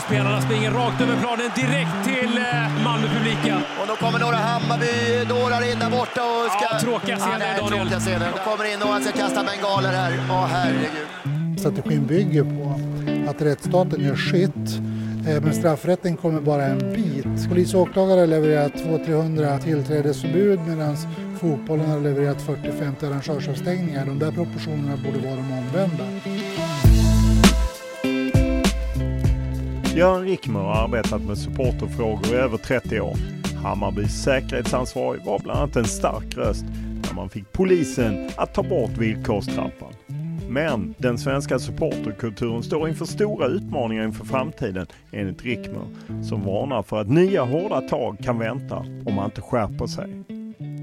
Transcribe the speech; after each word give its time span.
today. 0.00 0.16
Malmöspelarna 0.16 0.40
springer 0.40 0.70
rakt 0.70 1.00
över 1.00 1.16
planen 1.16 1.50
direkt 1.54 1.96
till 2.04 2.38
eh, 2.38 2.84
Malmöpubliken. 2.84 3.58
Och 3.80 3.86
då 3.88 3.96
kommer 3.96 4.18
några 4.18 4.36
Hammarby-dårar 4.36 5.72
in 5.72 5.78
där 5.78 5.90
borta 5.90 6.22
och 6.24 6.50
ska... 6.52 6.64
Ja, 6.70 6.80
tråkiga 6.80 7.16
scener, 7.16 7.38
Nej, 7.38 7.58
Daniel. 7.58 7.78
tråkiga 7.78 8.00
scener. 8.00 8.28
De 8.36 8.50
kommer 8.50 8.72
in 8.72 8.82
och 8.82 8.88
han 8.88 9.02
ska 9.02 9.12
kasta 9.12 9.44
bengaler 9.44 9.92
här. 9.92 10.12
Åh 10.30 10.46
herregud. 10.46 11.58
Strategin 11.58 12.06
bygger 12.06 12.44
på 12.44 12.80
att 13.30 13.42
rättsstaten 13.42 14.00
gör 14.04 14.18
eh, 14.44 15.42
men 15.42 15.54
straffrätten 15.54 16.16
kommer 16.16 16.40
bara 16.40 16.64
en 16.64 16.78
bit. 16.78 17.48
Polis 17.48 17.74
och 17.74 17.80
åklagare 17.80 18.20
har 18.20 18.26
levererat 18.26 18.72
200-300 18.72 19.58
tillträdesförbud 19.60 20.60
medan 20.66 20.96
fotbollen 21.40 21.90
har 21.90 22.00
levererat 22.00 22.38
40-50 22.46 23.06
arrangörsavstängningar. 23.06 24.06
De 24.06 24.18
där 24.18 24.32
proportionerna 24.32 24.96
borde 24.96 25.18
vara 25.18 25.36
de 25.36 25.52
omvända. 25.52 26.04
Göran 29.96 30.24
Rickmer 30.24 30.60
har 30.60 30.84
arbetat 30.84 31.22
med 31.22 31.38
supporterfrågor 31.38 32.26
i 32.26 32.34
över 32.34 32.58
30 32.58 33.00
år. 33.00 33.16
Hammarbys 33.62 34.22
säkerhetsansvarig 34.22 35.24
var 35.24 35.38
bland 35.38 35.58
annat 35.58 35.76
en 35.76 35.84
stark 35.84 36.36
röst 36.36 36.64
när 37.06 37.14
man 37.14 37.28
fick 37.28 37.52
polisen 37.52 38.30
att 38.36 38.54
ta 38.54 38.62
bort 38.62 38.98
villkorstrappan. 38.98 39.92
Men 40.48 40.94
den 40.98 41.18
svenska 41.18 41.58
supporterkulturen 41.58 42.62
står 42.62 42.88
inför 42.88 43.04
stora 43.04 43.46
utmaningar 43.46 44.04
inför 44.04 44.24
framtiden 44.24 44.86
enligt 45.12 45.42
Rickmer 45.42 45.86
som 46.28 46.42
varnar 46.42 46.82
för 46.82 47.00
att 47.00 47.08
nya 47.08 47.44
hårda 47.44 47.80
tag 47.80 48.18
kan 48.24 48.38
vänta 48.38 48.76
om 48.76 49.14
man 49.14 49.24
inte 49.24 49.40
skärper 49.40 49.86
sig. 49.86 50.24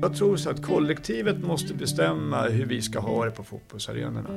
Jag 0.02 0.16
tror 0.16 0.38
så 0.38 0.50
att 0.50 0.66
kollektivet 0.66 1.44
måste 1.44 1.74
bestämma 1.74 2.42
hur 2.42 2.66
vi 2.66 2.82
ska 2.82 3.00
ha 3.00 3.26
det 3.26 3.32
på 3.32 3.44
fotbollsarenorna. 3.44 4.30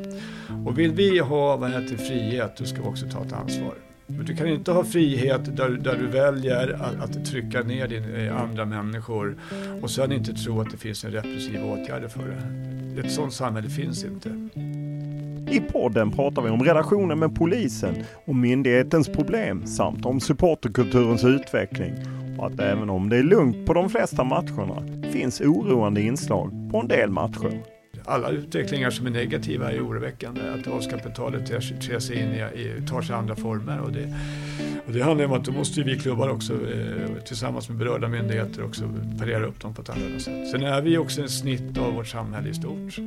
Och 0.67 0.79
vill 0.79 0.93
vi 0.93 1.19
ha 1.19 1.57
vad 1.57 1.71
heter 1.71 1.97
frihet, 1.97 2.57
då 2.59 2.65
ska 2.65 2.83
vi 2.83 2.89
också 2.89 3.07
ta 3.11 3.25
ett 3.25 3.33
ansvar. 3.33 3.86
Men 4.06 4.27
du 4.27 4.37
kan 4.37 4.47
inte 4.47 4.72
ha 4.72 4.84
frihet 4.84 5.56
där, 5.56 5.69
där 5.69 5.97
du 5.97 6.06
väljer 6.06 6.72
att, 6.72 7.00
att 7.00 7.25
trycka 7.25 7.62
ner 7.62 7.89
din, 7.89 8.15
eh, 8.15 8.43
andra 8.43 8.65
människor 8.65 9.37
och 9.83 9.91
sen 9.91 10.12
inte 10.12 10.33
tro 10.33 10.61
att 10.61 10.71
det 10.71 10.77
finns 10.77 11.05
en 11.05 11.11
repressiv 11.11 11.65
åtgärd 11.65 12.11
för 12.11 12.22
det. 12.28 13.00
Ett 13.00 13.12
sådant 13.12 13.33
samhälle 13.33 13.69
finns 13.69 14.05
inte. 14.05 14.28
I 15.50 15.61
podden 15.61 16.11
pratar 16.11 16.43
vi 16.43 16.50
om 16.50 16.62
relationen 16.62 17.19
med 17.19 17.34
polisen 17.34 17.95
och 18.25 18.34
myndighetens 18.34 19.09
problem 19.09 19.66
samt 19.66 20.06
om 20.06 20.21
supporterkulturens 20.21 21.25
utveckling 21.25 21.95
och 22.39 22.47
att 22.47 22.61
även 22.61 22.91
om 22.91 23.09
det 23.09 23.16
är 23.16 23.22
lugnt 23.22 23.66
på 23.66 23.75
de 23.75 23.91
flesta 23.91 24.25
matcherna 24.25 25.03
finns 25.12 25.41
oroande 25.41 26.03
inslag 26.03 26.71
på 26.72 26.81
en 26.81 26.89
del 26.89 27.11
matcher. 27.11 27.76
Alla 28.06 28.31
utvecklingar 28.31 28.91
som 28.91 29.06
är 29.06 29.11
negativa 29.11 29.72
är 29.72 29.87
oroväckande. 29.87 30.41
Att 30.61 30.67
våldskapitalet 30.67 31.47
tar 31.47 32.00
sig 32.00 32.17
in 32.17 32.28
i, 32.28 32.61
i, 32.61 32.87
tar 32.89 33.03
sig 33.03 33.17
andra 33.17 33.37
former. 33.37 33.81
Och 33.81 33.93
det, 33.93 34.15
och 34.87 34.93
det 34.93 35.03
handlar 35.03 35.25
om 35.25 35.33
att 35.33 35.44
då 35.44 35.53
måste 35.53 35.83
vi 35.83 35.99
klubbar 35.99 36.28
också 36.28 36.53
eh, 36.53 37.22
tillsammans 37.25 37.69
med 37.69 37.78
berörda 37.78 38.09
myndigheter 38.09 38.65
också 38.65 38.83
parera 39.19 39.47
upp 39.47 39.61
dem 39.61 39.75
på 39.75 39.83
ett 39.83 39.89
annat 39.89 40.22
sätt. 40.22 40.50
Sen 40.50 40.62
är 40.62 40.83
vi 40.83 40.99
också 40.99 41.22
en 41.22 41.28
snitt 41.28 41.78
av 41.78 41.95
vårt 41.95 42.06
samhälle 42.06 42.49
i 42.49 42.55
stort. 42.55 42.99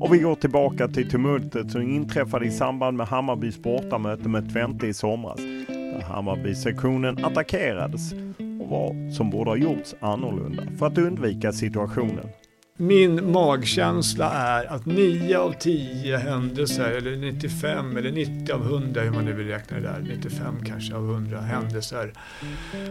Och 0.00 0.14
vi 0.14 0.18
går 0.18 0.34
tillbaka 0.34 0.88
till 0.88 1.10
tumultet 1.10 1.70
som 1.70 1.82
inträffade 1.82 2.46
i 2.46 2.50
samband 2.50 2.96
med 2.96 3.06
Hammarbys 3.06 3.62
bortamöte 3.62 4.28
med 4.28 4.52
Twente 4.52 4.86
i 4.86 4.94
somras. 4.94 5.40
Där 5.68 6.00
Hammarby-sektionen 6.00 7.24
attackerades 7.24 8.12
och 8.60 8.68
vad 8.68 9.14
som 9.14 9.30
borde 9.30 9.50
ha 9.50 9.56
gjorts 9.56 9.94
annorlunda 10.00 10.62
för 10.78 10.86
att 10.86 10.98
undvika 10.98 11.52
situationen. 11.52 12.28
Min 12.76 13.32
magkänsla 13.32 14.30
är 14.32 14.64
att 14.72 14.86
9 14.86 15.38
av 15.38 15.52
10 15.52 16.16
händelser, 16.16 16.90
eller 16.90 17.16
95 17.16 17.96
eller 17.96 18.12
90 18.12 18.52
av 18.52 18.62
100 18.62 19.00
hur 19.00 19.10
man 19.10 19.24
nu 19.24 19.32
vill 19.32 19.46
räkna 19.46 19.76
det 19.76 19.82
där, 19.82 20.04
95 20.08 20.64
kanske 20.64 20.94
av 20.94 21.10
100 21.10 21.40
händelser 21.40 22.12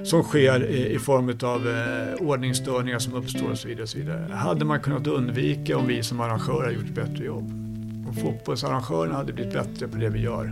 som 0.04 0.24
sker 0.24 0.66
i, 0.66 0.94
i 0.94 1.00
form 1.00 1.38
av 1.44 1.68
eh, 1.70 2.28
ordningsstörningar 2.28 3.00
som 3.00 3.14
uppstår 3.14 3.52
och 3.52 3.58
så 3.58 3.68
vidare. 3.68 3.84
Och 3.84 3.90
så 3.90 3.98
vidare. 3.98 4.34
Hade 4.34 4.66
man 4.66 4.80
kunnat 4.80 5.08
undvika 5.08 5.78
om 5.78 5.88
vi 5.88 6.04
som 6.04 6.22
arrangörer 6.22 6.64
hade 6.64 6.74
gjort 6.74 6.86
ett 6.86 7.10
bättre 7.10 7.26
jobb. 7.26 7.52
Om 8.08 8.16
fotbollsarrangörerna 8.22 9.16
hade 9.16 9.34
blivit 9.34 9.54
bättre 9.54 9.88
på 9.88 9.98
det 9.98 10.10
vi 10.10 10.20
gör 10.20 10.52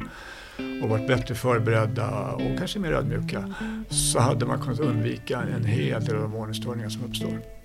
och 0.84 0.90
varit 0.90 1.08
bättre 1.08 1.36
förberedda 1.36 2.32
och 2.32 2.58
kanske 2.58 2.80
mer 2.80 2.92
ödmjuka 2.92 3.54
så 3.90 4.20
hade 4.20 4.46
man 4.46 4.62
kunnat 4.62 4.80
undvika 4.80 5.42
en 5.56 5.66
hel 5.66 6.06
del 6.06 6.16
av 6.16 6.22
de 6.22 6.36
ordningsstörningar 6.36 6.90
som 6.90 7.04
uppstår. 7.04 7.59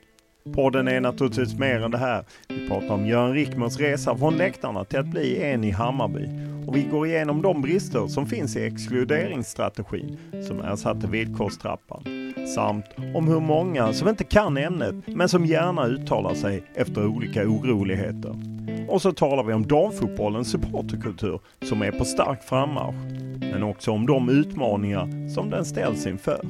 Podden 0.53 0.89
är 0.89 1.01
naturligtvis 1.01 1.59
mer 1.59 1.81
än 1.81 1.91
det 1.91 1.99
här. 1.99 2.25
Vi 2.49 2.69
pratar 2.69 2.91
om 2.95 3.07
Göran 3.07 3.33
Rickmers 3.33 3.81
resa 3.81 4.17
från 4.17 4.37
läktarna 4.37 4.85
till 4.85 4.99
att 4.99 5.07
bli 5.07 5.43
en 5.43 5.65
i 5.65 5.71
Hammarby. 5.71 6.29
Och 6.67 6.77
vi 6.77 6.83
går 6.83 7.07
igenom 7.07 7.43
de 7.43 7.63
brister 7.63 8.07
som 8.07 8.27
finns 8.27 8.57
i 8.57 8.65
exkluderingsstrategin 8.65 10.19
som 10.49 10.61
ersatte 10.61 11.07
villkorstrappan. 11.07 12.33
Samt 12.55 12.85
om 13.15 13.29
hur 13.29 13.41
många 13.41 13.93
som 13.93 14.09
inte 14.09 14.25
kan 14.25 14.57
ämnet 14.57 14.95
men 15.07 15.29
som 15.29 15.47
gärna 15.47 15.87
uttalar 15.87 16.35
sig 16.35 16.63
efter 16.75 17.07
olika 17.07 17.43
oroligheter. 17.43 18.54
Och 18.89 19.03
så 19.03 19.13
talar 19.13 19.43
vi 19.43 19.53
om 19.53 19.67
damfotbollens 19.67 20.51
supporterkultur 20.51 21.41
som 21.63 21.83
är 21.83 21.91
på 21.91 22.05
stark 22.05 22.43
frammarsch. 22.43 22.95
Men 23.41 23.63
också 23.63 23.91
om 23.91 24.07
de 24.07 24.29
utmaningar 24.29 25.29
som 25.35 25.51
den 25.51 25.65
ställs 25.65 26.07
inför. 26.07 26.41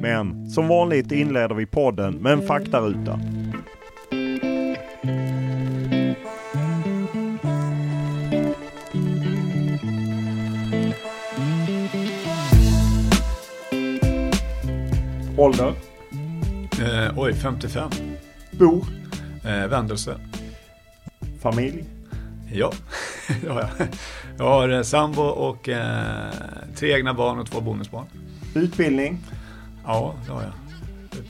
Men 0.00 0.50
som 0.50 0.68
vanligt 0.68 1.12
inleder 1.12 1.54
vi 1.54 1.66
podden 1.66 2.14
med 2.14 2.32
en 2.32 2.42
faktaruta. 2.42 3.20
Ålder? 15.36 15.72
Eh, 16.80 17.18
oj, 17.18 17.34
55. 17.34 17.90
Bor? 18.50 18.84
Eh, 19.44 19.68
Vändelse. 19.68 20.20
Familj? 21.44 21.84
Ja, 22.52 22.72
det 23.42 23.48
har 23.48 23.60
jag. 23.60 23.88
Jag 24.38 24.44
har 24.44 24.82
sambo 24.82 25.22
och 25.22 25.68
eh, 25.68 26.32
tre 26.76 26.92
egna 26.92 27.14
barn 27.14 27.38
och 27.38 27.46
två 27.46 27.60
bonusbarn. 27.60 28.06
Utbildning? 28.54 29.18
Ja, 29.84 30.14
det 30.26 30.32
har 30.32 30.42
jag. 30.42 30.52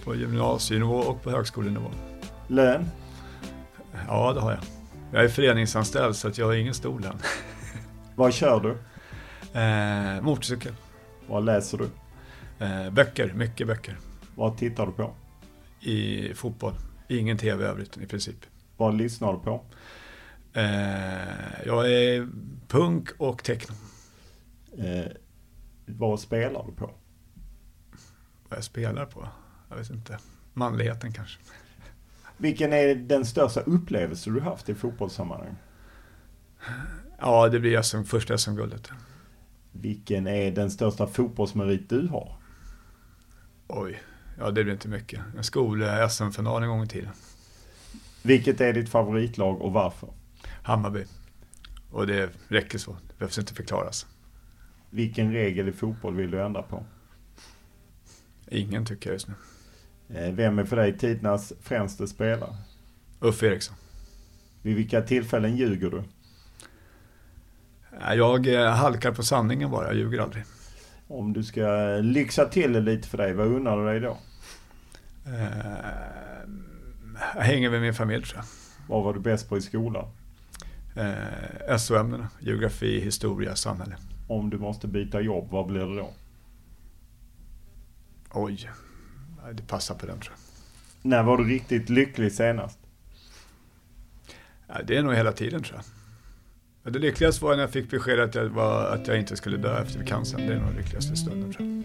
På 0.04 0.14
gymnasienivå 0.14 0.94
och 0.94 1.22
på 1.22 1.30
högskolenivå. 1.30 1.90
Lön? 2.48 2.90
Ja, 4.08 4.32
det 4.32 4.40
har 4.40 4.50
jag. 4.50 4.60
Jag 5.12 5.24
är 5.24 5.28
föreningsanställd 5.28 6.16
så 6.16 6.28
att 6.28 6.38
jag 6.38 6.46
har 6.46 6.54
ingen 6.54 6.74
stor 6.74 7.00
lön. 7.00 7.18
Vad 8.14 8.34
kör 8.34 8.60
du? 8.60 8.70
Eh, 9.60 10.22
motorcykel. 10.22 10.72
Vad 11.26 11.44
läser 11.44 11.78
du? 11.78 11.88
Eh, 12.64 12.90
böcker, 12.90 13.32
mycket 13.32 13.66
böcker. 13.66 13.98
Vad 14.34 14.58
tittar 14.58 14.86
du 14.86 14.92
på? 14.92 15.10
I 15.80 16.34
fotboll. 16.34 16.74
Ingen 17.08 17.38
tv 17.38 17.64
övrigt 17.64 17.96
i 17.96 18.06
princip. 18.06 18.36
Vad 18.76 18.94
lyssnar 18.94 19.32
du 19.32 19.38
på? 19.38 19.64
Eh, 20.54 21.66
jag 21.66 21.92
är 21.92 22.28
punk 22.68 23.08
och 23.18 23.44
techno. 23.44 23.74
Eh, 24.78 25.12
vad 25.86 26.20
spelar 26.20 26.64
du 26.66 26.72
på? 26.72 26.90
Vad 28.48 28.58
jag 28.58 28.64
spelar 28.64 29.06
på? 29.06 29.28
Jag 29.68 29.76
vet 29.76 29.90
inte. 29.90 30.18
Manligheten 30.52 31.12
kanske. 31.12 31.40
Vilken 32.36 32.72
är 32.72 32.94
den 32.94 33.24
största 33.26 33.60
upplevelse 33.60 34.30
du 34.30 34.40
haft 34.40 34.68
i 34.68 34.74
fotbollssammanhang? 34.74 35.56
Ja, 37.18 37.48
det 37.48 37.60
blir 37.60 37.82
SM, 37.82 38.02
första 38.04 38.38
SM-guldet. 38.38 38.90
Vilken 39.72 40.26
är 40.26 40.50
den 40.50 40.70
största 40.70 41.06
fotbollsmerit 41.06 41.88
du 41.88 42.08
har? 42.08 42.36
Oj, 43.68 44.02
ja 44.38 44.50
det 44.50 44.64
blir 44.64 44.74
inte 44.74 44.88
mycket. 44.88 45.20
En 45.36 45.44
skol-SM-final 45.44 46.62
en 46.62 46.68
gång 46.68 46.82
i 46.82 46.88
tiden. 46.88 47.12
Vilket 48.22 48.60
är 48.60 48.72
ditt 48.72 48.88
favoritlag 48.88 49.62
och 49.62 49.72
varför? 49.72 50.08
Hammarby. 50.64 51.04
Och 51.90 52.06
det 52.06 52.30
räcker 52.48 52.78
så, 52.78 52.96
det 53.08 53.18
behövs 53.18 53.38
inte 53.38 53.54
förklaras. 53.54 54.06
Vilken 54.90 55.32
regel 55.32 55.68
i 55.68 55.72
fotboll 55.72 56.14
vill 56.14 56.30
du 56.30 56.42
ändra 56.42 56.62
på? 56.62 56.84
Ingen 58.48 58.86
tycker 58.86 59.10
jag 59.10 59.14
just 59.14 59.28
nu. 59.28 59.34
Eh, 60.08 60.32
vem 60.32 60.58
är 60.58 60.64
för 60.64 60.76
dig 60.76 60.98
tidernas 60.98 61.52
främste 61.62 62.06
spelare? 62.06 62.56
Uffe 63.20 63.46
Eriksson. 63.46 63.76
Vid 64.62 64.76
vilka 64.76 65.02
tillfällen 65.02 65.56
ljuger 65.56 65.90
du? 65.90 66.02
Jag 68.16 68.46
eh, 68.46 68.70
halkar 68.70 69.12
på 69.12 69.22
sanningen 69.22 69.70
bara, 69.70 69.86
jag 69.86 69.96
ljuger 69.96 70.18
aldrig. 70.18 70.44
Om 71.08 71.32
du 71.32 71.44
ska 71.44 71.98
lyxa 72.02 72.46
till 72.46 72.72
det 72.72 72.80
lite 72.80 73.08
för 73.08 73.18
dig, 73.18 73.34
vad 73.34 73.46
unnar 73.46 73.76
du 73.76 73.84
dig 73.84 74.00
då? 74.00 74.18
Eh, 75.26 75.48
jag 77.34 77.42
hänger 77.42 77.70
med 77.70 77.80
min 77.80 77.94
familj 77.94 78.24
tror 78.24 78.36
jag. 78.38 78.46
Vad 78.88 79.04
var 79.04 79.14
du 79.14 79.20
bäst 79.20 79.48
på 79.48 79.56
i 79.56 79.60
skolan? 79.60 80.08
Eh, 80.96 81.76
SO-ämnena, 81.78 82.28
geografi, 82.40 83.00
historia, 83.00 83.56
samhälle. 83.56 83.96
Om 84.28 84.50
du 84.50 84.58
måste 84.58 84.88
byta 84.88 85.20
jobb, 85.20 85.48
vad 85.50 85.66
blir 85.66 85.80
det 85.80 85.96
då? 85.96 86.10
Oj, 88.30 88.70
det 89.52 89.62
passar 89.62 89.94
på 89.94 90.06
den 90.06 90.20
tror 90.20 90.34
jag. 90.34 91.10
När 91.10 91.22
var 91.22 91.36
du 91.38 91.44
riktigt 91.44 91.88
lycklig 91.88 92.32
senast? 92.32 92.78
Ja, 94.66 94.74
det 94.84 94.96
är 94.96 95.02
nog 95.02 95.14
hela 95.14 95.32
tiden 95.32 95.62
tror 95.62 95.80
jag. 95.80 96.92
Det 96.92 96.98
lyckligaste 96.98 97.44
var 97.44 97.54
när 97.54 97.62
jag 97.62 97.70
fick 97.70 97.90
besked 97.90 98.20
att 98.20 98.34
jag, 98.34 98.44
var, 98.44 98.86
att 98.86 99.08
jag 99.08 99.18
inte 99.18 99.36
skulle 99.36 99.56
dö 99.56 99.82
efter 99.82 100.04
cancern. 100.06 100.46
Det 100.46 100.52
är 100.52 100.58
nog 100.58 100.66
den 100.66 100.76
lyckligaste 100.76 101.16
stunden 101.16 101.52
tror 101.52 101.68
jag. 101.68 101.84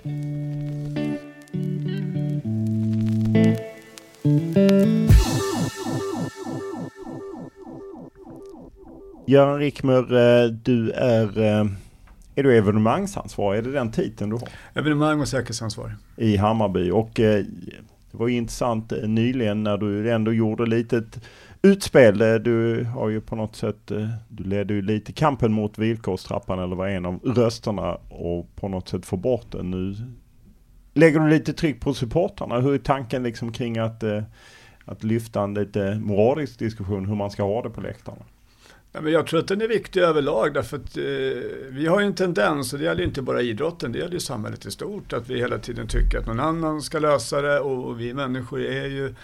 Göran 9.30 9.60
Rickmer, 9.60 10.00
eh, 10.00 10.50
du 10.52 10.92
är, 10.92 11.40
eh, 11.40 11.66
är 12.36 12.44
du 12.44 12.58
evenemangsansvarig? 12.58 13.60
Är 13.60 13.64
det 13.64 13.72
den 13.72 13.92
titeln 13.92 14.30
du 14.30 14.36
har? 14.36 14.50
Evenemang 14.74 15.20
och 15.20 15.28
säkerhetsansvarig. 15.28 15.94
I 16.18 16.38
Hammarby. 16.38 16.92
Och 16.92 17.20
eh, 17.20 17.44
det 18.12 18.18
var 18.18 18.28
intressant 18.28 18.94
nyligen 19.04 19.64
när 19.64 19.78
du 19.78 20.12
ändå 20.12 20.34
gjorde 20.34 20.66
lite 20.66 20.98
ett 20.98 21.20
utspel. 21.62 22.18
Du 22.18 22.84
har 22.84 23.10
ju 23.10 23.22
på 23.22 23.36
något 23.36 23.56
sätt, 23.56 23.92
du 24.28 24.44
ledde 24.44 24.74
ju 24.74 24.82
lite 24.82 25.14
kampen 25.14 25.54
mot 25.54 25.78
villkorstrappan 25.78 26.60
eller 26.60 26.76
var 26.76 26.88
en 26.88 27.06
av 27.06 27.20
rösterna 27.24 27.98
och 28.10 28.56
på 28.56 28.68
något 28.68 28.90
sätt 28.90 29.06
få 29.06 29.18
bort 29.18 29.52
den. 29.52 29.72
Nu 29.72 29.96
lägger 30.94 31.20
du 31.20 31.30
lite 31.30 31.54
tryck 31.54 31.82
på 31.82 31.94
supportrarna. 31.94 32.60
Hur 32.60 32.74
är 32.74 32.78
tanken 32.78 33.24
liksom 33.24 33.52
kring 33.52 33.78
att, 33.78 34.04
att 34.86 35.04
lyfta 35.04 35.42
en 35.42 35.54
lite 35.54 36.00
moralisk 36.04 36.60
diskussion 36.60 37.06
hur 37.06 37.16
man 37.16 37.32
ska 37.32 37.44
ha 37.44 37.62
det 37.62 37.70
på 37.70 37.82
läktarna? 37.82 38.26
Ja, 38.92 39.02
men 39.02 39.14
jag 39.14 39.28
tror 39.28 39.40
att 39.40 39.48
den 39.48 39.62
är 39.62 39.68
viktig 39.68 40.02
överlag 40.02 40.54
därför 40.54 40.78
att 40.78 40.98
eh, 40.98 41.04
vi 41.70 41.88
har 41.88 42.00
ju 42.00 42.06
en 42.06 42.16
tendens, 42.16 42.74
och 42.74 42.80
det 42.80 42.86
gäller 42.86 43.04
inte 43.04 43.22
bara 43.22 43.42
idrotten, 43.42 43.92
det 43.92 44.00
gäller 44.00 44.14
ju 44.14 44.20
samhället 44.20 44.66
i 44.66 44.72
stort, 44.72 45.14
att 45.14 45.30
vi 45.30 45.38
hela 45.38 45.60
tiden 45.60 45.88
tycker 45.88 46.18
att 46.18 46.28
någon 46.28 46.40
annan 46.40 46.82
ska 46.82 47.00
lösa 47.00 47.42
det 47.42 47.60
och 47.60 48.00
vi 48.00 48.14
människor 48.14 48.62
är 48.62 48.86
ju 48.86 49.16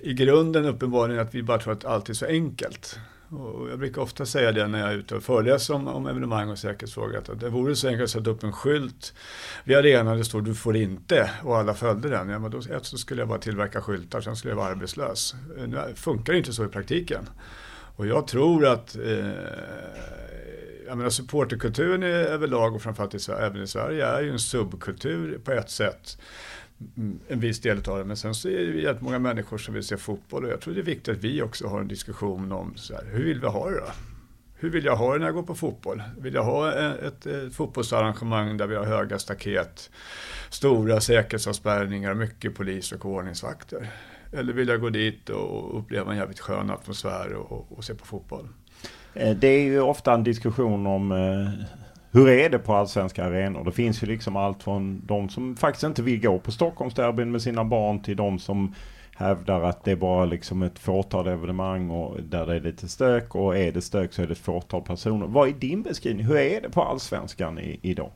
i 0.00 0.14
grunden 0.14 0.64
uppenbarligen 0.64 1.22
att 1.22 1.34
vi 1.34 1.42
bara 1.42 1.58
tror 1.58 1.72
att 1.72 1.84
allt 1.84 2.08
är 2.08 2.14
så 2.14 2.26
enkelt. 2.26 2.98
Och 3.28 3.70
jag 3.70 3.78
brukar 3.78 4.02
ofta 4.02 4.26
säga 4.26 4.52
det 4.52 4.66
när 4.66 4.80
jag 4.80 4.90
är 4.90 4.94
ute 4.94 5.14
och 5.14 5.22
föreläser 5.22 5.74
om, 5.74 5.88
om 5.88 6.06
evenemang 6.06 6.50
och 6.50 6.58
säkerhetsfrågor, 6.58 7.16
att 7.16 7.40
det 7.40 7.48
vore 7.48 7.76
så 7.76 7.88
enkelt 7.88 8.04
att 8.04 8.10
sätta 8.10 8.30
upp 8.30 8.42
en 8.42 8.52
skylt 8.52 9.14
vid 9.64 9.76
arenan 9.76 10.18
det 10.18 10.24
står 10.24 10.40
du 10.40 10.54
får 10.54 10.76
inte 10.76 11.30
och 11.42 11.56
alla 11.58 11.74
följde 11.74 12.08
den. 12.08 12.28
Ja, 12.28 12.38
men 12.38 12.50
då 12.50 12.58
ett, 12.58 12.86
så 12.86 12.98
skulle 12.98 13.20
jag 13.20 13.28
bara 13.28 13.38
tillverka 13.38 13.80
skyltar, 13.80 14.20
sen 14.20 14.36
skulle 14.36 14.52
jag 14.52 14.56
vara 14.56 14.68
arbetslös. 14.68 15.34
Eh, 15.58 15.68
nu 15.68 15.78
funkar 15.94 16.32
det 16.32 16.38
inte 16.38 16.52
så 16.52 16.64
i 16.64 16.68
praktiken. 16.68 17.28
Och 17.96 18.06
jag 18.06 18.26
tror 18.26 18.66
att 18.66 18.96
eh, 18.96 19.26
jag 20.86 20.98
menar, 20.98 21.10
supporterkulturen 21.10 22.02
är 22.02 22.08
överlag 22.08 22.74
och 22.74 22.82
framförallt 22.82 23.14
i, 23.14 23.32
även 23.32 23.62
i 23.62 23.66
Sverige 23.66 24.06
är 24.06 24.22
ju 24.22 24.30
en 24.30 24.38
subkultur 24.38 25.38
på 25.44 25.52
ett 25.52 25.70
sätt. 25.70 26.18
Mm, 26.96 27.18
en 27.28 27.40
viss 27.40 27.60
del 27.60 27.78
av 27.88 27.98
det, 27.98 28.04
men 28.04 28.16
sen 28.16 28.34
så 28.34 28.48
är 28.48 28.52
det 28.52 28.62
ju 28.62 28.82
jättemånga 28.82 29.18
många 29.18 29.18
människor 29.18 29.58
som 29.58 29.74
vill 29.74 29.82
se 29.82 29.96
fotboll 29.96 30.44
och 30.44 30.50
jag 30.50 30.60
tror 30.60 30.74
det 30.74 30.80
är 30.80 30.84
viktigt 30.84 31.16
att 31.16 31.24
vi 31.24 31.42
också 31.42 31.66
har 31.66 31.80
en 31.80 31.88
diskussion 31.88 32.52
om 32.52 32.76
så 32.76 32.94
här, 32.94 33.04
hur 33.04 33.24
vill 33.24 33.40
vi 33.40 33.46
ha 33.46 33.70
det 33.70 33.76
då? 33.76 33.86
Hur 34.58 34.70
vill 34.70 34.84
jag 34.84 34.96
ha 34.96 35.12
det 35.12 35.18
när 35.18 35.26
jag 35.26 35.34
går 35.34 35.42
på 35.42 35.54
fotboll? 35.54 36.02
Vill 36.18 36.34
jag 36.34 36.44
ha 36.44 36.74
eh, 36.78 37.06
ett, 37.06 37.26
ett 37.26 37.54
fotbollsarrangemang 37.54 38.56
där 38.56 38.66
vi 38.66 38.76
har 38.76 38.84
höga 38.84 39.18
staket, 39.18 39.90
stora 40.50 41.00
säkerhetsavspärrningar, 41.00 42.14
mycket 42.14 42.54
polis 42.54 42.92
och 42.92 43.06
ordningsvakter? 43.06 43.88
Eller 44.36 44.52
vill 44.52 44.68
jag 44.68 44.80
gå 44.80 44.90
dit 44.90 45.28
och 45.28 45.78
uppleva 45.78 46.12
en 46.12 46.18
jävligt 46.18 46.40
skön 46.40 46.70
atmosfär 46.70 47.34
och, 47.34 47.66
och 47.76 47.84
se 47.84 47.94
på 47.94 48.06
fotboll? 48.06 48.48
Eh, 49.14 49.36
det 49.36 49.48
är 49.48 49.62
ju 49.62 49.80
ofta 49.80 50.14
en 50.14 50.24
diskussion 50.24 50.86
om 50.86 51.12
eh, 51.12 51.66
hur 52.10 52.28
är 52.28 52.50
det 52.50 52.58
på 52.58 52.74
allsvenska 52.74 53.24
arenor? 53.24 53.64
Det 53.64 53.72
finns 53.72 54.02
ju 54.02 54.06
liksom 54.06 54.36
allt 54.36 54.62
från 54.62 55.02
de 55.06 55.28
som 55.28 55.56
faktiskt 55.56 55.84
inte 55.84 56.02
vill 56.02 56.20
gå 56.20 56.38
på 56.38 56.52
Stockholmsderbyn 56.52 57.32
med 57.32 57.42
sina 57.42 57.64
barn 57.64 58.02
till 58.02 58.16
de 58.16 58.38
som 58.38 58.74
hävdar 59.16 59.62
att 59.62 59.84
det 59.84 59.90
är 59.90 59.96
bara 59.96 60.24
liksom 60.24 60.62
ett 60.62 60.78
fåtal 60.78 61.26
evenemang 61.26 61.90
och 61.90 62.22
där 62.22 62.46
det 62.46 62.56
är 62.56 62.60
lite 62.60 62.88
stök 62.88 63.34
och 63.34 63.56
är 63.56 63.72
det 63.72 63.82
stök 63.82 64.12
så 64.12 64.22
är 64.22 64.26
det 64.26 64.32
ett 64.32 64.38
fåtal 64.38 64.82
personer. 64.82 65.26
Vad 65.26 65.48
är 65.48 65.52
din 65.52 65.82
beskrivning? 65.82 66.26
Hur 66.26 66.36
är 66.36 66.60
det 66.60 66.70
på 66.70 66.82
allsvenskan 66.82 67.58
i, 67.58 67.80
idag? 67.82 68.10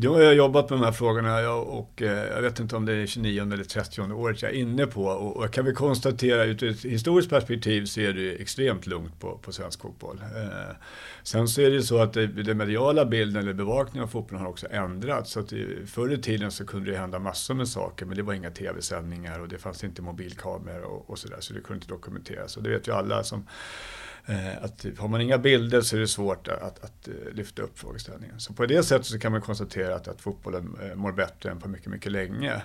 Jag 0.00 0.14
har 0.14 0.32
jobbat 0.32 0.70
med 0.70 0.78
de 0.78 0.84
här 0.84 0.92
frågorna 0.92 1.50
och 1.52 2.02
eh, 2.02 2.24
jag 2.34 2.42
vet 2.42 2.60
inte 2.60 2.76
om 2.76 2.84
det 2.84 2.92
är 2.92 3.06
29 3.06 3.42
eller 3.42 3.64
30 3.64 4.02
året 4.12 4.42
jag 4.42 4.50
är 4.50 4.54
inne 4.54 4.86
på. 4.86 5.04
Och 5.04 5.44
jag 5.44 5.52
kan 5.52 5.64
väl 5.64 5.74
konstatera 5.74 6.44
ur 6.44 6.64
ett 6.64 6.84
historiskt 6.84 7.30
perspektiv 7.30 7.84
så 7.84 8.00
är 8.00 8.12
det 8.12 8.32
extremt 8.42 8.86
lugnt 8.86 9.20
på, 9.20 9.38
på 9.38 9.52
svensk 9.52 9.80
fotboll. 9.80 10.20
Eh, 10.36 10.76
sen 11.22 11.48
så 11.48 11.60
är 11.60 11.70
det 11.70 11.76
ju 11.76 11.82
så 11.82 11.98
att 11.98 12.12
den 12.12 12.56
mediala 12.56 13.04
bilden 13.04 13.42
eller 13.42 13.52
bevakningen 13.52 14.04
av 14.04 14.08
fotbollen 14.08 14.44
har 14.44 14.50
också 14.50 14.66
ändrats. 14.70 15.30
Så 15.30 15.40
att 15.40 15.52
förr 15.86 16.12
i 16.12 16.18
tiden 16.18 16.50
så 16.50 16.66
kunde 16.66 16.90
det 16.90 16.96
hända 16.96 17.18
massor 17.18 17.54
med 17.54 17.68
saker 17.68 18.06
men 18.06 18.16
det 18.16 18.22
var 18.22 18.34
inga 18.34 18.50
tv-sändningar 18.50 19.40
och 19.40 19.48
det 19.48 19.58
fanns 19.58 19.84
inte 19.84 20.02
mobilkameror 20.02 20.84
och, 20.84 21.10
och 21.10 21.18
sådär 21.18 21.38
så 21.40 21.54
det 21.54 21.60
kunde 21.60 21.74
inte 21.74 21.88
dokumenteras. 21.88 22.56
Och 22.56 22.62
det 22.62 22.70
vet 22.70 22.88
ju 22.88 22.92
alla 22.92 23.24
som 23.24 23.46
Eh, 24.26 24.64
att 24.64 24.86
har 24.98 25.08
man 25.08 25.20
inga 25.20 25.38
bilder 25.38 25.80
så 25.80 25.96
är 25.96 26.00
det 26.00 26.08
svårt 26.08 26.48
att, 26.48 26.62
att, 26.62 26.84
att 26.84 27.08
lyfta 27.32 27.62
upp 27.62 27.78
frågeställningen. 27.78 28.40
Så 28.40 28.52
på 28.52 28.66
det 28.66 28.82
sättet 28.82 29.06
så 29.06 29.18
kan 29.18 29.32
man 29.32 29.40
konstatera 29.40 29.94
att, 29.94 30.08
att 30.08 30.20
fotbollen 30.20 30.78
eh, 30.82 30.94
mår 30.94 31.12
bättre 31.12 31.50
än 31.50 31.60
på 31.60 31.68
mycket, 31.68 31.88
mycket 31.88 32.12
länge. 32.12 32.62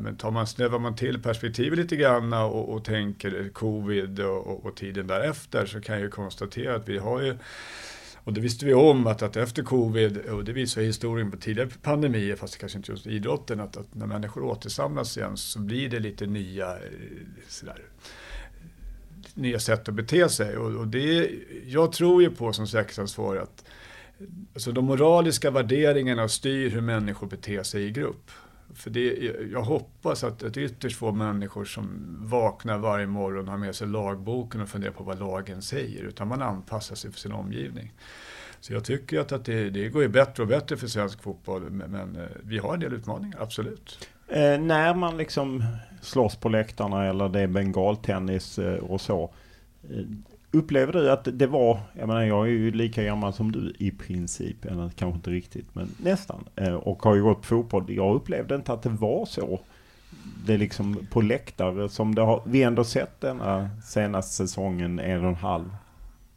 Men 0.00 0.16
tar 0.16 0.30
man, 0.30 0.46
snävar 0.46 0.78
man 0.78 0.96
till 0.96 1.22
perspektivet 1.22 1.78
lite 1.78 1.96
grann 1.96 2.32
och, 2.32 2.68
och 2.68 2.84
tänker 2.84 3.50
covid 3.52 4.20
och, 4.20 4.46
och, 4.46 4.66
och, 4.66 4.76
tiden 4.76 5.06
därefter 5.06 5.66
så 5.66 5.80
kan 5.80 5.94
jag 5.94 6.02
ju 6.02 6.10
konstatera 6.10 6.76
att 6.76 6.88
vi 6.88 6.98
har 6.98 7.22
ju 7.22 7.36
och 8.24 8.32
det 8.32 8.40
visste 8.40 8.66
vi 8.66 8.74
om 8.74 9.06
att, 9.06 9.22
att 9.22 9.36
efter 9.36 9.62
covid, 9.62 10.18
och 10.18 10.44
det 10.44 10.52
visar 10.52 10.82
historien 10.82 11.30
på 11.30 11.36
tidigare 11.36 11.70
pandemier, 11.82 12.36
fast 12.36 12.52
det 12.52 12.58
kanske 12.58 12.78
inte 12.78 12.92
just 12.92 13.06
idrotten, 13.06 13.60
att, 13.60 13.76
att 13.76 13.94
när 13.94 14.06
människor 14.06 14.42
återsamlas 14.42 15.16
igen 15.16 15.36
så 15.36 15.58
blir 15.58 15.88
det 15.88 15.98
lite 15.98 16.26
nya 16.26 16.76
sådär, 17.48 17.82
nya 19.34 19.58
sätt 19.58 19.88
att 19.88 19.94
bete 19.94 20.28
sig. 20.28 20.56
Och, 20.56 20.80
och 20.80 20.88
det, 20.88 21.30
jag 21.66 21.92
tror 21.92 22.22
ju 22.22 22.30
på 22.30 22.52
som 22.52 22.66
säkerhetsansvarig 22.66 23.40
att 23.40 23.64
alltså 24.54 24.72
de 24.72 24.84
moraliska 24.84 25.50
värderingarna 25.50 26.28
styr 26.28 26.70
hur 26.70 26.80
människor 26.80 27.26
beter 27.26 27.62
sig 27.62 27.84
i 27.84 27.90
grupp. 27.90 28.30
För 28.74 28.90
det, 28.90 29.32
jag 29.52 29.62
hoppas 29.62 30.24
att, 30.24 30.42
att 30.42 30.56
ytterst 30.56 30.96
få 30.96 31.12
människor 31.12 31.64
som 31.64 32.16
vaknar 32.20 32.78
varje 32.78 33.06
morgon 33.06 33.48
har 33.48 33.56
med 33.58 33.74
sig 33.74 33.88
lagboken 33.88 34.60
och 34.60 34.68
funderar 34.68 34.92
på 34.92 35.04
vad 35.04 35.18
lagen 35.18 35.62
säger, 35.62 36.02
utan 36.02 36.28
man 36.28 36.42
anpassar 36.42 36.94
sig 36.94 37.12
för 37.12 37.18
sin 37.18 37.32
omgivning. 37.32 37.92
Så 38.60 38.72
jag 38.72 38.84
tycker 38.84 39.20
att, 39.20 39.32
att 39.32 39.44
det, 39.44 39.70
det 39.70 39.88
går 39.88 40.02
ju 40.02 40.08
bättre 40.08 40.42
och 40.42 40.48
bättre 40.48 40.76
för 40.76 40.86
svensk 40.86 41.22
fotboll, 41.22 41.70
men, 41.70 41.90
men 41.90 42.16
eh, 42.16 42.26
vi 42.42 42.58
har 42.58 42.74
en 42.74 42.80
del 42.80 42.92
utmaningar, 42.92 43.38
absolut. 43.40 44.08
Eh, 44.28 44.60
när 44.60 44.94
man 44.94 45.16
liksom 45.16 45.64
slåss 46.02 46.36
på 46.36 46.48
läktarna 46.48 47.06
eller 47.06 47.28
det 47.28 47.40
är 47.40 47.46
bengaltennis 47.46 48.58
eh, 48.58 48.78
och 48.78 49.00
så. 49.00 49.30
Eh, 49.90 50.04
upplever 50.50 50.92
du 50.92 51.10
att 51.10 51.28
det 51.32 51.46
var, 51.46 51.80
jag 51.98 52.08
menar 52.08 52.22
jag 52.22 52.46
är 52.46 52.50
ju 52.50 52.70
lika 52.70 53.04
gammal 53.04 53.32
som 53.32 53.52
du 53.52 53.74
i 53.78 53.90
princip, 53.90 54.64
eller 54.64 54.88
kanske 54.88 55.16
inte 55.16 55.30
riktigt 55.30 55.74
men 55.74 55.88
nästan. 55.96 56.44
Eh, 56.56 56.74
och 56.74 57.02
har 57.02 57.14
ju 57.14 57.22
gått 57.22 57.40
på 57.40 57.46
fotboll. 57.46 57.84
Jag 57.88 58.14
upplevde 58.14 58.54
inte 58.54 58.72
att 58.72 58.82
det 58.82 58.88
var 58.88 59.26
så. 59.26 59.60
Det 60.46 60.54
är 60.54 60.58
liksom 60.58 61.06
på 61.10 61.20
läktare 61.20 61.88
som 61.88 62.14
det 62.14 62.22
har, 62.22 62.42
vi 62.46 62.62
ändå 62.62 62.84
sett 62.84 63.20
denna 63.20 63.70
senaste 63.84 64.34
säsongen 64.34 64.98
en 64.98 65.22
och 65.24 65.28
en 65.28 65.34
halv 65.34 65.70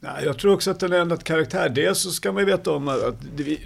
Nej, 0.05 0.25
jag 0.25 0.37
tror 0.37 0.53
också 0.53 0.71
att 0.71 0.79
den 0.79 0.91
har 0.91 0.99
ändrat 0.99 1.23
karaktär. 1.23 1.69
Dels 1.69 1.99
så 1.99 2.11
ska 2.11 2.31
man 2.31 2.41
ju 2.41 2.45
veta 2.45 2.71
om 2.71 2.87
att 2.87 3.15
det, 3.35 3.57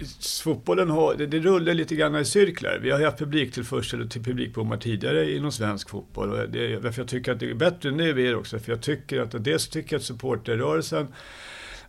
fotbollen 0.44 0.90
har, 0.90 1.14
det, 1.14 1.26
det 1.26 1.38
rullar 1.38 1.74
lite 1.74 1.94
grann 1.94 2.16
i 2.16 2.24
cirklar. 2.24 2.78
Vi 2.82 2.90
har 2.90 2.98
ju 2.98 3.04
haft 3.04 3.18
publiktillförsel 3.18 4.08
till 4.08 4.22
publikbommar 4.22 4.76
tidigare 4.76 5.32
inom 5.32 5.52
svensk 5.52 5.90
fotboll. 5.90 6.30
Och 6.30 6.50
det, 6.50 6.76
varför 6.76 7.02
jag 7.02 7.08
tycker 7.08 7.32
att 7.32 7.40
det 7.40 7.50
är 7.50 7.54
bättre 7.54 7.90
nu 7.90 8.28
är 8.28 8.36
också 8.36 8.58
för 8.58 8.72
jag 8.72 8.82
tycker 8.82 9.20
att 9.20 9.44
dels 9.44 9.68
tycker 9.68 9.94
jag 9.94 10.00
att 10.00 10.04
supporterrörelsen 10.04 11.08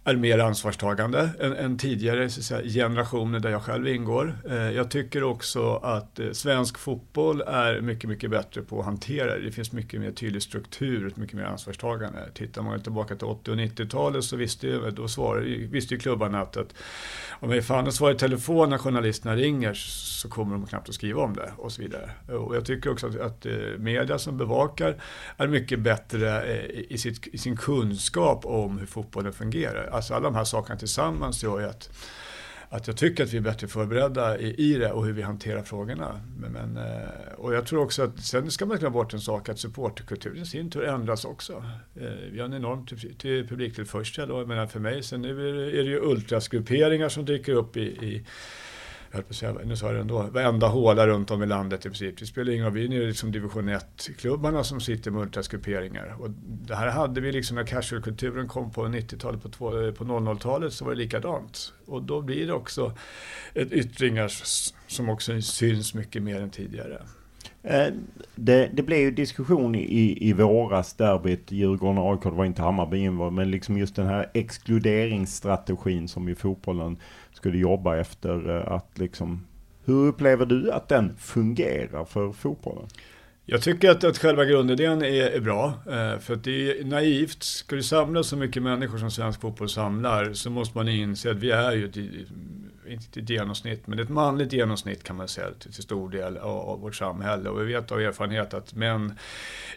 är 0.03 0.15
mer 0.15 0.39
ansvarstagande 0.39 1.29
än, 1.39 1.53
än 1.53 1.77
tidigare 1.77 2.29
säga, 2.29 2.61
generationer 2.63 3.39
där 3.39 3.49
jag 3.49 3.61
själv 3.61 3.87
ingår. 3.87 4.37
Eh, 4.49 4.55
jag 4.55 4.91
tycker 4.91 5.23
också 5.23 5.75
att 5.75 6.19
eh, 6.19 6.31
svensk 6.31 6.77
fotboll 6.77 7.41
är 7.41 7.81
mycket, 7.81 8.09
mycket 8.09 8.29
bättre 8.29 8.61
på 8.61 8.79
att 8.79 8.85
hantera 8.85 9.35
det. 9.35 9.45
Det 9.45 9.51
finns 9.51 9.71
mycket 9.71 10.01
mer 10.01 10.11
tydlig 10.11 10.43
struktur, 10.43 11.13
mycket 11.15 11.35
mer 11.35 11.43
ansvarstagande. 11.43 12.19
Tittar 12.33 12.61
man 12.61 12.81
tillbaka 12.81 13.15
till 13.15 13.27
80 13.27 13.51
och 13.51 13.57
90-talet 13.57 14.23
så 14.23 14.35
visste 14.35 14.67
ju, 14.67 14.91
då 14.91 15.07
svarade, 15.07 15.45
visste 15.45 15.93
ju 15.93 15.99
klubbarna 15.99 16.41
att, 16.41 16.57
att 16.57 16.73
om 17.29 17.51
jag 17.51 17.65
fan 17.65 17.87
att 17.87 18.15
i 18.15 18.17
telefon 18.17 18.69
när 18.69 18.77
journalisterna 18.77 19.35
ringer 19.35 19.73
så 19.73 20.29
kommer 20.29 20.53
de 20.53 20.65
knappt 20.65 20.89
att 20.89 20.95
skriva 20.95 21.21
om 21.21 21.33
det 21.33 21.51
och 21.57 21.71
så 21.71 21.81
vidare. 21.81 22.11
Och 22.27 22.55
jag 22.55 22.65
tycker 22.65 22.91
också 22.91 23.07
att, 23.07 23.19
att 23.19 23.45
eh, 23.45 23.53
media 23.77 24.17
som 24.17 24.37
bevakar 24.37 24.95
är 25.37 25.47
mycket 25.47 25.79
bättre 25.79 26.43
eh, 26.43 26.85
i, 26.89 26.97
sitt, 26.97 27.27
i 27.27 27.37
sin 27.37 27.57
kunskap 27.57 28.45
om 28.45 28.77
hur 28.77 28.85
fotbollen 28.85 29.33
fungerar 29.33 29.90
alltså 29.91 30.13
alla 30.13 30.23
de 30.23 30.35
här 30.35 30.43
sakerna 30.43 30.79
tillsammans 30.79 31.43
gör 31.43 31.59
ju 31.59 31.65
att, 31.65 31.89
att 32.69 32.87
jag 32.87 32.97
tycker 32.97 33.23
att 33.23 33.33
vi 33.33 33.37
är 33.37 33.41
bättre 33.41 33.67
förberedda 33.67 34.39
i, 34.39 34.55
i 34.57 34.73
det 34.73 34.91
och 34.91 35.05
hur 35.05 35.13
vi 35.13 35.21
hanterar 35.21 35.63
frågorna. 35.63 36.21
Men, 36.37 36.51
men, 36.51 36.77
eh, 36.77 37.33
och 37.37 37.53
jag 37.53 37.65
tror 37.65 37.83
också 37.83 38.03
att 38.03 38.19
sen 38.19 38.51
ska 38.51 38.65
man 38.65 38.77
glömma 38.77 38.93
bort 38.93 39.13
en 39.13 39.21
sak 39.21 39.49
att 39.49 39.59
supporterkulturen 39.59 40.41
i 40.41 40.45
sin 40.45 40.69
tur 40.69 40.83
ändras 40.83 41.25
också. 41.25 41.63
Eh, 41.95 42.09
vi 42.31 42.39
har 42.39 42.45
en 42.45 42.53
enorm 42.53 42.85
till, 42.85 43.15
till 43.15 43.47
publiktillförsel 43.47 44.31
och 44.31 44.47
menar 44.47 44.67
för 44.67 44.79
mig 44.79 45.03
sen 45.03 45.21
nu 45.21 45.49
är 45.49 45.53
det, 45.53 45.79
är 45.79 45.83
det 45.83 45.89
ju 45.89 45.99
ultrasgrupperingar 45.99 47.09
som 47.09 47.25
dyker 47.25 47.53
upp 47.53 47.77
i, 47.77 47.81
i 47.81 48.25
jag 49.11 49.17
höll 49.17 49.23
på 49.23 49.29
att 49.29 49.35
säga, 49.35 49.55
nu 49.65 49.75
sa 49.75 49.85
jag 49.85 49.95
det 49.95 50.01
ändå, 50.01 50.21
varenda 50.21 50.67
håla 50.67 51.07
runt 51.07 51.31
om 51.31 51.43
i 51.43 51.45
landet 51.45 51.85
i 51.85 51.89
princip. 51.89 52.17
Det 52.17 52.25
spelar 52.25 52.53
ingen 52.53 52.65
roll, 52.65 52.73
vi 52.73 52.85
är 52.85 52.89
nu 52.89 53.07
liksom 53.07 53.31
division 53.31 53.69
1-klubbarna 53.69 54.63
som 54.63 54.81
sitter 54.81 55.11
med 55.11 55.21
ultraskuperingar. 55.21 56.15
Och 56.19 56.29
det 56.41 56.75
här 56.75 56.87
hade 56.87 57.21
vi 57.21 57.31
liksom 57.31 57.55
när 57.55 57.63
casualkulturen 57.63 58.47
kom 58.47 58.71
på 58.71 58.85
90-talet, 58.85 59.57
på, 59.57 59.81
eh, 59.81 59.93
på 59.93 60.03
00-talet 60.03 60.73
så 60.73 60.85
var 60.85 60.91
det 60.91 60.97
likadant. 60.97 61.73
Och 61.85 62.03
då 62.03 62.21
blir 62.21 62.47
det 62.47 62.53
också 62.53 62.93
ett 63.53 63.71
yttringar 63.71 64.31
som 64.87 65.09
också 65.09 65.41
syns 65.41 65.93
mycket 65.93 66.23
mer 66.23 66.41
än 66.41 66.49
tidigare. 66.49 67.01
Eh, 67.63 67.87
det, 68.35 68.69
det 68.73 68.83
blev 68.83 68.99
ju 68.99 69.11
diskussion 69.11 69.75
i, 69.75 70.17
i 70.29 70.33
våras, 70.33 70.93
derbyt, 70.93 71.51
Djurgården 71.51 71.97
och 71.97 72.11
AIK, 72.11 72.23
det 72.23 72.29
var 72.29 72.45
inte 72.45 72.61
Hammarby 72.61 73.09
men 73.09 73.51
liksom 73.51 73.77
just 73.77 73.95
den 73.95 74.07
här 74.07 74.29
exkluderingsstrategin 74.33 76.07
som 76.07 76.27
ju 76.27 76.35
fotbollen 76.35 76.97
skulle 77.33 77.57
jobba 77.57 77.97
efter 77.97 78.57
eh, 78.57 78.71
att 78.71 78.97
liksom, 78.97 79.47
hur 79.85 80.07
upplever 80.07 80.45
du 80.45 80.71
att 80.71 80.87
den 80.89 81.15
fungerar 81.17 82.05
för 82.05 82.31
fotbollen? 82.31 82.87
Jag 83.45 83.61
tycker 83.61 83.89
att, 83.89 84.03
att 84.03 84.17
själva 84.17 84.45
grundidén 84.45 85.01
är, 85.01 85.29
är 85.29 85.39
bra. 85.39 85.65
Eh, 85.67 86.19
för 86.19 86.33
att 86.33 86.43
det 86.43 86.79
är 86.79 86.85
naivt. 86.85 87.43
Ska 87.43 87.75
du 87.75 87.83
samla 87.83 88.23
så 88.23 88.37
mycket 88.37 88.63
människor 88.63 88.97
som 88.97 89.11
svensk 89.11 89.41
fotboll 89.41 89.69
samlar 89.69 90.33
så 90.33 90.49
måste 90.49 90.77
man 90.77 90.87
inse 90.87 91.31
att 91.31 91.37
vi 91.37 91.51
är 91.51 91.71
ju 91.71 91.85
ett, 91.85 91.97
inte 92.91 93.19
ett 93.19 93.29
genomsnitt, 93.29 93.87
men 93.87 93.99
ett 93.99 94.09
manligt 94.09 94.53
genomsnitt 94.53 95.03
kan 95.03 95.15
man 95.15 95.27
säga 95.27 95.47
till, 95.59 95.73
till 95.73 95.83
stor 95.83 96.09
del 96.09 96.37
av, 96.37 96.57
av, 96.57 96.79
vårt 96.79 96.95
samhälle. 96.95 97.49
Och 97.49 97.61
vi 97.61 97.65
vet 97.65 97.91
av 97.91 98.01
erfarenhet 98.01 98.53
att 98.53 98.75
män 98.75 99.13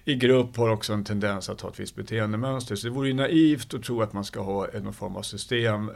i 0.04 0.14
grupp 0.14 0.56
har 0.56 0.68
också 0.68 0.92
en 0.92 1.04
tendens 1.04 1.48
att 1.48 1.60
ha 1.60 1.70
ett 1.70 1.80
visst 1.80 1.96
beteendemönster. 1.96 2.76
Så 2.76 2.86
det 2.86 2.92
vore 2.94 3.08
ju 3.08 3.14
naivt 3.14 3.74
att 3.74 3.82
tro 3.82 4.02
att 4.02 4.12
man 4.12 4.24
ska 4.24 4.40
ha 4.40 4.66
någon 4.82 4.94
form 4.94 5.16
av 5.16 5.22
system 5.22 5.88
eh, 5.88 5.94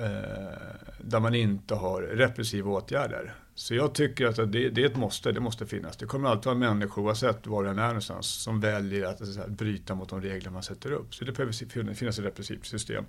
där 0.98 1.20
man 1.20 1.34
inte 1.34 1.74
har 1.74 2.02
repressiva 2.02 2.70
åtgärder. 2.70 3.34
Så 3.58 3.74
jag 3.74 3.92
tycker 3.92 4.26
att 4.26 4.36
det, 4.36 4.70
det, 4.70 4.82
är 4.82 4.86
ett 4.86 4.96
måste, 4.96 5.32
det 5.32 5.40
måste 5.40 5.66
finnas. 5.66 5.96
Det 5.96 6.06
kommer 6.06 6.28
alltid 6.28 6.44
vara 6.44 6.54
människor, 6.54 7.02
oavsett 7.02 7.46
var 7.46 7.64
den 7.64 7.78
är 7.78 7.86
någonstans, 7.86 8.26
som 8.26 8.60
väljer 8.60 9.06
att, 9.06 9.20
att, 9.20 9.38
att 9.38 9.48
bryta 9.48 9.94
mot 9.94 10.08
de 10.08 10.22
regler 10.22 10.50
man 10.50 10.62
sätter 10.62 10.92
upp. 10.92 11.14
Så 11.14 11.24
det 11.24 11.32
behöver 11.32 11.94
finnas 11.94 12.18
ett 12.18 12.24
repressivt 12.24 12.66
system. 12.66 13.04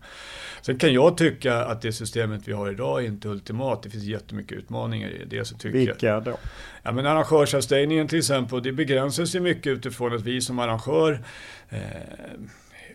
Sen 0.62 0.78
kan 0.78 0.94
jag 0.94 1.18
tycka 1.18 1.66
att 1.66 1.82
det 1.82 1.92
systemet 1.92 2.48
vi 2.48 2.54
har 2.54 2.72
idag 2.72 3.04
är 3.04 3.08
inte 3.08 3.28
ultimat. 3.28 3.84
Det 3.84 3.90
finns 3.90 4.04
jättemycket 4.04 4.58
utmaningar 4.58 5.10
i 5.10 5.26
det. 5.26 5.46
Så 5.46 5.58
tycker 5.58 5.80
Vilka 5.80 6.20
då? 6.20 6.38
Ja, 6.84 6.92
men 6.92 7.06
arrangörsavstängningen 7.06 8.08
till 8.08 8.20
exempel, 8.20 8.64
det 8.64 8.72
begränsas 8.72 9.36
ju 9.36 9.40
mycket 9.40 9.68
utifrån 9.68 10.16
att 10.16 10.22
vi 10.22 10.42
som 10.42 10.60
arrangör 10.60 11.24
eh, 11.70 11.80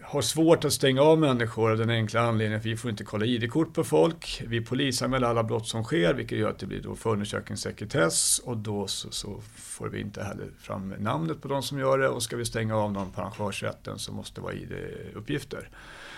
har 0.06 0.22
svårt 0.22 0.64
att 0.64 0.72
stänga 0.72 1.02
av 1.02 1.18
människor 1.18 1.70
av 1.70 1.78
den 1.78 1.90
enkla 1.90 2.20
anledningen 2.20 2.58
att 2.58 2.66
vi 2.66 2.76
får 2.76 2.90
inte 2.90 3.04
kolla 3.04 3.26
ID-kort 3.26 3.74
på 3.74 3.84
folk. 3.84 4.42
Vi 4.46 4.60
polisanmäler 4.60 5.26
alla 5.26 5.42
brott 5.42 5.66
som 5.66 5.84
sker, 5.84 6.14
vilket 6.14 6.38
gör 6.38 6.50
att 6.50 6.58
det 6.58 6.66
blir 6.66 6.80
då 6.80 6.96
förundersökningssekretess 6.96 8.38
och 8.38 8.56
då 8.56 8.86
så, 8.86 9.10
så, 9.10 9.40
får 9.54 9.88
vi 9.88 10.00
inte 10.00 10.22
heller 10.22 10.46
fram 10.58 10.94
namnet 10.98 11.42
på 11.42 11.48
de 11.48 11.62
som 11.62 11.78
gör 11.78 11.98
det 11.98 12.08
och 12.08 12.22
ska 12.22 12.36
vi 12.36 12.44
stänga 12.44 12.76
av 12.76 12.92
någon 12.92 13.10
på 13.10 13.20
arrangörsrätten 13.20 13.98
så 13.98 14.12
måste 14.12 14.40
det 14.40 14.44
vara 14.44 14.54
ID-uppgifter. 14.54 15.68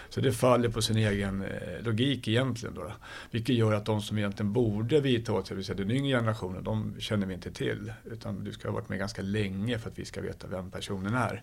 Så 0.09 0.21
det 0.21 0.33
faller 0.33 0.69
på 0.69 0.83
sin 0.83 0.97
egen 0.97 1.43
eh, 1.43 1.85
logik 1.85 2.29
egentligen. 2.29 2.75
Då, 2.75 2.93
vilket 3.31 3.55
gör 3.55 3.73
att 3.73 3.87
de 3.87 4.03
som 4.03 4.19
egentligen 4.19 4.53
borde 4.53 5.01
vidta 5.01 5.33
åtgärder, 5.33 5.49
det 5.49 5.55
vill 5.55 5.65
säga 5.65 5.77
den 5.77 5.91
yngre 5.91 6.19
generationen, 6.19 6.65
de 6.65 6.95
känner 6.99 7.27
vi 7.27 7.35
inte 7.35 7.51
till. 7.51 7.93
Utan 8.05 8.45
du 8.45 8.53
ska 8.53 8.69
ha 8.69 8.75
varit 8.75 8.89
med 8.89 8.99
ganska 8.99 9.23
länge 9.23 9.79
för 9.79 9.91
att 9.91 9.99
vi 9.99 10.05
ska 10.05 10.21
veta 10.21 10.47
vem 10.47 10.71
personen 10.71 11.15
är. 11.15 11.43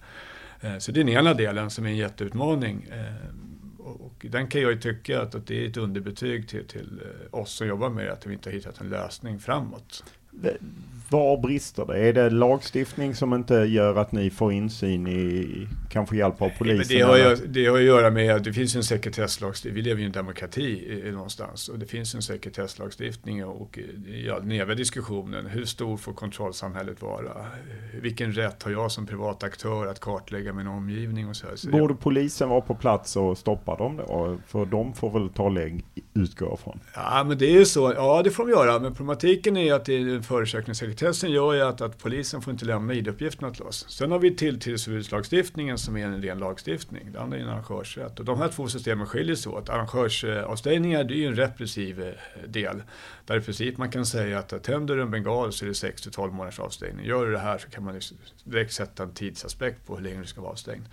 Eh, 0.64 0.78
så 0.78 0.92
det 0.92 1.00
är 1.00 1.04
den 1.04 1.14
ena 1.14 1.34
delen 1.34 1.70
som 1.70 1.86
är 1.86 1.90
en 1.90 1.98
jätteutmaning. 1.98 2.88
Eh, 2.92 3.34
och 3.80 4.26
den 4.30 4.48
kan 4.48 4.62
jag 4.62 4.72
ju 4.72 4.80
tycka 4.80 5.22
att 5.22 5.48
det 5.48 5.66
är 5.66 5.70
ett 5.70 5.78
underbetyg 5.78 6.48
till, 6.48 6.68
till 6.68 7.02
eh, 7.02 7.40
oss 7.40 7.52
som 7.52 7.68
jobbar 7.68 7.90
med 7.90 8.06
det, 8.06 8.14
att 8.14 8.26
vi 8.26 8.34
inte 8.34 8.50
har 8.50 8.54
hittat 8.54 8.82
en 8.82 8.90
lösning 8.90 9.40
framåt. 9.40 10.04
Var 11.10 11.38
brister 11.38 11.86
det? 11.86 11.98
Är 11.98 12.14
det 12.14 12.30
lagstiftning 12.30 13.16
som 13.16 13.34
inte 13.34 13.56
gör 13.56 13.96
att 13.96 14.12
ni 14.12 14.30
får 14.30 14.54
insyn 14.54 15.08
i, 15.08 15.68
kanske 15.94 16.16
hjälp 16.16 16.42
av 16.42 16.50
polisen? 16.58 16.98
Det 16.98 17.04
har, 17.04 17.18
ju, 17.18 17.36
det 17.36 17.66
har 17.66 17.78
att 17.78 17.84
göra 17.84 18.12
med 18.12 18.36
att 18.36 18.44
det 18.44 18.54
finns 18.54 18.76
en 18.76 18.84
sekretesslagstiftning. 18.84 19.76
Vi 19.76 19.82
lever 19.82 19.98
ju 20.00 20.04
i 20.04 20.06
en 20.06 20.12
demokrati 20.12 21.02
någonstans 21.12 21.70
och 21.70 21.80
det 21.80 21.86
finns 21.86 22.16
en 22.16 22.22
sekretesslagstiftning 22.22 23.46
och 23.46 23.80
ja, 24.26 24.40
den 24.40 24.52
eviga 24.52 24.76
diskussionen. 24.76 25.46
Hur 25.46 25.66
stor 25.66 25.98
får 25.98 26.14
kontrollsamhället 26.14 27.02
vara? 27.02 27.46
Vilken 28.02 28.34
rätt 28.34 28.64
har 28.64 28.72
jag 28.72 28.92
som 28.92 29.06
privat 29.06 29.44
aktör 29.44 29.88
att 29.88 30.00
kartlägga 30.00 30.54
min 30.54 30.68
omgivning 30.68 31.30
och 31.30 31.36
så 31.36 31.48
här. 31.48 31.56
Så 31.56 31.70
Borde 31.70 31.96
polisen 31.96 32.50
vara 32.50 32.62
på 32.62 32.76
plats 32.76 33.16
och 33.16 33.38
stoppa 33.38 33.76
dem 33.76 33.98
då? 33.98 34.38
För 34.48 34.66
de 34.66 34.94
får 34.94 35.20
väl 35.20 35.30
ta 35.30 35.50
lägg, 35.50 35.86
utgå 36.14 36.58
från? 36.58 36.80
Ja, 36.96 37.24
men 37.28 37.38
det 37.38 37.46
är 37.46 37.60
ju 37.60 37.66
så. 37.66 37.94
Ja, 37.96 38.22
det 38.24 38.32
får 38.32 38.46
de 38.46 38.52
göra. 38.52 38.80
Men 38.80 38.94
problematiken 38.94 39.58
är 39.58 39.74
att 39.74 39.86
förundersökningssekretessen 40.26 41.32
gör 41.32 41.54
ju 41.54 41.62
att, 41.62 41.82
att 41.82 41.98
polisen 41.98 42.42
får 42.42 42.54
inte 42.54 42.66
lämna 42.66 42.94
ID-uppgifterna 42.94 43.52
till 43.52 43.64
oss. 43.64 43.86
Sen 43.90 44.12
har 44.12 44.20
vi 44.20 44.36
tilltillsförbudslagstiftningen 44.36 45.78
som 45.84 45.98
är 45.98 46.06
en 46.06 46.22
ren 46.22 46.38
lagstiftning. 46.38 47.12
Det 47.12 47.22
andra 47.22 47.38
är 47.38 47.42
en 47.42 47.50
arrangörsrätt. 47.50 48.20
Och 48.20 48.26
de 48.26 48.40
här 48.40 48.50
två 48.50 48.68
systemen 48.68 49.08
skiljer 49.08 49.36
sig 49.36 49.52
åt. 49.52 49.70
Arrangörsavstängningar 49.70 51.04
det 51.04 51.14
är 51.14 51.18
ju 51.18 51.28
en 51.28 51.36
repressiv 51.36 52.02
eh, 52.02 52.14
del. 52.48 52.84
Där 53.26 53.38
i 53.38 53.42
princip 53.42 53.78
man 53.78 53.92
kan 53.92 54.06
säga 54.06 54.40
att 54.40 54.64
tänder 54.64 54.96
du 54.96 55.02
en 55.02 55.12
bengal 55.12 55.54
så 55.54 55.66
är 55.66 55.70
det 55.70 55.76
6 55.76 56.02
12 56.02 56.34
månaders 56.34 56.60
avstängning. 56.60 57.06
Gör 57.06 57.26
du 57.26 57.32
det 57.32 57.40
här 57.40 57.58
så 57.58 57.70
kan 57.70 57.84
man 57.84 58.02
direkt 58.44 58.74
sätta 58.74 59.04
en 59.04 59.14
tidsaspekt 59.14 59.88
på 59.88 59.96
hur 59.96 60.04
länge 60.04 60.20
du 60.20 60.26
ska 60.26 60.42
vara 60.42 60.52
avstängd. 60.52 60.86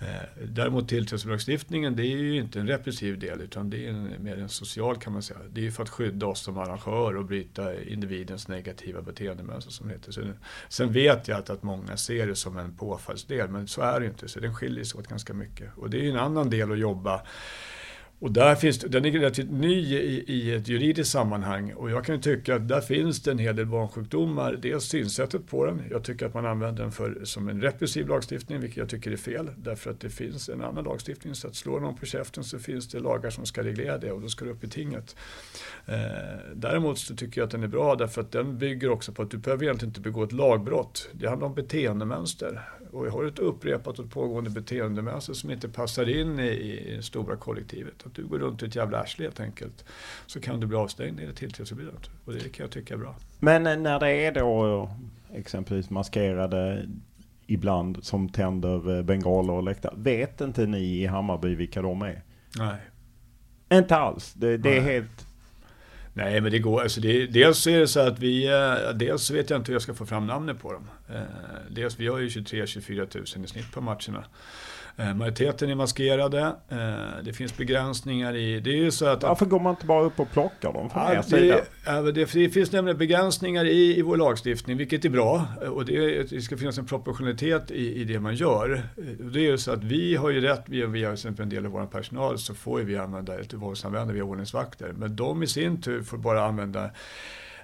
Eh, 0.00 0.46
däremot 0.46 0.88
tillträdeslagstiftningen 0.88 1.96
det 1.96 2.02
är 2.02 2.16
ju 2.16 2.36
inte 2.36 2.60
en 2.60 2.66
repressiv 2.66 3.18
del 3.18 3.40
utan 3.40 3.70
det 3.70 3.86
är 3.86 3.90
en, 3.90 4.24
mer 4.24 4.38
en 4.38 4.48
social 4.48 4.96
kan 4.96 5.12
man 5.12 5.22
säga. 5.22 5.40
Det 5.50 5.60
är 5.60 5.64
ju 5.64 5.72
för 5.72 5.82
att 5.82 5.88
skydda 5.88 6.26
oss 6.26 6.40
som 6.40 6.58
arrangör 6.58 7.16
och 7.16 7.24
bryta 7.24 7.82
individens 7.82 8.48
negativa 8.48 9.02
beteendemönster 9.02 9.72
som 9.72 9.88
det 9.88 9.94
heter. 9.94 10.12
Så, 10.12 10.22
sen 10.68 10.92
vet 10.92 11.28
jag 11.28 11.38
att, 11.38 11.50
att 11.50 11.62
många 11.62 11.96
ser 11.96 12.26
det 12.26 12.36
som 12.36 12.58
en 12.58 12.76
påfallsdel 12.76 13.48
men 13.48 13.68
så 13.68 13.82
är 13.82 14.00
det 14.00 14.06
ju 14.06 14.10
inte. 14.10 14.28
Så 14.28 14.40
den 14.40 14.54
skiljer 14.54 14.84
sig 14.84 14.98
åt 14.98 15.06
ganska 15.06 15.34
mycket. 15.34 15.70
Och 15.76 15.90
det 15.90 15.98
är 15.98 16.02
ju 16.02 16.10
en 16.10 16.18
annan 16.18 16.50
del 16.50 16.72
att 16.72 16.78
jobba 16.78 17.22
och 18.20 18.32
där 18.32 18.54
finns, 18.54 18.78
den 18.78 19.04
är 19.04 19.10
relativt 19.10 19.50
ny 19.50 19.96
i, 19.96 20.24
i 20.26 20.54
ett 20.54 20.68
juridiskt 20.68 21.12
sammanhang 21.12 21.72
och 21.72 21.90
jag 21.90 22.04
kan 22.04 22.20
tycka 22.20 22.54
att 22.54 22.68
där 22.68 22.80
finns 22.80 23.22
det 23.22 23.30
en 23.30 23.38
hel 23.38 23.56
del 23.56 23.66
barnsjukdomar. 23.66 24.58
Dels 24.62 24.84
synsättet 24.84 25.46
på 25.46 25.66
den. 25.66 25.82
Jag 25.90 26.04
tycker 26.04 26.26
att 26.26 26.34
man 26.34 26.46
använder 26.46 26.82
den 26.82 26.92
för, 26.92 27.20
som 27.24 27.48
en 27.48 27.62
repressiv 27.62 28.08
lagstiftning, 28.08 28.60
vilket 28.60 28.76
jag 28.76 28.88
tycker 28.88 29.10
är 29.10 29.16
fel. 29.16 29.50
Därför 29.56 29.90
att 29.90 30.00
det 30.00 30.10
finns 30.10 30.48
en 30.48 30.62
annan 30.62 30.84
lagstiftning. 30.84 31.34
Så 31.34 31.48
att 31.48 31.54
slår 31.54 31.80
någon 31.80 31.96
på 31.96 32.06
käften 32.06 32.44
så 32.44 32.58
finns 32.58 32.88
det 32.88 33.00
lagar 33.00 33.30
som 33.30 33.46
ska 33.46 33.62
reglera 33.62 33.98
det 33.98 34.12
och 34.12 34.20
då 34.20 34.28
ska 34.28 34.44
det 34.44 34.50
upp 34.50 34.64
i 34.64 34.68
tinget. 34.68 35.16
Eh, 35.86 35.96
däremot 36.54 36.98
så 36.98 37.16
tycker 37.16 37.40
jag 37.40 37.46
att 37.46 37.52
den 37.52 37.62
är 37.62 37.68
bra 37.68 37.94
därför 37.94 38.20
att 38.20 38.32
den 38.32 38.58
bygger 38.58 38.90
också 38.90 39.12
på 39.12 39.22
att 39.22 39.30
du 39.30 39.38
behöver 39.38 39.64
egentligen 39.64 39.90
inte 39.90 40.00
begå 40.00 40.22
ett 40.22 40.32
lagbrott. 40.32 41.08
Det 41.12 41.28
handlar 41.28 41.46
om 41.46 41.54
beteendemönster 41.54 42.68
och 42.92 43.04
vi 43.04 43.10
har 43.10 43.24
ett 43.24 43.38
upprepat 43.38 43.98
och 43.98 44.10
pågående 44.10 44.50
beteendemönster 44.50 45.32
som 45.32 45.50
inte 45.50 45.68
passar 45.68 46.08
in 46.08 46.38
i, 46.38 46.48
i 46.48 46.96
det 46.96 47.02
stora 47.02 47.36
kollektivet. 47.36 48.06
Att 48.06 48.14
du 48.14 48.26
går 48.26 48.38
runt 48.38 48.62
i 48.62 48.66
ett 48.66 48.76
jävla 48.76 48.98
arsle 49.00 49.24
helt 49.24 49.40
enkelt. 49.40 49.84
Så 50.26 50.40
kan 50.40 50.60
du 50.60 50.66
bli 50.66 50.76
avstängd 50.76 51.20
eller 51.20 51.32
tillträdesförbud. 51.32 52.08
Och 52.24 52.32
det 52.32 52.48
kan 52.48 52.64
jag 52.64 52.70
tycka 52.70 52.94
är 52.94 52.98
bra. 52.98 53.16
Men 53.40 53.66
eh, 53.66 53.76
när 53.76 54.00
det 54.00 54.10
är 54.10 54.32
då 54.32 54.90
exempelvis 55.34 55.90
maskerade 55.90 56.88
ibland 57.46 58.04
som 58.04 58.28
tänder 58.28 58.96
eh, 58.96 59.02
bengaler 59.02 59.52
och 59.52 59.62
läktare. 59.62 59.94
Vet 59.96 60.40
inte 60.40 60.66
ni 60.66 61.02
i 61.02 61.06
Hammarby 61.06 61.54
vilka 61.54 61.82
de 61.82 62.02
är? 62.02 62.22
Nej. 62.58 62.80
Inte 63.72 63.96
alls? 63.96 64.34
Det, 64.34 64.56
det 64.56 64.76
är 64.76 64.80
helt... 64.80 65.27
Nej, 66.18 66.40
men 66.40 66.52
det 66.52 66.58
går. 66.58 66.82
Alltså 66.82 67.00
det, 67.00 67.26
dels 67.26 67.66
är 67.66 67.80
det 67.80 67.88
så 67.88 68.00
att 68.00 68.18
vi, 68.18 68.46
eh, 68.46 68.94
dels 68.94 69.30
vet 69.30 69.50
jag 69.50 69.58
inte 69.60 69.68
hur 69.68 69.74
jag 69.74 69.82
ska 69.82 69.94
få 69.94 70.06
fram 70.06 70.26
namnet 70.26 70.60
på 70.60 70.72
dem. 70.72 70.88
Eh, 71.08 71.22
dels, 71.70 72.00
vi 72.00 72.08
har 72.08 72.18
ju 72.18 72.28
23-24 72.28 73.36
000 73.36 73.44
i 73.44 73.48
snitt 73.48 73.72
på 73.72 73.80
matcherna. 73.80 74.24
Eh, 74.98 75.14
majoriteten 75.14 75.70
är 75.70 75.74
maskerade. 75.74 76.40
Eh, 76.68 77.24
det 77.24 77.32
finns 77.32 77.56
begränsningar 77.56 78.36
i... 78.36 78.60
Det 78.60 78.70
är 78.70 78.76
ju 78.76 78.90
så 78.90 79.06
att... 79.06 79.22
Varför 79.22 79.46
går 79.46 79.60
man 79.60 79.70
inte 79.70 79.86
bara 79.86 80.02
upp 80.02 80.20
och 80.20 80.30
plockar 80.30 80.72
dem 80.72 80.90
ja? 80.94 81.22
Det, 81.30 82.12
det, 82.12 82.32
det 82.32 82.50
finns 82.50 82.72
nämligen 82.72 82.98
begränsningar 82.98 83.64
i, 83.64 83.98
i 83.98 84.02
vår 84.02 84.16
lagstiftning, 84.16 84.76
vilket 84.76 85.04
är 85.04 85.08
bra. 85.08 85.44
Och 85.70 85.84
det, 85.84 86.30
det 86.30 86.40
ska 86.40 86.56
finnas 86.56 86.78
en 86.78 86.86
proportionalitet 86.86 87.70
i, 87.70 87.94
i 87.94 88.04
det 88.04 88.20
man 88.20 88.34
gör. 88.34 88.82
Det 89.32 89.38
är 89.38 89.50
ju 89.50 89.58
så 89.58 89.72
att 89.72 89.84
vi 89.84 90.16
har 90.16 90.30
ju 90.30 90.40
rätt, 90.40 90.62
vi, 90.66 90.86
vi 90.86 91.04
har 91.04 91.12
exempel 91.12 91.42
en 91.42 91.48
del 91.48 91.66
av 91.66 91.72
vår 91.72 91.86
personal, 91.86 92.38
så 92.38 92.54
får 92.54 92.80
vi 92.80 92.96
använda 92.96 93.40
ett 93.40 93.54
våldsanvändare, 93.54 94.14
vi 94.14 94.20
har 94.20 94.28
ordningsvakter. 94.28 94.92
Men 94.96 95.16
de 95.16 95.42
i 95.42 95.46
sin 95.46 95.82
tur 95.82 96.02
får 96.02 96.18
bara 96.18 96.44
använda 96.44 96.90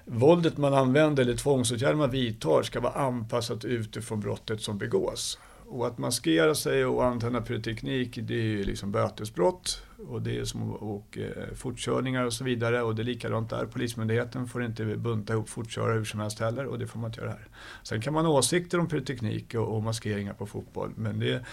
Våldet 0.07 0.57
man 0.57 0.73
använder 0.73 1.23
eller 1.23 1.35
tvångsåtgärder 1.35 1.95
man 1.95 2.11
vidtar 2.11 2.63
ska 2.63 2.79
vara 2.79 2.93
anpassat 2.93 3.65
utifrån 3.65 4.19
brottet 4.19 4.61
som 4.61 4.77
begås. 4.77 5.39
Och 5.67 5.87
att 5.87 5.97
maskera 5.97 6.55
sig 6.55 6.85
och 6.85 7.05
antända 7.05 7.41
pyroteknik 7.41 8.19
det 8.21 8.33
är 8.33 8.43
ju 8.43 8.63
liksom 8.63 8.91
bötesbrott 8.91 9.81
och 10.07 10.21
det 10.21 10.37
är 10.37 10.45
som 10.45 10.71
och, 10.73 11.17
eh, 11.17 11.53
fortkörningar 11.55 12.25
och 12.25 12.33
så 12.33 12.43
vidare 12.43 12.81
och 12.81 12.95
det 12.95 13.01
är 13.01 13.03
likadant 13.03 13.49
där. 13.49 13.65
Polismyndigheten 13.65 14.47
får 14.47 14.63
inte 14.63 14.85
bunta 14.85 15.33
ihop 15.33 15.49
fortkörare 15.49 15.97
hur 15.97 16.05
som 16.05 16.19
helst 16.19 16.39
heller 16.39 16.65
och 16.65 16.79
det 16.79 16.87
får 16.87 16.99
man 16.99 17.09
inte 17.09 17.21
göra 17.21 17.29
här. 17.29 17.47
Sen 17.83 18.01
kan 18.01 18.13
man 18.13 18.25
ha 18.25 18.33
åsikter 18.33 18.79
om 18.79 18.87
pyroteknik 18.87 19.55
och, 19.55 19.75
och 19.75 19.83
maskeringar 19.83 20.33
på 20.33 20.45
fotboll 20.45 20.91
men 20.95 21.19
det, 21.19 21.45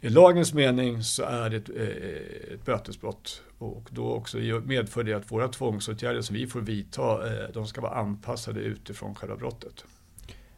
i 0.00 0.08
lagens 0.08 0.54
mening 0.54 1.02
så 1.02 1.22
är 1.22 1.50
det 1.50 1.56
ett, 1.56 1.70
eh, 1.76 2.54
ett 2.54 2.64
bötesbrott 2.64 3.42
och 3.58 3.88
då 3.90 4.12
också 4.12 4.38
medför 4.64 5.04
det 5.04 5.12
att 5.12 5.32
våra 5.32 5.48
tvångsåtgärder 5.48 6.22
som 6.22 6.36
vi 6.36 6.46
får 6.46 6.60
vidta 6.60 7.26
eh, 7.26 7.48
de 7.54 7.66
ska 7.66 7.80
vara 7.80 7.94
anpassade 7.94 8.60
utifrån 8.60 9.14
själva 9.14 9.36
brottet. 9.36 9.84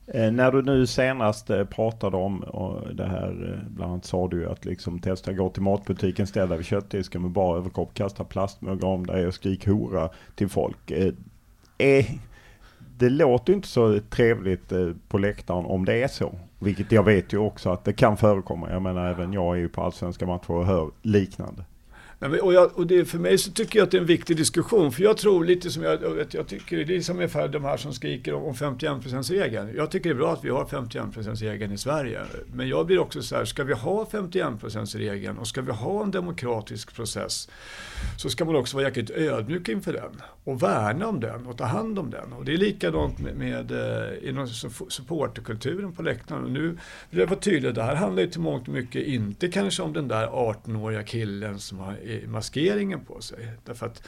Eh, 0.07 0.33
när 0.33 0.53
du 0.53 0.63
nu 0.63 0.87
senast 0.87 1.51
eh, 1.51 1.65
pratade 1.65 2.17
om 2.17 2.45
det 2.95 3.07
här, 3.07 3.53
eh, 3.53 3.69
bland 3.71 3.93
annat 3.93 4.05
sa 4.05 4.29
du 4.29 4.49
att 4.49 4.65
liksom 4.65 4.99
testa 4.99 5.33
gå 5.33 5.49
till 5.49 5.63
matbutiken, 5.63 6.27
ställa 6.27 6.57
vid 6.57 6.67
köttdisken 6.67 7.23
med 7.23 7.31
bara 7.31 7.59
överkropp, 7.59 7.95
kasta 7.95 8.25
plastmuggar 8.25 8.89
om 8.89 9.07
dig 9.07 9.27
och 9.27 9.35
skrik 9.35 9.67
hora 9.67 10.11
till 10.35 10.49
folk. 10.49 10.91
Eh, 10.91 12.05
det 12.99 13.11
låter 13.11 13.53
inte 13.53 13.69
så 13.69 14.01
trevligt 14.11 14.73
på 15.09 15.19
läktaren 15.19 15.67
om 15.67 15.85
det 15.85 16.03
är 16.03 16.09
så. 16.09 16.35
Vilket 16.59 16.93
jag 16.93 17.03
vet 17.03 17.33
ju 17.33 17.39
också 17.39 17.71
att 17.71 17.85
det 17.85 17.93
kan 17.93 18.17
förekomma. 18.17 18.71
Jag 18.71 18.83
menar 18.83 19.11
även 19.11 19.33
jag 19.33 19.57
är 19.57 19.61
ju 19.61 19.69
på 19.69 19.83
allsvenska 19.83 20.27
matcher 20.27 20.51
och 20.51 20.67
hör 20.67 20.91
liknande. 21.03 21.65
Och, 22.19 22.55
jag, 22.55 22.79
och 22.79 22.87
det, 22.87 23.05
för 23.05 23.19
mig 23.19 23.39
så 23.39 23.51
tycker 23.51 23.79
jag 23.79 23.87
att 23.87 23.91
det 23.91 23.97
är 23.97 24.01
en 24.01 24.07
viktig 24.07 24.37
diskussion. 24.37 24.93
För 24.93 25.03
jag 25.03 25.17
tror 25.17 25.45
lite 25.45 25.71
som 25.71 25.83
jag, 25.83 25.99
vet, 25.99 26.35
jag 26.35 26.47
tycker, 26.47 26.85
det 26.85 26.97
är 26.97 27.01
som 27.01 27.17
ungefär 27.17 27.49
de 27.49 27.65
här 27.65 27.77
som 27.77 27.93
skriker 27.93 28.35
om 28.35 28.55
51%-regeln. 28.55 29.73
Jag 29.77 29.91
tycker 29.91 30.11
det 30.11 30.15
är 30.15 30.19
bra 30.19 30.33
att 30.33 30.45
vi 30.45 30.51
har 30.51 30.65
51%-regeln 30.65 31.73
i 31.73 31.79
Sverige. 31.79 32.21
Men 32.53 32.69
jag 32.69 32.87
blir 32.87 32.99
också 32.99 33.23
så 33.23 33.37
här, 33.37 33.45
ska 33.45 33.65
vi 33.65 33.75
ha 33.75 34.05
51%-regeln 34.05 35.39
och 35.39 35.47
ska 35.47 35.63
vi 35.63 35.73
ha 35.73 36.03
en 36.03 36.11
demokratisk 36.11 36.95
process 36.95 37.49
så 38.17 38.31
ska 38.31 38.45
man 38.45 38.57
också 38.57 38.77
vara 38.77 38.87
jäkligt 38.87 39.11
ödmjuk 39.11 39.69
inför 39.69 39.93
den 39.93 40.23
och 40.45 40.63
värna 40.63 41.07
om 41.07 41.21
den 41.21 41.47
och 41.47 41.59
ta 41.59 41.65
hand 41.65 41.99
om 41.99 42.11
den. 42.11 42.33
Och 42.33 42.45
det 42.45 42.53
är 42.53 42.57
likadant 42.57 43.19
med, 43.19 43.37
med 43.37 43.71
eh, 43.71 44.29
inom 44.29 44.49
supporterkulturen 44.89 45.93
på 45.93 46.03
läktaren. 46.03 46.45
Och 46.45 46.51
nu 46.51 46.79
vill 47.11 47.21
jag 47.21 47.27
vara 47.27 47.41
tydlig, 47.41 47.75
det 47.75 47.83
här 47.83 47.95
handlar 47.95 48.23
ju 48.23 48.31
till 48.31 48.41
mångt 48.41 48.69
och 48.69 48.75
mycket 48.75 49.07
inte 49.07 49.49
kanske 49.49 49.83
om 49.83 49.93
den 49.93 50.09
där 50.09 50.27
18-åriga 50.27 51.03
killen 51.03 51.59
som 51.59 51.79
har 51.79 51.97
maskeringen 52.27 53.05
på 53.05 53.21
sig. 53.21 53.49
Därför 53.65 53.87
att 53.87 54.03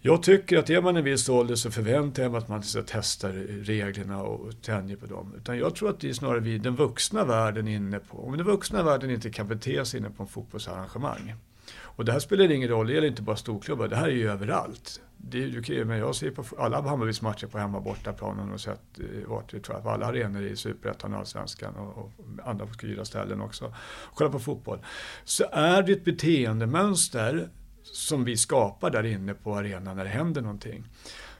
jag 0.00 0.22
tycker 0.22 0.58
att 0.58 0.70
är 0.70 0.82
man 0.82 0.96
en 0.96 1.04
viss 1.04 1.28
ålder 1.28 1.54
så 1.54 1.70
förväntar 1.70 2.22
jag 2.22 2.32
mig 2.32 2.38
att 2.38 2.48
man 2.48 2.62
ska 2.62 2.82
testa 2.82 3.28
reglerna 3.28 4.22
och 4.22 4.62
tänja 4.62 4.96
på 4.96 5.06
dem. 5.06 5.34
Utan 5.36 5.58
jag 5.58 5.74
tror 5.74 5.90
att 5.90 6.00
det 6.00 6.08
är 6.08 6.12
snarare 6.12 6.40
vi, 6.40 6.58
den 6.58 6.76
vuxna 6.76 7.24
världen 7.24 7.68
inne 7.68 7.98
på, 7.98 8.26
om 8.26 8.36
den 8.36 8.46
vuxna 8.46 8.82
världen 8.82 9.10
inte 9.10 9.30
kan 9.30 9.48
bete 9.48 9.84
sig 9.84 10.00
inne 10.00 10.10
på 10.10 10.22
en 10.22 10.28
fotbollsarrangemang. 10.28 11.34
Och 11.80 12.04
det 12.04 12.12
här 12.12 12.18
spelar 12.18 12.50
ingen 12.50 12.68
roll, 12.68 12.86
det 12.86 12.92
gäller 12.92 13.08
inte 13.08 13.22
bara 13.22 13.36
storklubbar, 13.36 13.88
det 13.88 13.96
här 13.96 14.08
är 14.08 14.12
ju 14.12 14.30
överallt. 14.30 15.00
Det, 15.20 15.42
är 15.42 15.70
ju 15.70 15.84
men 15.84 15.98
jag 15.98 16.14
ser 16.14 16.30
på 16.30 16.44
alla 16.58 16.80
Hammarbys 16.80 17.22
matcher 17.22 17.46
på 17.46 17.58
hemma 17.58 17.80
bortaplanen 17.80 18.52
och 18.52 18.60
sett 18.60 18.98
eh, 18.98 19.28
vart 19.28 19.50
det 19.50 19.60
tror 19.60 19.76
jag, 19.76 19.84
på 19.84 19.90
alla 19.90 20.06
arenor 20.06 20.42
i 20.42 20.56
Superettan 20.56 21.12
och 21.12 21.18
Allsvenskan 21.18 21.76
och, 21.76 21.98
och 21.98 22.12
andra 22.44 22.66
fyra 22.80 23.04
ställen 23.04 23.40
också. 23.40 23.74
Kolla 24.14 24.30
på 24.30 24.38
fotboll. 24.38 24.78
Så 25.24 25.44
är 25.52 25.82
det 25.82 25.92
ett 25.92 26.04
beteendemönster 26.04 27.48
som 27.82 28.24
vi 28.24 28.36
skapar 28.36 28.90
där 28.90 29.06
inne 29.06 29.34
på 29.34 29.56
arenan 29.56 29.96
när 29.96 30.04
det 30.04 30.10
händer 30.10 30.42
någonting. 30.42 30.84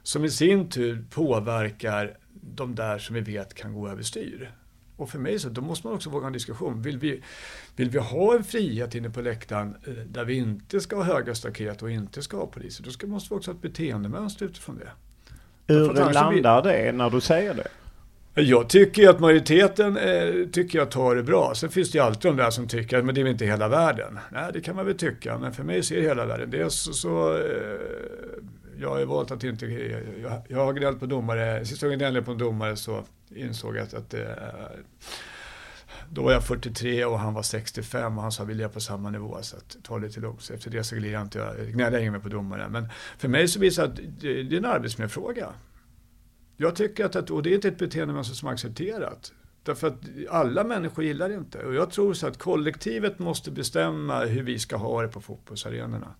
Som 0.02 0.24
i 0.24 0.30
sin 0.30 0.68
tur 0.68 1.04
påverkar 1.10 2.18
de 2.32 2.74
där 2.74 2.98
som 2.98 3.14
vi 3.14 3.20
vet 3.20 3.54
kan 3.54 3.74
gå 3.74 3.88
överstyr. 3.88 4.52
Och 4.98 5.10
för 5.10 5.18
mig 5.18 5.38
så 5.38 5.48
då 5.48 5.60
måste 5.60 5.86
man 5.86 5.96
också 5.96 6.10
våga 6.10 6.26
en 6.26 6.32
diskussion. 6.32 6.82
Vill 6.82 6.98
vi, 6.98 7.22
vill 7.76 7.90
vi 7.90 7.98
ha 7.98 8.34
en 8.34 8.44
frihet 8.44 8.94
inne 8.94 9.10
på 9.10 9.20
läktaren 9.20 9.76
eh, 9.86 9.92
där 9.92 10.24
vi 10.24 10.34
inte 10.34 10.80
ska 10.80 10.96
ha 10.96 11.02
höga 11.02 11.34
staket 11.34 11.82
och 11.82 11.90
inte 11.90 12.22
ska 12.22 12.36
ha 12.36 12.46
poliser, 12.46 12.84
då 12.84 12.90
ska, 12.90 13.06
måste 13.06 13.34
vi 13.34 13.38
också 13.38 13.50
ha 13.50 13.56
ett 13.56 13.62
beteendemönster 13.62 14.46
utifrån 14.46 14.78
det. 14.78 14.90
Hur 15.74 15.94
landar 15.94 16.62
vi... 16.62 16.70
det 16.70 16.92
när 16.92 17.10
du 17.10 17.20
säger 17.20 17.54
det? 17.54 17.68
Jag 18.34 18.68
tycker 18.68 19.08
att 19.08 19.20
majoriteten 19.20 19.96
eh, 19.96 20.46
tycker 20.52 20.78
jag 20.78 20.90
tar 20.90 21.14
det 21.14 21.22
bra. 21.22 21.52
Sen 21.54 21.70
finns 21.70 21.90
det 21.90 21.98
ju 21.98 22.04
alltid 22.04 22.30
de 22.30 22.36
där 22.36 22.50
som 22.50 22.68
tycker 22.68 22.98
att 22.98 23.04
men 23.04 23.14
det 23.14 23.20
är 23.20 23.22
väl 23.22 23.32
inte 23.32 23.44
hela 23.44 23.68
världen. 23.68 24.18
Nej, 24.32 24.50
det 24.52 24.60
kan 24.60 24.76
man 24.76 24.86
väl 24.86 24.96
tycka, 24.96 25.38
men 25.38 25.52
för 25.52 25.64
mig 25.64 25.82
så 25.82 25.94
är 25.94 25.98
det 25.98 26.08
hela 26.08 26.26
världen. 26.26 26.50
Dels 26.50 26.74
så, 26.74 26.92
så 26.92 27.36
eh, 27.36 27.42
jag 28.80 28.90
har 28.90 28.98
ju 28.98 29.04
valt 29.04 29.30
att 29.30 29.44
inte, 29.44 29.66
jag, 29.66 30.42
jag 30.48 30.64
har 30.64 30.72
gnällt 30.72 31.00
på 31.00 31.06
domare, 31.06 31.64
sista 31.64 31.86
gången 31.86 32.00
jag 32.00 32.12
gnällde 32.12 32.22
på 32.22 32.30
en 32.30 32.38
domare 32.38 32.76
så 32.76 33.04
insåg 33.34 33.76
jag 33.76 33.82
att, 33.82 33.94
att 33.94 34.10
det, 34.10 34.52
då 36.10 36.22
var 36.22 36.32
jag 36.32 36.44
43 36.44 37.04
och 37.04 37.18
han 37.18 37.34
var 37.34 37.42
65 37.42 38.16
och 38.16 38.22
han 38.22 38.32
sa 38.32 38.44
vi 38.44 38.54
lever 38.54 38.74
på 38.74 38.80
samma 38.80 39.10
nivå 39.10 39.38
så 39.42 39.56
att 39.56 39.76
ta 39.82 39.98
lite 39.98 40.20
lugnt. 40.20 40.50
Efter 40.50 40.70
det 40.70 40.84
så 40.84 40.94
gnällde 40.94 41.10
jag 41.10 41.22
inte, 41.22 41.66
gnäller 41.72 41.98
jag 41.98 42.12
mer 42.12 42.18
på 42.18 42.28
domare. 42.28 42.68
Men 42.68 42.88
för 43.18 43.28
mig 43.28 43.48
så 43.48 43.60
visar 43.60 43.86
det 43.86 43.92
att 43.92 44.20
det, 44.20 44.42
det 44.42 44.56
är 44.56 44.58
en 44.58 44.64
arbetsmiljöfråga. 44.64 45.48
Jag 46.56 46.76
tycker 46.76 47.04
att, 47.04 47.30
och 47.30 47.42
det 47.42 47.50
är 47.50 47.54
inte 47.54 47.68
ett 47.68 47.78
beteende 47.78 48.24
som 48.24 48.48
är 48.48 48.52
accepterat. 48.52 49.32
Därför 49.62 49.86
att 49.86 50.00
alla 50.30 50.64
människor 50.64 51.04
gillar 51.04 51.28
det 51.28 51.34
inte. 51.34 51.58
Och 51.58 51.74
jag 51.74 51.90
tror 51.90 52.14
så 52.14 52.26
att 52.26 52.38
kollektivet 52.38 53.18
måste 53.18 53.50
bestämma 53.50 54.24
hur 54.24 54.42
vi 54.42 54.58
ska 54.58 54.76
ha 54.76 55.02
det 55.02 55.08
på 55.08 55.20
fotbollsarenorna. 55.20 56.14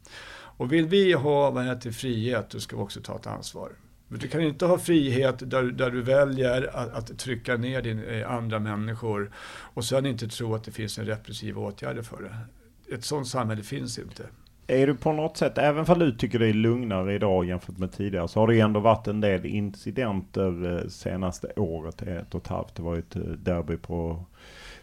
Och 0.58 0.72
vill 0.72 0.86
vi 0.86 1.12
ha 1.12 1.50
vad 1.50 1.64
heter, 1.64 1.90
frihet, 1.90 2.50
då 2.50 2.60
ska 2.60 2.76
vi 2.76 2.82
också 2.82 3.00
ta 3.00 3.16
ett 3.16 3.26
ansvar. 3.26 3.72
Du 4.08 4.28
kan 4.28 4.40
inte 4.40 4.66
ha 4.66 4.78
frihet 4.78 5.50
där, 5.50 5.62
där 5.62 5.90
du 5.90 6.02
väljer 6.02 6.76
att, 6.76 6.92
att 6.92 7.18
trycka 7.18 7.56
ner 7.56 7.82
din, 7.82 8.04
eh, 8.04 8.32
andra 8.32 8.58
människor 8.58 9.30
och 9.74 9.84
sen 9.84 10.06
inte 10.06 10.28
tro 10.28 10.54
att 10.54 10.64
det 10.64 10.70
finns 10.70 10.98
en 10.98 11.06
repressiv 11.06 11.58
åtgärd 11.58 12.04
för 12.04 12.22
det. 12.22 12.94
Ett 12.94 13.04
sådant 13.04 13.28
samhälle 13.28 13.62
finns 13.62 13.98
inte. 13.98 14.22
Är 14.66 14.86
du 14.86 14.94
på 14.94 15.12
något 15.12 15.36
sätt, 15.36 15.58
även 15.58 15.84
om 15.88 15.98
du 15.98 16.12
tycker 16.12 16.38
det 16.38 16.46
är 16.46 16.52
lugnare 16.52 17.14
idag 17.14 17.44
jämfört 17.44 17.78
med 17.78 17.92
tidigare, 17.92 18.28
så 18.28 18.40
har 18.40 18.46
det 18.46 18.60
ändå 18.60 18.80
varit 18.80 19.06
en 19.06 19.20
del 19.20 19.46
incidenter 19.46 20.78
eh, 20.78 20.88
senaste 20.88 21.52
året, 21.56 22.02
ett 22.02 22.34
och 22.34 22.42
ett 22.42 22.48
halvt. 22.48 22.74
Det 22.74 22.82
var 22.82 22.96
ett 22.96 23.16
eh, 23.16 23.22
derby 23.22 23.76
på 23.76 24.24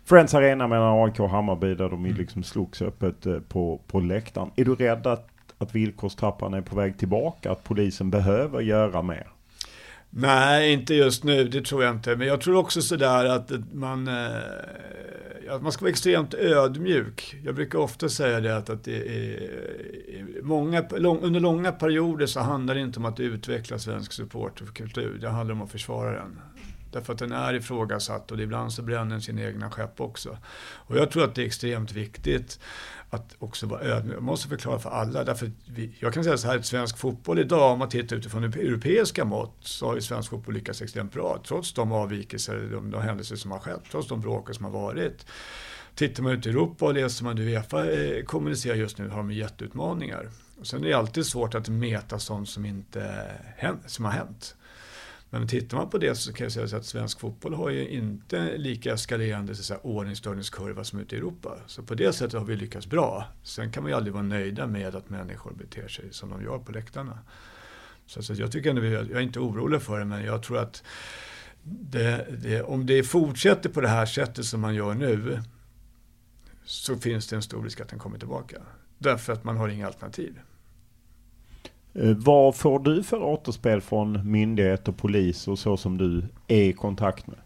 Friends 0.04 0.34
Arena 0.34 0.68
mellan 0.68 1.04
AIK 1.04 1.20
och 1.20 1.30
Hammarby 1.30 1.76
där 1.76 1.90
de 1.90 2.06
mm. 2.06 2.18
liksom 2.18 2.44
slogs 2.44 2.82
öppet 2.82 3.50
på, 3.50 3.82
på 3.88 4.00
läktaren. 4.00 4.52
Är 4.56 4.66
du 4.66 4.76
rädd 4.76 5.08
att 5.08 5.35
att 5.58 5.76
villkorstrappan 5.76 6.54
är 6.54 6.62
på 6.62 6.76
väg 6.76 6.98
tillbaka? 6.98 7.52
Att 7.52 7.64
polisen 7.64 8.10
behöver 8.10 8.62
göra 8.62 9.02
mer? 9.02 9.28
Nej, 10.10 10.74
inte 10.74 10.94
just 10.94 11.24
nu, 11.24 11.44
det 11.44 11.62
tror 11.62 11.84
jag 11.84 11.96
inte. 11.96 12.16
Men 12.16 12.28
jag 12.28 12.42
tror 12.42 12.56
också 12.58 12.82
sådär 12.82 13.26
att 13.26 13.52
man... 13.74 14.08
Eh, 14.08 14.36
att 15.50 15.62
man 15.62 15.72
ska 15.72 15.82
vara 15.82 15.90
extremt 15.90 16.34
ödmjuk. 16.34 17.36
Jag 17.44 17.56
brukar 17.56 17.80
ofta 17.80 18.10
säga 18.10 18.40
det 18.40 18.58
att, 18.58 18.70
att 18.70 18.84
det 18.84 18.98
är 18.98 19.50
många, 20.44 20.84
lång, 20.92 21.20
under 21.22 21.40
långa 21.40 21.72
perioder 21.72 22.26
så 22.26 22.40
handlar 22.40 22.76
det 22.76 22.82
inte 22.82 23.00
om 23.00 23.06
att 23.06 23.20
utveckla 23.20 23.80
svensk 23.80 24.12
supporterkultur. 24.12 25.18
Det 25.22 25.30
handlar 25.30 25.56
om 25.56 25.62
att 25.62 25.72
försvara 25.72 26.12
den. 26.12 26.40
Därför 26.92 27.14
att 27.14 27.20
den 27.20 27.32
är 27.32 27.54
ifrågasatt 27.54 28.32
och 28.32 28.40
ibland 28.40 28.74
så 28.74 28.82
bränner 28.82 29.12
den 29.12 29.22
sina 29.22 29.42
egna 29.42 29.72
skepp 29.72 30.02
också. 30.02 30.38
Och 30.74 30.98
jag 30.98 31.12
tror 31.12 31.24
att 31.24 31.36
det 31.36 31.42
är 31.42 31.46
extremt 31.46 31.92
viktigt 31.92 32.60
att 33.16 33.36
också 33.40 33.68
vara 33.68 33.82
ödmjuk. 33.82 34.16
Jag 34.16 34.24
måste 34.24 34.48
förklara 34.48 34.80
för 34.80 34.90
alla. 34.90 35.24
Därför 35.24 35.52
vi, 35.66 35.96
jag 36.00 36.14
kan 36.14 36.24
säga 36.24 36.38
så 36.38 36.48
här, 36.48 36.58
att 36.58 36.66
svensk 36.66 36.98
fotboll 36.98 37.40
idag, 37.40 37.72
om 37.72 37.80
man 37.80 37.90
tittar 37.90 38.16
utifrån 38.16 38.44
europeiska 38.44 39.26
mått, 39.26 39.58
så 39.60 39.88
har 39.88 39.96
ju 39.96 40.02
svensk 40.02 40.30
fotboll 40.30 40.54
lyckats 40.54 40.82
extremt 40.82 41.14
bra. 41.14 41.42
Trots 41.48 41.74
de 41.74 41.92
avvikelser, 41.92 42.70
de, 42.72 42.92
de 42.92 43.02
händelser 43.02 43.36
som 43.36 43.52
har 43.52 43.60
skett, 43.60 43.82
trots 43.92 44.08
de 44.08 44.22
bråk 44.22 44.56
som 44.56 44.66
har 44.66 44.72
varit. 44.72 45.26
Tittar 45.96 46.24
man 46.24 46.32
ut 46.32 46.46
i 46.46 46.50
Europa 46.50 46.86
och 46.86 46.94
läser 46.94 47.24
man 47.24 47.38
Uefa 47.38 47.92
eh, 47.92 48.24
kommunicerar 48.24 48.76
just 48.76 48.98
nu 48.98 49.10
har 49.10 49.18
de 49.18 49.32
jätteutmaningar. 49.32 50.30
Och 50.60 50.68
sen 50.68 50.84
är 50.84 50.88
det 50.88 50.94
alltid 50.94 51.26
svårt 51.26 51.56
att 51.56 51.70
mäta 51.70 52.20
sånt 52.20 52.50
som 52.50 52.66
inte 52.66 53.32
som 53.86 54.06
har 54.06 54.12
hänt. 54.12 54.56
Men 55.40 55.48
tittar 55.48 55.78
man 55.78 55.90
på 55.90 55.98
det 55.98 56.16
så 56.16 56.34
kan 56.34 56.44
jag 56.44 56.52
säga 56.52 56.78
att 56.78 56.86
svensk 56.86 57.20
fotboll 57.20 57.54
har 57.54 57.70
ju 57.70 57.88
inte 57.90 58.58
lika 58.58 58.94
eskalerande 58.94 59.56
så 59.56 59.76
ordningsstörningskurva 59.76 60.84
som 60.84 61.00
ute 61.00 61.16
i 61.16 61.18
Europa. 61.18 61.58
Så 61.68 61.84
på 61.84 61.96
det 61.96 62.14
sättet 62.14 62.40
har 62.40 62.46
vi 62.46 62.56
lyckats 62.56 62.88
bra. 62.88 63.28
Sen 63.44 63.72
kan 63.72 63.84
man 63.84 63.92
ju 63.92 63.96
aldrig 63.98 64.14
vara 64.14 64.24
nöjda 64.24 64.68
med 64.68 64.96
att 64.96 65.10
människor 65.10 65.54
beter 65.54 65.88
sig 65.88 66.06
som 66.12 66.30
de 66.30 66.44
gör 66.44 66.60
på 66.60 66.72
läktarna. 66.72 67.20
Så, 68.06 68.24
så 68.24 68.34
jag 68.34 68.52
tycker 68.52 68.70
ändå, 68.70 68.86
jag 68.86 69.12
är 69.12 69.20
inte 69.20 69.40
orolig 69.40 69.82
för 69.82 70.00
det, 70.00 70.06
men 70.06 70.26
jag 70.26 70.44
tror 70.44 70.58
att 70.58 70.84
det, 71.64 72.28
det, 72.44 72.62
om 72.62 72.86
det 72.86 73.04
fortsätter 73.04 73.70
på 73.70 73.82
det 73.82 73.88
här 73.88 74.06
sättet 74.06 74.46
som 74.46 74.62
man 74.62 74.76
gör 74.76 74.94
nu 74.94 75.42
så 76.66 76.98
finns 76.98 77.28
det 77.28 77.36
en 77.36 77.42
stor 77.42 77.64
risk 77.64 77.82
att 77.82 77.90
den 77.90 78.00
kommer 78.00 78.18
tillbaka. 78.18 78.62
Därför 78.98 79.34
att 79.34 79.44
man 79.44 79.58
har 79.58 79.70
inga 79.70 79.88
alternativ. 79.88 80.40
Eh, 81.96 82.12
vad 82.18 82.56
får 82.56 82.80
du 82.80 83.04
för 83.04 83.24
återspel 83.24 83.82
från 83.82 84.32
myndigheter, 84.32 84.92
polis 84.92 85.48
och 85.48 85.60
så 85.60 85.78
som 85.78 85.98
du 85.98 86.24
är 86.48 86.64
i 86.64 86.74
kontakt 86.74 87.28
med? 87.28 87.38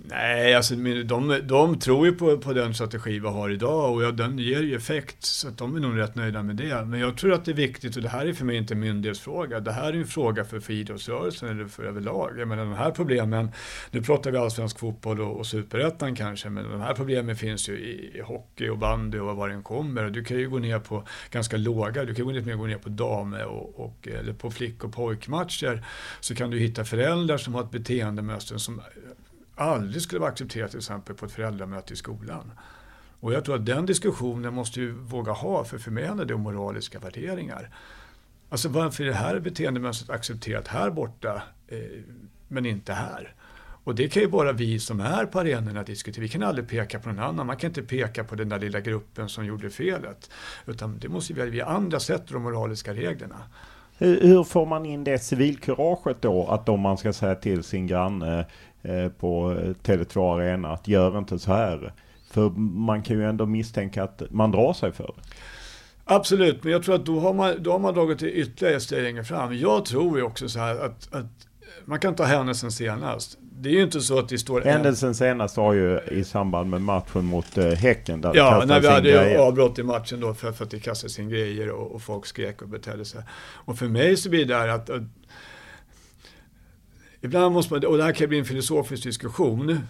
Nej, 0.00 0.54
alltså 0.54 0.74
de, 1.04 1.40
de 1.42 1.78
tror 1.78 2.06
ju 2.06 2.12
på, 2.12 2.38
på 2.38 2.52
den 2.52 2.74
strategi 2.74 3.18
vi 3.18 3.28
har 3.28 3.50
idag 3.50 3.94
och 3.94 4.02
ja, 4.02 4.10
den 4.10 4.38
ger 4.38 4.62
ju 4.62 4.76
effekt 4.76 5.24
så 5.24 5.48
att 5.48 5.58
de 5.58 5.76
är 5.76 5.80
nog 5.80 5.98
rätt 5.98 6.14
nöjda 6.14 6.42
med 6.42 6.56
det. 6.56 6.84
Men 6.84 7.00
jag 7.00 7.16
tror 7.16 7.32
att 7.32 7.44
det 7.44 7.50
är 7.50 7.54
viktigt 7.54 7.96
och 7.96 8.02
det 8.02 8.08
här 8.08 8.26
är 8.26 8.32
för 8.32 8.44
mig 8.44 8.56
inte 8.56 8.74
en 8.74 8.80
myndighetsfråga. 8.80 9.60
Det 9.60 9.72
här 9.72 9.92
är 9.92 9.96
en 9.96 10.06
fråga 10.06 10.44
för, 10.44 10.60
för 10.60 10.72
idrottsrörelsen 10.72 11.48
eller 11.48 11.66
för 11.66 11.84
överlag. 11.84 12.38
Jag 12.38 12.48
menar 12.48 12.64
de 12.64 12.74
här 12.74 12.90
problemen, 12.90 13.50
nu 13.90 14.02
pratar 14.02 14.30
vi 14.30 14.38
allsvensk 14.38 14.78
fotboll 14.78 15.20
och, 15.20 15.36
och 15.36 15.46
superettan 15.46 16.14
kanske, 16.14 16.50
men 16.50 16.70
de 16.70 16.80
här 16.80 16.94
problemen 16.94 17.36
finns 17.36 17.68
ju 17.68 17.78
i, 17.78 18.18
i 18.18 18.20
hockey 18.20 18.68
och 18.68 18.78
bandy 18.78 19.18
och 19.18 19.36
var 19.36 19.48
det 19.48 19.54
än 19.54 19.62
kommer. 19.62 20.10
Du 20.10 20.24
kan 20.24 20.36
ju 20.36 20.50
gå 20.50 20.58
ner 20.58 20.78
på 20.78 21.04
ganska 21.30 21.56
låga, 21.56 22.04
du 22.04 22.14
kan 22.14 22.24
gå 22.24 22.32
ner, 22.32 22.54
gå 22.54 22.66
ner 22.66 22.78
på 22.78 22.88
dam 22.88 23.32
och, 23.32 23.80
och, 23.80 24.08
eller 24.08 24.32
på 24.32 24.50
flick 24.50 24.84
och 24.84 24.92
pojkmatcher 24.92 25.84
så 26.20 26.34
kan 26.34 26.50
du 26.50 26.58
hitta 26.58 26.84
föräldrar 26.84 27.38
som 27.38 27.54
har 27.54 27.62
ett 27.62 27.70
beteendemönster 27.70 28.56
som 28.58 28.80
aldrig 29.58 30.02
skulle 30.02 30.20
vara 30.20 30.30
accepterat 30.30 30.70
till 30.70 30.78
exempel 30.78 31.14
på 31.14 31.26
ett 31.26 31.32
föräldramöte 31.32 31.92
i 31.92 31.96
skolan. 31.96 32.52
Och 33.20 33.32
jag 33.32 33.44
tror 33.44 33.54
att 33.54 33.66
den 33.66 33.86
diskussionen 33.86 34.54
måste 34.54 34.80
vi 34.80 34.86
våga 34.86 35.32
ha, 35.32 35.64
för 35.64 35.78
för 35.78 35.90
mig 35.90 36.06
handlar 36.06 36.24
det 36.24 36.34
om 36.34 36.40
moraliska 36.40 36.98
värderingar. 36.98 37.70
Alltså 38.48 38.68
varför 38.68 39.04
är 39.04 39.08
det 39.08 39.14
här 39.14 39.40
beteendemönstret 39.40 40.10
accepterat 40.10 40.68
här 40.68 40.90
borta, 40.90 41.42
eh, 41.68 41.78
men 42.48 42.66
inte 42.66 42.92
här? 42.92 43.34
Och 43.84 43.94
det 43.94 44.08
kan 44.08 44.22
ju 44.22 44.28
bara 44.28 44.52
vi 44.52 44.78
som 44.78 45.00
är 45.00 45.26
på 45.26 45.40
arenorna 45.40 45.82
diskutera. 45.82 46.22
Vi 46.22 46.28
kan 46.28 46.42
aldrig 46.42 46.68
peka 46.68 46.98
på 46.98 47.08
någon 47.08 47.18
annan. 47.18 47.46
Man 47.46 47.56
kan 47.56 47.70
inte 47.70 47.82
peka 47.82 48.24
på 48.24 48.34
den 48.34 48.48
där 48.48 48.58
lilla 48.58 48.80
gruppen 48.80 49.28
som 49.28 49.44
gjorde 49.44 49.70
felet. 49.70 50.30
Utan 50.66 50.98
det 50.98 51.08
måste 51.08 51.32
vi, 51.32 51.50
vi 51.50 51.60
andra 51.60 52.00
sätter 52.00 52.32
de 52.32 52.42
moraliska 52.42 52.94
reglerna. 52.94 53.36
Hur, 53.98 54.20
hur 54.20 54.44
får 54.44 54.66
man 54.66 54.86
in 54.86 55.04
det 55.04 55.18
civilkuraget 55.18 56.22
då? 56.22 56.46
Att 56.46 56.68
om 56.68 56.80
man 56.80 56.98
ska 56.98 57.12
säga 57.12 57.34
till 57.34 57.62
sin 57.62 57.86
granne 57.86 58.46
på 59.18 59.54
Tele2 59.82 60.34
Arena 60.34 60.68
att 60.68 60.88
gör 60.88 61.18
inte 61.18 61.38
så 61.38 61.52
här. 61.52 61.92
För 62.30 62.50
man 62.58 63.02
kan 63.02 63.16
ju 63.16 63.24
ändå 63.28 63.46
misstänka 63.46 64.02
att 64.02 64.22
man 64.30 64.50
drar 64.50 64.72
sig 64.72 64.92
för 64.92 65.04
det. 65.16 65.22
Absolut, 66.04 66.64
men 66.64 66.72
jag 66.72 66.82
tror 66.82 66.94
att 66.94 67.06
då 67.06 67.20
har 67.20 67.34
man, 67.34 67.62
då 67.62 67.72
har 67.72 67.78
man 67.78 67.94
dragit 67.94 68.18
det 68.18 68.32
ytterligare 68.32 68.76
ett 68.76 68.82
steg 68.82 69.02
längre 69.02 69.24
fram. 69.24 69.56
Jag 69.56 69.84
tror 69.84 70.18
ju 70.18 70.24
också 70.24 70.48
så 70.48 70.58
här 70.58 70.74
att, 70.74 71.14
att 71.14 71.26
man 71.84 71.98
kan 71.98 72.14
ta 72.14 72.24
händelsen 72.24 72.72
senast. 72.72 73.38
Det 73.40 73.68
är 73.68 73.72
ju 73.72 73.82
inte 73.82 74.00
så 74.00 74.18
att 74.18 74.28
det 74.28 74.38
står... 74.38 74.60
Händelsen 74.60 75.14
senast 75.14 75.56
var 75.56 75.72
ju 75.72 76.00
i 76.10 76.24
samband 76.24 76.70
med 76.70 76.82
matchen 76.82 77.24
mot 77.24 77.58
uh, 77.58 77.64
Häcken. 77.64 78.20
Där 78.20 78.32
ja, 78.34 78.64
när 78.66 78.80
vi 78.80 78.88
hade 78.88 79.10
grejer. 79.10 79.38
avbrott 79.38 79.78
i 79.78 79.82
matchen 79.82 80.20
då 80.20 80.34
för, 80.34 80.52
för 80.52 80.64
att 80.64 80.70
det 80.70 80.80
kastades 80.80 81.18
in 81.18 81.28
grejer 81.28 81.70
och, 81.70 81.94
och 81.94 82.02
folk 82.02 82.26
skrek 82.26 82.62
och 82.62 82.68
betedde 82.68 83.04
sig. 83.04 83.22
Och 83.54 83.78
för 83.78 83.88
mig 83.88 84.16
så 84.16 84.30
blir 84.30 84.44
det 84.44 84.54
här 84.54 84.68
att, 84.68 84.90
att 84.90 85.02
ibland 87.20 87.54
måste 87.54 87.74
man, 87.74 87.84
och 87.84 87.96
det 87.96 88.04
här 88.04 88.12
kan 88.12 88.28
bli 88.28 88.38
en 88.38 88.44
filosofisk 88.44 89.02
diskussion. 89.02 89.80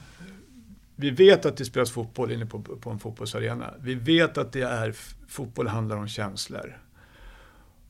Vi 0.97 1.11
vet 1.11 1.47
att 1.47 1.57
det 1.57 1.65
spelas 1.65 1.91
fotboll 1.91 2.33
inne 2.33 2.47
på, 2.47 2.61
på 2.61 2.91
en 2.91 2.99
fotbollsarena. 2.99 3.75
Vi 3.81 3.95
vet 3.95 4.39
att 4.39 4.53
det 4.53 4.63
är, 4.63 4.95
fotboll 5.29 5.69
handlar 5.69 5.97
om 5.97 6.09
känslor. 6.09 6.79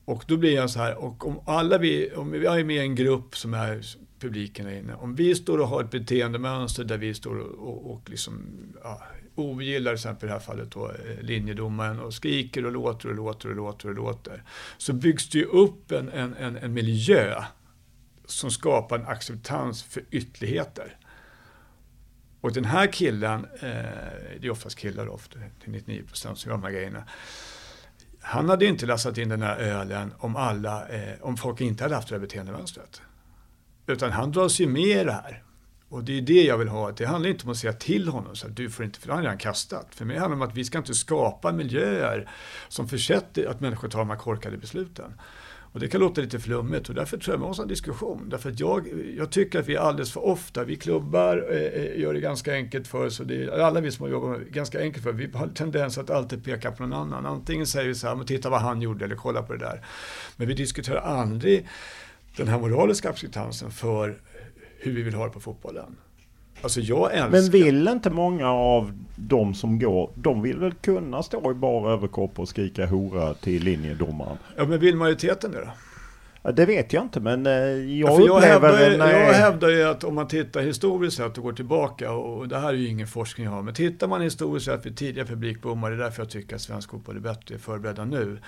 Och 0.04 0.24
då 0.26 0.36
blir 0.36 0.54
jag 0.54 0.70
så 0.70 0.78
här, 0.78 0.98
och 0.98 1.26
om 1.26 1.40
alla 1.46 1.78
vi, 1.78 2.12
om 2.16 2.30
vi 2.30 2.46
är 2.46 2.64
med 2.64 2.76
i 2.76 2.78
en 2.78 2.94
grupp 2.94 3.36
som 3.36 3.54
är 3.54 3.82
publiken 4.18 4.66
är 4.66 4.78
inne. 4.78 4.94
Om 4.94 5.14
vi 5.14 5.34
står 5.34 5.58
och 5.58 5.68
har 5.68 5.84
ett 5.84 5.90
beteendemönster 5.90 6.84
där 6.84 6.98
vi 6.98 7.14
står 7.14 7.38
och, 7.38 7.68
och, 7.68 7.92
och 7.92 8.10
liksom, 8.10 8.42
ja, 8.82 9.02
ogillar, 9.34 9.90
till 9.90 9.94
exempel 9.94 10.26
i 10.26 10.28
det 10.28 10.32
här 10.32 10.40
fallet 10.40 10.70
då, 10.70 10.86
eh, 10.88 11.22
linjedomaren 11.22 12.00
och 12.00 12.14
skriker 12.14 12.66
och 12.66 12.72
låter 12.72 13.08
och 13.08 13.14
låter 13.14 13.48
och 13.48 13.56
låter 13.56 13.88
och 13.88 13.94
låter. 13.94 14.42
Så 14.78 14.92
byggs 14.92 15.28
det 15.30 15.38
ju 15.38 15.44
upp 15.44 15.92
en, 15.92 16.08
en, 16.08 16.34
en, 16.34 16.56
en 16.56 16.72
miljö 16.72 17.42
som 18.30 18.50
skapar 18.50 18.98
en 18.98 19.06
acceptans 19.06 19.82
för 19.82 20.04
ytterligheter. 20.10 20.96
Och 22.40 22.52
den 22.52 22.64
här 22.64 22.92
killen, 22.92 23.44
eh, 23.44 23.70
det 24.40 24.46
är 24.46 24.50
oftast 24.50 24.78
killar 24.78 25.08
ofta, 25.08 25.38
till 25.62 25.70
99 25.70 26.02
procent 26.06 26.38
som 26.38 26.50
gör 26.50 26.56
de 26.56 26.64
här 26.64 26.70
grejerna. 26.70 27.04
Han 28.20 28.48
hade 28.48 28.66
inte 28.66 28.86
lastat 28.86 29.18
in 29.18 29.28
den 29.28 29.42
här 29.42 29.56
ölen 29.56 30.14
om, 30.18 30.36
alla, 30.36 30.88
eh, 30.88 31.14
om 31.20 31.36
folk 31.36 31.60
inte 31.60 31.84
hade 31.84 31.94
haft 31.94 32.08
det 32.08 32.14
här 32.14 32.20
beteendemönstret. 32.20 33.02
Utan 33.86 34.12
han 34.12 34.32
dras 34.32 34.60
ju 34.60 34.66
med 34.66 34.82
i 34.82 35.04
det 35.04 35.12
här. 35.12 35.42
Och 35.88 36.04
det 36.04 36.18
är 36.18 36.22
det 36.22 36.42
jag 36.42 36.58
vill 36.58 36.68
ha. 36.68 36.92
Det 36.92 37.04
handlar 37.04 37.30
inte 37.30 37.44
om 37.44 37.50
att 37.50 37.56
säga 37.56 37.72
till 37.72 38.08
honom 38.08 38.36
så 38.36 38.46
att 38.46 38.56
du 38.56 38.70
får 38.70 38.84
inte, 38.84 39.00
för 39.00 39.12
han 39.12 39.22
redan 39.22 39.38
kastat. 39.38 39.86
För 39.90 40.04
mig 40.04 40.18
handlar 40.18 40.36
det 40.36 40.42
om 40.44 40.48
att 40.48 40.56
vi 40.56 40.64
ska 40.64 40.78
inte 40.78 40.94
skapa 40.94 41.52
miljöer 41.52 42.30
som 42.68 42.88
försätter 42.88 43.46
att 43.46 43.60
människor 43.60 43.88
tar 43.88 43.98
de 43.98 44.10
här 44.10 44.16
korkade 44.16 44.56
besluten. 44.56 45.20
Och 45.78 45.82
det 45.82 45.88
kan 45.88 46.00
låta 46.00 46.20
lite 46.20 46.38
flummigt 46.38 46.88
och 46.88 46.94
därför 46.94 47.18
tror 47.18 47.34
jag 47.34 47.40
vi 47.40 47.46
måste 47.46 47.60
ha 47.60 47.64
en 47.64 47.68
diskussion. 47.68 48.28
Därför 48.28 48.50
att 48.50 48.60
jag, 48.60 48.88
jag 49.16 49.30
tycker 49.30 49.60
att 49.60 49.68
vi 49.68 49.76
alldeles 49.76 50.12
för 50.12 50.26
ofta, 50.26 50.64
vi 50.64 50.76
klubbar 50.76 51.46
eh, 51.50 51.56
eh 51.56 52.00
gör 52.00 52.14
det 52.14 52.20
ganska 52.20 52.54
enkelt 52.54 52.88
för 52.88 53.06
oss. 53.06 53.20
Och 53.20 53.26
det 53.26 53.44
är, 53.44 53.58
alla 53.58 53.80
vi 53.80 53.90
som 53.90 54.02
har 54.02 54.10
jobbat 54.10 54.38
med 54.38 54.52
ganska 54.52 54.80
enkelt 54.80 55.04
för 55.04 55.12
Vi 55.12 55.30
har 55.34 55.48
tendens 55.48 55.98
att 55.98 56.10
alltid 56.10 56.44
peka 56.44 56.72
på 56.72 56.86
någon 56.86 56.92
annan. 56.92 57.26
Antingen 57.26 57.66
säger 57.66 57.88
vi 57.88 57.94
så 57.94 58.08
här, 58.08 58.14
men 58.14 58.26
titta 58.26 58.50
vad 58.50 58.60
han 58.60 58.82
gjorde 58.82 59.04
eller 59.04 59.16
kolla 59.16 59.42
på 59.42 59.52
det 59.52 59.58
där. 59.58 59.86
Men 60.36 60.48
vi 60.48 60.54
diskuterar 60.54 61.00
aldrig 61.00 61.68
den 62.36 62.48
här 62.48 62.58
moraliska 62.58 63.10
acceptansen 63.10 63.70
för 63.70 64.20
hur 64.78 64.92
vi 64.92 65.02
vill 65.02 65.14
ha 65.14 65.24
det 65.24 65.32
på 65.32 65.40
fotbollen. 65.40 65.96
Alltså 66.62 66.80
jag 66.80 67.12
älskar... 67.12 67.30
Men 67.30 67.50
vill 67.50 67.88
inte 67.88 68.10
många 68.10 68.50
av 68.50 68.92
de 69.16 69.54
som 69.54 69.78
går, 69.78 70.10
de 70.14 70.42
vill 70.42 70.58
väl 70.58 70.74
kunna 70.74 71.22
stå 71.22 71.50
i 71.50 71.54
bara 71.54 71.92
överkropp 71.92 72.38
och 72.38 72.48
skrika 72.48 72.86
hora 72.86 73.34
till 73.34 73.64
linjedomaren? 73.64 74.36
Ja 74.56 74.64
men 74.64 74.80
vill 74.80 74.96
majoriteten 74.96 75.50
det 75.50 75.60
då? 75.60 75.70
Ja, 76.42 76.52
det 76.52 76.66
vet 76.66 76.92
jag 76.92 77.02
inte 77.02 77.20
men 77.20 77.46
eh, 77.46 77.52
jag 77.52 78.20
ja. 78.20 78.26
Jag 78.26 78.40
hävdar, 78.40 78.90
ju, 78.90 78.96
jag 78.96 79.34
hävdar 79.34 79.68
ju 79.68 79.82
att 79.84 80.04
om 80.04 80.14
man 80.14 80.28
tittar 80.28 80.60
historiskt 80.60 81.16
sett 81.16 81.38
och 81.38 81.44
går 81.44 81.52
tillbaka 81.52 82.12
och 82.12 82.48
det 82.48 82.58
här 82.58 82.68
är 82.68 82.72
ju 82.72 82.88
ingen 82.88 83.06
forskning 83.06 83.44
jag 83.44 83.52
har. 83.52 83.62
Men 83.62 83.74
tittar 83.74 84.08
man 84.08 84.20
historiskt 84.20 84.66
sett 84.66 84.86
vid 84.86 84.96
tidiga 84.96 85.24
publikbommar, 85.24 85.90
det 85.90 85.96
är 85.96 86.00
därför 86.00 86.22
jag 86.22 86.30
tycker 86.30 86.56
att 86.56 86.62
svensk 86.62 86.90
fotboll 86.90 87.16
är 87.16 87.20
bättre 87.20 87.58
förberedda 87.58 88.04
nu 88.04 88.38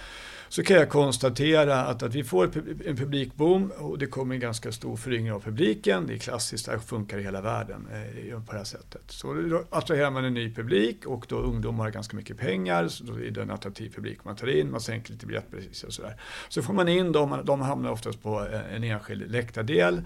så 0.50 0.62
kan 0.62 0.76
jag 0.76 0.88
konstatera 0.88 1.84
att, 1.84 2.02
att 2.02 2.14
vi 2.14 2.24
får 2.24 2.44
en 2.86 2.96
publikboom 2.96 3.72
och 3.78 3.98
det 3.98 4.06
kommer 4.06 4.34
en 4.34 4.40
ganska 4.40 4.72
stor 4.72 4.96
föryngring 4.96 5.32
av 5.32 5.40
publiken. 5.40 6.06
Det 6.06 6.14
är 6.14 6.18
klassiskt, 6.18 6.66
det 6.66 6.80
funkar 6.80 7.18
i 7.18 7.22
hela 7.22 7.40
världen 7.40 7.88
eh, 7.92 8.44
på 8.44 8.52
det 8.52 8.58
här 8.58 8.64
sättet. 8.64 9.02
Så 9.06 9.34
då 9.34 9.64
attraherar 9.70 10.10
man 10.10 10.24
en 10.24 10.34
ny 10.34 10.54
publik 10.54 11.06
och 11.06 11.26
då 11.28 11.36
ungdomar 11.36 11.84
har 11.84 11.90
ganska 11.90 12.16
mycket 12.16 12.38
pengar, 12.38 12.88
så 12.88 13.04
då 13.04 13.20
är 13.20 13.30
det 13.30 13.42
en 13.42 13.50
attraktiv 13.50 13.92
publik 13.94 14.24
man 14.24 14.36
tar 14.36 14.46
in, 14.46 14.70
man 14.70 14.80
sänker 14.80 15.12
lite 15.12 15.26
biljettpriser 15.26 15.86
och 15.86 15.94
sådär. 15.94 16.16
Så 16.48 16.62
får 16.62 16.72
man 16.72 16.88
in 16.88 17.12
dem, 17.12 17.42
de 17.44 17.60
hamnar 17.60 17.90
oftast 17.90 18.22
på 18.22 18.46
eh, 18.52 18.74
en 18.74 18.84
enskild 18.84 19.30
läktardel. 19.30 20.02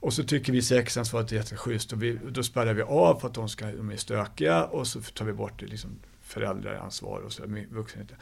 Och 0.00 0.12
så 0.12 0.22
tycker 0.22 0.52
vi 0.52 0.62
sektionsansvaret 0.62 1.32
är 1.32 1.36
jätteschysst 1.36 1.92
och 1.92 2.02
vi, 2.02 2.18
då 2.28 2.42
spärrar 2.42 2.74
vi 2.74 2.82
av 2.82 3.20
för 3.20 3.28
att 3.28 3.34
de, 3.34 3.48
ska, 3.48 3.66
de 3.66 3.90
är 3.90 3.96
stökiga 3.96 4.64
och 4.64 4.86
så 4.86 5.00
tar 5.00 5.24
vi 5.24 5.32
bort 5.32 5.62
liksom 5.62 5.90
föräldraransvar 6.32 7.20
och 7.20 7.32
så, 7.32 7.42
vuxenheten. 7.70 8.16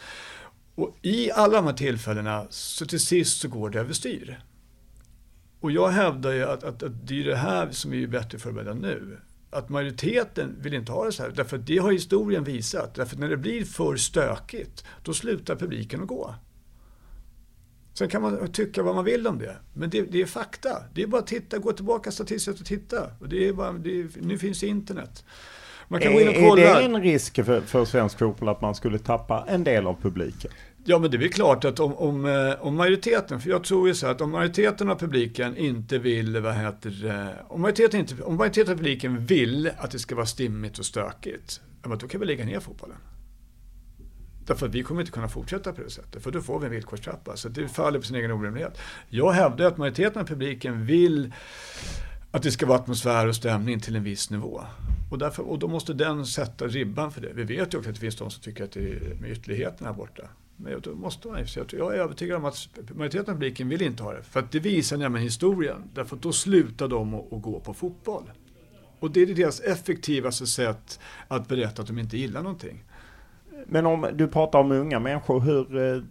Och 0.80 0.96
i 1.02 1.30
alla 1.30 1.56
de 1.56 1.66
här 1.66 1.72
tillfällena 1.72 2.46
så 2.50 2.86
till 2.86 3.00
sist 3.00 3.40
så 3.40 3.48
går 3.48 3.70
det 3.70 3.80
överstyr. 3.80 4.40
Och 5.60 5.70
jag 5.70 5.88
hävdar 5.88 6.32
ju 6.32 6.44
att, 6.44 6.64
att, 6.64 6.82
att 6.82 7.06
det 7.06 7.20
är 7.20 7.24
det 7.24 7.36
här 7.36 7.70
som 7.70 7.92
är 7.92 8.06
bättre 8.06 8.38
förberedda 8.38 8.74
nu. 8.74 9.18
att 9.50 9.68
majoriteten 9.68 10.56
vill 10.60 10.74
inte 10.74 10.92
ha 10.92 11.04
det 11.04 11.12
så 11.12 11.22
här. 11.22 11.30
Därför 11.30 11.56
att 11.58 11.66
det 11.66 11.78
har 11.78 11.92
historien 11.92 12.44
visat. 12.44 12.94
Därför 12.94 13.16
att 13.16 13.20
när 13.20 13.28
det 13.28 13.36
blir 13.36 13.64
för 13.64 13.96
stökigt, 13.96 14.84
då 15.02 15.14
slutar 15.14 15.56
publiken 15.56 16.02
att 16.02 16.08
gå. 16.08 16.34
Sen 17.94 18.08
kan 18.08 18.22
man 18.22 18.52
tycka 18.52 18.82
vad 18.82 18.94
man 18.94 19.04
vill 19.04 19.26
om 19.26 19.38
det. 19.38 19.56
Men 19.74 19.90
det, 19.90 20.02
det 20.02 20.22
är 20.22 20.26
fakta. 20.26 20.82
Det 20.94 21.02
är 21.02 21.06
bara 21.06 21.20
att 21.20 21.26
titta, 21.26 21.58
gå 21.58 21.72
tillbaka 21.72 22.10
statistiskt 22.10 22.60
och 22.60 22.66
titta. 22.66 23.10
Och 23.20 23.28
det 23.28 23.48
är 23.48 23.52
bara, 23.52 23.72
det 23.72 24.00
är, 24.00 24.08
nu 24.20 24.38
finns 24.38 24.62
internet. 24.62 25.24
Man 25.88 26.00
kan 26.00 26.12
är, 26.12 26.14
gå 26.14 26.20
in 26.20 26.28
och 26.28 26.34
kolla. 26.34 26.62
Är 26.62 26.88
det 26.88 26.96
en 26.96 27.02
risk 27.02 27.44
för, 27.44 27.60
för 27.60 27.84
svensk 27.84 28.18
fotboll 28.18 28.48
att 28.48 28.60
man 28.60 28.74
skulle 28.74 28.98
tappa 28.98 29.44
en 29.48 29.64
del 29.64 29.86
av 29.86 30.00
publiken? 30.02 30.50
Ja, 30.84 30.98
men 30.98 31.10
det 31.10 31.16
är 31.16 31.18
väl 31.18 31.32
klart 31.32 31.64
att 31.64 31.80
om, 31.80 31.94
om, 31.94 32.24
eh, 32.24 32.66
om 32.66 32.76
majoriteten, 32.76 33.40
för 33.40 33.50
jag 33.50 33.64
tror 33.64 33.88
ju 33.88 33.94
så 33.94 34.06
att 34.06 34.20
om 34.20 34.30
majoriteten 34.30 34.90
av 34.90 34.94
publiken 34.94 35.56
inte 35.56 35.98
vill, 35.98 36.40
vad 36.40 36.54
heter 36.54 37.34
om 37.48 37.60
majoriteten, 37.60 38.00
inte, 38.00 38.22
om 38.22 38.36
majoriteten 38.36 38.72
av 38.72 38.76
publiken 38.76 39.26
vill 39.26 39.70
att 39.78 39.90
det 39.90 39.98
ska 39.98 40.14
vara 40.14 40.26
stimmigt 40.26 40.78
och 40.78 40.86
stökigt, 40.86 41.60
ja, 41.82 41.88
men 41.88 41.98
då 41.98 42.08
kan 42.08 42.20
vi 42.20 42.26
lägga 42.26 42.44
ner 42.44 42.60
fotbollen. 42.60 42.96
Därför 44.46 44.66
att 44.66 44.74
vi 44.74 44.82
kommer 44.82 45.00
inte 45.00 45.12
kunna 45.12 45.28
fortsätta 45.28 45.72
på 45.72 45.82
det 45.82 45.90
sättet, 45.90 46.22
för 46.22 46.30
då 46.30 46.40
får 46.40 46.58
vi 46.58 46.66
en 46.66 46.72
villkorstrappa. 46.72 47.36
Så 47.36 47.48
det 47.48 47.68
faller 47.68 47.98
på 47.98 48.04
sin 48.04 48.16
egen 48.16 48.30
orimlighet. 48.30 48.78
Jag 49.08 49.32
hävdar 49.32 49.66
att 49.66 49.76
majoriteten 49.76 50.22
av 50.22 50.26
publiken 50.26 50.86
vill 50.86 51.32
att 52.30 52.42
det 52.42 52.50
ska 52.50 52.66
vara 52.66 52.78
atmosfär 52.78 53.26
och 53.26 53.36
stämning 53.36 53.80
till 53.80 53.96
en 53.96 54.04
viss 54.04 54.30
nivå. 54.30 54.62
Och, 55.10 55.18
därför, 55.18 55.42
och 55.42 55.58
då 55.58 55.68
måste 55.68 55.94
den 55.94 56.26
sätta 56.26 56.66
ribban 56.66 57.12
för 57.12 57.20
det. 57.20 57.32
Vi 57.32 57.44
vet 57.44 57.74
ju 57.74 57.78
också 57.78 57.90
att 57.90 57.94
det 57.94 58.00
finns 58.00 58.16
de 58.16 58.30
som 58.30 58.42
tycker 58.42 58.64
att 58.64 58.72
det 58.72 58.80
är 58.80 59.14
med 59.20 59.30
ytterligheterna 59.30 59.90
här 59.90 59.96
borta. 59.96 60.22
Men 60.62 60.80
då 60.80 60.94
måste 60.94 61.28
man 61.28 61.40
ju 61.40 61.64
jag 61.70 61.94
är 61.94 61.98
övertygad 61.98 62.36
om 62.36 62.44
att 62.44 62.68
majoriteten 62.94 63.34
av 63.34 63.34
publiken 63.34 63.68
vill 63.68 63.82
inte 63.82 64.02
ha 64.02 64.12
det. 64.12 64.22
För 64.22 64.40
att 64.40 64.52
det 64.52 64.60
visar 64.60 64.96
nämligen 64.96 65.24
historien. 65.24 65.82
Därför 65.94 66.16
att 66.16 66.22
då 66.22 66.32
slutar 66.32 66.88
de 66.88 67.14
att, 67.14 67.32
att 67.32 67.42
gå 67.42 67.60
på 67.60 67.74
fotboll. 67.74 68.30
Och 69.00 69.10
det 69.10 69.22
är 69.22 69.26
deras 69.26 69.60
effektivaste 69.60 70.46
sätt 70.46 71.00
att 71.28 71.48
berätta 71.48 71.82
att 71.82 71.88
de 71.88 71.98
inte 71.98 72.16
gillar 72.16 72.42
någonting. 72.42 72.84
Men 73.66 73.86
om 73.86 74.06
du 74.14 74.28
pratar 74.28 74.58
om 74.58 74.72
unga 74.72 74.98
människor, 74.98 75.40
hur... 75.40 75.94
Eh, 75.96 76.02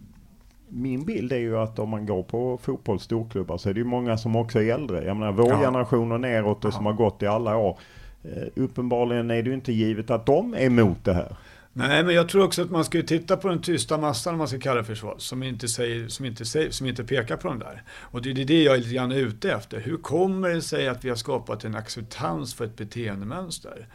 min 0.72 1.04
bild 1.04 1.32
är 1.32 1.38
ju 1.38 1.58
att 1.58 1.78
om 1.78 1.88
man 1.88 2.06
går 2.06 2.22
på 2.22 2.58
fotboll, 2.62 3.00
storklubbar, 3.00 3.58
så 3.58 3.68
är 3.68 3.74
det 3.74 3.80
ju 3.80 3.84
många 3.84 4.18
som 4.18 4.36
också 4.36 4.62
är 4.62 4.74
äldre. 4.74 5.04
Jag 5.04 5.16
menar 5.16 5.32
vår 5.32 5.48
ja. 5.48 5.60
generation 5.60 6.12
och 6.12 6.20
neråt 6.20 6.64
och 6.64 6.70
ja. 6.70 6.76
som 6.76 6.86
har 6.86 6.92
gått 6.92 7.22
i 7.22 7.26
alla 7.26 7.56
år. 7.56 7.78
Eh, 8.22 8.48
uppenbarligen 8.54 9.30
är 9.30 9.42
det 9.42 9.48
ju 9.48 9.54
inte 9.54 9.72
givet 9.72 10.10
att 10.10 10.26
de 10.26 10.54
är 10.54 10.64
emot 10.64 11.04
det 11.04 11.14
här. 11.14 11.36
Nej, 11.72 12.04
men 12.04 12.14
jag 12.14 12.28
tror 12.28 12.44
också 12.44 12.62
att 12.62 12.70
man 12.70 12.84
ska 12.84 13.02
titta 13.02 13.36
på 13.36 13.48
den 13.48 13.62
tysta 13.62 13.98
massan, 13.98 14.34
om 14.34 14.38
man 14.38 14.48
ska 14.48 14.58
kalla 14.58 14.80
det 14.80 14.84
för 14.84 14.94
så, 14.94 15.14
som 15.18 15.42
inte, 15.42 15.68
säger, 15.68 16.08
som, 16.08 16.24
inte 16.24 16.44
säger, 16.44 16.70
som 16.70 16.86
inte 16.86 17.04
pekar 17.04 17.36
på 17.36 17.48
de 17.48 17.58
där. 17.58 17.82
Och 17.98 18.22
det 18.22 18.30
är 18.30 18.44
det 18.44 18.62
jag 18.62 18.74
är 18.74 18.78
lite 18.78 18.94
grann 18.94 19.12
ute 19.12 19.52
efter. 19.52 19.80
Hur 19.80 19.96
kommer 19.96 20.48
det 20.48 20.62
sig 20.62 20.88
att 20.88 21.04
vi 21.04 21.08
har 21.08 21.16
skapat 21.16 21.64
en 21.64 21.74
acceptans 21.74 22.54
för 22.54 22.64
ett 22.64 22.76
beteendemönster? 22.76 23.88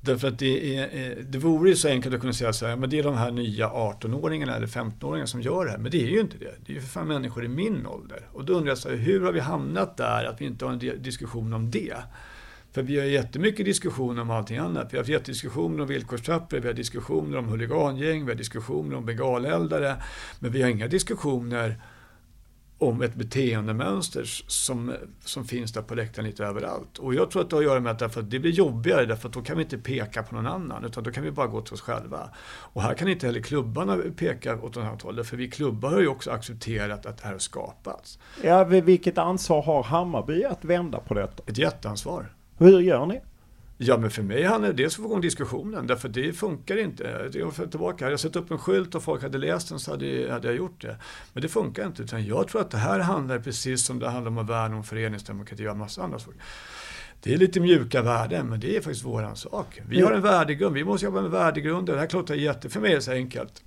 Därför 0.00 0.28
att 0.28 0.38
det, 0.38 0.76
är, 0.76 0.82
eh, 0.82 1.16
det 1.24 1.38
vore 1.38 1.70
ju 1.70 1.76
så 1.76 1.88
enkelt 1.88 2.14
att 2.14 2.20
kunna 2.20 2.32
säga 2.32 2.52
så 2.52 2.66
här, 2.66 2.76
men 2.76 2.90
det 2.90 2.98
är 2.98 3.02
de 3.02 3.14
här 3.14 3.30
nya 3.30 3.68
18-åringarna 3.68 4.56
eller 4.56 4.66
15-åringarna 4.66 5.26
som 5.26 5.42
gör 5.42 5.64
det 5.64 5.70
här. 5.70 5.78
Men 5.78 5.90
det 5.90 6.02
är 6.02 6.08
ju 6.08 6.20
inte 6.20 6.38
det. 6.38 6.54
Det 6.66 6.72
är 6.72 6.74
ju 6.74 6.80
för 6.80 6.88
fan 6.88 7.08
människor 7.08 7.44
i 7.44 7.48
min 7.48 7.86
ålder. 7.86 8.28
Och 8.32 8.44
då 8.44 8.52
undrar 8.52 8.70
jag 8.70 8.78
så 8.78 8.88
här, 8.88 8.96
hur 8.96 9.20
har 9.20 9.32
vi 9.32 9.40
hamnat 9.40 9.96
där 9.96 10.24
att 10.24 10.40
vi 10.40 10.44
inte 10.44 10.64
har 10.64 10.72
en 10.72 11.02
diskussion 11.02 11.52
om 11.52 11.70
det? 11.70 11.94
För 12.74 12.82
vi 12.82 12.98
har 12.98 13.06
jättemycket 13.06 13.66
diskussioner 13.66 14.22
om 14.22 14.30
allting 14.30 14.58
annat. 14.58 14.92
Vi 14.92 14.96
har 14.96 15.12
haft 15.12 15.24
diskussioner 15.24 15.80
om 15.82 15.88
villkorstrappor, 15.88 16.58
vi 16.58 16.66
har 16.66 16.74
diskussioner 16.74 17.38
om 17.38 17.48
huligangäng, 17.48 18.24
vi 18.24 18.30
har 18.30 18.38
diskussioner 18.38 18.96
om 18.96 19.06
bengaleldare. 19.06 19.96
Men 20.38 20.52
vi 20.52 20.62
har 20.62 20.70
inga 20.70 20.88
diskussioner 20.88 21.80
om 22.78 23.02
ett 23.02 23.14
beteendemönster 23.14 24.24
som, 24.46 24.94
som 25.24 25.44
finns 25.44 25.72
där 25.72 25.82
på 25.82 25.94
läktaren 25.94 26.28
lite 26.28 26.44
överallt. 26.44 26.98
Och 26.98 27.14
jag 27.14 27.30
tror 27.30 27.42
att 27.42 27.50
det 27.50 27.56
har 27.56 27.62
att 27.62 27.66
göra 27.68 27.80
med 27.80 28.02
att 28.02 28.30
det 28.30 28.38
blir 28.38 28.50
jobbigare 28.50 29.06
därför 29.06 29.28
att 29.28 29.34
då 29.34 29.42
kan 29.42 29.56
vi 29.56 29.62
inte 29.62 29.78
peka 29.78 30.22
på 30.22 30.34
någon 30.34 30.46
annan 30.46 30.84
utan 30.84 31.04
då 31.04 31.10
kan 31.10 31.24
vi 31.24 31.30
bara 31.30 31.46
gå 31.46 31.60
till 31.60 31.74
oss 31.74 31.80
själva. 31.80 32.30
Och 32.46 32.82
här 32.82 32.94
kan 32.94 33.08
inte 33.08 33.26
heller 33.26 33.40
klubbarna 33.40 33.96
peka 34.16 34.54
åt 34.54 34.62
något 34.62 34.76
annat 34.76 35.02
håll 35.02 35.24
för 35.24 35.36
vi 35.36 35.50
klubbar 35.50 35.90
har 35.90 36.00
ju 36.00 36.08
också 36.08 36.30
accepterat 36.30 37.06
att 37.06 37.18
det 37.18 37.24
här 37.24 37.32
har 37.32 37.38
skapats. 37.38 38.18
Ja, 38.42 38.64
vilket 38.64 39.18
ansvar 39.18 39.62
har 39.62 39.82
Hammarby 39.82 40.44
att 40.44 40.64
vända 40.64 40.98
på 40.98 41.14
detta? 41.14 41.42
Ett 41.46 41.58
jätteansvar. 41.58 42.30
Hur 42.58 42.80
gör 42.80 43.06
ni? 43.06 43.20
Ja, 43.78 43.98
men 43.98 44.10
för 44.10 44.22
mig 44.22 44.42
handlar 44.42 44.68
det 44.68 44.74
dels 44.74 44.98
om 44.98 45.04
att 45.04 45.08
få 45.08 45.12
igång 45.12 45.20
diskussionen, 45.20 45.86
därför 45.86 46.08
det 46.08 46.32
funkar 46.32 46.76
inte. 46.76 47.30
Jag 47.32 47.54
får 47.54 47.66
tillbaka, 47.66 48.04
hade 48.04 48.12
jag 48.12 48.20
satt 48.20 48.36
upp 48.36 48.50
en 48.50 48.58
skylt 48.58 48.94
och 48.94 49.02
folk 49.02 49.22
hade 49.22 49.38
läst 49.38 49.68
den 49.68 49.78
så 49.78 49.90
hade, 49.90 50.32
hade 50.32 50.48
jag 50.48 50.56
gjort 50.56 50.82
det. 50.82 50.96
Men 51.32 51.42
det 51.42 51.48
funkar 51.48 51.86
inte, 51.86 52.02
utan 52.02 52.26
jag 52.26 52.48
tror 52.48 52.60
att 52.60 52.70
det 52.70 52.78
här 52.78 53.00
handlar 53.00 53.38
precis 53.38 53.84
som 53.84 53.98
det 53.98 54.08
handlar 54.08 54.30
om 54.30 54.38
att 54.38 54.50
värna 54.50 54.76
om 54.76 54.84
föreningsdemokrati 54.84 55.66
och 55.66 55.70
en 55.70 55.78
massa 55.78 56.02
andra 56.02 56.18
saker. 56.18 56.40
Det 57.20 57.34
är 57.34 57.38
lite 57.38 57.60
mjuka 57.60 58.02
värden, 58.02 58.46
men 58.46 58.60
det 58.60 58.76
är 58.76 58.80
faktiskt 58.80 59.04
våran 59.04 59.36
sak. 59.36 59.80
Vi 59.88 60.00
har 60.00 60.12
en 60.12 60.22
värdegrund, 60.22 60.74
vi 60.74 60.84
måste 60.84 61.04
jobba 61.04 61.20
med 61.20 61.30
värdegrunder. 61.30 61.92
Det 61.92 62.00
här 62.00 62.06
klart 62.06 62.30
är 62.30 62.34
jätte, 62.34 62.70
för 62.70 62.80
mig 62.80 62.90
är 62.90 62.96
det 62.96 63.02
så 63.02 63.12
enkelt. 63.12 63.62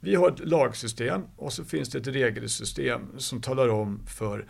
Vi 0.00 0.14
har 0.14 0.28
ett 0.28 0.48
lagsystem 0.48 1.22
och 1.36 1.52
så 1.52 1.64
finns 1.64 1.90
det 1.90 1.98
ett 1.98 2.06
regelsystem 2.06 3.00
som 3.18 3.40
talar 3.40 3.68
om 3.68 4.00
för 4.06 4.46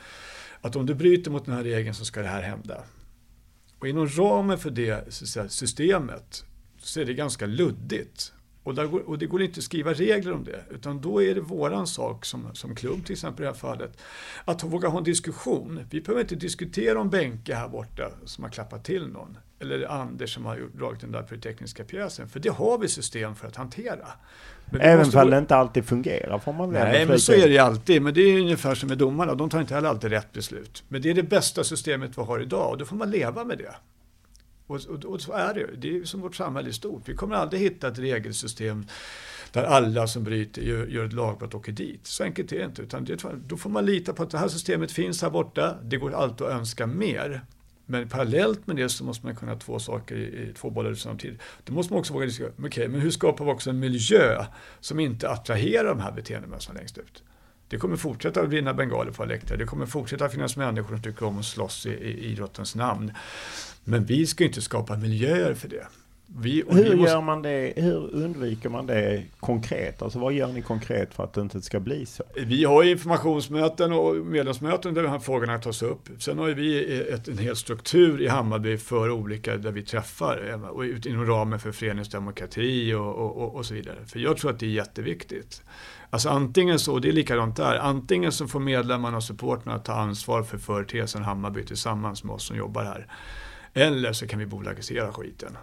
att 0.61 0.77
om 0.77 0.87
du 0.87 0.95
bryter 0.95 1.31
mot 1.31 1.45
den 1.45 1.55
här 1.55 1.63
regeln 1.65 1.95
så 1.95 2.05
ska 2.05 2.21
det 2.21 2.29
här 2.29 2.43
hända. 2.43 2.77
Och 3.79 3.89
inom 3.89 4.09
ramen 4.09 4.59
för 4.59 4.71
det 4.71 5.13
systemet 5.49 6.45
så 6.79 7.01
är 7.01 7.05
det 7.05 7.15
ganska 7.15 7.47
luddigt. 7.47 8.33
Och, 8.67 8.75
går, 8.75 9.09
och, 9.09 9.19
det 9.19 9.27
går 9.27 9.43
inte 9.43 9.59
att 9.59 9.65
skriva 9.65 9.93
regler 9.93 10.33
om 10.33 10.45
det, 10.45 10.61
utan 10.71 11.01
då 11.01 11.23
är 11.23 11.35
det 11.35 11.41
våran 11.41 11.87
sak 11.87 12.25
som, 12.25 12.55
som 12.55 12.75
klubb 12.75 13.05
till 13.05 13.13
exempel 13.13 13.43
i 13.43 13.47
det 13.47 13.53
här 13.53 13.59
fallet, 13.59 13.99
att 14.45 14.63
våga 14.63 14.89
ha 14.89 14.99
en 14.99 15.05
diskussion. 15.05 15.81
Vi 15.91 16.01
behöver 16.01 16.21
inte 16.21 16.35
diskutera 16.35 17.01
om 17.01 17.11
Benke 17.11 17.55
här 17.55 17.69
borta 17.69 18.11
som 18.25 18.45
har 18.45 18.51
klappat 18.51 18.85
till 18.85 19.09
någon, 19.09 19.39
eller 19.61 19.91
Anders 19.91 20.35
som 20.35 20.45
har 20.45 20.69
dragit 20.79 21.01
den 21.01 21.13
där 21.13 21.23
pyrotekniska 21.23 21.85
pjäsen, 21.85 22.29
för 22.29 22.41
det 22.41 22.49
har 22.49 22.79
vi 22.79 22.89
system 22.89 23.35
för 23.35 23.47
att 23.47 23.57
hantera. 23.57 24.09
Även 24.81 25.19
om 25.19 25.31
det 25.31 25.39
inte 25.39 25.57
alltid 25.57 25.85
fungerar 25.85 26.39
får 26.39 26.53
man 26.53 26.73
väl 26.73 26.93
Nej, 26.93 27.07
men 27.07 27.19
så 27.19 27.33
är 27.33 27.49
det 27.49 27.59
alltid. 27.59 28.03
Men 28.03 28.15
det 28.15 28.21
är 28.21 28.41
ungefär 28.41 28.75
som 28.75 28.89
med 28.89 28.99
domarna, 28.99 29.35
de 29.35 29.51
tar 29.51 29.61
inte 29.61 29.75
heller 29.75 29.89
alltid 29.89 30.11
rätt 30.11 30.33
beslut. 30.33 30.85
Men 30.89 31.03
det 31.03 31.11
är 31.11 31.15
det 31.15 31.23
bästa 31.23 31.65
systemet 31.65 32.19
vi 32.19 32.23
har 32.23 32.41
idag 32.41 32.71
och 32.71 32.79
då 32.79 32.85
får 32.85 32.97
man 32.97 33.11
leva 33.11 33.45
med 33.45 33.59
det. 33.59 33.75
Och, 34.67 34.81
och, 34.89 35.05
och 35.05 35.21
så 35.21 35.33
är 35.33 35.55
det 35.55 35.67
Det 35.77 35.97
är 35.97 36.05
som 36.05 36.21
vårt 36.21 36.37
samhälle 36.37 36.69
i 36.69 36.73
stort. 36.73 37.03
Vi 37.09 37.15
kommer 37.15 37.35
aldrig 37.35 37.63
hitta 37.63 37.89
ett 37.89 37.99
regelsystem 37.99 38.87
där 39.53 39.65
alla 39.65 40.07
som 40.07 40.25
bryter 40.25 40.63
gör, 40.63 40.87
gör 40.87 41.05
ett 41.05 41.13
lagbrott 41.13 41.55
och 41.55 41.61
åker 41.61 41.73
dit. 41.73 42.07
Så 42.07 42.25
enkelt 42.25 42.53
är 42.53 42.59
det 42.59 42.65
inte. 42.65 42.83
Utan 42.83 43.05
det, 43.05 43.25
då 43.47 43.57
får 43.57 43.71
man 43.71 43.87
lita 43.87 44.13
på 44.13 44.23
att 44.23 44.31
det 44.31 44.39
här 44.39 44.49
systemet 44.49 44.93
finns 44.93 45.23
här 45.23 45.31
borta. 45.31 45.77
Det 45.83 45.97
går 45.97 46.13
alltid 46.13 46.47
att 46.47 46.53
önska 46.53 46.87
mer. 46.87 47.43
Men 47.87 48.09
parallellt 48.09 48.67
med 48.67 48.77
det 48.77 48.89
så 48.89 49.05
måste 49.05 49.27
man 49.27 49.37
kunna 49.37 49.53
ha 49.53 49.59
två 49.59 49.79
saker 49.79 50.17
i, 50.17 50.53
två 50.57 50.71
bollar 50.71 50.95
samtidigt. 50.95 51.41
Då 51.65 51.73
måste 51.73 51.93
man 51.93 52.01
också 52.01 52.13
våga 52.13 52.27
diskutera, 52.27 52.67
okay, 52.67 52.89
men 52.89 53.01
hur 53.01 53.11
skapar 53.11 53.45
vi 53.45 53.51
också 53.51 53.71
en 53.71 53.79
miljö 53.79 54.45
som 54.81 55.01
inte 55.01 55.29
attraherar 55.29 55.89
de 55.89 56.01
här 56.01 56.13
beteendemönstren 56.13 56.77
längst 56.77 56.99
ut? 56.99 57.23
Det 57.69 57.79
kommer 57.79 57.97
fortsätta 57.97 58.41
att 58.41 58.49
brinna 58.49 58.75
bengaler 58.75 59.13
på 59.13 59.25
läktare. 59.25 59.59
Det 59.59 59.65
kommer 59.65 59.87
fortsätta 59.87 60.29
finnas 60.29 60.57
människor 60.57 60.89
som 60.89 61.03
tycker 61.03 61.27
om 61.27 61.39
att 61.39 61.45
slåss 61.45 61.87
i, 61.87 61.91
i 61.91 62.25
idrottens 62.25 62.75
namn. 62.75 63.13
Men 63.89 64.05
vi 64.05 64.27
ska 64.27 64.45
inte 64.45 64.63
skapa 64.63 64.97
miljöer 64.97 65.55
för 65.55 65.69
det. 65.69 65.87
Vi, 66.39 66.65
hur 66.69 66.97
måste... 66.97 67.13
gör 67.13 67.21
man 67.21 67.43
det? 67.43 67.73
Hur 67.77 68.15
undviker 68.15 68.69
man 68.69 68.87
det 68.87 69.23
konkret? 69.41 70.03
Alltså 70.03 70.19
vad 70.19 70.33
gör 70.33 70.53
ni 70.53 70.63
konkret 70.63 71.15
för 71.15 71.25
att 71.25 71.33
det 71.33 71.41
inte 71.41 71.63
ska 71.63 71.81
bli 71.81 72.07
så? 72.07 72.25
Vi 72.37 72.65
har 72.65 72.85
informationsmöten 72.85 73.93
och 73.93 74.17
medlemsmöten 74.17 74.95
där 74.95 75.03
de 75.03 75.09
här 75.09 75.19
frågorna 75.19 75.59
tas 75.59 75.83
upp. 75.83 76.09
Sen 76.19 76.39
har 76.39 76.49
vi 76.49 77.01
ett, 77.01 77.29
en 77.29 77.39
hel 77.39 77.57
struktur 77.57 78.23
i 78.23 78.29
Hammarby 78.29 78.77
för 78.79 79.11
olika 79.11 79.57
där 79.57 79.71
vi 79.73 79.83
träffar 79.83 80.61
och 80.73 80.85
inom 80.85 81.27
ramen 81.27 81.61
för 81.61 81.73
föreningsdemokrati 81.73 82.95
och, 82.95 83.15
och, 83.15 83.37
och, 83.37 83.55
och 83.55 83.67
så 83.67 83.75
vidare. 83.75 83.99
För 84.07 84.19
jag 84.19 84.37
tror 84.37 84.51
att 84.51 84.59
det 84.59 84.67
är 84.67 84.71
jätteviktigt. 84.71 85.63
Alltså 86.11 86.29
antingen 86.29 86.79
så, 86.79 86.99
det 86.99 87.09
är 87.09 87.13
likadant 87.13 87.57
där, 87.57 87.79
antingen 87.79 88.33
så 88.33 88.47
får 88.47 88.61
medlemmarna 88.61 89.17
och 89.17 89.25
supporterna 89.25 89.79
ta 89.79 89.93
ansvar 89.93 90.43
för 90.43 90.59
företeelsen 90.59 91.23
Hammarby 91.23 91.65
tillsammans 91.65 92.25
med 92.25 92.35
oss 92.35 92.47
som 92.47 92.57
jobbar 92.57 92.85
här. 92.85 93.07
Eller 93.77 94.13
så 94.13 94.27
kan 94.27 94.39
vi 94.39 94.47
bolagisera 94.47 95.13
skiten. 95.13 95.57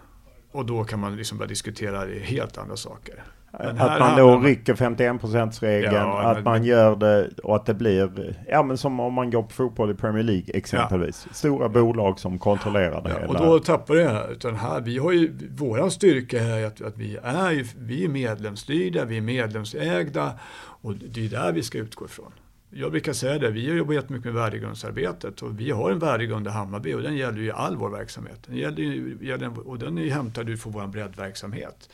Och 0.51 0.65
då 0.65 0.83
kan 0.83 0.99
man 0.99 1.15
liksom 1.15 1.37
börja 1.37 1.49
diskutera 1.49 2.05
helt 2.21 2.57
andra 2.57 2.75
saker. 2.75 3.23
att 3.51 3.99
man 3.99 4.17
då 4.17 4.27
man... 4.27 4.43
rycker 4.43 4.73
51%-regeln, 4.73 5.95
ja, 5.95 6.21
att 6.21 6.35
men... 6.35 6.43
man 6.43 6.63
gör 6.63 6.95
det 6.95 7.29
och 7.43 7.55
att 7.55 7.65
det 7.65 7.73
blir, 7.73 8.35
ja 8.49 8.63
men 8.63 8.77
som 8.77 8.99
om 8.99 9.13
man 9.13 9.31
går 9.31 9.43
på 9.43 9.49
fotboll 9.49 9.91
i 9.91 9.93
Premier 9.93 10.23
League 10.23 10.45
exempelvis. 10.53 11.25
Ja. 11.27 11.33
Stora 11.33 11.69
bolag 11.69 12.19
som 12.19 12.39
kontrollerar 12.39 13.01
det 13.01 13.09
ja, 13.09 13.19
hela. 13.19 13.27
Och 13.27 13.45
då 13.45 13.59
tappar 13.59 13.95
det 13.95 14.09
här. 14.09 14.31
Utan 14.31 14.55
här, 14.55 14.81
vi 14.81 14.97
har 14.97 15.11
ju, 15.11 15.49
våran 15.57 15.91
styrka 15.91 16.43
är 16.43 16.65
att, 16.65 16.81
att 16.81 16.97
vi 16.97 17.17
är 17.23 17.51
ju, 17.51 17.65
vi 17.77 18.05
är 18.05 18.09
medlemsstyrda, 18.09 19.05
vi 19.05 19.17
är 19.17 19.21
medlemsägda 19.21 20.31
och 20.55 20.95
det 20.95 21.25
är 21.25 21.29
där 21.29 21.51
vi 21.51 21.63
ska 21.63 21.77
utgå 21.77 22.05
ifrån. 22.05 22.31
Jag 22.75 22.91
brukar 22.91 23.13
säga 23.13 23.39
det, 23.39 23.51
vi 23.51 23.69
har 23.69 23.75
jobbat 23.75 23.95
jättemycket 23.95 24.25
med 24.25 24.33
värdegrundsarbetet 24.33 25.41
och 25.41 25.59
vi 25.59 25.71
har 25.71 25.91
en 25.91 25.99
värdegrund 25.99 26.47
i 26.47 26.49
Hammarby 26.49 26.93
och 26.93 27.01
den 27.01 27.17
gäller 27.17 27.39
ju 27.39 27.51
all 27.51 27.77
vår 27.77 27.89
verksamhet. 27.89 28.39
Den 28.47 28.55
gäller, 28.55 29.67
och 29.67 29.79
den 29.79 29.97
är 29.97 30.09
hämtad 30.09 30.49
ur 30.49 30.59
vår 30.65 30.87
breddverksamhet. 30.87 31.89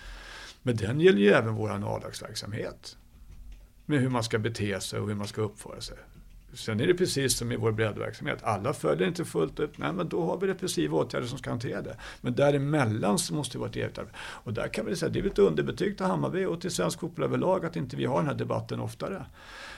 Men 0.61 0.75
den 0.75 0.99
gäller 0.99 1.19
ju 1.19 1.29
även 1.29 1.55
vår 1.55 1.69
A-lagsverksamhet. 1.69 2.97
Med 3.85 3.99
hur 3.99 4.09
man 4.09 4.23
ska 4.23 4.39
bete 4.39 4.79
sig 4.79 4.99
och 4.99 5.07
hur 5.07 5.15
man 5.15 5.27
ska 5.27 5.41
uppföra 5.41 5.81
sig. 5.81 5.97
Sen 6.53 6.79
är 6.79 6.87
det 6.87 6.93
precis 6.93 7.37
som 7.37 7.51
i 7.51 7.55
vår 7.55 7.71
breddverksamhet. 7.71 8.43
Alla 8.43 8.73
följer 8.73 9.07
inte 9.07 9.25
fullt 9.25 9.59
ut. 9.59 9.77
Nej, 9.77 9.93
men 9.93 10.09
då 10.09 10.25
har 10.25 10.37
vi 10.37 10.47
repressiva 10.47 10.97
åtgärder 10.97 11.27
som 11.27 11.37
ska 11.37 11.49
hantera 11.49 11.81
det. 11.81 11.97
Men 12.21 12.35
däremellan 12.35 13.19
så 13.19 13.33
måste 13.33 13.55
det 13.55 13.59
vara 13.59 13.69
ett 13.69 13.75
eget 13.75 13.97
arbete. 13.97 14.17
Och 14.19 14.53
där 14.53 14.67
kan 14.67 14.85
vi 14.85 14.95
säga, 14.95 15.09
det 15.09 15.19
är 15.19 15.25
ett 15.25 15.39
underbetyg 15.39 15.97
till 15.97 16.05
Hammarby 16.05 16.45
och 16.45 16.61
till 16.61 16.71
svensk 16.71 16.99
fotboll 16.99 17.25
överlag 17.25 17.65
att 17.65 17.75
inte 17.75 17.95
vi 17.95 18.05
har 18.05 18.17
den 18.17 18.27
här 18.27 18.33
debatten 18.33 18.79
oftare. 18.79 19.25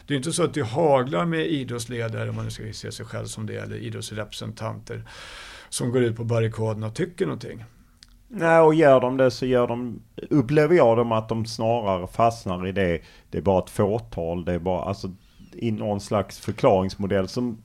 Det 0.06 0.14
är 0.14 0.18
inte 0.18 0.32
så 0.32 0.44
att 0.44 0.54
det 0.54 0.62
haglar 0.62 1.26
med 1.26 1.48
idrottsledare, 1.48 2.30
om 2.30 2.36
man 2.36 2.46
nu 2.46 2.52
ska 2.52 2.74
se 2.74 2.92
sig 2.92 3.06
själv 3.06 3.26
som 3.26 3.46
det, 3.46 3.56
eller 3.56 3.76
idrottsrepresentanter 3.76 5.04
som 5.70 5.92
går 5.92 6.04
ut 6.04 6.16
på 6.16 6.24
barrikaderna 6.24 6.88
och 6.88 6.96
tycker 6.96 7.26
någonting. 7.26 7.66
Nej, 8.28 8.60
och 8.60 8.74
gör 8.76 9.02
de 9.02 9.18
det 9.18 9.32
så 9.32 9.46
gör 9.46 9.68
de, 9.68 10.02
upplever 10.30 10.76
jag 10.76 10.98
dem 10.98 11.12
att 11.12 11.30
de 11.30 11.46
snarare 11.46 12.08
fastnar 12.08 12.68
i 12.68 12.72
det. 12.72 13.02
Det 13.30 13.38
är 13.38 13.42
bara 13.42 13.64
ett 13.64 13.70
fåtal, 13.70 14.46
det 14.46 14.54
är 14.54 14.60
bara, 14.60 14.84
alltså 14.84 15.12
i 15.54 15.72
någon 15.72 16.02
slags 16.02 16.40
förklaringsmodell 16.40 17.28
som 17.28 17.64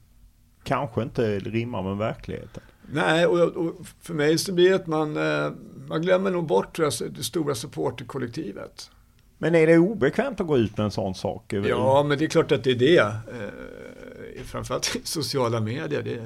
kanske 0.62 1.03
inte 1.03 1.38
rimmar 1.38 1.83
med 1.83 1.96
verkligheten. 1.96 2.62
Nej, 2.92 3.27
och, 3.27 3.57
och 3.57 3.87
för 4.01 4.14
mig 4.14 4.38
så 4.38 4.53
blir 4.53 4.70
det 4.70 4.77
att 4.77 4.87
man, 4.87 5.16
eh, 5.16 5.53
man 5.88 6.03
glömmer 6.03 6.31
nog 6.31 6.46
bort 6.46 6.77
det 6.77 7.25
stora 7.25 7.55
supporterkollektivet. 7.55 8.90
Men 9.38 9.55
är 9.55 9.66
det 9.66 9.79
obekvämt 9.79 10.40
att 10.40 10.46
gå 10.46 10.59
ut 10.59 10.77
med 10.77 10.85
en 10.85 10.90
sån 10.90 11.14
sak? 11.14 11.53
Ja, 11.53 12.03
men 12.03 12.18
det 12.18 12.25
är 12.25 12.29
klart 12.29 12.53
att 12.53 12.64
det 12.64 12.70
är 12.70 12.75
det. 12.75 12.99
Eh, 12.99 14.44
framförallt 14.44 14.96
i 14.96 15.01
sociala 15.05 15.61
medier, 15.61 16.03
det, 16.03 16.20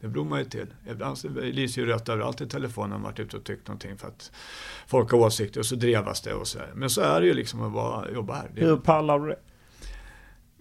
det 0.00 0.08
beror 0.08 0.24
man 0.24 0.38
ju 0.38 0.44
till. 0.44 0.66
Ibland 0.90 1.18
så 1.18 1.28
lyser 1.28 1.82
ju 1.82 1.88
rött 1.88 2.08
överallt 2.08 2.40
i 2.40 2.46
telefonen 2.46 2.92
om 2.92 3.02
man 3.02 3.10
varit 3.10 3.20
ute 3.20 3.36
och 3.36 3.44
tyckt 3.44 3.68
någonting 3.68 3.96
för 3.96 4.08
att 4.08 4.32
folk 4.86 5.10
har 5.10 5.18
åsikter 5.18 5.60
och 5.60 5.66
så 5.66 5.74
drevas 5.74 6.20
det 6.20 6.34
och 6.34 6.46
så 6.46 6.58
här. 6.58 6.70
Men 6.74 6.90
så 6.90 7.00
är 7.00 7.20
det 7.20 7.26
ju 7.26 7.34
liksom 7.34 7.62
att 7.62 7.72
vara, 7.72 8.10
jobba 8.10 8.34
här. 8.34 8.50
Hur 8.54 8.76
pallar 8.76 9.18
du 9.18 9.28
det? 9.28 9.38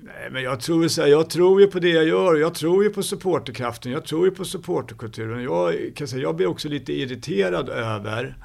Nej, 0.04 0.30
men 0.32 0.44
jag 0.44 0.60
tror, 0.60 0.88
så 0.88 1.02
här, 1.02 1.10
jag 1.10 1.30
tror 1.30 1.62
ju 1.62 1.68
på 1.68 1.80
det 1.80 1.90
jag 1.90 2.08
gör. 2.08 2.36
Jag 2.36 2.54
tror 2.54 2.84
ju 2.84 2.90
på 2.90 3.04
supporterkraften. 3.04 3.92
Jag 3.92 4.06
tror 4.06 4.26
ju 4.26 4.32
på 4.32 4.46
supporterkulturen. 4.46 5.44
Jag, 5.44 5.92
kan 5.96 6.08
säga, 6.08 6.22
jag 6.22 6.36
blir 6.36 6.48
också 6.48 6.70
lite 6.70 6.94
irriterad 6.94 7.70
över 7.70 8.38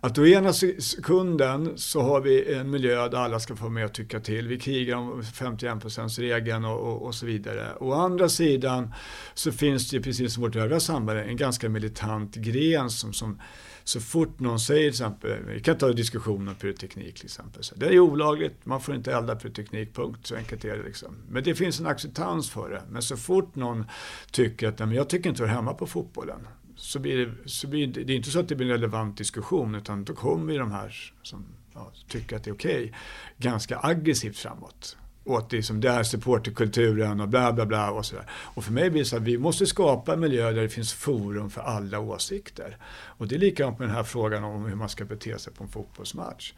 att 0.00 0.18
å 0.18 0.26
ena 0.26 0.52
sekunden 0.52 1.78
så 1.78 2.00
har 2.00 2.20
vi 2.20 2.54
en 2.54 2.70
miljö 2.70 3.08
där 3.08 3.18
alla 3.18 3.40
ska 3.40 3.56
få 3.56 3.68
med 3.68 3.84
och 3.84 3.92
tycka 3.94 4.20
till. 4.20 4.48
Vi 4.48 4.58
krigar 4.58 4.96
om 4.96 5.22
51%-regeln 5.22 6.64
och, 6.64 6.80
och, 6.80 7.02
och, 7.02 7.14
så 7.14 7.26
vidare. 7.26 7.76
Å 7.80 7.92
andra 7.92 8.28
sidan 8.28 8.94
så 9.34 9.52
finns 9.52 9.90
det 9.90 10.00
precis 10.00 10.34
som 10.34 10.42
vårt 10.42 10.56
övriga 10.56 10.80
samhälle 10.80 11.24
en 11.24 11.36
ganska 11.36 11.68
militant 11.68 12.34
gren 12.34 12.90
som, 12.90 13.12
som 13.12 13.40
så 13.84 14.00
fort 14.00 14.40
någon 14.40 14.60
säger 14.60 14.80
till 14.80 14.88
exempel, 14.88 15.44
vi 15.46 15.60
kan 15.60 15.78
ta 15.78 15.88
en 15.88 15.96
diskussion 15.96 16.48
om 16.48 16.54
pyroteknik 16.54 17.14
till 17.14 17.24
exempel. 17.24 17.64
Så 17.64 17.74
det 17.74 17.86
är 17.86 17.98
olagligt, 17.98 18.66
man 18.66 18.80
får 18.80 18.94
inte 18.94 19.12
elda 19.12 19.36
pyroteknik, 19.36 19.94
punkt. 19.94 20.26
Så 20.26 20.36
enkelt 20.36 20.64
är 20.64 20.76
det 20.76 20.82
liksom. 20.82 21.16
Men 21.28 21.44
det 21.44 21.54
finns 21.54 21.80
en 21.80 21.86
acceptans 21.86 22.50
för 22.50 22.70
det. 22.70 22.82
Men 22.90 23.02
så 23.02 23.16
fort 23.16 23.54
någon 23.54 23.84
tycker 24.30 24.68
att, 24.68 24.78
nej 24.78 24.88
men 24.88 24.96
jag 24.96 25.08
tycker 25.08 25.30
inte 25.30 25.42
det 25.42 25.48
hör 25.48 25.54
hemma 25.54 25.74
på 25.74 25.86
fotbollen 25.86 26.46
så 26.80 26.98
blir 26.98 27.26
det, 27.26 27.48
så 27.48 27.66
blir 27.66 27.86
det, 27.86 28.04
det 28.04 28.12
är 28.12 28.16
inte 28.16 28.30
så 28.30 28.40
att 28.40 28.48
det 28.48 28.56
blir 28.56 28.66
en 28.66 28.72
relevant 28.72 29.16
diskussion 29.18 29.74
utan 29.74 30.04
då 30.04 30.14
kommer 30.14 30.52
ju 30.52 30.58
de 30.58 30.70
här 30.70 31.12
som 31.22 31.44
ja, 31.74 31.92
tycker 32.08 32.36
att 32.36 32.44
det 32.44 32.50
är 32.50 32.54
okej 32.54 32.84
okay, 32.84 32.92
ganska 33.38 33.78
aggressivt 33.82 34.38
framåt. 34.38 34.96
Och 35.24 35.38
att 35.38 35.50
det, 35.50 35.56
liksom, 35.56 35.80
det 35.80 35.88
är 35.88 36.02
supporterkulturen 36.02 37.20
och 37.20 37.28
bla 37.28 37.52
bla 37.52 37.66
bla 37.66 37.90
och 37.90 38.06
sådär. 38.06 38.24
Och 38.30 38.64
för 38.64 38.72
mig 38.72 38.90
blir 38.90 39.00
det 39.00 39.08
så 39.08 39.16
att 39.16 39.22
vi 39.22 39.38
måste 39.38 39.66
skapa 39.66 40.12
en 40.12 40.20
miljö 40.20 40.52
där 40.52 40.62
det 40.62 40.68
finns 40.68 40.92
forum 40.92 41.50
för 41.50 41.60
alla 41.60 42.00
åsikter. 42.00 42.76
Och 43.04 43.28
det 43.28 43.34
är 43.34 43.38
likadant 43.38 43.78
med 43.78 43.88
den 43.88 43.96
här 43.96 44.02
frågan 44.02 44.44
om 44.44 44.64
hur 44.64 44.76
man 44.76 44.88
ska 44.88 45.04
bete 45.04 45.38
sig 45.38 45.52
på 45.52 45.64
en 45.64 45.70
fotbollsmatch. 45.70 46.52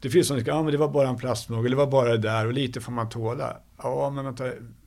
Det 0.00 0.10
finns 0.10 0.26
som 0.26 0.38
ja 0.46 0.62
men 0.62 0.72
det 0.72 0.78
var 0.78 0.88
bara 0.88 1.08
en 1.08 1.16
plastmugg, 1.16 1.58
eller 1.66 1.76
det 1.76 1.84
var 1.84 1.90
bara 1.90 2.10
det 2.10 2.18
där 2.18 2.46
och 2.46 2.52
lite 2.52 2.80
får 2.80 2.92
man 2.92 3.08
tåla. 3.08 3.56
Ja 3.82 4.10
men 4.10 4.24
vänta, 4.24 4.44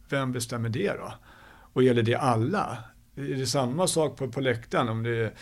vem 0.10 0.32
bestämmer 0.32 0.70
det 0.70 0.94
då? 0.94 1.14
Och 1.74 1.84
gäller 1.84 2.04
det 2.04 2.16
alla? 2.16 2.78
Är 3.16 3.36
det 3.36 3.46
samma 3.46 3.88
sak 3.88 4.18
på, 4.18 4.28
på 4.28 4.42
läktaren? 4.42 4.90
Om 4.90 5.04
det 5.04 5.10
är, 5.10 5.34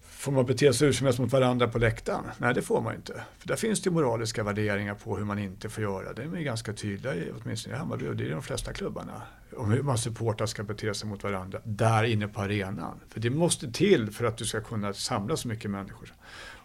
får 0.00 0.32
man 0.32 0.46
bete 0.46 0.72
sig 0.72 0.86
hur 0.86 0.92
som 0.92 1.04
helst 1.04 1.20
mot 1.20 1.32
varandra 1.32 1.68
på 1.68 1.78
läktaren? 1.78 2.24
Nej, 2.38 2.54
det 2.54 2.62
får 2.62 2.80
man 2.80 2.94
inte. 2.94 3.22
För 3.38 3.48
där 3.48 3.56
finns 3.56 3.82
det 3.82 3.90
moraliska 3.90 4.42
värderingar 4.42 4.94
på 4.94 5.16
hur 5.16 5.24
man 5.24 5.38
inte 5.38 5.68
får 5.68 5.82
göra. 5.82 6.12
Det 6.12 6.22
är 6.22 6.26
ganska 6.26 6.72
tydliga, 6.72 7.14
åtminstone 7.42 7.76
i 7.76 7.78
Hammarby 7.78 8.08
och 8.08 8.16
det 8.16 8.26
är 8.26 8.30
de 8.30 8.42
flesta 8.42 8.72
klubbarna. 8.72 9.22
Om 9.56 9.70
hur 9.70 9.82
man 9.82 9.98
supportrar 9.98 10.46
ska 10.46 10.62
bete 10.62 10.94
sig 10.94 11.08
mot 11.08 11.22
varandra 11.22 11.60
där 11.64 12.04
inne 12.04 12.28
på 12.28 12.40
arenan. 12.40 13.00
För 13.08 13.20
det 13.20 13.30
måste 13.30 13.72
till 13.72 14.10
för 14.10 14.24
att 14.24 14.36
du 14.36 14.44
ska 14.44 14.60
kunna 14.60 14.92
samla 14.92 15.36
så 15.36 15.48
mycket 15.48 15.70
människor. 15.70 16.14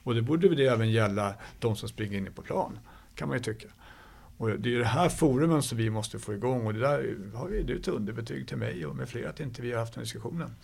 Och 0.03 0.15
det 0.15 0.21
borde 0.21 0.49
väl 0.49 0.59
även 0.59 0.91
gälla 0.91 1.33
de 1.59 1.75
som 1.75 1.89
springer 1.89 2.17
inne 2.17 2.31
på 2.31 2.41
plan, 2.41 2.79
kan 3.15 3.27
man 3.27 3.37
ju 3.37 3.43
tycka. 3.43 3.67
Och 4.37 4.49
det 4.49 4.75
är 4.75 4.79
det 4.79 4.85
här 4.85 5.09
forumen 5.09 5.63
som 5.63 5.77
vi 5.77 5.89
måste 5.89 6.19
få 6.19 6.33
igång 6.33 6.67
och 6.67 6.73
det 6.73 6.79
där 6.79 7.15
har 7.35 7.47
vi, 7.47 7.63
det 7.63 7.73
ett 7.73 7.87
underbetyg 7.87 8.47
till 8.47 8.57
mig 8.57 8.85
och 8.85 8.95
med 8.95 9.09
flera 9.09 9.29
att 9.29 9.39
inte 9.39 9.61
vi 9.61 9.71
har 9.71 9.79
haft 9.79 9.93
den 9.93 10.03
diskussionen. 10.03 10.55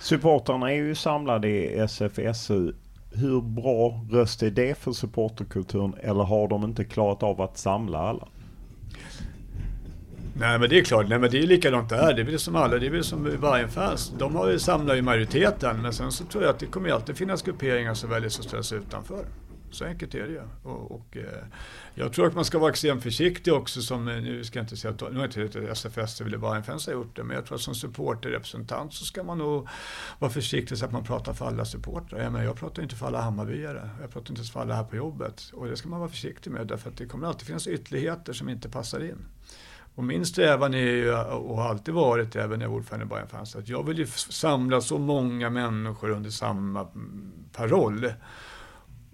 Supportrarna 0.00 0.72
är 0.72 0.76
ju 0.76 0.94
samlade 0.94 1.48
i 1.48 1.78
SFSU. 1.78 2.72
Hur 3.12 3.40
bra 3.40 4.04
röst 4.10 4.42
är 4.42 4.50
det 4.50 4.78
för 4.78 4.92
supporterkulturen 4.92 5.94
eller 6.00 6.24
har 6.24 6.48
de 6.48 6.64
inte 6.64 6.84
klarat 6.84 7.22
av 7.22 7.40
att 7.40 7.58
samla 7.58 7.98
alla? 7.98 8.28
Nej 10.40 10.58
men 10.58 10.70
det 10.70 10.78
är 10.78 10.84
klart, 10.84 11.08
nej 11.08 11.18
men 11.18 11.30
det 11.30 11.38
är 11.38 11.46
likadant 11.46 11.88
där. 11.88 12.14
Det 12.14 12.22
är 12.22 12.24
väl 12.24 12.38
som 12.38 12.56
alla, 12.56 12.78
det 12.78 12.86
är 12.86 12.90
väl 12.90 13.04
som 13.04 13.36
Bajenfans. 13.40 14.12
De 14.18 14.36
har 14.36 14.50
ju 14.50 14.58
samlat 14.58 14.96
i 14.96 15.02
majoriteten 15.02 15.82
men 15.82 15.92
sen 15.92 16.12
så 16.12 16.24
tror 16.24 16.42
jag 16.44 16.50
att 16.50 16.58
det 16.58 16.66
kommer 16.66 16.90
alltid 16.90 17.16
finnas 17.16 17.42
grupperingar 17.42 17.94
som 17.94 18.10
väljer 18.10 18.26
att 18.26 18.32
ställa 18.32 18.62
sig 18.62 18.78
utanför. 18.78 19.24
Så 19.70 19.84
enkelt 19.84 20.14
är 20.14 20.26
det 20.26 20.32
ju. 20.32 20.42
Och, 20.62 20.90
och 20.90 21.16
eh, 21.16 21.44
jag 21.94 22.12
tror 22.12 22.26
att 22.26 22.34
man 22.34 22.44
ska 22.44 22.58
vara 22.58 22.70
extremt 22.70 23.02
försiktig 23.02 23.52
också 23.52 23.82
som, 23.82 24.08
eh, 24.08 24.22
nu 24.22 24.44
ska 24.44 24.58
jag 24.58 24.64
inte 24.64 24.76
säga 24.76 24.94
att, 24.94 25.12
nu 25.12 25.18
har 25.18 25.24
inte 25.24 25.68
SFS 25.70 26.20
eller 26.20 26.38
Bajenfans 26.38 26.86
har 26.86 26.92
gjort 26.92 27.16
det, 27.16 27.24
men 27.24 27.36
jag 27.36 27.46
tror 27.46 27.56
att 27.56 27.62
som 27.62 27.74
supporterrepresentant 27.74 28.94
så 28.94 29.04
ska 29.04 29.22
man 29.22 29.38
nog 29.38 29.68
vara 30.18 30.30
försiktig 30.30 30.78
så 30.78 30.84
att 30.84 30.92
man 30.92 31.04
pratar 31.04 31.32
för 31.32 31.46
alla 31.46 31.64
supportrar. 31.64 32.22
Jag, 32.22 32.32
menar, 32.32 32.44
jag 32.44 32.56
pratar 32.56 32.82
inte 32.82 32.96
för 32.96 33.06
alla 33.06 33.20
Hammarbyare, 33.20 33.90
jag 34.00 34.10
pratar 34.10 34.30
inte 34.30 34.40
ens 34.40 34.50
för 34.50 34.60
alla 34.60 34.74
här 34.74 34.84
på 34.84 34.96
jobbet. 34.96 35.50
Och 35.54 35.66
det 35.66 35.76
ska 35.76 35.88
man 35.88 36.00
vara 36.00 36.10
försiktig 36.10 36.50
med 36.50 36.66
därför 36.66 36.90
att 36.90 36.96
det 36.96 37.06
kommer 37.06 37.26
alltid 37.26 37.46
finnas 37.46 37.66
ytterligheter 37.66 38.32
som 38.32 38.48
inte 38.48 38.68
passar 38.68 39.04
in. 39.04 39.24
Och 39.98 40.04
min 40.04 40.26
strävan 40.26 40.74
är 40.74 40.78
ju, 40.78 41.14
och 41.14 41.56
har 41.56 41.68
alltid 41.68 41.94
varit, 41.94 42.36
även 42.36 42.58
när 42.58 42.66
jag 42.66 42.70
var 42.70 42.76
ordförande 42.76 43.06
i 43.06 43.08
Bajenfans, 43.08 43.56
att 43.56 43.68
jag 43.68 43.86
vill 43.86 43.98
ju 43.98 44.06
samla 44.06 44.80
så 44.80 44.98
många 44.98 45.50
människor 45.50 46.10
under 46.10 46.30
samma 46.30 46.80
mm, 46.80 47.32
paroll. 47.52 48.12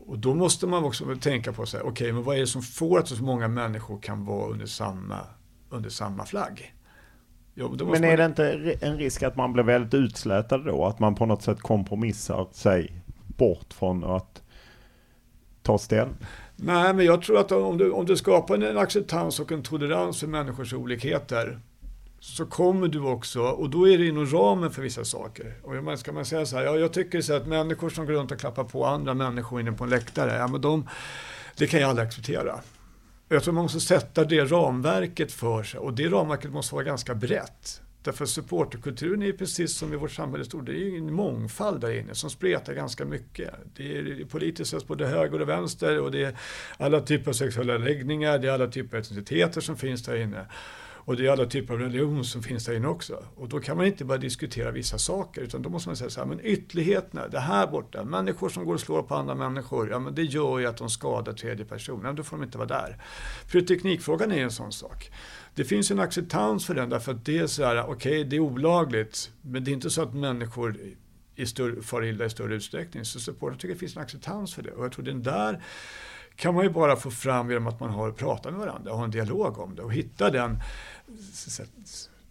Och 0.07 0.19
då 0.19 0.35
måste 0.35 0.67
man 0.67 0.85
också 0.85 1.17
tänka 1.21 1.53
på, 1.53 1.63
okej, 1.63 1.83
okay, 1.83 2.13
men 2.13 2.23
vad 2.23 2.37
är 2.37 2.41
det 2.41 2.47
som 2.47 2.63
får 2.63 2.99
att 2.99 3.09
så 3.09 3.25
många 3.25 3.49
människor 3.49 3.99
kan 3.99 4.25
vara 4.25 4.51
under 4.51 4.67
samma, 4.67 5.19
under 5.71 5.91
samma 5.91 6.25
flagg? 6.25 6.75
Jo, 7.55 7.77
men 7.79 8.05
är 8.05 8.09
man... 8.09 8.19
det 8.19 8.25
inte 8.25 8.77
en 8.87 8.99
risk 8.99 9.23
att 9.23 9.37
man 9.37 9.53
blir 9.53 9.65
väldigt 9.65 9.95
utslätad 9.95 10.65
då? 10.65 10.85
Att 10.85 10.99
man 10.99 11.15
på 11.15 11.27
något 11.27 11.43
sätt 11.43 11.61
kompromissar 11.61 12.49
sig 12.53 13.03
bort 13.37 13.73
från 13.73 14.05
att 14.05 14.43
ta 15.63 15.79
ställning? 15.79 16.17
Nej, 16.57 16.95
men 16.95 17.07
jag 17.07 17.23
tror 17.23 17.39
att 17.39 17.53
om 17.53 17.79
du, 17.79 17.91
om 17.91 18.07
du 18.07 18.17
skapar 18.17 18.59
en 18.59 18.79
acceptans 18.79 19.41
och 19.41 19.53
en 19.53 19.63
tolerans 19.63 20.21
för 20.21 20.27
människors 20.27 20.73
olikheter 20.73 21.61
så 22.25 22.47
kommer 22.47 22.89
du 22.89 23.01
också, 23.01 23.43
och 23.43 23.71
då 23.71 23.89
är 23.89 23.99
det 23.99 24.07
inom 24.07 24.27
ramen 24.27 24.71
för 24.71 24.83
vissa 24.83 25.05
saker. 25.05 25.55
Och 25.63 25.99
ska 25.99 26.13
man 26.13 26.25
säga 26.25 26.47
så 26.47 26.57
här, 26.57 26.65
ja, 26.65 26.77
jag 26.77 26.93
tycker 26.93 27.21
så 27.21 27.35
att 27.35 27.47
människor 27.47 27.91
som 27.91 28.07
går 28.07 28.13
runt 28.13 28.33
och 28.33 28.39
klappar 28.39 28.65
på 28.65 28.87
andra 28.87 29.15
människor 29.15 29.61
inne 29.61 29.73
på 29.73 29.85
en 29.85 29.91
läktare, 29.91 30.37
ja 30.37 30.49
men 30.49 30.61
de, 30.61 30.89
det 31.57 31.67
kan 31.67 31.81
jag 31.81 31.91
aldrig 31.91 32.07
acceptera. 32.07 32.61
Jag 33.29 33.43
tror 33.43 33.55
man 33.55 33.63
måste 33.63 33.81
sätta 33.81 34.25
det 34.25 34.45
ramverket 34.45 35.33
för 35.33 35.63
sig 35.63 35.81
och 35.81 35.95
det 35.95 36.09
ramverket 36.09 36.53
måste 36.53 36.75
vara 36.75 36.85
ganska 36.85 37.15
brett. 37.15 37.81
Därför 38.03 38.27
supporterkulturen 38.27 39.23
är 39.23 39.33
precis 39.33 39.77
som 39.77 39.93
i 39.93 39.97
vårt 39.97 40.13
samhälle 40.13 40.45
stort, 40.45 40.67
det 40.67 40.73
är 40.73 40.99
en 40.99 41.15
mångfald 41.15 41.81
där 41.81 41.91
inne 41.91 42.15
som 42.15 42.31
spretar 42.31 42.75
ganska 42.75 43.05
mycket. 43.05 43.55
Det 43.77 43.99
är 43.99 44.25
politiskt 44.25 44.71
sett 44.71 44.87
både 44.87 45.07
höger 45.07 45.43
och 45.43 45.49
vänster 45.49 46.01
och 46.01 46.11
det 46.11 46.25
är 46.25 46.37
alla 46.77 47.01
typer 47.01 47.31
av 47.31 47.35
sexuella 47.35 47.79
läggningar, 47.79 48.39
det 48.39 48.49
är 48.49 48.53
alla 48.53 48.69
typer 48.69 48.97
av 48.97 49.03
etniciteter 49.03 49.61
som 49.61 49.77
finns 49.77 50.03
där 50.03 50.17
inne. 50.17 50.47
Och 51.05 51.17
det 51.17 51.27
är 51.27 51.31
alla 51.31 51.47
typer 51.47 51.75
av 51.75 51.81
religion 51.81 52.25
som 52.25 52.43
finns 52.43 52.65
där 52.65 52.77
inne 52.77 52.89
också. 52.89 53.25
Och 53.37 53.49
då 53.49 53.61
kan 53.61 53.77
man 53.77 53.87
inte 53.87 54.05
bara 54.05 54.19
diskutera 54.19 54.71
vissa 54.71 54.99
saker 54.99 55.43
utan 55.43 55.63
då 55.63 55.69
måste 55.69 55.89
man 55.89 55.97
säga 55.97 56.11
så 56.11 56.21
här, 56.21 56.27
men 56.27 56.41
ytterligheterna, 56.43 57.29
det 57.29 57.41
här 57.41 57.67
borta, 57.67 58.05
människor 58.05 58.49
som 58.49 58.65
går 58.65 58.75
och 58.75 58.81
slår 58.81 59.03
på 59.03 59.15
andra 59.15 59.35
människor, 59.35 59.91
ja 59.91 59.99
men 59.99 60.15
det 60.15 60.23
gör 60.23 60.59
ju 60.59 60.67
att 60.67 60.77
de 60.77 60.91
skadar 60.91 61.33
tredje 61.33 61.65
person, 61.65 62.01
ja, 62.05 62.13
då 62.13 62.23
får 62.23 62.37
de 62.37 62.45
inte 62.45 62.59
vara 62.59 62.69
där. 62.69 63.03
För 63.47 63.61
teknikfrågan 63.61 64.33
är 64.33 64.43
en 64.43 64.51
sån 64.51 64.73
sak. 64.73 65.11
Det 65.55 65.65
finns 65.65 65.91
en 65.91 66.01
acceptans 66.01 66.67
för 66.67 66.75
den 66.75 66.89
därför 66.89 67.13
att 67.13 67.25
det 67.25 67.39
är 67.39 67.47
så 67.47 67.65
här, 67.65 67.83
okej 67.83 67.93
okay, 67.93 68.25
det 68.25 68.37
är 68.37 68.41
olagligt, 68.41 69.31
men 69.43 69.65
det 69.65 69.71
är 69.71 69.73
inte 69.73 69.91
så 69.91 70.03
att 70.03 70.15
människor 70.15 70.77
i 71.37 71.47
större, 71.47 71.83
far 71.83 72.05
illa 72.05 72.25
i 72.25 72.31
större 72.31 72.55
utsträckning. 72.55 73.05
Så 73.05 73.21
supportrar 73.21 73.57
tycker 73.57 73.75
det 73.75 73.81
finns 73.81 73.97
en 73.97 74.03
acceptans 74.03 74.55
för 74.55 74.63
det. 74.63 74.71
Och 74.71 74.85
jag 74.85 74.93
tror 74.93 75.05
den 75.05 75.23
där 75.23 75.63
kan 76.37 76.55
man 76.55 76.65
ju 76.65 76.71
bara 76.71 76.97
få 76.97 77.11
fram 77.11 77.51
genom 77.51 77.67
att 77.67 77.81
man 77.81 77.91
har 77.91 78.11
pratat 78.11 78.53
med 78.53 78.61
varandra 78.61 78.93
och 78.93 78.99
har 78.99 79.05
en 79.05 79.11
dialog 79.11 79.59
om 79.59 79.75
det 79.75 79.83
och 79.83 79.93
hitta 79.93 80.31
den 80.31 80.59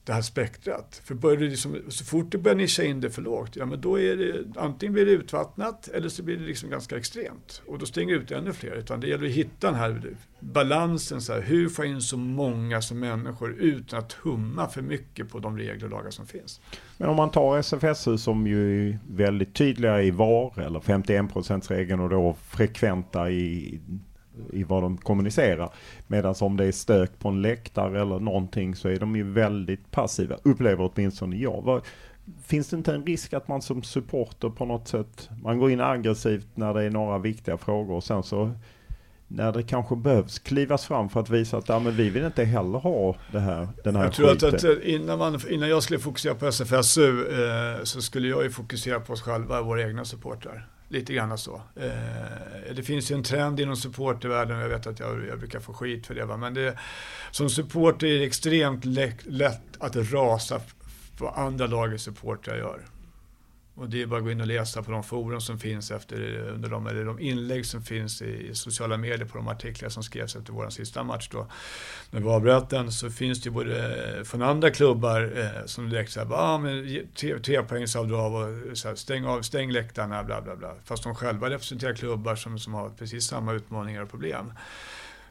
det 0.05 0.13
här 0.13 0.21
spektrat. 0.21 1.01
För 1.05 1.15
börjar 1.15 1.37
det 1.37 1.45
liksom, 1.45 1.77
så 1.89 2.05
fort 2.05 2.31
du 2.31 2.37
börjar 2.37 2.55
nischa 2.55 2.83
in 2.83 3.01
det 3.01 3.09
för 3.09 3.21
lågt, 3.21 3.55
ja 3.55 3.65
men 3.65 3.81
då 3.81 3.99
är 3.99 4.17
det 4.17 4.59
antingen 4.59 4.93
blir 4.93 5.05
det 5.05 5.11
utvattnat 5.11 5.87
eller 5.87 6.09
så 6.09 6.23
blir 6.23 6.37
det 6.37 6.45
liksom 6.45 6.69
ganska 6.69 6.97
extremt. 6.97 7.61
Och 7.67 7.79
då 7.79 7.85
stänger 7.85 8.15
ut 8.15 8.31
ännu 8.31 8.53
fler. 8.53 8.71
Utan 8.71 8.99
det 8.99 9.07
gäller 9.07 9.25
att 9.25 9.33
hitta 9.33 9.67
den 9.67 9.75
här 9.75 10.15
balansen, 10.39 11.21
så 11.21 11.33
här, 11.33 11.41
hur 11.41 11.69
får 11.69 11.85
jag 11.85 11.93
in 11.93 12.01
så 12.01 12.17
många 12.17 12.81
som 12.81 12.99
människor 12.99 13.53
utan 13.53 13.99
att 13.99 14.13
humma 14.13 14.67
för 14.67 14.81
mycket 14.81 15.29
på 15.29 15.39
de 15.39 15.57
regler 15.57 15.85
och 15.85 15.91
lagar 15.91 16.11
som 16.11 16.27
finns. 16.27 16.61
Men 16.97 17.09
om 17.09 17.15
man 17.15 17.31
tar 17.31 17.57
SFSU 17.57 18.17
som 18.17 18.47
ju 18.47 18.89
är 18.89 18.99
väldigt 19.09 19.53
tydliga 19.53 20.01
i 20.01 20.11
VAR 20.11 20.59
eller 20.59 20.79
51 20.79 21.71
regeln 21.71 21.99
och 21.99 22.09
då 22.09 22.35
frekventa 22.49 23.31
i 23.31 23.79
i 24.53 24.63
vad 24.63 24.83
de 24.83 24.97
kommunicerar. 24.97 25.69
Medan 26.07 26.35
om 26.41 26.57
det 26.57 26.65
är 26.65 26.71
stök 26.71 27.19
på 27.19 27.29
en 27.29 27.41
läktare 27.41 28.01
eller 28.01 28.19
någonting 28.19 28.75
så 28.75 28.89
är 28.89 28.99
de 28.99 29.15
ju 29.15 29.23
väldigt 29.23 29.91
passiva, 29.91 30.37
upplever 30.43 30.91
åtminstone 30.93 31.35
jag. 31.35 31.81
finns 32.45 32.69
det 32.69 32.77
inte 32.77 32.93
en 32.93 33.05
risk 33.05 33.33
att 33.33 33.47
man 33.47 33.61
som 33.61 33.83
supporter 33.83 34.49
på 34.49 34.65
något 34.65 34.87
sätt, 34.87 35.29
man 35.43 35.59
går 35.59 35.71
in 35.71 35.81
aggressivt 35.81 36.47
när 36.55 36.73
det 36.73 36.83
är 36.83 36.89
några 36.89 37.17
viktiga 37.17 37.57
frågor 37.57 37.95
och 37.95 38.03
sen 38.03 38.23
så 38.23 38.51
när 39.27 39.51
det 39.51 39.63
kanske 39.63 39.95
behövs 39.95 40.39
klivas 40.39 40.85
fram 40.85 41.09
för 41.09 41.19
att 41.19 41.29
visa 41.29 41.57
att 41.57 41.69
ja, 41.69 41.79
men 41.79 41.95
vi 41.95 42.09
vill 42.09 42.25
inte 42.25 42.43
heller 42.43 42.79
ha 42.79 43.15
det 43.31 43.39
här, 43.39 43.67
den 43.83 43.95
här 43.95 44.03
Jag 44.03 44.13
tror 44.13 44.31
att, 44.31 44.43
att, 44.43 44.63
innan, 44.83 45.19
man, 45.19 45.39
innan 45.49 45.69
jag 45.69 45.83
skulle 45.83 45.99
fokusera 45.99 46.35
på 46.35 46.47
SFSU 46.47 47.25
eh, 47.27 47.83
så 47.83 48.01
skulle 48.01 48.27
jag 48.27 48.43
ju 48.43 48.49
fokusera 48.49 48.99
på 48.99 49.13
oss 49.13 49.21
själva, 49.21 49.61
våra 49.61 49.83
egna 49.83 50.05
supportrar. 50.05 50.67
Lite 50.93 51.13
grann 51.13 51.37
så. 51.37 51.61
Eh, 51.75 52.73
det 52.75 52.83
finns 52.83 53.11
ju 53.11 53.15
en 53.15 53.23
trend 53.23 53.59
inom 53.59 53.75
supportervärlden, 53.75 54.59
jag 54.59 54.69
vet 54.69 54.87
att 54.87 54.99
jag, 54.99 55.27
jag 55.27 55.39
brukar 55.39 55.59
få 55.59 55.73
skit 55.73 56.07
för 56.07 56.15
det, 56.15 56.25
va? 56.25 56.37
men 56.37 56.53
det, 56.53 56.77
som 57.31 57.49
supporter 57.49 58.07
är 58.07 58.19
det 58.19 58.25
extremt 58.25 58.85
lätt, 58.85 59.25
lätt 59.25 59.61
att 59.79 59.95
rasa 59.95 60.61
vad 61.17 61.33
andra 61.37 61.67
lagets 61.67 62.03
supportrar 62.03 62.57
gör. 62.57 62.85
Och 63.75 63.89
det 63.89 64.01
är 64.01 64.05
bara 64.05 64.17
att 64.17 64.23
gå 64.23 64.31
in 64.31 64.41
och 64.41 64.47
läsa 64.47 64.83
på 64.83 64.91
de 64.91 65.03
forum 65.03 65.41
som 65.41 65.59
finns 65.59 65.91
efter, 65.91 66.37
under 66.37 66.69
de, 66.69 66.87
eller 66.87 67.05
de 67.05 67.19
inlägg 67.19 67.65
som 67.65 67.81
finns 67.81 68.21
i 68.21 68.55
sociala 68.55 68.97
medier 68.97 69.25
på 69.25 69.37
de 69.37 69.47
artiklar 69.47 69.89
som 69.89 70.03
skrevs 70.03 70.35
efter 70.35 70.53
vår 70.53 70.69
sista 70.69 71.03
match 71.03 71.29
då. 71.31 71.47
När 72.11 72.19
vi 72.19 72.27
avbröt 72.27 72.69
den 72.69 72.91
så 72.91 73.09
finns 73.09 73.41
det 73.41 73.47
ju 73.47 73.53
både 73.53 73.95
eh, 74.17 74.23
från 74.23 74.41
andra 74.41 74.71
klubbar 74.71 75.33
eh, 75.37 75.65
som 75.65 75.89
direkt 75.89 76.11
säger 76.11 76.33
ah, 76.33 76.57
men 76.57 77.07
trepoängsavdrag 77.41 78.33
och 78.33 78.77
så 78.77 78.87
här, 78.87 78.95
stäng, 78.95 79.25
av, 79.25 79.41
stäng 79.41 79.71
läktarna, 79.71 80.23
bla 80.23 80.41
bla 80.41 80.55
bla. 80.55 80.75
Fast 80.83 81.03
de 81.03 81.15
själva 81.15 81.49
representerar 81.49 81.93
klubbar 81.93 82.35
som, 82.35 82.59
som 82.59 82.73
har 82.73 82.89
precis 82.89 83.23
samma 83.23 83.53
utmaningar 83.53 84.01
och 84.01 84.09
problem. 84.09 84.53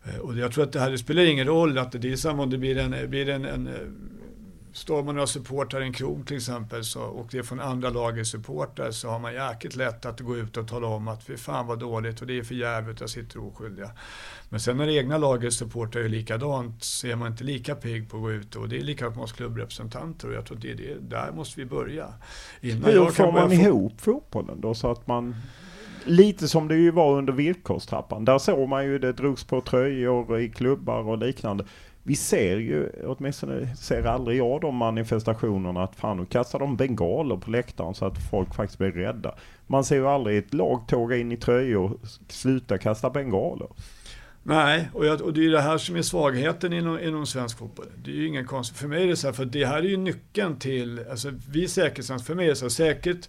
Eh, 0.05 0.16
och 0.16 0.36
jag 0.36 0.53
tror 0.53 0.64
att 0.64 0.72
det 0.72 0.80
här 0.80 0.90
det 0.90 0.99
spelar 0.99 1.22
ingen 1.22 1.47
roll 1.47 1.78
att 1.78 1.93
det 1.93 2.12
är 2.12 2.16
samma 2.16 2.43
om 2.43 2.51
det 2.51 2.59
blir 2.59 2.78
en, 2.78 3.11
blir 3.11 3.28
en, 3.28 3.45
en 3.45 3.66
eh, 3.66 3.74
står 4.73 5.03
man 5.03 5.18
och 5.18 5.29
supportar 5.29 5.81
en 5.81 5.93
krog 5.93 6.27
till 6.27 6.37
exempel 6.37 6.85
så, 6.85 7.03
och 7.03 7.29
det 7.31 7.39
är 7.39 7.43
från 7.43 7.61
andra 7.61 7.91
lagets 7.91 8.31
supportrar 8.31 8.91
så 8.91 9.09
har 9.09 9.18
man 9.18 9.35
jäkligt 9.35 9.77
lätt 9.77 10.07
att 10.07 10.20
gå 10.20 10.37
ut 10.37 10.57
och 10.57 10.68
tala 10.68 10.87
om 10.87 11.09
att 11.09 11.25
fy 11.25 11.37
fan 11.37 11.66
vad 11.66 11.79
dåligt 11.79 12.20
och 12.20 12.27
det 12.27 12.39
är 12.39 12.43
för 12.43 12.55
jävligt, 12.55 13.01
jag 13.01 13.11
sitter 13.11 13.39
oskyldiga. 13.39 13.91
Men 14.49 14.61
sen 14.61 14.77
när 14.77 14.87
det 14.87 14.93
egna 14.93 15.18
lagets 15.18 15.57
supportrar 15.57 16.03
är 16.03 16.09
likadant 16.09 16.85
så 16.85 17.07
är 17.07 17.16
man 17.16 17.33
inte 17.33 17.45
lika 17.45 17.75
pigg 17.75 18.11
på 18.11 18.16
att 18.16 18.23
gå 18.23 18.33
ut 18.33 18.57
och 18.57 18.68
det 18.68 18.79
är 18.79 18.83
likadant 18.83 19.16
med 19.16 19.25
oss 19.25 19.33
klubbrepresentanter 19.33 20.29
och 20.29 20.35
jag 20.35 20.47
tror 20.47 20.57
att 20.57 20.62
det 20.62 20.70
är 20.70 20.77
det, 20.77 20.95
där 21.01 21.33
måste 21.33 21.61
vi 21.61 21.66
börja. 21.66 22.07
Innan 22.61 22.91
Hur 22.91 23.07
får 23.07 23.33
man 23.33 23.53
ihop 23.53 24.01
fotbollen 24.01 24.61
då 24.61 24.75
så 24.75 24.91
att 24.91 25.07
man 25.07 25.35
Lite 26.05 26.49
som 26.49 26.68
det 26.68 26.77
ju 26.77 26.91
var 26.91 27.18
under 27.18 27.33
villkorstrappan. 27.33 28.25
Där 28.25 28.39
såg 28.39 28.68
man 28.68 28.85
ju 28.85 28.99
det 28.99 29.12
drogs 29.12 29.45
på 29.45 29.61
tröjor 29.61 30.41
i 30.41 30.49
klubbar 30.49 31.09
och 31.09 31.18
liknande 31.18 31.64
vi 32.03 32.16
ser 32.16 32.57
ju, 32.57 32.90
åtminstone 33.05 33.76
ser 33.76 34.03
aldrig 34.03 34.38
jag 34.38 34.61
de 34.61 34.76
manifestationerna 34.76 35.82
att 35.82 35.96
fan 35.96 36.16
nu 36.16 36.24
kastar 36.26 36.59
de 36.59 36.76
bengaler 36.76 37.36
på 37.36 37.50
läktaren 37.50 37.94
så 37.94 38.05
att 38.05 38.30
folk 38.30 38.55
faktiskt 38.55 38.78
blir 38.78 38.92
rädda. 38.92 39.34
Man 39.66 39.84
ser 39.84 39.96
ju 39.96 40.07
aldrig 40.07 40.38
ett 40.38 40.55
lag 40.55 40.88
tåga 40.88 41.16
in 41.16 41.32
i 41.32 41.36
tröjor 41.36 41.92
och 41.92 41.98
sluta 42.28 42.78
kasta 42.78 43.11
bengaler. 43.11 43.68
Nej, 44.42 44.88
och, 44.92 45.07
jag, 45.07 45.20
och 45.20 45.32
det 45.32 45.46
är 45.46 45.50
det 45.50 45.61
här 45.61 45.78
som 45.78 45.96
är 45.96 46.03
svagheten 46.03 46.72
inom, 46.72 46.98
inom 46.98 47.26
svensk 47.26 47.59
fotboll. 47.59 47.86
Det 48.05 48.11
är 48.11 48.14
ju 48.14 48.26
ingen 48.26 48.46
konstigt. 48.46 48.78
För 48.78 48.88
mig 48.88 49.03
är 49.03 49.07
det 49.07 49.16
så 49.16 49.26
här, 49.26 49.34
för 49.34 49.44
det 49.44 49.64
här 49.64 49.78
är 49.78 49.82
ju 49.82 49.96
nyckeln 49.96 50.59
till, 50.59 51.00
alltså 51.11 51.32
vi 51.50 51.68
säkerhetstjänst, 51.68 52.26
för 52.26 52.34
mig 52.34 52.44
är 52.44 52.50
det 52.50 52.57
så 52.57 52.64
här, 52.64 52.70
säkert 52.70 53.28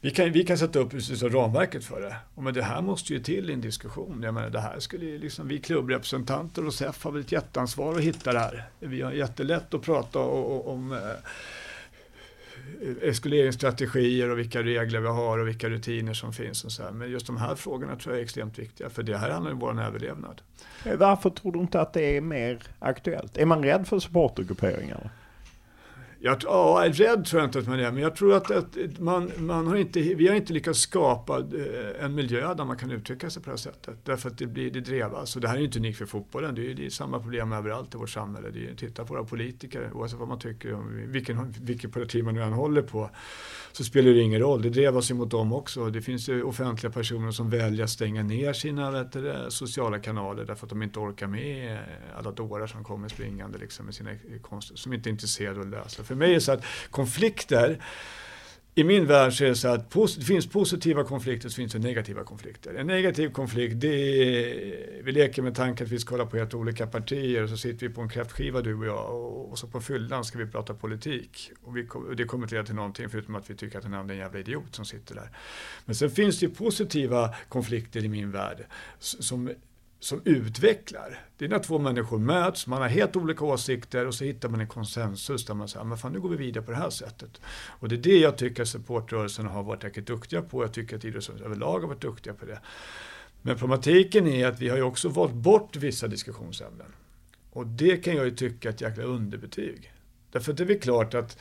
vi 0.00 0.10
kan, 0.10 0.32
vi 0.32 0.44
kan 0.44 0.58
sätta 0.58 0.78
upp 0.78 1.02
så 1.02 1.28
ramverket 1.28 1.84
för 1.84 2.00
det. 2.00 2.16
Och 2.34 2.42
men 2.42 2.54
det 2.54 2.62
här 2.62 2.82
måste 2.82 3.12
ju 3.12 3.20
till 3.20 3.50
i 3.50 3.52
en 3.52 3.60
diskussion. 3.60 4.22
Jag 4.22 4.34
menar, 4.34 4.50
det 4.50 4.60
här 4.60 4.80
skulle 4.80 5.18
liksom, 5.18 5.48
vi 5.48 5.58
klubbrepresentanter 5.58 6.66
och 6.66 6.74
SEF 6.74 7.04
har 7.04 7.12
väl 7.12 7.20
ett 7.20 7.32
jätteansvar 7.32 7.96
att 7.96 8.00
hitta 8.00 8.32
det 8.32 8.38
här. 8.38 8.64
Vi 8.80 9.02
har 9.02 9.12
jättelätt 9.12 9.74
att 9.74 9.82
prata 9.82 10.18
om, 10.18 10.60
om 10.60 10.92
eh, 10.92 10.98
eskaleringsstrategier 13.02 14.30
och 14.30 14.38
vilka 14.38 14.62
regler 14.62 15.00
vi 15.00 15.08
har 15.08 15.38
och 15.38 15.48
vilka 15.48 15.68
rutiner 15.68 16.14
som 16.14 16.32
finns. 16.32 16.64
Och 16.64 16.72
så 16.72 16.82
här. 16.82 16.90
Men 16.90 17.10
just 17.10 17.26
de 17.26 17.36
här 17.36 17.54
frågorna 17.54 17.96
tror 17.96 18.14
jag 18.14 18.20
är 18.20 18.24
extremt 18.24 18.58
viktiga, 18.58 18.90
för 18.90 19.02
det 19.02 19.16
här 19.16 19.30
handlar 19.30 19.50
ju 19.50 19.54
om 19.54 19.60
vår 19.60 19.82
överlevnad. 19.82 20.42
Eh, 20.84 20.96
varför 20.96 21.30
tror 21.30 21.52
du 21.52 21.58
inte 21.58 21.80
att 21.80 21.92
det 21.92 22.16
är 22.16 22.20
mer 22.20 22.62
aktuellt? 22.78 23.38
Är 23.38 23.44
man 23.44 23.64
rädd 23.64 23.88
för 23.88 23.98
supportergrupperingarna? 23.98 25.10
Jag, 26.26 26.38
ja, 26.44 26.84
rädd 26.92 27.24
tror 27.24 27.40
jag 27.40 27.48
inte 27.48 27.58
att 27.58 27.66
man 27.66 27.80
är, 27.80 27.92
men 27.92 28.02
jag 28.02 28.16
tror 28.16 28.34
att, 28.34 28.50
att 28.50 28.98
man, 28.98 29.30
man 29.38 29.66
har 29.66 29.76
inte, 29.76 30.00
vi 30.00 30.28
har 30.28 30.34
inte 30.34 30.52
lyckats 30.52 30.80
skapa 30.80 31.38
eh, 31.38 32.04
en 32.04 32.14
miljö 32.14 32.54
där 32.54 32.64
man 32.64 32.76
kan 32.76 32.90
uttrycka 32.90 33.30
sig 33.30 33.42
på 33.42 33.46
det 33.46 33.52
här 33.52 33.56
sättet. 33.56 33.98
Därför 34.04 34.30
att 34.30 34.38
det, 34.38 34.46
blir, 34.46 34.70
det 34.70 34.80
drevas. 34.80 35.36
Och 35.36 35.42
det 35.42 35.48
här 35.48 35.54
är 35.54 35.58
ju 35.58 35.64
inte 35.64 35.78
unikt 35.78 35.98
för 35.98 36.06
fotbollen, 36.06 36.54
det 36.54 36.70
är, 36.70 36.74
det 36.74 36.86
är 36.86 36.90
samma 36.90 37.18
problem 37.20 37.52
överallt 37.52 37.94
i 37.94 37.98
vårt 37.98 38.10
samhälle. 38.10 38.50
Det 38.50 38.70
är, 38.70 38.74
titta 38.74 39.04
på 39.04 39.14
våra 39.14 39.24
politiker, 39.24 39.90
oavsett 39.94 40.18
vad 40.18 40.28
man 40.28 40.38
tycker, 40.38 40.74
om 40.74 41.12
vilken, 41.12 41.54
vilken 41.60 41.90
parti 41.90 42.24
man 42.24 42.34
nu 42.34 42.42
än 42.42 42.52
håller 42.52 42.82
på, 42.82 43.10
så 43.72 43.84
spelar 43.84 44.10
det 44.10 44.20
ingen 44.20 44.40
roll. 44.40 44.62
Det 44.62 44.70
drevas 44.70 45.10
ju 45.10 45.14
mot 45.14 45.30
dem 45.30 45.52
också. 45.52 45.90
Det 45.90 46.02
finns 46.02 46.28
ju 46.28 46.42
offentliga 46.42 46.92
personer 46.92 47.30
som 47.30 47.50
väljer 47.50 47.84
att 47.84 47.90
stänga 47.90 48.22
ner 48.22 48.52
sina 48.52 48.90
det, 48.90 49.50
sociala 49.50 49.98
kanaler 49.98 50.44
därför 50.44 50.66
att 50.66 50.70
de 50.70 50.82
inte 50.82 50.98
orkar 50.98 51.26
med 51.26 51.78
alla 52.18 52.30
dårar 52.30 52.66
som 52.66 52.84
kommer 52.84 53.08
springande 53.08 53.58
liksom, 53.58 53.86
med 53.86 53.94
sina 53.94 54.10
konster, 54.42 54.76
som 54.76 54.92
inte 54.92 55.08
är 55.08 55.10
intresserade 55.10 55.60
av 55.60 55.66
att 55.66 55.70
läsa. 55.70 56.04
För 56.04 56.15
mig 56.16 56.30
är 56.30 56.34
det 56.34 56.40
så 56.40 56.52
att 56.52 56.64
konflikter 56.90 57.78
i 58.78 58.84
min 58.84 59.06
värld 59.06 59.32
så 59.32 59.44
är 59.44 59.48
det 59.48 59.54
så 59.54 59.68
att 59.68 59.90
det 59.90 60.24
finns 60.24 60.46
positiva 60.46 61.04
konflikter 61.04 61.48
så 61.48 61.56
finns 61.56 61.72
det 61.72 61.78
negativa 61.78 62.24
konflikter. 62.24 62.74
En 62.74 62.86
negativ 62.86 63.30
konflikt 63.30 63.80
det 63.80 63.88
är, 63.88 65.02
vi 65.02 65.12
leker 65.12 65.42
med 65.42 65.54
tanken 65.54 65.86
att 65.86 65.92
vi 65.92 65.98
ska 65.98 66.14
hålla 66.14 66.26
på 66.26 66.36
helt 66.36 66.54
olika 66.54 66.86
partier 66.86 67.42
och 67.42 67.48
så 67.48 67.56
sitter 67.56 67.88
vi 67.88 67.94
på 67.94 68.00
en 68.00 68.08
kräftskiva 68.08 68.60
du 68.60 68.74
och 68.74 68.86
jag 68.86 69.14
och, 69.14 69.50
och 69.50 69.58
så 69.58 69.66
på 69.66 69.80
fyllan 69.80 70.24
ska 70.24 70.38
vi 70.38 70.46
prata 70.46 70.74
politik. 70.74 71.50
Och, 71.62 71.76
vi, 71.76 71.88
och 71.88 72.16
det 72.16 72.24
kommer 72.24 72.44
inte 72.44 72.54
leda 72.54 72.66
till 72.66 72.74
någonting 72.74 73.08
förutom 73.08 73.34
att 73.34 73.50
vi 73.50 73.54
tycker 73.54 73.78
att 73.78 73.84
den 73.84 73.94
andra 73.94 74.14
är 74.14 74.18
en 74.18 74.22
jävla 74.22 74.38
idiot 74.38 74.74
som 74.74 74.84
sitter 74.84 75.14
där. 75.14 75.30
Men 75.84 75.94
sen 75.94 76.10
finns 76.10 76.40
det 76.40 76.46
ju 76.46 76.52
positiva 76.52 77.34
konflikter 77.48 78.04
i 78.04 78.08
min 78.08 78.30
värld 78.30 78.66
som 78.98 79.50
som 79.98 80.22
utvecklar. 80.24 81.20
Det 81.38 81.44
är 81.44 81.48
när 81.48 81.58
två 81.58 81.78
människor 81.78 82.18
möts, 82.18 82.66
man 82.66 82.82
har 82.82 82.88
helt 82.88 83.16
olika 83.16 83.44
åsikter 83.44 84.06
och 84.06 84.14
så 84.14 84.24
hittar 84.24 84.48
man 84.48 84.60
en 84.60 84.68
konsensus 84.68 85.46
där 85.46 85.54
man 85.54 85.68
säger, 85.68 85.84
men 85.84 85.98
fan 85.98 86.12
nu 86.12 86.20
går 86.20 86.28
vi 86.28 86.36
vidare 86.36 86.64
på 86.64 86.70
det 86.70 86.76
här 86.76 86.90
sättet. 86.90 87.40
Och 87.66 87.88
det 87.88 87.94
är 87.94 88.00
det 88.00 88.18
jag 88.18 88.38
tycker 88.38 88.62
att 88.62 88.68
supportrörelsen 88.68 89.46
har 89.46 89.62
varit 89.62 89.84
jäkligt 89.84 90.06
duktiga 90.06 90.42
på. 90.42 90.64
Jag 90.64 90.72
tycker 90.72 90.96
att 90.96 91.04
idrottsrörelsen 91.04 91.46
överlag 91.46 91.80
har 91.80 91.88
varit 91.88 92.00
duktiga 92.00 92.34
på 92.34 92.46
det. 92.46 92.60
Men 93.42 93.58
problematiken 93.58 94.26
är 94.26 94.46
att 94.46 94.60
vi 94.60 94.68
har 94.68 94.76
ju 94.76 94.82
också 94.82 95.08
valt 95.08 95.32
bort 95.32 95.76
vissa 95.76 96.08
diskussionsämnen. 96.08 96.92
Och 97.52 97.66
det 97.66 97.96
kan 97.96 98.16
jag 98.16 98.24
ju 98.24 98.30
tycka 98.30 98.68
är 98.68 98.72
ett 98.72 98.80
jäkla 98.80 99.04
underbetyg. 99.04 99.92
Därför 100.30 100.52
att 100.52 100.58
det 100.58 100.64
är 100.64 100.68
väl 100.68 100.80
klart 100.80 101.14
att 101.14 101.38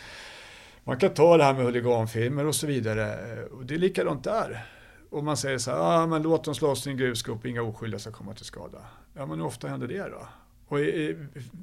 man 0.83 0.99
kan 0.99 1.13
ta 1.13 1.37
det 1.37 1.43
här 1.43 1.53
med 1.53 1.65
huliganfilmer 1.65 2.45
och 2.45 2.55
så 2.55 2.67
vidare. 2.67 3.45
Och 3.45 3.65
det 3.65 3.73
är 3.73 3.79
likadant 3.79 4.23
där 4.23 4.65
och 5.09 5.23
man 5.23 5.37
säger 5.37 5.57
så 5.57 5.71
här, 5.71 5.77
ah, 5.77 6.07
men 6.07 6.21
låt 6.21 6.43
dem 6.43 6.55
slåss 6.55 6.87
i 6.87 6.89
en 6.89 6.97
grusgrop, 6.97 7.45
inga 7.45 7.61
oskyldiga 7.61 7.99
ska 7.99 8.11
komma 8.11 8.33
till 8.33 8.45
skada. 8.45 8.77
Ja, 9.13 9.25
men 9.25 9.39
hur 9.39 9.45
ofta 9.45 9.67
händer 9.67 9.87
det 9.87 10.09
då? 10.09 10.27
Och 10.67 10.79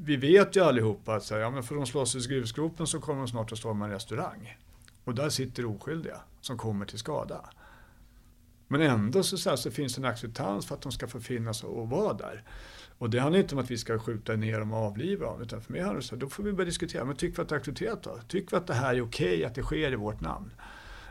vi 0.05 0.16
vet 0.16 0.57
ju 0.57 0.61
allihopa 0.61 1.14
att 1.14 1.24
så 1.24 1.34
här, 1.34 1.40
ja, 1.40 1.51
men 1.51 1.62
får 1.62 1.76
de 1.76 1.86
slåss 1.86 2.16
i 2.16 2.28
grusgropen 2.28 2.86
så 2.86 3.01
kommer 3.01 3.18
de 3.18 3.28
snart 3.28 3.53
att 3.53 3.59
storma 3.59 3.84
en 3.84 3.90
restaurang. 3.90 4.59
Och 5.05 5.14
där 5.14 5.28
sitter 5.28 5.66
oskyldiga 5.66 6.20
som 6.40 6.59
kommer 6.59 6.86
till 6.86 6.99
skada. 6.99 7.51
Men 8.68 8.80
ändå 8.80 9.22
så, 9.22 9.38
så, 9.38 9.51
här, 9.51 9.57
så 9.57 9.70
finns 9.70 9.95
det 9.95 10.01
en 10.01 10.05
acceptans 10.05 10.66
för 10.66 10.74
att 10.74 10.82
de 10.82 10.93
ska 10.93 11.09
få 11.09 11.20
finnas 11.20 11.64
och 11.64 11.88
vara 11.88 12.12
där. 12.12 12.45
Och 12.99 13.11
det 13.11 13.18
handlar 13.18 13.40
inte 13.40 13.55
om 13.55 13.61
att 13.61 13.70
vi 13.70 13.78
ska 13.78 13.99
skjuta 13.99 14.36
ner 14.36 14.59
dem 14.59 14.72
och 14.72 14.78
avliva 14.78 15.26
dem. 15.26 15.43
Utan 15.43 15.62
för 15.62 15.72
mig 15.72 15.80
handlar 15.80 16.01
det 16.01 16.07
så 16.07 16.14
här, 16.14 16.20
då 16.20 16.28
får 16.28 16.43
vi 16.43 16.53
börja 16.53 16.66
diskutera. 16.66 17.05
Men 17.05 17.16
tycker 17.16 17.36
vi 17.36 17.43
att 17.43 17.49
det 17.49 17.55
är 17.55 17.59
accepterat 17.59 18.03
då? 18.03 18.18
Tycker 18.28 18.51
vi 18.51 18.57
att 18.57 18.66
det 18.66 18.74
här 18.74 18.95
är 18.95 19.01
okej 19.03 19.34
okay, 19.34 19.45
att 19.45 19.55
det 19.55 19.62
sker 19.62 19.93
i 19.93 19.97
vårt 19.97 20.20
namn? 20.20 20.53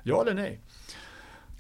Ja 0.04 0.22
eller 0.22 0.34
nej? 0.34 0.62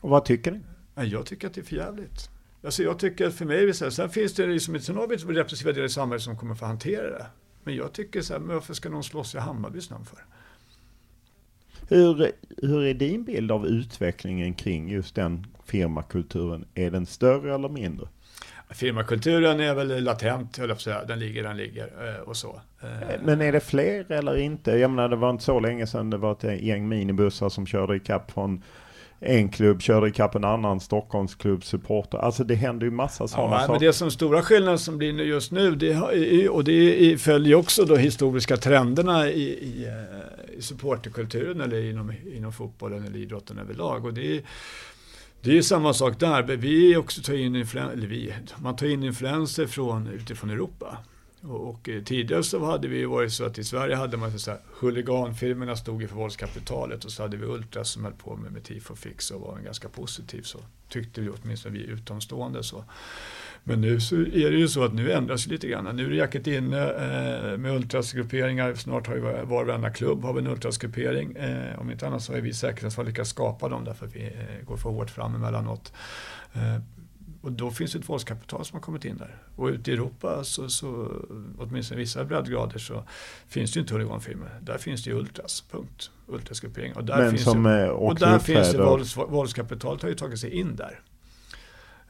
Och 0.01 0.09
vad 0.09 0.25
tycker 0.25 0.51
ni? 0.51 0.59
Jag 0.95 1.25
tycker 1.25 1.47
att 1.47 1.53
det 1.53 1.61
är 1.61 1.65
för 1.65 1.75
jävligt. 1.75 2.29
Alltså 2.63 2.83
jag 2.83 2.99
tycker 2.99 3.27
att 3.27 3.33
för 3.33 3.45
mig, 3.45 3.73
så 3.73 3.85
här, 3.85 3.91
sen 3.91 4.09
finns 4.09 4.33
det 4.33 4.47
liksom, 4.47 4.79
sen 4.79 4.95
har 4.95 5.07
vi 5.07 5.15
repressiva 5.15 5.71
delar 5.71 5.85
i 5.85 5.89
samhället 5.89 6.23
som 6.23 6.37
kommer 6.37 6.55
få 6.55 6.65
hantera 6.65 7.09
det. 7.09 7.25
Men 7.63 7.75
jag 7.75 7.93
tycker 7.93 8.21
så 8.21 8.33
här, 8.33 8.39
men 8.39 8.55
varför 8.55 8.73
ska 8.73 8.89
någon 8.89 9.03
slåss 9.03 9.35
i 9.35 9.37
Hammarbys 9.37 9.89
namn 9.89 10.05
för? 10.05 10.19
Hur, 11.89 12.31
hur 12.57 12.83
är 12.83 12.93
din 12.93 13.23
bild 13.23 13.51
av 13.51 13.67
utvecklingen 13.67 14.53
kring 14.53 14.89
just 14.89 15.15
den 15.15 15.47
firmakulturen? 15.65 16.65
Är 16.73 16.91
den 16.91 17.05
större 17.05 17.55
eller 17.55 17.69
mindre? 17.69 18.07
Firmakulturen 18.69 19.59
är 19.59 19.75
väl 19.75 20.03
latent, 20.03 20.57
höll 20.57 20.69
jag 20.69 20.77
på 20.77 20.79
att 20.79 20.81
säga. 20.81 21.05
Den 21.05 21.19
ligger, 21.19 21.43
den 21.43 21.57
ligger 21.57 22.15
eh, 22.15 22.21
och 22.21 22.37
så. 22.37 22.61
Eh, 22.81 22.87
Men 23.23 23.41
är 23.41 23.51
det 23.51 23.59
fler 23.59 24.11
eller 24.11 24.37
inte? 24.37 24.71
Jag 24.71 24.91
menar 24.91 25.09
det 25.09 25.15
var 25.15 25.29
inte 25.29 25.43
så 25.43 25.59
länge 25.59 25.87
sedan 25.87 26.09
det 26.09 26.17
var 26.17 26.31
ett 26.31 26.63
gäng 26.63 26.87
minibussar 26.87 27.49
som 27.49 27.65
körde 27.65 27.95
ikapp 27.95 28.31
från 28.31 28.63
en 29.24 29.49
klubb, 29.49 29.82
körde 29.82 30.07
ikapp 30.07 30.36
en 30.36 30.43
annan 30.43 30.80
Stockholmsklubb 30.80 31.63
supporter. 31.63 32.17
Alltså 32.17 32.43
det 32.43 32.55
händer 32.55 32.86
ju 32.86 32.91
massa 32.91 33.28
sådana 33.28 33.53
Ja, 33.53 33.59
saker. 33.59 33.72
men 33.74 33.82
det 33.82 33.93
som 33.93 34.11
stora 34.11 34.41
skillnaden 34.41 34.80
som 34.80 34.97
blir 34.97 35.13
nu 35.13 35.24
just 35.24 35.51
nu, 35.51 35.76
det, 35.76 36.13
i- 36.15 36.47
och 36.47 36.63
det 36.63 37.22
följer 37.22 37.55
också 37.55 37.86
de 37.86 37.97
historiska 37.97 38.57
trenderna 38.57 39.30
i, 39.30 39.41
i, 39.41 39.86
eh, 39.88 40.57
i 40.57 40.61
supporterkulturen 40.61 41.61
eller 41.61 41.89
inom, 41.89 42.13
inom 42.36 42.53
fotbollen 42.53 43.05
eller 43.05 43.19
idrotten 43.19 43.57
överlag. 43.59 44.05
Och 44.05 44.13
det 44.13 44.36
är, 44.38 44.41
det 45.41 45.57
är 45.57 45.61
samma 45.61 45.93
sak 45.93 46.19
där. 46.19 46.43
men 46.43 46.59
Vi 46.59 46.95
också 46.95 47.22
tar 47.22 47.34
in 47.34 47.55
influen- 47.55 47.91
eller 47.93 48.07
vi, 48.07 48.34
man 48.57 48.76
tar 48.76 48.86
in 48.88 49.03
influenser 49.03 49.67
från, 49.67 50.07
utifrån 50.07 50.49
Europa. 50.49 50.97
Och, 51.43 51.69
och 51.69 51.89
eh, 51.89 52.03
tidigare 52.03 52.43
så 52.43 52.65
hade 52.65 52.87
vi 52.87 52.97
ju 52.97 53.05
varit 53.05 53.33
så 53.33 53.45
att 53.45 53.57
i 53.57 53.63
Sverige 53.63 53.95
hade 53.95 54.17
man 54.17 54.39
så 54.39 54.51
här, 54.51 54.59
huliganfilmerna 54.79 55.75
stod 55.75 56.01
ju 56.01 56.07
för 56.07 56.15
våldskapitalet 56.15 57.05
och 57.05 57.11
så 57.11 57.23
hade 57.23 57.37
vi 57.37 57.45
Ultras 57.45 57.89
som 57.89 58.03
höll 58.03 58.13
på 58.13 58.35
med, 58.35 58.51
med 58.51 58.63
tifo 58.63 58.95
fix 58.95 59.31
och 59.31 59.41
var 59.41 59.57
en 59.57 59.63
ganska 59.63 59.89
positiv 59.89 60.41
så. 60.41 60.59
Tyckte 60.89 61.21
vi 61.21 61.29
åtminstone 61.29 61.77
vi 61.77 61.85
utomstående 61.85 62.63
så. 62.63 62.83
Men 63.63 63.81
nu 63.81 63.99
så 63.99 64.15
är 64.15 64.51
det 64.51 64.57
ju 64.57 64.67
så 64.67 64.83
att 64.83 64.93
nu 64.93 65.11
ändras 65.11 65.45
det 65.45 65.51
lite 65.51 65.67
grann. 65.67 65.95
Nu 65.95 66.05
är 66.05 66.09
det 66.09 66.15
jacket 66.15 66.47
inne 66.47 66.81
eh, 66.81 67.57
med 67.57 67.75
ultrasgrupperingar. 67.75 68.73
Snart 68.75 69.07
har 69.07 69.15
ju 69.15 69.21
var 69.21 69.43
var 69.43 69.87
och 69.87 69.95
klubb 69.95 70.23
har 70.23 70.33
vi 70.33 70.39
en 70.39 70.47
ultrasgruppering. 70.47 71.35
Eh, 71.35 71.79
om 71.79 71.91
inte 71.91 72.07
annat 72.07 72.23
så 72.23 72.31
har 72.31 72.37
ju 72.37 72.43
vi 72.43 72.53
säkert 72.53 73.05
lyckats 73.05 73.29
skapa 73.29 73.69
dem 73.69 73.83
därför 73.83 74.05
att 74.05 74.15
vi 74.15 74.23
eh, 74.23 74.65
går 74.65 74.77
för 74.77 74.89
hårt 74.89 75.09
fram 75.09 75.35
emellanåt. 75.35 75.93
Eh, 76.53 76.81
och 77.41 77.51
då 77.51 77.71
finns 77.71 77.91
det 77.91 77.99
ett 77.99 78.09
våldskapital 78.09 78.65
som 78.65 78.75
har 78.75 78.81
kommit 78.81 79.05
in 79.05 79.17
där. 79.17 79.37
Och 79.55 79.67
ute 79.67 79.91
i 79.91 79.93
Europa, 79.93 80.43
så, 80.43 80.69
så, 80.69 81.11
åtminstone 81.57 81.99
i 81.99 82.03
vissa 82.03 82.25
breddgrader, 82.25 82.79
så 82.79 83.03
finns 83.47 83.71
det 83.71 83.77
ju 83.77 83.81
inte 83.81 83.93
huliganfilmer. 83.93 84.59
Där 84.61 84.77
finns 84.77 85.03
det 85.03 85.09
ju 85.09 85.17
ultras, 85.17 85.63
punkt. 85.71 86.11
Ultrasgruppering. 86.27 86.93
Och 86.93 87.03
där 87.03 87.17
Men 87.17 87.31
finns 87.31 87.43
som, 87.43 87.63
det, 87.63 87.85
eh, 87.85 87.89
och 87.89 88.15
där 88.15 88.39
finns 88.39 88.71
det 88.71 88.77
vålds, 88.77 89.17
våldskapitalet 89.17 90.01
har 90.01 90.09
ju 90.09 90.15
tagit 90.15 90.39
sig 90.39 90.49
in 90.49 90.75
där. 90.75 90.99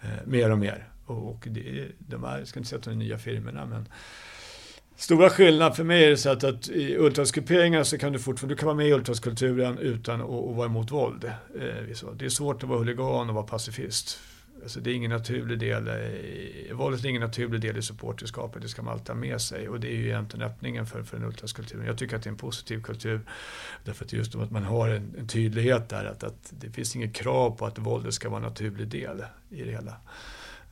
Eh, 0.01 0.09
mer 0.25 0.51
och 0.51 0.57
mer. 0.57 0.87
Och, 1.05 1.29
och 1.29 1.47
det, 1.49 1.87
de 1.97 2.23
här, 2.23 2.39
jag 2.39 2.47
ska 2.47 2.59
inte 2.59 2.69
säga 2.69 2.79
att 2.79 2.85
de 2.85 2.91
är 2.91 2.95
nya 2.95 3.17
firmorna, 3.17 3.65
men 3.65 3.87
Stora 4.95 5.29
skillnaden 5.29 5.75
för 5.75 5.83
mig 5.83 6.05
är 6.05 6.09
det 6.09 6.17
så 6.17 6.29
att, 6.29 6.43
att 6.43 6.69
i 6.69 6.97
ultrasgrupperingar 6.97 7.83
så 7.83 7.97
kan 7.97 8.13
du 8.13 8.19
fortfarande, 8.19 8.55
du 8.55 8.59
kan 8.59 8.65
vara 8.65 8.75
med 8.75 8.87
i 8.87 8.93
ultraskulturen 8.93 9.77
utan 9.77 10.21
att, 10.21 10.29
att 10.29 10.55
vara 10.55 10.65
emot 10.65 10.91
våld. 10.91 11.23
Eh. 11.25 12.11
Det 12.15 12.25
är 12.25 12.29
svårt 12.29 12.63
att 12.63 12.69
vara 12.69 12.79
huligan 12.79 13.29
och 13.29 13.35
vara 13.35 13.45
pacifist. 13.45 14.19
Alltså 14.63 14.79
det 14.79 14.91
är 14.91 14.93
ingen 14.93 15.11
naturlig 15.11 15.59
del, 15.59 15.89
våldet 16.73 17.05
är 17.05 17.09
ingen 17.09 17.21
naturlig 17.21 17.61
del 17.61 17.77
i 17.77 17.81
supporterskapet, 17.81 18.61
det 18.61 18.67
ska 18.67 18.81
man 18.81 18.93
alltid 18.93 19.07
ha 19.07 19.15
med 19.15 19.41
sig. 19.41 19.69
Och 19.69 19.79
det 19.79 19.87
är 19.87 19.95
ju 19.95 20.05
egentligen 20.05 20.45
öppningen 20.45 20.85
för, 20.85 21.03
för 21.03 21.17
den 21.17 21.27
ultraskulturen. 21.27 21.85
Jag 21.85 21.97
tycker 21.97 22.15
att 22.15 22.23
det 22.23 22.27
är 22.27 22.31
en 22.31 22.37
positiv 22.37 22.81
kultur. 22.81 23.21
Därför 23.83 24.05
att 24.05 24.13
just 24.13 24.35
att 24.35 24.51
man 24.51 24.63
har 24.63 24.89
en, 24.89 25.15
en 25.19 25.27
tydlighet 25.27 25.89
där, 25.89 26.05
att, 26.05 26.23
att 26.23 26.53
det 26.59 26.69
finns 26.69 26.95
inget 26.95 27.13
krav 27.13 27.57
på 27.57 27.65
att 27.65 27.79
våldet 27.79 28.13
ska 28.13 28.29
vara 28.29 28.37
en 28.37 28.47
naturlig 28.47 28.87
del 28.87 29.23
i 29.49 29.63
det 29.63 29.71
hela. 29.71 29.95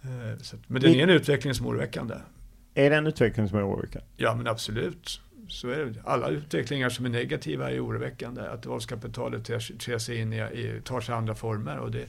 Eh, 0.02 0.42
så, 0.42 0.58
men 0.68 0.82
det 0.82 0.88
är 0.88 1.04
en 1.04 1.10
utveckling 1.10 1.54
som 1.54 1.66
är 1.66 1.70
oroväckande. 1.70 2.16
Är 2.74 2.90
det 2.90 2.96
en 2.96 3.08
utveckling 3.08 3.50
som 3.50 3.58
är 3.58 3.68
oroväckande? 3.68 4.08
Ja, 4.18 4.36
men 4.36 4.48
absolut. 4.48 5.22
Så 5.48 5.70
är 5.70 5.86
det. 5.86 6.02
Alla 6.04 6.30
utvecklingar 6.30 6.90
som 6.90 7.06
är 7.06 7.10
negativa 7.10 7.72
är 7.72 7.86
oroväckande. 7.86 8.42
Att 8.42 8.66
våldskapitalet 8.66 9.46
ter 9.80 9.98
sig 9.98 10.18
in 10.18 10.34
i, 10.34 10.38
i, 10.38 10.82
tar 10.84 11.02
sig 11.02 11.16
andra 11.16 11.36
former. 11.36 11.78
Och 11.78 11.92
det, 11.92 12.06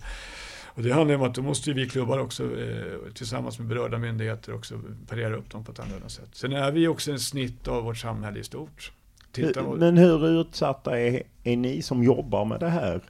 och 0.74 0.82
det 0.82 0.92
handlar 0.92 1.14
om 1.14 1.22
att 1.22 1.34
då 1.34 1.42
måste 1.42 1.72
vi 1.72 1.88
klubbar 1.88 2.18
också 2.18 2.44
eh, 2.60 3.12
tillsammans 3.14 3.58
med 3.58 3.68
berörda 3.68 3.98
myndigheter 3.98 4.54
också 4.54 4.74
parera 5.08 5.36
upp 5.36 5.50
dem 5.50 5.64
på 5.64 5.72
ett 5.72 5.80
annorlunda 5.80 6.08
sätt. 6.08 6.28
Sen 6.32 6.52
är 6.52 6.70
vi 6.72 6.88
också 6.88 7.10
en 7.12 7.20
snitt 7.20 7.68
av 7.68 7.84
vårt 7.84 7.96
samhälle 7.98 8.38
i 8.40 8.44
stort. 8.44 8.92
Titta, 9.32 9.62
Hur- 9.62 9.76
Men 9.76 9.98
hur 9.98 10.40
utsatta 10.40 10.98
är, 11.00 11.22
är 11.44 11.56
ni 11.56 11.82
som 11.82 12.02
jobbar 12.02 12.44
med 12.44 12.60
det 12.60 12.68
här 12.68 13.00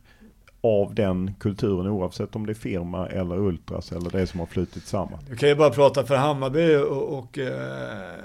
av 0.60 0.94
den 0.94 1.34
kulturen 1.40 1.86
oavsett 1.86 2.36
om 2.36 2.46
det 2.46 2.52
är 2.52 2.54
firma 2.54 3.06
eller 3.06 3.38
ultras 3.38 3.92
eller 3.92 4.10
det 4.10 4.26
som 4.26 4.40
har 4.40 4.46
flutit 4.46 4.86
samman? 4.86 5.18
Jag 5.28 5.38
kan 5.38 5.48
ju 5.48 5.54
bara 5.54 5.70
prata 5.70 6.06
för 6.06 6.16
Hammarby 6.16 6.76
och, 6.76 7.18
och 7.18 7.38
eh, 7.38 8.20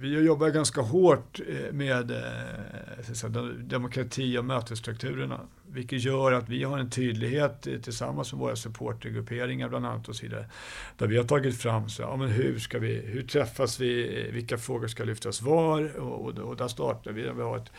vi 0.00 0.24
jobbar 0.24 0.48
ganska 0.48 0.80
hårt 0.80 1.40
eh, 1.48 1.72
med 1.72 2.10
eh, 2.10 3.34
demokrati 3.58 4.38
och 4.38 4.44
mötesstrukturerna. 4.44 5.40
Vilket 5.66 6.04
gör 6.04 6.32
att 6.32 6.48
vi 6.48 6.64
har 6.64 6.78
en 6.78 6.90
tydlighet 6.90 7.66
eh, 7.66 7.78
tillsammans 7.78 8.32
med 8.32 8.40
våra 8.40 8.56
supportergrupperingar 8.56 9.68
bland 9.68 9.86
annat 9.86 10.08
och 10.08 10.16
så 10.16 10.26
vidare. 10.26 10.46
Där 10.98 11.06
vi 11.06 11.16
har 11.16 11.24
tagit 11.24 11.58
fram 11.58 11.88
så, 11.88 12.02
ja, 12.02 12.16
men 12.16 12.28
hur, 12.28 12.58
ska 12.58 12.78
vi, 12.78 13.00
hur 13.06 13.22
träffas 13.22 13.80
vi, 13.80 14.30
vilka 14.32 14.58
frågor 14.58 14.86
ska 14.86 15.04
lyftas 15.04 15.42
var 15.42 15.96
och, 15.96 16.26
och, 16.26 16.38
och 16.38 16.56
där 16.56 16.68
startar 16.68 17.12
vi. 17.12 17.22
Vi 17.22 17.42
har 17.42 17.56
ett 17.56 17.72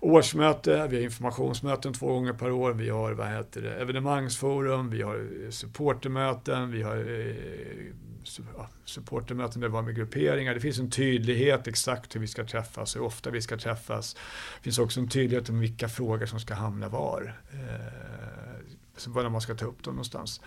årsmöte, 0.00 0.86
vi 0.90 0.96
har 0.96 1.04
informationsmöten 1.04 1.92
två 1.92 2.12
gånger 2.12 2.32
per 2.32 2.50
år, 2.50 2.72
vi 2.72 2.88
har 2.88 3.12
vad 3.12 3.28
heter 3.28 3.62
det, 3.62 3.74
evenemangsforum, 3.74 4.90
vi 4.90 5.02
har 5.02 5.16
eh, 5.16 5.50
supportermöten, 5.50 6.70
vi 6.70 6.82
har 6.82 6.96
eh, 6.96 8.66
supportermöten 8.84 9.60
där 9.60 9.68
vi 9.68 9.72
var 9.72 9.82
med 9.82 9.96
grupperingar. 9.96 10.54
Det 10.54 10.60
finns 10.60 10.78
en 10.78 10.90
tydlighet 10.90 11.66
exakt 11.66 12.14
hur 12.14 12.20
vi 12.20 12.26
ska 12.26 12.44
träffas, 12.44 12.96
hur 12.96 13.02
ofta 13.02 13.30
vi 13.30 13.42
ska 13.42 13.56
träffas. 13.56 14.14
Det 14.56 14.62
finns 14.62 14.78
också 14.78 15.00
en 15.00 15.08
tydlighet 15.08 15.48
om 15.48 15.60
vilka 15.60 15.88
frågor 15.88 16.26
som 16.26 16.40
ska 16.40 16.54
hamna 16.54 16.88
var. 16.88 17.34
Eh, 17.52 19.06
var 19.06 19.28
man 19.28 19.40
ska 19.40 19.54
ta 19.54 19.66
upp 19.66 19.84
dem 19.84 19.94
någonstans. 19.94 20.40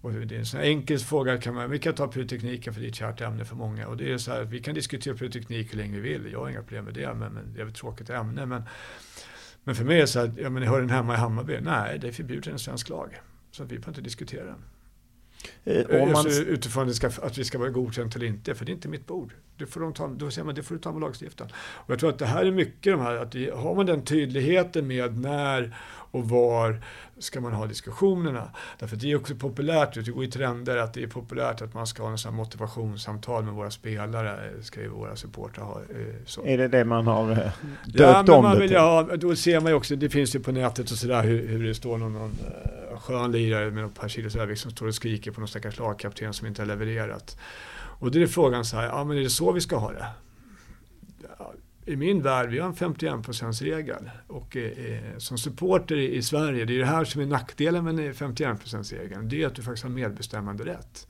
Och 0.00 0.12
det 0.12 0.34
är 0.34 0.38
en 0.38 0.46
sån 0.46 0.60
enkel 0.60 0.98
fråga, 0.98 1.38
kan 1.38 1.54
man, 1.54 1.70
vi 1.70 1.78
kan 1.78 1.94
ta 1.94 2.08
pyrotekniken 2.08 2.74
för 2.74 2.80
det 2.80 2.86
är 2.86 2.88
ett 2.88 2.94
kärt 2.94 3.20
ämne 3.20 3.44
för 3.44 3.56
många. 3.56 3.88
Och 3.88 3.96
det 3.96 4.12
är 4.12 4.18
så 4.18 4.32
här, 4.32 4.44
vi 4.44 4.60
kan 4.60 4.74
diskutera 4.74 5.14
pyroteknik 5.14 5.72
hur 5.72 5.78
länge 5.78 6.00
vi 6.00 6.08
vill, 6.08 6.32
jag 6.32 6.40
har 6.40 6.48
inga 6.48 6.62
problem 6.62 6.84
med 6.84 6.94
det, 6.94 7.14
men, 7.14 7.32
men 7.32 7.54
det 7.54 7.60
är 7.60 7.66
ett 7.66 7.74
tråkigt 7.74 8.10
ämne. 8.10 8.46
Men, 8.46 8.62
men 9.64 9.74
för 9.74 9.84
mig 9.84 9.96
är 9.96 10.00
det 10.00 10.06
så 10.06 10.20
här, 10.20 10.32
ja, 10.38 10.50
men 10.50 10.62
hör 10.62 10.80
den 10.80 10.90
hemma 10.90 11.14
i 11.14 11.16
Hammarby? 11.16 11.60
Nej, 11.60 11.98
det 11.98 12.08
är 12.08 12.12
förbjudet 12.12 12.46
enligt 12.46 12.62
svensk 12.62 12.88
lag. 12.88 13.20
Så 13.50 13.64
vi 13.64 13.80
får 13.80 13.88
inte 13.88 14.00
diskutera 14.00 14.44
den. 14.44 14.64
Eh, 15.64 16.02
om 16.02 16.12
man, 16.12 16.26
utifrån 16.26 16.92
att 17.22 17.38
vi 17.38 17.44
ska 17.44 17.58
vara 17.58 17.70
godkänt 17.70 18.16
eller 18.16 18.26
inte, 18.26 18.54
för 18.54 18.64
det 18.64 18.72
är 18.72 18.74
inte 18.74 18.88
mitt 18.88 19.06
bord. 19.06 19.32
Det 19.58 19.66
får, 19.66 19.80
de 19.80 19.92
ta, 19.92 20.08
då 20.08 20.30
säger 20.30 20.44
man, 20.44 20.54
det 20.54 20.62
får 20.62 20.74
du 20.74 20.80
ta 20.80 20.92
med 20.92 21.00
lagstiftaren. 21.00 21.50
Och 21.56 21.90
jag 21.90 21.98
tror 21.98 22.10
att 22.10 22.18
det 22.18 22.26
här 22.26 22.44
är 22.44 22.50
mycket 22.50 22.92
de 22.92 23.00
här, 23.00 23.16
att 23.16 23.32
det, 23.32 23.54
har 23.54 23.74
man 23.74 23.86
den 23.86 24.04
tydligheten 24.04 24.86
med 24.86 25.18
när 25.18 25.76
och 26.10 26.28
var 26.28 26.82
ska 27.18 27.40
man 27.40 27.52
ha 27.52 27.66
diskussionerna. 27.66 28.50
Därför 28.78 28.96
det 28.96 29.12
är 29.12 29.16
också 29.16 29.34
populärt, 29.34 29.94
det 29.94 30.10
går 30.10 30.24
i 30.24 30.30
trender 30.30 30.76
att 30.76 30.94
det 30.94 31.02
är 31.02 31.06
populärt 31.06 31.62
att 31.62 31.74
man 31.74 31.86
ska 31.86 32.02
ha 32.02 32.10
en 32.10 32.18
sån 32.18 32.34
motivationssamtal 32.34 33.44
med 33.44 33.54
våra 33.54 33.70
spelare, 33.70 34.50
ska 34.62 34.80
ju 34.80 34.88
våra 34.88 35.16
supportrar 35.16 35.64
ha. 35.64 35.80
eh, 35.80 36.14
Så. 36.26 36.44
är 36.44 36.58
det 36.58 36.68
det 36.68 36.84
man 36.84 37.06
har 37.06 37.30
eh, 37.30 37.38
Ja, 37.38 37.52
döpt 37.84 38.28
men 38.28 38.36
om 38.36 38.42
man 38.42 38.54
det 38.54 38.60
vill, 38.60 38.68
till? 38.68 38.74
ja, 38.74 39.08
då 39.16 39.36
ser 39.36 39.60
man 39.60 39.70
ju 39.72 39.76
också, 39.76 39.96
det 39.96 40.08
finns 40.10 40.34
ju 40.34 40.40
på 40.40 40.52
nätet 40.52 40.90
och 40.90 40.96
sådär 40.98 41.22
hur, 41.22 41.48
hur 41.48 41.64
det 41.66 41.74
står 41.74 41.98
någon, 41.98 42.12
någon 42.12 42.30
uh, 42.92 42.98
skön 42.98 43.32
lirare 43.32 43.70
med 43.70 43.84
ett 43.84 43.94
par 43.94 44.08
kilos 44.08 44.36
övervikt 44.36 44.60
som 44.60 44.70
står 44.70 44.86
och 44.86 44.94
skriker 44.94 45.30
på 45.30 45.40
någon 45.40 45.48
stackars 45.48 45.78
lagkapten 45.78 46.32
som 46.34 46.46
inte 46.46 46.62
har 46.62 46.66
levererat. 46.66 47.38
Och 47.98 48.10
då 48.10 48.18
är 48.18 48.26
frågan 48.26 48.64
så 48.64 48.76
här, 48.76 48.86
ja 48.86 49.04
men 49.04 49.16
är 49.18 49.20
det 49.22 49.30
så 49.30 49.52
vi 49.52 49.60
ska 49.60 49.76
ha 49.76 49.92
det? 49.92 50.06
Ja, 51.38 51.52
I 51.88 51.96
min 51.96 52.22
värld, 52.22 52.50
vi 52.50 52.58
har 52.58 52.68
en 52.68 52.74
51%-regel 52.74 54.10
och 54.26 54.56
eh, 54.56 54.98
som 55.18 55.38
supporter 55.38 55.96
i, 55.96 56.22
Sverige, 56.22 56.64
det 56.64 56.74
är 56.74 56.78
det 56.78 56.86
här 56.86 57.04
som 57.04 57.20
är 57.20 57.26
nackdelen 57.26 57.84
med 57.84 58.14
51%-regeln, 58.14 59.28
det 59.28 59.42
är 59.42 59.46
att 59.46 59.54
du 59.54 59.62
faktiskt 59.62 59.82
har 59.84 59.90
medbestämmande 59.90 60.64
rätt. 60.64 61.08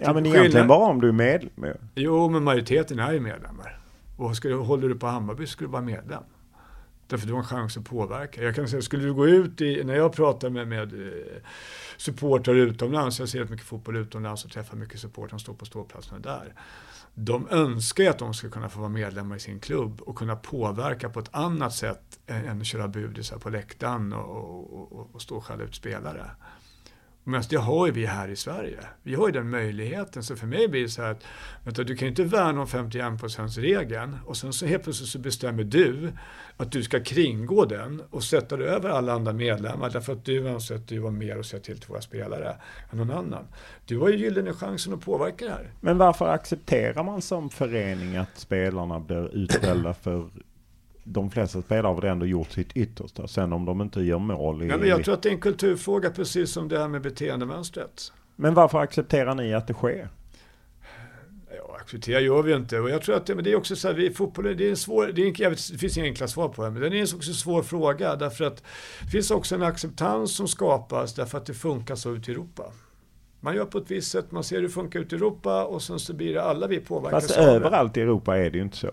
Ja 0.00 0.12
men 0.12 0.24
Skillnad- 0.24 0.36
egentligen 0.38 0.66
bara 0.68 0.86
om 0.88 1.00
du 1.00 1.08
är 1.08 1.12
medlem. 1.12 1.76
Jo, 1.94 2.28
men 2.28 2.44
majoriteten 2.44 2.98
är 2.98 3.12
ju 3.12 3.20
medlemmar. 3.20 3.78
Och 4.16 4.36
ska 4.36 4.48
du, 4.48 4.54
håller 4.54 4.88
du 4.88 4.94
på 4.94 5.06
Hammarby 5.06 5.46
så 5.46 5.52
ska 5.52 5.64
du 5.64 5.70
vara 5.70 5.82
medlem. 5.82 6.22
Därför 7.06 7.26
du 7.26 7.32
har 7.32 7.40
en 7.40 7.46
chans 7.46 7.76
att 7.76 7.84
påverka. 7.84 8.42
Jag 8.42 8.54
kan 8.54 8.68
säga, 8.68 8.82
skulle 8.82 9.04
du 9.04 9.14
gå 9.14 9.28
ut 9.28 9.60
i, 9.60 9.84
när 9.84 9.94
jag 9.94 10.12
pratar 10.12 10.50
med, 10.50 10.68
med 10.68 10.92
eh, 10.92 11.42
supportrar 11.96 12.54
utomlands, 12.54 13.18
jag 13.20 13.28
ser 13.28 13.40
rätt 13.40 13.50
mycket 13.50 13.66
fotboll 13.66 13.96
utomlands 13.96 14.44
och 14.44 14.50
träffar 14.50 14.76
mycket 14.76 15.00
supportrar 15.00 15.28
som 15.28 15.38
står 15.38 15.54
på 15.54 15.64
ståplatserna 15.64 16.18
där. 16.18 16.54
De 17.20 17.48
önskar 17.48 18.04
ju 18.04 18.10
att 18.10 18.18
de 18.18 18.34
ska 18.34 18.48
kunna 18.48 18.68
få 18.68 18.80
vara 18.80 18.88
medlemmar 18.88 19.36
i 19.36 19.40
sin 19.40 19.60
klubb 19.60 20.00
och 20.00 20.16
kunna 20.16 20.36
påverka 20.36 21.08
på 21.08 21.20
ett 21.20 21.28
annat 21.34 21.74
sätt 21.74 22.18
än 22.26 22.60
att 22.60 22.66
köra 22.66 22.88
budisar 22.88 23.38
på 23.38 23.50
läktaren 23.50 24.12
och, 24.12 24.36
och, 24.36 24.92
och, 24.92 25.14
och 25.14 25.22
stå 25.22 25.36
och 25.36 25.44
skälla 25.44 25.64
ut 25.64 25.74
spelare. 25.74 26.30
Men 27.28 27.42
det 27.50 27.56
har 27.56 27.86
ju 27.86 27.92
vi 27.92 28.06
här 28.06 28.28
i 28.28 28.36
Sverige. 28.36 28.78
Vi 29.02 29.14
har 29.14 29.26
ju 29.26 29.32
den 29.32 29.50
möjligheten. 29.50 30.22
Så 30.22 30.36
för 30.36 30.46
mig 30.46 30.68
blir 30.68 30.82
det 30.82 30.88
så 30.88 31.02
här 31.02 31.10
att 31.10 31.24
vänta, 31.64 31.84
du 31.84 31.96
kan 31.96 32.06
ju 32.06 32.10
inte 32.10 32.24
värna 32.24 32.60
om 32.60 32.66
51%-regeln 32.66 34.16
och 34.26 34.36
sen 34.36 34.52
så 34.52 34.66
helt 34.66 34.82
plötsligt 34.82 35.08
så 35.08 35.18
bestämmer 35.18 35.64
du 35.64 36.12
att 36.56 36.72
du 36.72 36.82
ska 36.82 37.00
kringgå 37.00 37.64
den 37.64 38.02
och 38.10 38.24
sätta 38.24 38.56
dig 38.56 38.68
över 38.68 38.90
alla 38.90 39.12
andra 39.12 39.32
medlemmar 39.32 39.90
därför 39.90 40.12
att 40.12 40.24
du 40.24 40.48
anser 40.48 40.74
att 40.74 40.88
du 40.88 41.00
har 41.00 41.10
mer 41.10 41.38
att 41.38 41.46
säga 41.46 41.62
till 41.62 41.78
till 41.80 41.88
våra 41.88 42.00
spelare 42.00 42.56
än 42.90 42.98
någon 42.98 43.10
annan. 43.10 43.44
Du 43.86 43.98
har 43.98 44.08
ju 44.08 44.16
gyllene 44.16 44.52
chansen 44.52 44.94
att 44.94 45.00
påverka 45.00 45.44
det 45.44 45.50
här. 45.50 45.70
Men 45.80 45.98
varför 45.98 46.28
accepterar 46.28 47.04
man 47.04 47.22
som 47.22 47.50
förening 47.50 48.16
att 48.16 48.38
spelarna 48.38 49.00
blir 49.00 49.34
utställda 49.34 49.94
för 49.94 50.28
de 51.12 51.30
flesta 51.30 51.62
spelare 51.62 51.86
har 51.94 52.00
väl 52.00 52.10
ändå 52.10 52.26
gjort 52.26 52.50
sitt 52.50 52.72
yttersta. 52.72 53.28
Sen 53.28 53.52
om 53.52 53.64
de 53.64 53.80
inte 53.80 54.00
gör 54.00 54.18
mål. 54.18 54.62
i- 54.62 54.66
Ja, 54.66 54.76
men 54.76 54.88
jag 54.88 55.04
tror 55.04 55.14
att 55.14 55.22
det 55.22 55.28
är 55.28 55.32
en 55.32 55.40
kulturfråga 55.40 56.10
precis 56.10 56.50
som 56.50 56.68
det 56.68 56.78
här 56.78 56.88
med 56.88 57.02
beteendemönstret. 57.02 58.12
men 58.36 58.54
varför 58.54 58.78
accepterar 58.78 59.34
ni 59.34 59.54
att 59.54 59.66
det 59.66 59.74
sker? 59.74 60.08
acceptera 61.80 62.20
gör 62.20 62.42
vi 62.42 62.54
inte. 62.54 62.80
Och 62.80 62.90
jag 62.90 63.02
tror 63.02 63.16
att 63.16 63.26
det, 63.26 63.34
men 63.34 63.44
det 63.44 63.52
är 63.52 63.56
också 63.56 63.76
så 63.76 63.88
här, 63.88 63.94
vi, 63.94 64.10
fotboll, 64.10 64.56
det 64.56 64.66
är 64.66 64.70
en 64.70 64.76
svår, 64.76 65.06
det, 65.06 65.22
är 65.22 65.26
en, 65.26 65.34
jag 65.38 65.50
vet, 65.50 65.72
det 65.72 65.78
finns 65.78 65.96
inga 65.96 66.06
enkla 66.06 66.28
svar 66.28 66.48
på 66.48 66.64
det, 66.64 66.70
men 66.70 66.80
det 66.90 66.98
är 67.00 67.02
också 67.02 67.30
en 67.30 67.34
svår 67.34 67.62
fråga 67.62 68.16
därför 68.16 68.44
att 68.44 68.62
det 69.04 69.10
finns 69.10 69.30
också 69.30 69.54
en 69.54 69.62
acceptans 69.62 70.36
som 70.36 70.48
skapas 70.48 71.14
därför 71.14 71.38
att 71.38 71.46
det 71.46 71.54
funkar 71.54 71.94
så 71.94 72.14
ute 72.14 72.30
i 72.30 72.34
Europa. 72.34 72.62
Man 73.40 73.54
gör 73.56 73.64
på 73.64 73.78
ett 73.78 73.90
visst 73.90 74.10
sätt, 74.10 74.32
man 74.32 74.44
ser 74.44 74.56
hur 74.56 74.62
det 74.62 74.68
funkar 74.68 75.00
ute 75.00 75.14
i 75.14 75.18
Europa 75.18 75.64
och 75.64 75.82
sen 75.82 75.98
så 75.98 76.14
blir 76.14 76.34
det 76.34 76.42
alla 76.42 76.66
vi 76.66 76.80
påverkas 76.80 77.26
Fast 77.26 77.38
överallt 77.38 77.96
i 77.96 78.00
Europa 78.00 78.36
är 78.38 78.50
det 78.50 78.56
ju 78.58 78.62
inte 78.64 78.76
så. 78.76 78.90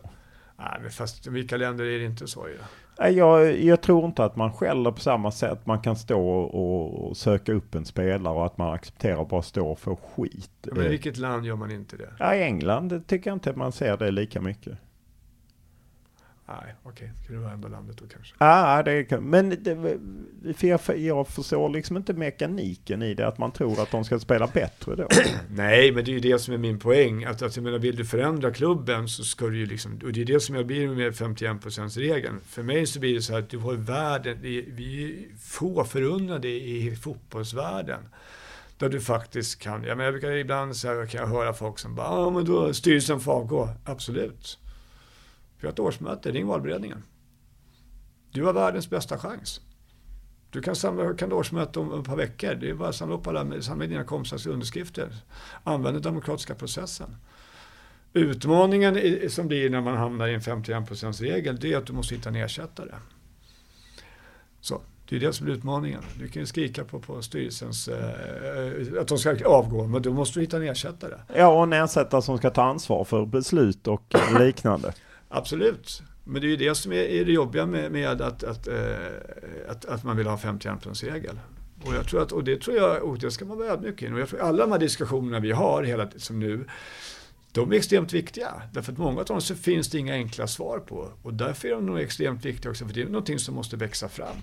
Nej, 0.57 0.77
men 0.81 0.91
fast 0.91 1.27
vilka 1.27 1.57
länder 1.57 1.85
är 1.85 1.99
det 1.99 2.05
inte 2.05 2.27
så? 2.27 2.47
Ja. 2.49 2.65
Jag, 3.09 3.59
jag 3.61 3.81
tror 3.81 4.05
inte 4.05 4.23
att 4.23 4.35
man 4.35 4.53
skäller 4.53 4.91
på 4.91 4.99
samma 4.99 5.31
sätt. 5.31 5.65
Man 5.65 5.81
kan 5.81 5.95
stå 5.95 6.29
och, 6.29 7.07
och 7.07 7.17
söka 7.17 7.53
upp 7.53 7.75
en 7.75 7.85
spelare 7.85 8.33
och 8.33 8.45
att 8.45 8.57
man 8.57 8.73
accepterar 8.73 9.21
att 9.21 9.29
bara 9.29 9.41
stå 9.41 9.67
och 9.67 9.79
få 9.79 9.95
skit. 9.95 10.51
Ja, 10.61 10.73
men 10.75 10.85
i 10.85 10.89
vilket 10.89 11.17
land 11.17 11.45
gör 11.45 11.55
man 11.55 11.71
inte 11.71 11.97
det? 11.97 12.09
Ja, 12.19 12.35
I 12.35 12.43
England 12.43 13.07
tycker 13.07 13.29
jag 13.29 13.35
inte 13.35 13.49
att 13.49 13.55
man 13.55 13.71
ser 13.71 13.97
det 13.97 14.11
lika 14.11 14.41
mycket. 14.41 14.77
Nej, 16.47 16.75
okej. 16.83 17.11
Det 17.27 17.37
var 17.37 17.49
ändå 17.49 17.67
landet 17.67 17.97
då 17.97 18.05
kanske. 18.07 18.35
Ja, 18.37 18.83
det 18.83 18.91
är, 18.91 19.19
men 19.19 19.49
det, 19.49 19.97
för 20.53 20.67
jag, 20.67 20.79
jag 20.97 21.27
förstår 21.27 21.69
liksom 21.69 21.97
inte 21.97 22.13
mekaniken 22.13 23.01
i 23.01 23.13
det, 23.13 23.27
att 23.27 23.37
man 23.37 23.51
tror 23.51 23.81
att 23.81 23.91
de 23.91 24.05
ska 24.05 24.19
spela 24.19 24.47
bättre 24.47 24.95
då. 24.95 25.07
Nej, 25.49 25.91
men 25.91 26.05
det 26.05 26.11
är 26.11 26.13
ju 26.13 26.19
det 26.19 26.39
som 26.39 26.53
är 26.53 26.57
min 26.57 26.79
poäng. 26.79 27.23
Att, 27.23 27.41
att 27.41 27.55
jag 27.55 27.63
menar, 27.63 27.79
vill 27.79 27.95
du 27.95 28.05
förändra 28.05 28.51
klubben 28.51 29.07
så 29.07 29.23
ska 29.23 29.45
du 29.47 29.57
ju 29.57 29.65
liksom, 29.65 29.99
och 30.03 30.13
det 30.13 30.21
är 30.21 30.25
det 30.25 30.39
som 30.39 30.55
jag 30.55 30.65
blir 30.65 30.87
med 30.87 31.13
51% 31.13 31.99
regeln. 31.99 32.41
För 32.45 32.63
mig 32.63 32.85
så 32.85 32.99
blir 32.99 33.13
det 33.13 33.21
så 33.21 33.33
här 33.33 33.39
att 33.39 33.49
du 33.49 33.57
har 33.57 33.73
världen, 33.73 34.37
vi 34.41 35.03
är 35.03 35.37
få 35.39 35.83
förunnade 35.83 36.47
i 36.47 36.95
fotbollsvärlden 36.95 37.99
där 38.77 38.89
du 38.89 39.01
faktiskt 39.01 39.59
kan, 39.59 39.83
jag, 39.83 39.97
menar, 39.97 40.03
jag 40.03 40.13
brukar 40.13 40.31
ibland 40.31 40.75
så 40.75 40.87
här, 40.87 41.05
kan 41.05 41.21
jag 41.21 41.27
höra 41.27 41.53
folk 41.53 41.79
som 41.79 41.95
bara, 41.95 42.07
ja 42.07 42.29
men 42.29 42.45
då 42.45 42.73
styrelsen 42.73 43.19
får 43.19 43.31
avgå. 43.31 43.69
Absolut. 43.85 44.59
Vi 45.59 45.67
har 45.67 45.73
ett 45.73 45.79
årsmöte, 45.79 46.31
ring 46.31 46.47
valberedningen. 46.47 47.03
Du 48.31 48.43
har 48.43 48.53
världens 48.53 48.89
bästa 48.89 49.17
chans. 49.17 49.61
Du 50.49 50.61
kan 50.61 50.75
samla 50.75 51.13
kan 51.13 51.33
årsmöte 51.33 51.79
om 51.79 51.99
ett 51.99 52.05
par 52.05 52.15
veckor. 52.15 52.55
Det 52.55 52.69
är 52.69 52.73
bara 52.73 52.89
att 52.89 52.95
samla 52.95 53.15
upp 53.15 53.27
alla, 53.27 53.61
samla 53.61 53.85
dina 53.85 54.03
kompisars 54.03 54.47
underskrifter. 54.47 55.15
Använd 55.63 55.95
den 55.95 56.01
demokratiska 56.01 56.55
processen. 56.55 57.15
Utmaningen 58.13 58.99
som 59.29 59.47
blir 59.47 59.69
när 59.69 59.81
man 59.81 59.97
hamnar 59.97 60.27
i 60.27 60.33
en 60.33 60.41
51 60.41 61.21
regel, 61.21 61.59
det 61.59 61.73
är 61.73 61.77
att 61.77 61.85
du 61.85 61.93
måste 61.93 62.15
hitta 62.15 62.29
en 62.29 62.35
ersättare. 62.35 62.91
Så, 64.61 64.81
det 65.09 65.15
är 65.15 65.19
det 65.19 65.33
som 65.33 65.47
är 65.47 65.51
utmaningen. 65.51 66.01
Du 66.19 66.27
kan 66.27 66.41
ju 66.41 66.45
skrika 66.45 66.83
på, 66.83 66.99
på 66.99 67.21
styrelsens, 67.21 67.87
eh, 67.87 69.01
att 69.01 69.07
de 69.07 69.17
ska 69.17 69.45
avgå, 69.45 69.87
men 69.87 70.01
då 70.01 70.13
måste 70.13 70.39
du 70.39 70.43
hitta 70.43 70.57
en 70.57 70.63
ersättare. 70.63 71.19
Ja, 71.35 71.47
och 71.47 71.63
en 71.63 71.73
ersättare 71.73 72.21
som 72.21 72.37
ska 72.37 72.49
ta 72.49 72.63
ansvar 72.63 73.03
för 73.03 73.25
beslut 73.25 73.87
och 73.87 74.13
liknande. 74.39 74.93
Absolut. 75.35 76.01
Men 76.23 76.41
det 76.41 76.47
är 76.47 76.49
ju 76.49 76.55
det 76.55 76.75
som 76.75 76.91
är, 76.91 77.25
det 77.25 77.31
jobbiga 77.31 77.65
med, 77.65 77.91
med 77.91 78.21
att, 78.21 78.43
att, 78.43 78.67
eh, 78.67 78.75
att, 79.69 79.85
att, 79.85 80.03
man 80.03 80.17
vill 80.17 80.27
ha 80.27 80.37
51-regel. 80.37 81.39
Och, 81.83 81.95
jag 81.95 82.07
tror 82.07 82.21
att, 82.21 82.31
och 82.31 82.43
det 82.43 82.61
tror 82.61 82.77
jag, 82.77 83.03
och 83.03 83.19
det 83.19 83.31
ska 83.31 83.45
man 83.45 83.57
vara 83.57 83.69
ödmjuk 83.69 84.01
in. 84.01 84.13
Och 84.13 84.19
jag 84.19 84.29
tror 84.29 84.39
alla 84.39 84.65
de 84.65 84.71
här 84.71 84.79
diskussionerna 84.79 85.39
vi 85.39 85.51
har 85.51 85.83
hela 85.83 86.09
som 86.17 86.39
nu, 86.39 86.65
de 87.51 87.71
är 87.71 87.75
extremt 87.75 88.13
viktiga. 88.13 88.61
Därför 88.73 88.91
att 88.91 88.97
många 88.97 89.19
av 89.19 89.25
dem 89.25 89.41
så 89.41 89.55
finns 89.55 89.89
det 89.89 89.97
inga 89.97 90.13
enkla 90.13 90.47
svar 90.47 90.79
på. 90.79 91.11
Och 91.21 91.33
därför 91.33 91.67
är 91.67 91.71
de 91.71 91.85
nog 91.85 91.99
extremt 91.99 92.45
viktiga 92.45 92.71
också, 92.71 92.85
för 92.85 92.93
det 92.93 93.01
är 93.01 93.05
någonting 93.05 93.39
som 93.39 93.55
måste 93.55 93.77
växa 93.77 94.09
fram. 94.09 94.37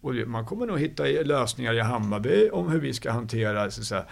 Och 0.00 0.14
man 0.14 0.46
kommer 0.46 0.66
nog 0.66 0.80
hitta 0.80 1.04
lösningar 1.04 1.74
i 1.74 1.80
Hammarby 1.80 2.50
om 2.50 2.68
hur 2.68 2.80
vi 2.80 2.92
ska 2.92 3.10
hantera 3.10 3.70
så 3.70 4.02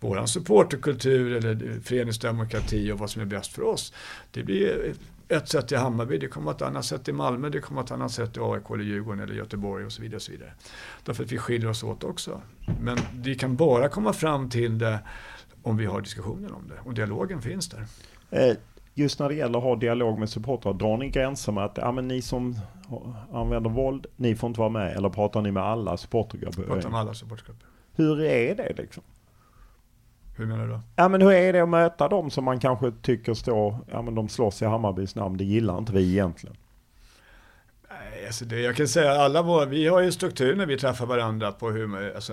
vår 0.00 0.26
supporterkultur 0.26 1.36
eller 1.36 1.80
föreningsdemokrati 1.80 2.92
och 2.92 2.98
vad 2.98 3.10
som 3.10 3.22
är 3.22 3.26
bäst 3.26 3.52
för 3.52 3.62
oss. 3.62 3.92
Det 4.30 4.42
blir 4.42 4.94
ett 5.28 5.48
sätt 5.48 5.72
i 5.72 5.76
Hammarby, 5.76 6.18
det 6.18 6.28
kommer 6.28 6.44
vara 6.44 6.56
ett 6.56 6.62
annat 6.62 6.84
sätt 6.84 7.08
i 7.08 7.12
Malmö, 7.12 7.48
det 7.48 7.60
kommer 7.60 7.76
vara 7.76 7.84
ett 7.84 7.90
annat 7.90 8.12
sätt 8.12 8.36
i 8.36 8.40
AIK 8.40 8.70
eller 8.70 8.84
Djurgården 8.84 9.20
eller 9.20 9.34
Göteborg 9.34 9.84
och 9.84 9.92
så 9.92 10.02
vidare. 10.02 10.16
Och 10.16 10.22
så 10.22 10.32
vidare. 10.32 10.52
Därför 11.04 11.24
att 11.24 11.32
vi 11.32 11.38
skiljer 11.38 11.70
oss 11.70 11.82
åt 11.82 12.04
också. 12.04 12.40
Men 12.80 12.98
vi 13.14 13.34
kan 13.34 13.56
bara 13.56 13.88
komma 13.88 14.12
fram 14.12 14.50
till 14.50 14.78
det 14.78 14.98
om 15.62 15.76
vi 15.76 15.86
har 15.86 16.00
diskussioner 16.00 16.54
om 16.54 16.68
det 16.68 16.74
och 16.84 16.94
dialogen 16.94 17.42
finns 17.42 17.68
där. 17.68 17.86
Eh, 18.30 18.56
just 18.94 19.18
när 19.18 19.28
det 19.28 19.34
gäller 19.34 19.58
att 19.58 19.64
ha 19.64 19.76
dialog 19.76 20.18
med 20.18 20.28
supportrar, 20.28 20.74
drar 20.74 20.96
ni 20.96 21.08
gränser 21.08 21.52
med 21.52 21.64
att 21.64 21.76
ja, 21.76 21.92
men 21.92 22.08
ni 22.08 22.22
som 22.22 22.58
använder 23.32 23.70
våld, 23.70 24.06
ni 24.16 24.36
får 24.36 24.48
inte 24.48 24.60
vara 24.60 24.70
med? 24.70 24.96
Eller 24.96 25.08
pratar 25.08 25.42
ni 25.42 25.50
med 25.50 25.62
alla 25.62 25.96
supportergrupper? 25.96 26.62
Pratar 26.62 26.90
med 26.90 27.00
alla 27.00 27.14
supportergrupper. 27.14 27.66
Hur 27.94 28.20
är 28.20 28.54
det 28.54 28.72
liksom? 28.76 29.02
Hur 30.36 30.46
menar 30.46 30.66
du? 30.66 30.80
Ja 30.96 31.08
men 31.08 31.22
hur 31.22 31.32
är 31.32 31.52
det 31.52 31.60
att 31.60 31.68
möta 31.68 32.08
dem 32.08 32.30
som 32.30 32.44
man 32.44 32.60
kanske 32.60 32.92
tycker 33.02 33.34
står, 33.34 33.78
ja 33.90 34.02
men 34.02 34.14
de 34.14 34.28
slåss 34.28 34.62
i 34.62 34.64
Hammarbys 34.64 35.14
namn, 35.14 35.36
det 35.36 35.44
gillar 35.44 35.78
inte 35.78 35.92
vi 35.92 36.12
egentligen. 36.12 36.56
Nej, 37.90 38.26
alltså 38.26 38.44
det, 38.44 38.60
jag 38.60 38.76
kan 38.76 38.88
säga 38.88 39.12
alla 39.12 39.42
våra, 39.42 39.64
vi 39.64 39.86
har 39.86 40.00
ju 40.00 40.12
struktur 40.12 40.56
när 40.56 40.66
vi 40.66 40.78
träffar 40.78 41.06
varandra 41.06 41.52
på 41.52 41.70
hur, 41.70 42.14
alltså, 42.14 42.32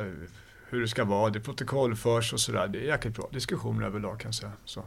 hur 0.70 0.82
det 0.82 0.88
ska 0.88 1.06
vara, 1.06 1.30
det 1.30 1.40
protokollförs 1.40 2.34
och 2.34 2.40
sådär. 2.40 2.68
Det 2.68 2.80
är 2.80 2.84
jäkligt 2.84 3.16
bra 3.16 3.30
diskussioner 3.32 3.86
överlag 3.86 4.20
kan 4.20 4.28
jag 4.28 4.36
säga. 4.36 4.52
Så. 4.66 4.84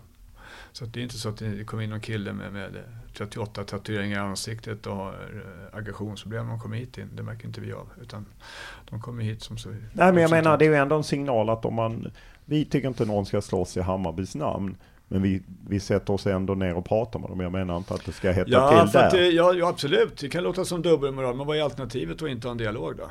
Så 0.77 0.85
det 0.85 1.01
är 1.01 1.03
inte 1.03 1.19
så 1.19 1.29
att 1.29 1.37
det 1.37 1.65
kommer 1.65 1.83
in 1.83 1.91
någon 1.91 2.01
kille 2.01 2.33
med, 2.33 2.53
med 2.53 2.71
38 3.15 3.65
tatueringar 3.65 4.17
i 4.17 4.21
ansiktet 4.21 4.87
och 4.87 4.97
har 4.97 5.09
eh, 5.13 5.79
aggressionsproblem 5.79 6.45
när 6.45 6.51
de 6.51 6.61
kommer 6.61 6.77
hit 6.77 6.99
in. 6.99 7.11
Det 7.15 7.23
märker 7.23 7.47
inte 7.47 7.61
vi 7.61 7.73
av. 7.73 7.89
Utan 8.03 8.27
de 8.91 9.01
kommer 9.01 9.23
hit 9.23 9.43
som 9.43 9.59
så... 9.59 9.69
Nej 9.69 10.13
men 10.13 10.17
jag 10.17 10.31
menar 10.31 10.59
det 10.59 10.65
är 10.65 10.69
ju 10.69 10.75
ändå 10.75 10.97
en 10.97 11.05
signal 11.05 11.51
att 11.51 11.65
om 11.65 11.75
man 11.75 12.11
vi 12.45 12.65
tycker 12.65 12.89
inte 12.89 13.05
någon 13.05 13.27
ska 13.27 13.41
slåss 13.41 13.77
i 13.77 13.81
Hammarbys 13.81 14.35
namn. 14.35 14.77
Men 15.09 15.23
vi, 15.23 15.43
vi 15.69 15.81
sätter 15.81 16.13
oss 16.13 16.27
ändå 16.27 16.55
ner 16.55 16.75
och 16.75 16.85
pratar 16.85 17.19
med 17.19 17.31
dem. 17.31 17.41
Jag 17.41 17.53
menar 17.53 17.77
inte 17.77 17.95
att 17.95 18.05
det 18.05 18.13
ska 18.13 18.31
hetta 18.31 18.51
ja, 18.51 18.83
till 18.83 18.93
där. 18.93 19.11
Det, 19.11 19.29
ja, 19.29 19.53
ja, 19.53 19.69
absolut. 19.69 20.19
Det 20.19 20.29
kan 20.29 20.43
låta 20.43 20.65
som 20.65 20.83
dubbelmoral. 20.83 21.37
Men 21.37 21.47
vad 21.47 21.57
är 21.57 21.63
alternativet 21.63 22.23
att 22.23 22.29
inte 22.29 22.47
ha 22.47 22.53
en 22.53 22.59
dialog 22.59 22.97
då? 22.97 23.11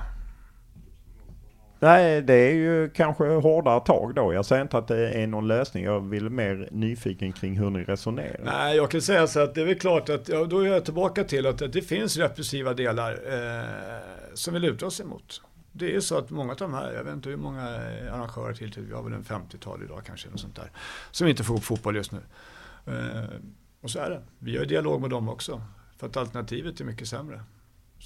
Nej, 1.79 2.21
det 2.21 2.33
är 2.33 2.53
ju 2.53 2.89
kanske 2.89 3.23
hårdare 3.23 3.79
tag 3.79 4.15
då. 4.15 4.33
Jag 4.33 4.45
säger 4.45 4.61
inte 4.61 4.77
att 4.77 4.87
det 4.87 5.09
är 5.09 5.27
någon 5.27 5.47
lösning. 5.47 5.83
Jag 5.83 6.09
vill 6.09 6.29
mer 6.29 6.69
nyfiken 6.71 7.33
kring 7.33 7.57
hur 7.57 7.69
ni 7.69 7.83
resonerar. 7.83 8.39
Nej, 8.43 8.77
jag 8.77 8.91
kan 8.91 9.01
säga 9.01 9.27
så 9.27 9.39
att 9.39 9.55
det 9.55 9.61
är 9.61 9.65
väl 9.65 9.79
klart 9.79 10.09
att, 10.09 10.29
ja, 10.29 10.43
då 10.43 10.59
är 10.59 10.67
jag 10.67 10.85
tillbaka 10.85 11.23
till 11.23 11.45
att, 11.45 11.61
att 11.61 11.73
det 11.73 11.81
finns 11.81 12.17
repressiva 12.17 12.73
delar 12.73 13.11
eh, 13.11 13.65
som 14.33 14.53
vi 14.53 14.59
lutar 14.59 14.87
oss 14.87 15.01
emot 15.01 15.41
det 15.77 15.95
är 15.95 15.99
så 15.99 16.17
att 16.17 16.29
många 16.29 16.51
av 16.51 16.57
de 16.57 16.73
här, 16.73 16.93
jag 16.93 17.03
vet 17.03 17.13
inte 17.13 17.29
hur 17.29 17.37
många 17.37 17.61
eh, 17.61 18.13
arrangörer 18.13 18.53
till, 18.53 18.73
vi 18.77 18.93
har 18.93 19.03
väl 19.03 19.13
en 19.13 19.23
50-tal 19.23 19.83
idag 19.83 20.01
kanske, 20.05 20.29
något 20.29 20.39
sånt 20.39 20.55
där, 20.55 20.71
som 21.11 21.27
inte 21.27 21.43
får 21.43 21.55
upp 21.55 21.63
fotboll 21.63 21.95
just 21.95 22.11
nu. 22.11 22.21
Eh, 22.85 23.29
och 23.81 23.91
så 23.91 23.99
är 23.99 24.09
det. 24.09 24.21
Vi 24.39 24.57
har 24.57 24.65
dialog 24.65 25.01
med 25.01 25.09
dem 25.09 25.29
också, 25.29 25.61
för 25.97 26.07
att 26.07 26.17
alternativet 26.17 26.79
är 26.79 26.85
mycket 26.85 27.07
sämre. 27.07 27.43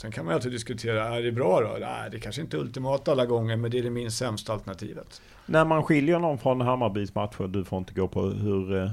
Sen 0.01 0.11
kan 0.11 0.25
man 0.25 0.31
ju 0.31 0.35
alltid 0.35 0.51
diskutera, 0.51 1.17
är 1.17 1.21
det 1.21 1.31
bra 1.31 1.61
då? 1.61 1.77
Nej, 1.79 2.09
det 2.11 2.19
kanske 2.19 2.41
inte 2.41 2.57
är 2.57 2.59
ultimat 2.59 3.07
alla 3.07 3.25
gånger, 3.25 3.55
men 3.55 3.71
det 3.71 3.79
är 3.79 3.83
det 3.83 3.89
minst 3.89 4.17
sämsta 4.17 4.53
alternativet. 4.53 5.21
När 5.45 5.65
man 5.65 5.83
skiljer 5.83 6.19
någon 6.19 6.37
från 6.37 6.61
Hammarbys 6.61 7.15
matcher, 7.15 7.47
du 7.47 7.65
får 7.65 7.79
inte 7.79 7.93
gå 7.93 8.07
på 8.07 8.21
hur, 8.21 8.83
eh, 8.83 8.91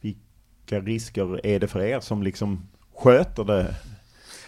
vilka 0.00 0.80
risker 0.80 1.46
är 1.46 1.60
det 1.60 1.66
för 1.66 1.80
er 1.80 2.00
som 2.00 2.22
liksom 2.22 2.68
sköter 2.94 3.44
det 3.44 3.74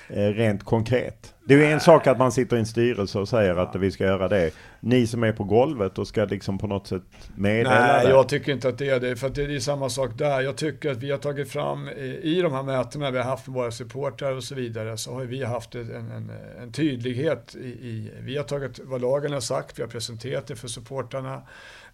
rent 0.08 0.64
konkret. 0.64 1.34
Det 1.44 1.54
är 1.54 1.58
ju 1.58 1.64
en 1.64 1.80
sak 1.80 2.06
att 2.06 2.18
man 2.18 2.32
sitter 2.32 2.56
i 2.56 2.60
en 2.60 2.66
styrelse 2.66 3.18
och 3.18 3.28
säger 3.28 3.56
att 3.56 3.76
vi 3.76 3.90
ska 3.90 4.04
göra 4.04 4.28
det. 4.28 4.50
Ni 4.80 5.06
som 5.06 5.22
är 5.24 5.32
på 5.32 5.44
golvet 5.44 5.98
och 5.98 6.08
ska 6.08 6.24
liksom 6.24 6.58
på 6.58 6.66
något 6.66 6.86
sätt 6.86 7.02
meddela 7.36 7.80
Nej, 7.80 8.04
det. 8.04 8.10
jag 8.10 8.28
tycker 8.28 8.52
inte 8.52 8.68
att 8.68 8.78
det 8.78 8.88
är 8.88 9.00
det. 9.00 9.16
För 9.16 9.26
att 9.26 9.34
det 9.34 9.42
är 9.42 9.60
samma 9.60 9.88
sak 9.88 10.10
där. 10.18 10.40
Jag 10.40 10.56
tycker 10.56 10.90
att 10.90 10.96
vi 10.96 11.10
har 11.10 11.18
tagit 11.18 11.50
fram 11.50 11.88
i 12.22 12.40
de 12.42 12.52
här 12.52 12.62
mötena 12.62 13.10
vi 13.10 13.18
har 13.18 13.24
haft 13.24 13.46
med 13.46 13.54
våra 13.54 13.70
supportrar 13.70 14.32
och 14.32 14.44
så 14.44 14.54
vidare 14.54 14.96
så 14.96 15.14
har 15.14 15.24
vi 15.24 15.44
haft 15.44 15.74
en, 15.74 15.90
en, 15.90 16.30
en 16.62 16.72
tydlighet 16.72 17.56
i, 17.60 17.68
i, 17.68 18.10
Vi 18.20 18.36
har 18.36 18.44
tagit 18.44 18.80
vad 18.84 19.00
lagen 19.00 19.32
har 19.32 19.40
sagt, 19.40 19.78
vi 19.78 19.82
har 19.82 19.90
presenterat 19.90 20.46
det 20.46 20.56
för 20.56 20.68
supportrarna. 20.68 21.42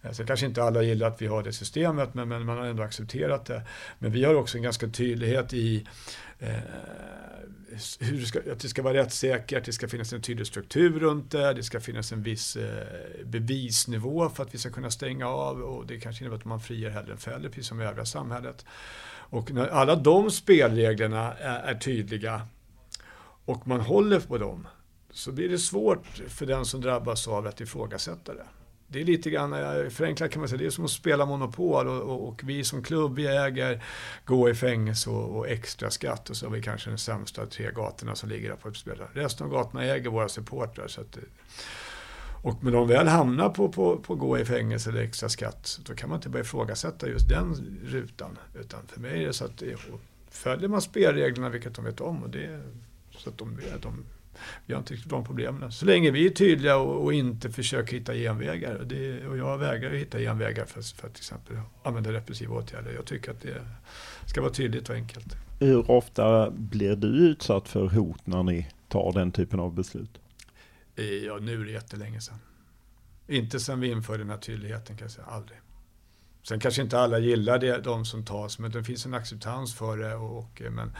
Eh, 0.05 0.11
så 0.11 0.25
kanske 0.25 0.45
inte 0.45 0.63
alla 0.63 0.81
gillar 0.81 1.07
att 1.07 1.21
vi 1.21 1.27
har 1.27 1.43
det 1.43 1.53
systemet, 1.53 2.13
men, 2.13 2.27
men 2.27 2.45
man 2.45 2.57
har 2.57 2.65
ändå 2.65 2.83
accepterat 2.83 3.45
det. 3.45 3.61
Men 3.99 4.11
vi 4.11 4.23
har 4.23 4.35
också 4.35 4.57
en 4.57 4.63
ganska 4.63 4.87
tydlighet 4.87 5.53
i 5.53 5.75
eh, 5.77 5.83
Eh, 6.39 6.49
hur 7.99 8.19
det 8.19 8.25
ska, 8.25 8.39
att 8.51 8.59
det 8.59 8.69
ska 8.69 8.81
vara 8.81 8.93
rättssäkert, 8.93 9.65
det 9.65 9.73
ska 9.73 9.87
finnas 9.87 10.13
en 10.13 10.21
tydlig 10.21 10.47
struktur 10.47 10.99
runt 10.99 11.31
det, 11.31 11.53
det 11.53 11.63
ska 11.63 11.79
finnas 11.79 12.11
en 12.11 12.23
viss 12.23 12.55
eh, 12.55 13.25
bevisnivå 13.25 14.29
för 14.29 14.43
att 14.43 14.53
vi 14.53 14.57
ska 14.57 14.69
kunna 14.69 14.91
stänga 14.91 15.27
av 15.27 15.61
och 15.61 15.87
det 15.87 15.99
kanske 15.99 16.23
innebär 16.23 16.37
att 16.37 16.45
man 16.45 16.59
friar 16.59 16.89
hellre 16.89 17.11
än 17.11 17.17
fäller, 17.17 17.49
precis 17.49 17.67
som 17.67 17.81
i 17.81 17.85
övriga 17.85 18.05
samhället. 18.05 18.65
Och 19.07 19.51
när 19.51 19.67
alla 19.67 19.95
de 19.95 20.31
spelreglerna 20.31 21.33
är, 21.33 21.59
är 21.59 21.75
tydliga 21.75 22.41
och 23.45 23.67
man 23.67 23.81
håller 23.81 24.19
på 24.19 24.37
dem 24.37 24.67
så 25.11 25.31
blir 25.31 25.49
det 25.49 25.59
svårt 25.59 26.05
för 26.27 26.45
den 26.45 26.65
som 26.65 26.81
drabbas 26.81 27.27
av 27.27 27.47
att 27.47 27.61
ifrågasätta 27.61 28.33
det 28.33 28.45
det 28.87 29.01
är 29.01 29.05
lite 29.05 29.29
grann, 29.29 29.53
eh, 29.53 29.89
förenklat 29.89 30.31
kan 30.31 30.39
man 30.39 30.49
säga, 30.49 30.59
det 30.59 30.65
är 30.65 30.69
som 30.69 30.85
att 30.85 30.91
spela 30.91 31.25
Monopol 31.25 31.87
och, 31.87 32.01
och, 32.01 32.27
och 32.27 32.41
vi 32.43 32.63
som 32.63 32.83
klubb, 32.83 33.15
vi 33.15 33.27
äger 33.27 33.83
gå 34.25 34.49
i 34.49 34.55
fängelse 34.55 35.09
och, 35.09 35.37
och, 35.37 35.47
extra 35.47 35.91
skatt 35.91 36.29
och 36.29 36.37
så 36.37 36.45
har 36.45 36.51
vi 36.51 36.61
kanske 36.61 36.89
den 36.89 36.97
sämsta 36.97 37.45
tre 37.45 37.71
gatorna 37.71 38.15
som 38.15 38.29
ligger 38.29 38.49
där 38.49 38.55
på 38.55 38.67
att 38.67 38.75
spela. 38.75 39.05
Resten 39.13 39.47
av 39.47 39.53
gatorna 39.53 39.83
äger 39.83 40.09
våra 40.09 40.29
supportrar. 40.29 40.87
Så 40.87 41.01
att, 41.01 41.17
eh, 41.17 41.23
Och 42.41 42.63
när 42.63 42.71
de 42.71 42.87
väl 42.87 43.07
hamnar 43.07 43.49
på, 43.49 43.69
på, 43.69 43.97
på 43.97 44.15
gå 44.15 44.39
i 44.39 44.45
fängelse 44.45 44.89
eller 44.89 45.01
extra 45.01 45.29
skatt, 45.29 45.79
då 45.85 45.95
kan 45.95 46.09
man 46.09 46.17
inte 46.17 46.29
börja 46.29 46.43
ifrågasätta 46.43 47.07
just 47.07 47.29
den 47.29 47.79
rutan. 47.85 48.37
Utan 48.59 48.79
för 48.87 48.99
mig 48.99 49.23
är 49.23 49.27
det 49.27 49.33
så 49.33 49.45
att 49.45 49.61
eh, 49.61 49.67
det, 49.67 49.77
följer 50.29 50.69
man 50.69 50.81
spelreglerna, 50.81 51.49
vilket 51.49 51.75
de 51.75 51.85
vet 51.85 52.01
om, 52.01 52.23
och 52.23 52.29
det, 52.29 52.61
så 53.17 53.29
att 53.29 53.37
de, 53.37 53.59
de 53.81 54.03
vi 54.65 54.73
har 54.73 54.79
inte 54.79 54.93
riktigt 54.93 55.09
de 55.09 55.25
problemen. 55.25 55.71
Så 55.71 55.85
länge 55.85 56.11
vi 56.11 56.25
är 56.25 56.29
tydliga 56.29 56.77
och, 56.77 57.03
och 57.03 57.13
inte 57.13 57.51
försöker 57.51 57.97
hitta 57.97 58.13
genvägar. 58.13 58.75
Och, 58.75 58.87
det, 58.87 59.27
och 59.27 59.37
jag 59.37 59.57
vägrar 59.57 59.89
hitta 59.89 60.19
genvägar 60.19 60.65
för, 60.65 60.81
för 60.81 61.07
att 61.07 61.13
till 61.13 61.21
exempel 61.21 61.57
använda 61.83 62.11
repressiva 62.11 62.55
åtgärder. 62.55 62.91
Jag 62.91 63.05
tycker 63.05 63.31
att 63.31 63.41
det 63.41 63.61
ska 64.25 64.41
vara 64.41 64.51
tydligt 64.51 64.89
och 64.89 64.95
enkelt. 64.95 65.35
Hur 65.59 65.91
ofta 65.91 66.51
blir 66.51 66.95
du 66.95 67.07
utsatt 67.07 67.67
för 67.67 67.87
hot 67.87 68.27
när 68.27 68.43
ni 68.43 68.67
tar 68.87 69.13
den 69.13 69.31
typen 69.31 69.59
av 69.59 69.73
beslut? 69.73 70.19
Ja, 70.95 71.37
nu 71.41 71.61
är 71.61 71.65
det 71.65 71.71
jättelänge 71.71 72.21
sedan. 72.21 72.39
Inte 73.27 73.59
sedan 73.59 73.79
vi 73.79 73.91
införde 73.91 74.17
den 74.17 74.29
här 74.29 74.37
tydligheten 74.37 74.97
kan 74.97 75.05
jag 75.05 75.11
säga, 75.11 75.27
aldrig. 75.27 75.57
Sen 76.47 76.59
kanske 76.59 76.81
inte 76.81 76.99
alla 76.99 77.19
gillar 77.19 77.59
det, 77.59 77.77
de 77.77 78.05
som 78.05 78.25
tas, 78.25 78.59
men 78.59 78.71
det 78.71 78.83
finns 78.83 79.05
en 79.05 79.13
acceptans 79.13 79.75
för 79.75 79.97
det. 79.97 80.15
Och, 80.15 80.37
och, 80.37 80.61
men 80.71 80.91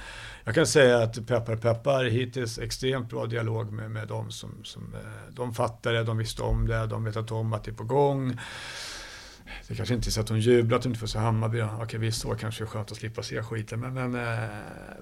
jag 0.43 0.55
kan 0.55 0.67
säga 0.67 0.97
att 0.97 1.27
peppar 1.27 1.55
peppar 1.55 2.05
hittills 2.05 2.59
extremt 2.59 3.09
bra 3.09 3.25
dialog 3.25 3.71
med, 3.71 3.91
med 3.91 4.07
de 4.07 4.31
som, 4.31 4.63
som 4.63 4.93
eh, 4.93 5.33
de 5.33 5.53
fattar 5.53 5.93
det, 5.93 6.03
de 6.03 6.17
visste 6.17 6.41
om 6.41 6.67
det, 6.67 6.87
de 6.87 7.03
vet 7.03 7.15
att 7.17 7.31
om 7.31 7.53
att 7.53 7.63
det 7.63 7.71
är 7.71 7.75
på 7.75 7.83
gång. 7.83 8.37
Det 9.67 9.75
kanske 9.75 9.95
inte 9.95 10.09
är 10.09 10.11
så 10.11 10.21
att 10.21 10.27
de 10.27 10.39
jublar 10.39 10.77
att 10.77 10.83
de 10.83 10.89
inte 10.89 10.99
får 10.99 11.07
se 11.07 11.19
Hammarby. 11.19 11.61
Okej, 11.81 11.99
visst 11.99 12.21
så 12.21 12.35
kanske 12.35 12.63
det 12.63 12.67
är 12.67 12.69
skönt 12.69 12.91
att 12.91 12.97
slippa 12.97 13.23
se 13.23 13.43
skiten. 13.43 13.79
Men, 13.79 13.93
men, 13.93 14.15
eh, 14.15 14.49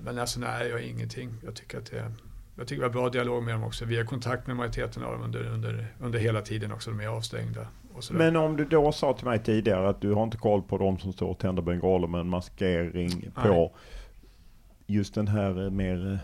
men 0.01 0.19
alltså 0.19 0.39
nej, 0.39 0.67
jag 0.67 0.75
har 0.75 0.79
ingenting. 0.79 1.33
Jag 1.45 1.55
tycker 1.55 1.77
att 1.77 1.91
det 1.91 2.11
jag 2.55 2.67
tycker 2.67 2.81
vi 2.81 2.87
har 2.87 2.93
bra 2.93 3.09
dialog 3.09 3.43
med 3.43 3.53
dem 3.53 3.63
också. 3.63 3.85
Vi 3.85 3.97
har 3.97 4.03
kontakt 4.03 4.47
med 4.47 4.55
majoriteten 4.55 5.03
av 5.03 5.11
dem 5.11 5.21
under, 5.21 5.43
under, 5.43 5.87
under 5.99 6.19
hela 6.19 6.41
tiden 6.41 6.71
också. 6.71 6.89
De 6.89 6.99
är 6.99 7.07
avstängda. 7.07 7.67
Men 8.11 8.35
om 8.35 8.57
du 8.57 8.65
då 8.65 8.91
sa 8.91 9.13
till 9.13 9.25
mig 9.25 9.39
tidigare 9.39 9.89
att 9.89 10.01
du 10.01 10.13
har 10.13 10.23
inte 10.23 10.37
koll 10.37 10.61
på 10.61 10.77
de 10.77 10.99
som 10.99 11.13
står 11.13 11.27
och 11.27 11.39
tänder 11.39 11.61
bengaler 11.61 12.07
med 12.07 12.21
en 12.21 12.29
maskering 12.29 13.31
på 13.35 13.49
Nej. 13.49 13.73
just 14.87 15.15
den 15.15 15.27
här 15.27 15.69
mer 15.69 16.11
eh, 16.11 16.17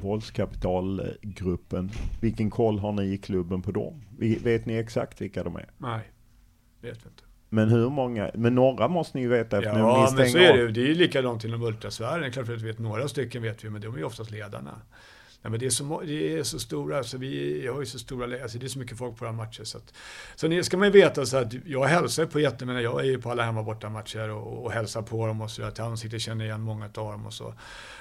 våldskapitalgruppen. 0.00 1.90
Vilken 2.20 2.50
koll 2.50 2.78
har 2.78 2.92
ni 2.92 3.02
i 3.02 3.18
klubben 3.18 3.62
på 3.62 3.70
dem? 3.70 4.02
Vet 4.18 4.66
ni 4.66 4.76
exakt 4.76 5.20
vilka 5.20 5.44
de 5.44 5.56
är? 5.56 5.70
Nej, 5.78 6.10
vet 6.80 7.04
vi 7.04 7.08
inte. 7.08 7.22
Men 7.48 7.68
hur 7.68 7.90
många? 7.90 8.30
Men 8.34 8.54
några 8.54 8.88
måste 8.88 9.18
ni 9.18 9.22
ju 9.24 9.28
veta 9.28 9.58
efter 9.58 9.78
Ja, 9.78 10.12
men 10.16 10.28
så 10.28 10.38
är 10.38 10.52
det 10.52 10.58
ju. 10.58 10.72
Det 10.72 10.80
är 10.80 10.86
ju 10.86 10.94
likadant 10.94 11.44
inom 11.44 11.62
ultrasfären. 11.62 12.32
Klart 12.32 12.48
att 12.48 12.62
vi 12.62 12.66
vet 12.66 12.78
några 12.78 13.08
stycken 13.08 13.42
vet 13.42 13.64
vi, 13.64 13.70
men 13.70 13.80
de 13.80 13.94
är 13.94 13.98
ju 13.98 14.04
oftast 14.04 14.30
ledarna. 14.30 14.80
Nej, 15.42 15.50
men 15.50 15.60
det, 15.60 15.66
är 15.66 15.70
så, 15.70 16.00
det 16.00 16.38
är 16.38 16.42
så 16.42 16.58
stora, 16.58 16.98
alltså 16.98 17.18
vi 17.18 17.66
har 17.66 17.80
ju 17.80 17.86
så 17.86 17.98
stora, 17.98 18.42
alltså 18.42 18.58
det 18.58 18.66
är 18.66 18.68
så 18.68 18.78
mycket 18.78 18.98
folk 18.98 19.18
på 19.18 19.24
våra 19.24 19.32
matcher. 19.32 19.64
Så, 19.64 19.78
att, 19.78 19.94
så 20.36 20.48
nu 20.48 20.64
ska 20.64 20.76
man 20.76 20.86
ju 20.86 20.92
veta 20.92 21.26
så 21.26 21.36
att 21.36 21.54
jag 21.66 21.84
hälsar 21.84 22.26
på 22.26 22.40
jättemånga, 22.40 22.80
jag 22.80 23.00
är 23.00 23.04
ju 23.04 23.20
på 23.20 23.30
alla 23.30 23.42
hemma 23.42 23.62
borta 23.62 23.88
matcher 23.88 24.30
och, 24.30 24.64
och 24.64 24.72
hälsar 24.72 25.02
på 25.02 25.26
dem 25.26 25.40
och 25.40 25.50
så, 25.50 25.70
till 25.70 25.84
ansiktet 25.84 26.20
känner 26.20 26.44
igen 26.44 26.60
många 26.60 26.84
av 26.84 26.90
dem 26.92 27.26
och 27.26 27.32
så. 27.32 27.54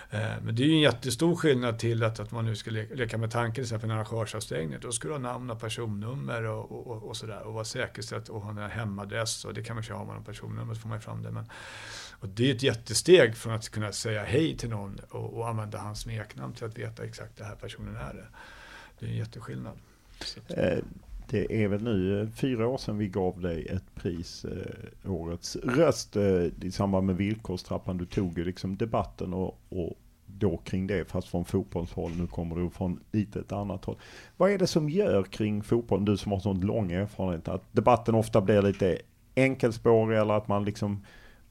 Eh, 0.10 0.42
men 0.44 0.56
det 0.56 0.64
är 0.64 0.68
ju 0.68 0.74
en 0.74 0.80
jättestor 0.80 1.36
skillnad 1.36 1.80
till 1.80 2.04
att, 2.04 2.20
att 2.20 2.32
man 2.32 2.46
nu 2.46 2.56
ska 2.56 2.72
leka, 2.72 2.96
leka 2.96 3.18
med 3.18 3.32
tanken 3.32 3.54
till 3.54 3.64
exempel 3.64 3.90
när 3.90 3.96
arrangörsavstängning. 3.96 4.80
Då 4.82 4.92
ska 4.92 5.08
du 5.08 5.14
ha 5.14 5.20
namn 5.20 5.50
och 5.50 5.60
personnummer 5.60 6.44
och, 6.44 6.72
och, 6.72 6.88
och, 6.88 7.04
och 7.04 7.18
sådär 7.18 7.42
och 7.42 7.54
vara 7.54 7.66
säkerställt 7.66 8.30
och 8.30 8.42
ha 8.42 8.50
en 8.50 8.72
hemadress 8.72 9.46
och 9.46 9.54
det 9.54 9.64
kan 9.64 9.76
man 9.76 9.84
ju 9.84 9.94
ha 9.94 10.02
om 10.02 10.08
man 10.08 10.16
har 10.16 10.24
personnummer 10.24 10.74
så 10.74 10.80
får 10.80 10.90
man 10.90 10.98
ju 10.98 11.02
fram 11.02 11.24
det. 11.24 11.32
Men, 11.32 11.50
och 12.20 12.30
det 12.30 12.52
är 12.52 12.56
ett 12.56 12.64
jättesteg 12.64 13.36
från 13.36 13.54
att 13.54 13.70
kunna 13.70 13.92
säga 13.92 14.24
hej 14.24 14.58
till 14.58 14.70
någon 14.70 15.00
och, 15.10 15.34
och 15.34 15.50
använda 15.50 15.78
hans 15.78 16.00
smeknamn 16.00 16.54
till 16.54 16.66
att 16.66 16.78
veta 16.78 17.04
exakt 17.04 17.38
det 17.38 17.44
här 17.44 17.56
personen 17.56 17.96
är. 17.96 18.14
Det, 18.14 18.28
det 19.00 19.06
är 19.06 19.10
en 19.10 19.18
jätteskillnad. 19.18 19.78
Eh, 20.48 20.80
det 21.30 21.64
är 21.64 21.68
väl 21.68 21.84
nu 21.84 22.22
eh, 22.22 22.30
fyra 22.30 22.68
år 22.68 22.78
sedan 22.78 22.98
vi 22.98 23.08
gav 23.08 23.42
dig 23.42 23.68
ett 23.68 23.96
pris, 23.96 24.46
eh, 24.46 25.12
årets 25.12 25.56
röst, 25.56 26.16
eh, 26.16 26.46
i 26.62 26.72
samband 26.72 27.08
med 27.08 27.18
villkorstrappan. 27.18 27.98
Du 27.98 28.06
tog 28.06 28.38
ju 28.38 28.44
liksom 28.44 28.78
debatten 28.78 29.34
och, 29.34 29.60
och 29.70 29.94
då 30.26 30.58
kring 30.58 30.88
det, 30.88 31.06
fast 31.06 31.28
från 31.28 31.46
fotbollshåll. 31.46 32.12
Nu 32.12 32.28
kommer 32.28 32.56
du 32.56 32.70
från 32.70 33.00
lite 33.12 33.40
ett 33.40 33.52
annat 33.52 33.86
håll. 33.86 33.98
Vad 34.38 34.52
är 34.52 34.58
det 34.58 34.68
som 34.68 34.90
gör 34.90 35.24
kring 35.24 35.64
fotbollen, 35.64 36.06
du 36.06 36.18
som 36.18 36.32
har 36.32 36.40
sån 36.40 36.62
lång 36.62 36.92
erfarenhet, 36.92 37.48
att 37.48 37.74
debatten 37.74 38.16
ofta 38.16 38.42
blir 38.42 38.62
lite 38.62 39.00
enkelspårig 39.36 40.20
eller 40.20 40.34
att 40.34 40.48
man 40.48 40.66
liksom 40.66 41.06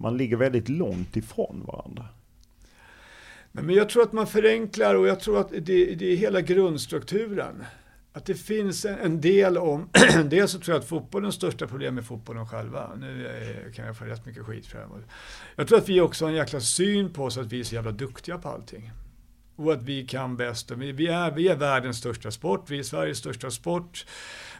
man 0.04 0.16
ligger 0.16 0.36
väldigt 0.36 0.68
långt 0.68 1.16
ifrån 1.16 1.64
varandra. 1.66 2.08
Men 3.52 3.70
jag 3.70 3.88
tror 3.88 4.02
att 4.02 4.12
man 4.12 4.26
förenklar 4.26 4.94
och 4.94 5.06
jag 5.06 5.20
tror 5.20 5.40
att 5.40 5.50
det, 5.50 5.94
det 5.94 6.12
är 6.12 6.16
hela 6.16 6.40
grundstrukturen. 6.40 7.64
Att 8.12 8.26
det 8.26 8.34
finns 8.34 8.84
en, 8.84 9.20
del 9.20 9.58
om, 9.58 9.88
dels 10.24 10.50
så 10.50 10.58
tror 10.58 10.74
jag 10.74 10.80
att 10.80 10.88
fotbollens 10.88 11.34
största 11.34 11.66
problem 11.66 11.98
är 11.98 12.02
fotbollen 12.02 12.46
själva. 12.46 12.94
Nu 12.96 13.26
eh, 13.26 13.72
kan 13.72 13.86
jag 13.86 13.96
få 13.96 14.04
rätt 14.04 14.26
mycket 14.26 14.44
skit 14.44 14.66
för 14.66 14.78
det. 14.78 14.86
Jag 15.56 15.68
tror 15.68 15.78
att 15.78 15.88
vi 15.88 16.00
också 16.00 16.24
har 16.24 16.30
en 16.30 16.36
jäkla 16.36 16.60
syn 16.60 17.12
på 17.12 17.24
oss 17.24 17.38
att 17.38 17.52
vi 17.52 17.60
är 17.60 17.64
så 17.64 17.74
jävla 17.74 17.92
duktiga 17.92 18.38
på 18.38 18.48
allting. 18.48 18.90
Och 19.56 19.72
att 19.72 19.82
vi 19.82 20.06
kan 20.06 20.36
bäst. 20.36 20.70
Vi 20.70 21.06
är, 21.06 21.30
vi 21.30 21.48
är 21.48 21.56
världens 21.56 21.98
största 21.98 22.30
sport, 22.30 22.70
vi 22.70 22.78
är 22.78 22.82
Sveriges 22.82 23.18
största 23.18 23.50
sport 23.50 24.06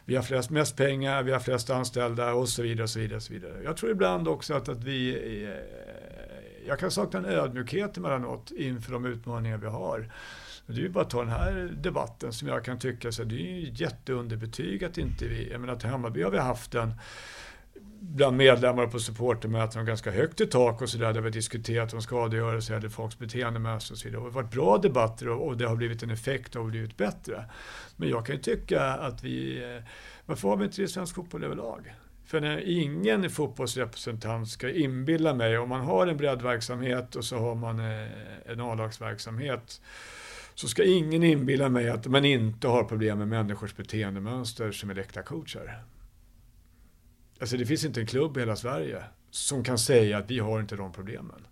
vi 0.05 0.15
har 0.15 0.23
flest, 0.23 0.49
mest 0.49 0.77
pengar, 0.77 1.23
vi 1.23 1.31
har 1.31 1.39
flest 1.39 1.69
anställda 1.69 2.33
och 2.33 2.49
så 2.49 2.61
vidare. 2.61 2.83
Och 2.83 2.89
så 2.89 2.99
vidare, 2.99 3.15
och 3.15 3.23
så 3.23 3.33
vidare. 3.33 3.63
Jag 3.63 3.77
tror 3.77 3.91
ibland 3.91 4.27
också 4.27 4.53
att, 4.53 4.69
att 4.69 4.83
vi, 4.83 5.15
eh, 5.43 6.67
jag 6.67 6.79
kan 6.79 6.91
sakna 6.91 7.19
en 7.19 7.25
ödmjukhet 7.25 7.97
emellanåt 7.97 8.51
inför 8.51 8.91
de 8.91 9.05
utmaningar 9.05 9.57
vi 9.57 9.67
har. 9.67 10.11
Det 10.67 10.73
är 10.73 10.77
ju 10.77 10.89
bara 10.89 11.03
att 11.03 11.09
ta 11.09 11.19
den 11.19 11.31
här 11.31 11.71
debatten 11.81 12.33
som 12.33 12.47
jag 12.47 12.65
kan 12.65 12.79
tycka, 12.79 13.11
så 13.11 13.23
det 13.23 13.35
är 13.35 13.59
ju 13.59 13.71
jätteunderbetyg 13.73 14.83
att 14.83 14.97
inte 14.97 15.27
vi, 15.27 15.51
jag 15.51 15.61
menar 15.61 15.75
till 15.75 15.89
Hammarby 15.89 16.23
har 16.23 16.31
vi 16.31 16.37
haft 16.37 16.75
en 16.75 16.93
bland 18.07 18.37
medlemmar 18.37 18.87
på 18.87 18.99
supportermöten 18.99 19.85
ganska 19.85 20.11
högt 20.11 20.41
i 20.41 20.47
tak 20.47 20.81
och 20.81 20.89
sådär 20.89 21.13
där 21.13 21.21
vi 21.21 21.27
har 21.27 21.31
diskuterat 21.31 21.93
om 21.93 22.01
skadegörelse 22.01 22.75
eller 22.75 22.89
folks 22.89 23.19
beteendemönster 23.19 23.93
och 23.93 23.97
så 23.97 24.07
vidare. 24.07 24.21
Det 24.21 24.25
har 24.25 24.31
varit 24.31 24.51
bra 24.51 24.77
debatter 24.77 25.29
och, 25.29 25.57
det 25.57 25.67
har 25.67 25.75
blivit 25.75 26.03
en 26.03 26.09
effekt 26.09 26.55
och 26.55 26.65
blivit 26.65 26.97
bättre. 26.97 27.45
Men 27.95 28.09
jag 28.09 28.25
kan 28.25 28.35
ju 28.35 28.41
tycka 28.41 28.81
att 28.83 29.23
vi, 29.23 29.63
eh, 29.63 29.83
varför 30.25 30.49
har 30.49 30.57
vi 30.57 30.65
inte 30.65 30.77
det 30.77 30.83
i 30.83 30.87
svensk 30.87 31.15
fotboll 31.15 31.43
överlag? 31.43 31.93
För 32.25 32.41
när 32.41 32.69
ingen 32.69 33.29
fotbollsrepresentant 33.29 34.49
ska 34.49 34.69
inbilla 34.69 35.33
mig, 35.33 35.57
om 35.57 35.69
man 35.69 35.81
har 35.81 36.07
en 36.07 36.17
breddverksamhet 36.17 37.15
och 37.15 37.25
så 37.25 37.37
har 37.37 37.55
man 37.55 37.79
eh, 37.79 38.07
en 38.45 38.61
A-lagsverksamhet, 38.61 39.81
så 40.55 40.67
ska 40.67 40.83
ingen 40.83 41.23
inbilla 41.23 41.69
mig 41.69 41.89
att 41.89 42.07
man 42.07 42.25
inte 42.25 42.67
har 42.67 42.83
problem 42.83 43.17
med 43.17 43.27
människors 43.27 43.75
beteendemönster 43.75 44.71
som 44.71 44.89
är 44.89 44.93
läktarcoacher. 44.93 45.81
Alltså 47.45 47.57
det 47.57 47.65
finns 47.65 47.85
inte 47.85 47.99
en 47.99 48.07
klubb 48.07 48.37
i 48.37 48.39
hela 48.39 48.55
Sverige 48.55 49.03
som 49.29 49.63
kan 49.63 49.77
säga 49.77 50.17
att 50.17 50.31
vi 50.31 50.39
har 50.39 50.59
inte 50.59 50.75
de 50.75 50.91
problemen. 50.91 51.47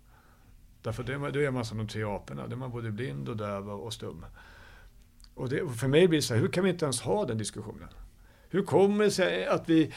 Därför 0.82 1.02
det, 1.02 1.30
då 1.30 1.40
är 1.40 1.50
man 1.50 1.64
som 1.64 1.78
de 1.78 1.88
tre 1.88 2.02
aporna. 2.02 2.46
Då 2.46 2.52
är 2.52 2.56
man 2.56 2.70
både 2.70 2.90
blind 2.90 3.28
och 3.28 3.36
döv 3.36 3.70
och 3.70 3.92
stum. 3.92 4.26
Och 5.34 5.48
det, 5.48 5.68
för 5.68 5.88
mig 5.88 6.08
blir 6.08 6.18
det 6.18 6.22
så 6.22 6.34
här, 6.34 6.40
hur 6.40 6.48
kan 6.48 6.64
vi 6.64 6.70
inte 6.70 6.84
ens 6.84 7.00
ha 7.00 7.24
den 7.24 7.38
diskussionen? 7.38 7.88
Hur 8.48 8.62
kommer 8.62 9.04
det 9.04 9.10
sig 9.10 9.46
att 9.46 9.68
vi 9.68 9.92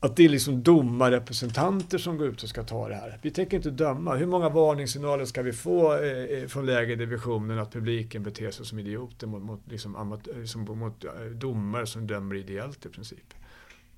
att 0.00 0.16
det 0.16 0.24
är 0.24 0.28
liksom 0.28 0.62
domarrepresentanter 0.62 1.98
som 1.98 2.16
går 2.18 2.26
ut 2.26 2.42
och 2.42 2.48
ska 2.48 2.62
ta 2.62 2.88
det 2.88 2.94
här. 2.94 3.18
Vi 3.22 3.30
tänker 3.30 3.56
inte 3.56 3.70
döma. 3.70 4.14
Hur 4.14 4.26
många 4.26 4.48
varningssignaler 4.48 5.24
ska 5.24 5.42
vi 5.42 5.52
få 5.52 5.94
eh, 5.94 6.22
eh 6.24 6.46
från 6.46 6.66
lägre 6.66 6.94
divisionen 6.94 7.58
att 7.58 7.72
publiken 7.72 8.22
beter 8.22 8.50
sig 8.50 8.66
som 8.66 8.78
idioter 8.78 9.26
mot, 9.26 9.42
mot, 9.42 9.60
liksom, 9.68 9.96
amat, 9.96 10.28
liksom, 10.34 10.78
mot 10.78 11.04
eh, 11.04 11.10
domare 11.34 11.86
som 11.86 12.06
dömer 12.06 12.34
ideellt 12.34 12.86
i 12.86 12.88
princip? 12.88 13.34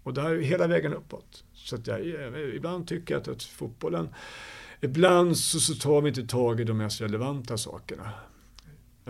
Och 0.03 0.15
där 0.15 0.37
hela 0.37 0.67
vägen 0.67 0.95
uppåt. 0.95 1.45
Så 1.53 1.77
att 1.77 1.87
jag, 1.87 2.07
ibland 2.55 2.89
tycker 2.89 3.15
jag 3.15 3.21
att, 3.21 3.29
att 3.29 3.43
fotbollen, 3.43 4.09
ibland 4.81 5.37
så, 5.37 5.61
så 5.61 5.75
tar 5.75 6.01
vi 6.01 6.09
inte 6.09 6.27
tag 6.27 6.61
i 6.61 6.65
de 6.65 6.77
mest 6.77 7.01
relevanta 7.01 7.59
sakerna. 7.59 8.11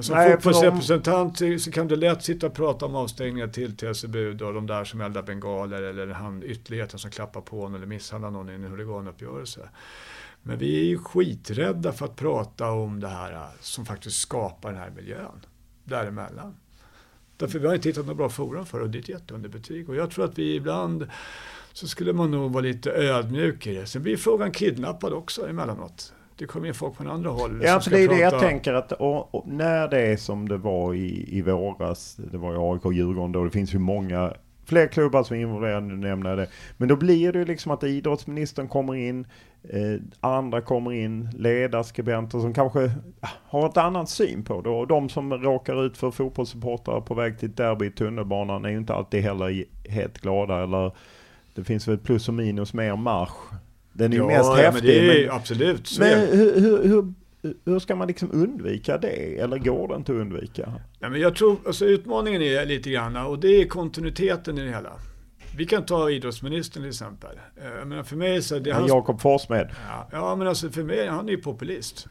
Som 0.00 0.16
Nej, 0.16 0.32
fotbollsrepresentant 0.32 1.38
de... 1.38 1.58
så 1.58 1.70
kan 1.70 1.88
du 1.88 1.96
lätt 1.96 2.24
sitta 2.24 2.46
och 2.46 2.54
prata 2.54 2.86
om 2.86 2.94
avstängningar 2.94 3.48
till 3.48 3.76
TSB 3.76 4.26
och 4.26 4.54
de 4.54 4.66
där 4.66 4.84
som 4.84 5.00
eldar 5.00 5.22
bengaler 5.22 5.82
eller 5.82 6.06
han 6.06 6.42
ytterligheten 6.42 6.98
som 6.98 7.10
klappar 7.10 7.40
på 7.40 7.56
någon 7.56 7.74
eller 7.74 7.86
misshandlar 7.86 8.30
någon 8.30 8.50
i 8.50 8.54
en 8.54 8.64
huliganuppgörelse. 8.64 9.68
Men 10.42 10.58
vi 10.58 10.80
är 10.80 10.84
ju 10.84 10.98
skiträdda 10.98 11.92
för 11.92 12.04
att 12.04 12.16
prata 12.16 12.70
om 12.70 13.00
det 13.00 13.08
här 13.08 13.46
som 13.60 13.86
faktiskt 13.86 14.18
skapar 14.18 14.72
den 14.72 14.80
här 14.80 14.90
miljön 14.90 15.46
däremellan. 15.84 16.54
Därför 17.38 17.58
vi 17.58 17.66
har 17.66 17.74
inte 17.74 17.88
hittat 17.88 18.06
något 18.06 18.16
bra 18.16 18.28
forum 18.28 18.66
för 18.66 18.80
och 18.80 18.90
det 18.90 18.98
är 18.98 19.00
ett 19.00 19.08
jätteunderbetyg. 19.08 19.88
Och 19.88 19.96
jag 19.96 20.10
tror 20.10 20.24
att 20.24 20.38
vi 20.38 20.54
ibland 20.54 21.06
så 21.72 21.88
skulle 21.88 22.12
man 22.12 22.30
nog 22.30 22.52
vara 22.52 22.62
lite 22.62 22.90
ödmjuk 22.90 23.66
i 23.66 23.74
det. 23.74 23.86
Sen 23.86 24.02
blir 24.02 24.16
frågan 24.16 24.52
kidnappad 24.52 25.12
också 25.12 25.48
emellanåt. 25.48 26.12
Det 26.36 26.46
kommer 26.46 26.68
in 26.68 26.74
folk 26.74 26.96
från 26.96 27.08
andra 27.08 27.30
håll. 27.30 27.60
Ja, 27.64 27.80
för 27.80 27.90
det 27.90 27.98
är 27.98 28.06
prata... 28.08 28.16
det 28.16 28.22
jag 28.22 28.40
tänker 28.40 28.74
att 28.74 28.92
och, 28.92 29.34
och 29.34 29.48
när 29.48 29.88
det 29.88 30.00
är 30.00 30.16
som 30.16 30.48
det 30.48 30.56
var 30.56 30.94
i, 30.94 31.38
i 31.38 31.42
våras, 31.42 32.16
det 32.16 32.38
var 32.38 32.54
i 32.54 32.56
AIK 32.74 32.84
och 32.84 32.92
Djurgården 32.92 33.32
då, 33.32 33.44
det 33.44 33.50
finns 33.50 33.74
ju 33.74 33.78
många 33.78 34.34
Fler 34.68 34.86
klubbar 34.86 35.22
som 35.22 35.36
är 35.36 35.40
involverade, 35.40 35.86
nu 35.86 35.96
nämner 35.96 36.30
jag 36.30 36.38
det. 36.38 36.48
Men 36.76 36.88
då 36.88 36.96
blir 36.96 37.32
det 37.32 37.38
ju 37.38 37.44
liksom 37.44 37.72
att 37.72 37.84
idrottsministern 37.84 38.68
kommer 38.68 38.94
in, 38.94 39.26
eh, 39.62 40.00
andra 40.20 40.60
kommer 40.60 40.92
in, 40.92 41.28
ledarskribenter 41.36 42.38
som 42.40 42.54
kanske 42.54 42.90
har 43.44 43.68
ett 43.68 43.76
annat 43.76 44.08
syn 44.08 44.44
på 44.44 44.60
det. 44.62 44.70
Och 44.70 44.86
de 44.86 45.08
som 45.08 45.32
råkar 45.34 45.86
ut 45.86 45.96
för 45.96 46.10
fotbollssupportrar 46.10 47.00
på 47.00 47.14
väg 47.14 47.38
till 47.38 47.48
ett 47.48 47.56
derby 47.56 47.86
i 47.86 47.90
tunnelbanan 47.90 48.64
är 48.64 48.68
ju 48.68 48.76
inte 48.76 48.94
alltid 48.94 49.22
heller 49.22 49.64
helt 49.88 50.18
glada. 50.20 50.62
Eller 50.62 50.92
det 51.54 51.64
finns 51.64 51.88
väl 51.88 51.98
plus 51.98 52.28
och 52.28 52.34
minus 52.34 52.74
en 52.74 53.02
marsch. 53.02 53.52
Den 53.92 54.12
är 54.12 54.16
ju 54.16 54.22
Ja, 54.22 54.26
mest 54.26 54.44
ja, 54.44 54.54
häftig. 54.54 54.86
men 54.88 55.06
det 55.08 55.22
är 55.22 55.26
men- 55.26 55.36
absolut. 55.36 55.96
Men 55.98 56.18
hur, 56.38 56.60
hur, 56.60 56.88
hur, 56.88 57.12
hur 57.64 57.78
ska 57.78 57.96
man 57.96 58.08
liksom 58.08 58.30
undvika 58.32 58.98
det? 58.98 59.38
Eller 59.40 59.58
går 59.58 59.88
det 59.88 59.94
inte 59.94 60.12
att 60.12 60.18
undvika? 60.18 60.72
Ja, 60.98 61.08
men 61.08 61.20
jag 61.20 61.36
tror, 61.36 61.56
alltså 61.66 61.84
utmaningen 61.84 62.42
är 62.42 62.66
lite 62.66 62.90
grann, 62.90 63.16
och 63.16 63.38
det 63.38 63.48
är 63.62 63.66
kontinuiteten 63.68 64.58
i 64.58 64.60
det 64.64 64.70
hela. 64.70 64.92
Vi 65.56 65.66
kan 65.66 65.84
ta 65.86 66.10
idrottsministern 66.10 66.82
till 66.82 66.88
exempel. 66.90 67.30
Eh, 67.56 67.68
Jag 67.78 67.88
menar 67.88 68.02
för 68.02 68.16
mig 68.16 68.42
så 68.42 68.56
är 68.56 68.60
det 68.60 68.70
Ja, 68.70 68.76
hans- 68.76 68.88
Jakob 68.88 69.20
Forssmed. 69.20 69.68
Ja, 69.88 70.08
ja, 70.12 70.36
men 70.36 70.46
alltså 70.48 70.70
för 70.70 70.82
mig, 70.82 71.06
han 71.06 71.28
är 71.28 71.32
ju 71.32 71.38
populist. 71.42 72.06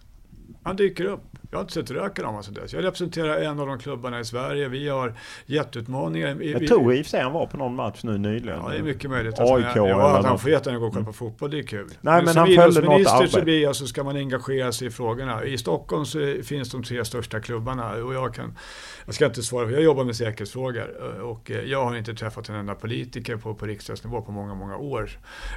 Han 0.64 0.76
dyker 0.76 1.06
upp. 1.06 1.24
Jag 1.52 1.58
har 1.58 1.62
inte 1.62 1.74
sett 1.74 1.92
röken 1.92 2.26
av 2.26 2.32
honom 2.32 2.44
sedan 2.44 2.54
dess. 2.54 2.74
Jag 2.74 2.84
representerar 2.84 3.42
en 3.42 3.60
av 3.60 3.68
de 3.68 3.80
klubbarna 3.80 4.20
i 4.20 4.26
Sverige. 4.26 4.68
Vi 4.68 4.90
har 4.90 5.14
jätteutmaningar. 5.46 6.42
Jag 6.42 6.68
tror 6.68 6.94
i 6.94 7.02
och 7.02 7.06
för 7.06 7.10
sig 7.10 7.22
han 7.22 7.34
var 7.34 7.46
på 7.46 7.58
någon 7.58 7.76
match 7.76 8.00
nu 8.04 8.18
nyligen. 8.18 8.60
Ja, 8.64 8.70
det 8.70 8.78
är 8.78 8.84
mycket 8.84 9.10
möjligt. 9.10 9.40
AIK 9.40 9.66
Alltså, 9.66 9.80
ja, 9.80 9.86
eller 9.86 10.20
att 10.20 10.26
han 10.26 10.40
får 10.40 10.52
jättegärna 10.52 10.80
gå 10.80 10.88
och 10.88 10.94
kolla 10.94 11.06
på 11.06 11.14
fotboll, 11.14 11.52
det 11.52 11.60
är 11.60 11.64
kul. 11.64 11.90
Nej, 12.02 12.24
men 12.24 12.34
som 12.34 12.40
han 12.40 12.56
följde 12.56 12.82
något 12.82 13.00
idrottsminister 13.00 13.28
så 13.28 13.38
arbete. 13.38 13.42
blir 13.42 13.64
jag, 13.64 13.76
så 13.76 13.88
ska 13.88 14.04
man 14.04 14.16
engagera 14.16 14.72
sig 14.72 14.88
i 14.88 14.92
frågorna. 14.92 15.46
I 15.46 15.58
Stockholm 15.58 16.06
så 16.06 16.36
finns 16.44 16.72
de 16.72 16.84
tre 16.84 17.06
största 17.06 17.40
klubbarna 17.40 17.92
och 17.92 18.14
jag 18.14 18.34
kan, 18.34 18.58
jag 19.06 19.16
ska 19.16 19.26
inte 19.26 19.44
svara, 19.44 19.72
jag 19.72 19.84
jobbar 19.84 20.04
med 20.04 20.16
säkerhetsfrågor 20.16 21.16
eh, 21.16 21.22
och 21.22 21.52
eh, 21.52 21.62
jag 21.62 21.86
har 21.86 21.96
inte 21.96 22.14
träffat 22.14 22.50
en 22.50 22.56
enda 22.56 22.76
politiker 22.76 23.38
på, 23.38 23.54
på 23.54 23.66
riksdagsnivå 23.66 24.22
på 24.22 24.32
många, 24.32 24.56
många 24.56 24.78
år. 24.78 25.10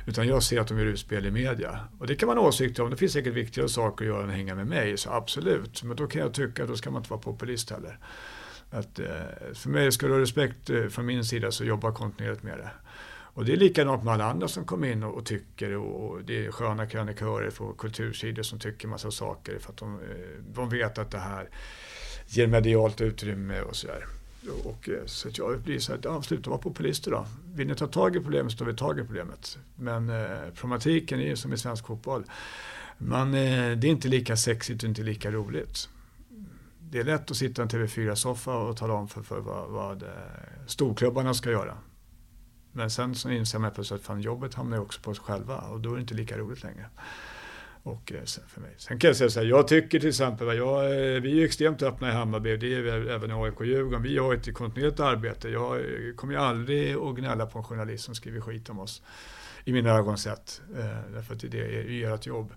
Utan 0.06 0.28
jag 0.28 0.42
ser 0.42 0.60
att 0.60 0.68
de 0.68 0.78
gör 0.78 0.86
utspel 0.86 1.26
i 1.26 1.30
media. 1.30 1.80
Och 1.98 2.06
det 2.06 2.14
kan 2.14 2.26
man 2.26 2.38
ha 2.38 2.44
åsikter 2.44 2.82
om, 2.82 2.90
det 2.90 2.96
finns 2.96 3.12
säkert 3.12 3.34
viktigare 3.34 3.68
saker 3.68 4.04
att 4.04 4.08
göra 4.08 4.22
än 4.22 4.30
att 4.30 4.36
hänga 4.36 4.54
med 4.54 4.66
mig, 4.66 4.96
så 4.96 5.10
absolut. 5.10 5.79
Men 5.84 5.96
då 5.96 6.06
kan 6.06 6.20
jag 6.20 6.34
tycka, 6.34 6.66
då 6.66 6.76
ska 6.76 6.90
man 6.90 7.00
inte 7.00 7.10
vara 7.10 7.20
populist 7.20 7.70
heller. 7.70 7.98
Att, 8.70 8.98
eh, 8.98 9.06
för 9.54 9.70
mig, 9.70 9.92
ska 9.92 10.06
du 10.06 10.12
ha 10.12 10.20
respekt 10.20 10.70
eh, 10.70 10.86
från 10.86 11.06
min 11.06 11.24
sida 11.24 11.52
så 11.52 11.64
jobba 11.64 11.92
kontinuerligt 11.92 12.42
med 12.42 12.58
det. 12.58 12.70
Och 13.34 13.44
det 13.44 13.52
är 13.52 13.56
likadant 13.56 14.04
med 14.04 14.14
alla 14.14 14.24
andra 14.24 14.48
som 14.48 14.64
kommer 14.64 14.88
in 14.88 15.02
och, 15.02 15.14
och 15.14 15.26
tycker 15.26 15.76
och, 15.76 16.10
och 16.10 16.24
det 16.24 16.46
är 16.46 16.50
sköna 16.50 16.86
krönikörer 16.86 17.50
på 17.50 17.72
kultursidor 17.72 18.42
som 18.42 18.58
tycker 18.58 18.88
massa 18.88 19.10
saker 19.10 19.58
för 19.58 19.72
att 19.72 19.78
de, 19.78 19.94
eh, 19.94 20.44
de 20.54 20.68
vet 20.68 20.98
att 20.98 21.10
det 21.10 21.18
här 21.18 21.48
ger 22.26 22.46
medialt 22.46 23.00
utrymme 23.00 23.60
och 23.60 23.76
sådär. 23.76 24.04
Och, 24.64 24.88
så 25.06 25.28
att 25.28 25.38
jag 25.38 25.60
blir 25.60 25.78
så 25.78 25.94
att, 25.94 26.04
ja, 26.04 26.22
sluta 26.22 26.50
vara 26.50 26.60
populister 26.60 27.10
då. 27.10 27.26
Vill 27.54 27.66
ni 27.66 27.74
ta 27.74 27.86
tag 27.86 28.16
i 28.16 28.20
problemet 28.20 28.52
så 28.52 28.58
tar 28.58 28.66
vi 28.66 28.74
tag 28.74 28.98
i 28.98 29.02
problemet. 29.02 29.58
Men 29.76 30.10
eh, 30.10 30.38
problematiken 30.54 31.20
är 31.20 31.24
ju 31.24 31.36
som 31.36 31.52
i 31.52 31.58
svensk 31.58 31.86
fotboll. 31.86 32.24
Man, 33.02 33.34
eh, 33.34 33.76
det 33.76 33.86
är 33.86 33.90
inte 33.90 34.08
lika 34.08 34.36
sexigt 34.36 34.82
och 34.82 34.88
inte 34.88 35.02
lika 35.02 35.30
roligt. 35.30 35.88
Det 36.90 36.98
är 36.98 37.04
lätt 37.04 37.30
att 37.30 37.36
sitta 37.36 37.62
i 37.62 37.64
en 37.64 37.68
TV4-soffa 37.68 38.54
och 38.54 38.76
tala 38.76 38.94
om 38.94 39.08
för, 39.08 39.22
för 39.22 39.40
vad, 39.40 39.70
vad 39.70 40.02
eh, 40.02 40.08
storklubbarna 40.66 41.34
ska 41.34 41.50
göra. 41.50 41.78
Men 42.72 42.90
sen 42.90 43.14
så 43.14 43.30
inser 43.30 43.58
man 43.58 43.70
plötsligt 43.70 44.00
att 44.00 44.06
fan, 44.06 44.20
jobbet 44.20 44.54
hamnar 44.54 44.76
ju 44.76 44.82
också 44.82 45.00
på 45.00 45.10
oss 45.10 45.18
själva 45.18 45.56
och 45.56 45.80
då 45.80 45.90
är 45.90 45.94
det 45.94 46.00
inte 46.00 46.14
lika 46.14 46.38
roligt 46.38 46.62
längre. 46.62 46.86
Och 47.82 48.12
eh, 48.12 48.24
sen 48.24 48.44
för 48.48 48.60
mig. 48.60 48.74
Sen 48.78 48.98
kan 48.98 49.08
jag 49.08 49.16
säga 49.16 49.30
så 49.30 49.40
här, 49.40 49.46
jag 49.46 49.68
tycker 49.68 50.00
till 50.00 50.08
exempel, 50.08 50.56
jag, 50.56 50.84
eh, 50.84 51.20
vi 51.20 51.30
är 51.30 51.34
ju 51.34 51.44
extremt 51.44 51.82
öppna 51.82 52.08
i 52.08 52.12
Hammarby, 52.12 52.56
det 52.56 52.74
är 52.74 52.80
vi 52.80 52.90
även 52.90 53.30
i 53.30 53.34
AIK 53.34 53.60
och 53.60 53.66
Djurgården. 53.66 54.02
Vi 54.02 54.18
har 54.18 54.34
ett 54.34 54.54
kontinuerligt 54.54 55.00
arbete. 55.00 55.48
Jag 55.48 55.80
kommer 56.16 56.34
ju 56.34 56.40
aldrig 56.40 56.96
att 56.96 57.16
gnälla 57.16 57.46
på 57.46 57.58
en 57.58 57.64
journalist 57.64 58.04
som 58.04 58.14
skriver 58.14 58.40
skit 58.40 58.70
om 58.70 58.78
oss. 58.78 59.02
I 59.64 59.72
mina 59.72 59.90
ögon 59.90 60.18
sett, 60.18 60.62
därför 61.12 61.34
att 61.34 61.40
det 61.40 61.60
är 61.60 61.82
ju 61.82 62.14
ert 62.14 62.26
jobb. 62.26 62.52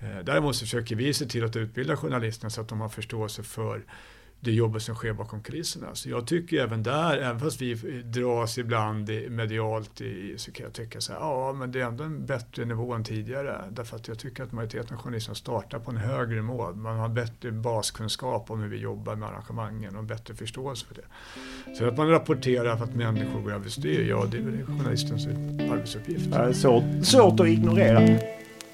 Eh, 0.00 0.24
däremot 0.24 0.56
så 0.56 0.60
försöker 0.60 0.96
vi 0.96 1.14
se 1.14 1.26
till 1.26 1.44
att 1.44 1.56
utbilda 1.56 1.96
journalisterna 1.96 2.50
så 2.50 2.60
att 2.60 2.68
de 2.68 2.80
har 2.80 2.88
förståelse 2.88 3.42
för 3.42 3.84
det 4.44 4.52
jobbet 4.52 4.82
som 4.82 4.94
sker 4.94 5.12
bakom 5.12 5.42
kulisserna. 5.42 5.94
Så 5.94 6.10
jag 6.10 6.26
tycker 6.26 6.62
även 6.62 6.82
där, 6.82 7.18
även 7.18 7.40
fast 7.40 7.62
vi 7.62 7.74
dras 8.04 8.58
ibland 8.58 9.10
medialt 9.30 10.00
i, 10.00 10.34
så 10.36 10.52
kan 10.52 10.64
jag 10.64 10.72
tycka 10.72 11.00
så 11.00 11.12
här, 11.12 11.20
ja 11.20 11.52
men 11.52 11.72
det 11.72 11.80
är 11.80 11.86
ändå 11.86 12.04
en 12.04 12.26
bättre 12.26 12.64
nivå 12.64 12.92
än 12.92 13.04
tidigare. 13.04 13.64
Därför 13.70 13.96
att 13.96 14.08
jag 14.08 14.18
tycker 14.18 14.42
att 14.42 14.52
majoriteten 14.52 14.96
av 14.96 15.02
journalisterna 15.02 15.34
startar 15.34 15.78
på 15.78 15.90
en 15.90 15.96
högre 15.96 16.34
nivå. 16.34 16.72
Man 16.72 16.98
har 16.98 17.08
bättre 17.08 17.52
baskunskap 17.52 18.50
om 18.50 18.60
hur 18.60 18.68
vi 18.68 18.76
jobbar 18.76 19.16
med 19.16 19.28
arrangemangen 19.28 19.96
och 19.96 20.04
bättre 20.04 20.34
förståelse 20.34 20.86
för 20.86 20.94
det. 20.94 21.74
Så 21.74 21.88
att 21.88 21.96
man 21.96 22.08
rapporterar 22.08 22.76
för 22.76 22.84
att 22.84 22.94
människor 22.94 23.40
går 23.40 23.52
överstyr, 23.52 24.08
ja 24.08 24.26
det 24.30 24.38
är 24.38 24.42
väl 24.42 24.66
journalistens 24.66 25.26
arbetsuppgift. 25.72 26.30
Det 26.30 26.36
är 26.36 26.52
svårt, 26.52 26.84
svårt 27.02 27.40
att 27.40 27.46
ignorera. 27.46 28.18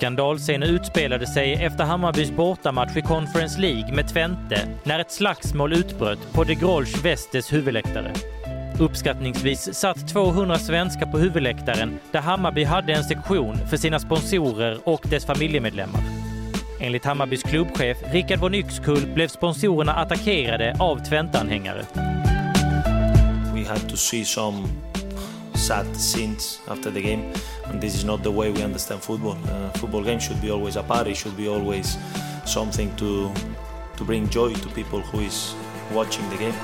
Skandalscenen 0.00 0.68
utspelade 0.68 1.26
sig 1.26 1.52
efter 1.54 1.84
Hammarbys 1.84 2.30
bortamatch 2.30 2.96
i 2.96 3.02
Conference 3.02 3.60
League 3.60 3.94
med 3.94 4.08
Twente 4.08 4.68
när 4.84 4.98
ett 4.98 5.12
slagsmål 5.12 5.72
utbröt 5.72 6.32
på 6.32 6.44
de 6.44 6.54
Grolsch 6.54 7.04
Vestes 7.04 7.52
huvudläktare. 7.52 8.12
Uppskattningsvis 8.80 9.74
satt 9.74 10.08
200 10.08 10.58
svenskar 10.58 11.06
på 11.06 11.18
huvudläktaren 11.18 11.98
där 12.12 12.20
Hammarby 12.20 12.64
hade 12.64 12.92
en 12.92 13.04
sektion 13.04 13.56
för 13.70 13.76
sina 13.76 13.98
sponsorer 13.98 14.78
och 14.84 15.00
dess 15.10 15.26
familjemedlemmar. 15.26 16.19
Enligt 16.80 17.04
Hammarbys 17.04 17.42
klubbchef 17.42 17.96
Rickard 18.12 18.40
von 18.40 18.54
Yxkull 18.54 19.06
blev 19.06 19.28
sponsorerna 19.28 19.94
attackerade 19.94 20.76
av 20.78 20.96
Twente-anhängare. 20.96 21.86
We 23.54 23.64
had 23.64 23.88
to 23.88 23.96
see 23.96 24.24
some 24.24 24.68
sad 25.54 25.86
scenes 25.96 26.60
after 26.68 26.90
the 26.90 27.00
game 27.00 27.22
and 27.64 27.80
this 27.80 27.94
is 27.94 28.04
not 28.04 28.22
the 28.22 28.30
way 28.30 28.50
we 28.50 28.64
understand 28.64 29.02
football. 29.02 29.36
Uh, 29.36 29.78
football 29.78 30.04
game 30.04 30.20
should 30.20 30.40
be 30.40 30.50
always 30.52 30.76
a 30.76 30.82
party, 30.82 31.14
should 31.14 31.36
be 31.36 31.48
always 31.48 31.98
something 32.46 32.90
to 32.96 33.30
to 33.96 34.04
bring 34.04 34.28
joy 34.30 34.52
to 34.54 34.68
people 34.68 35.00
who 35.00 35.20
is 35.20 35.54
watching 35.94 36.24
the 36.30 36.36
game. 36.36 36.54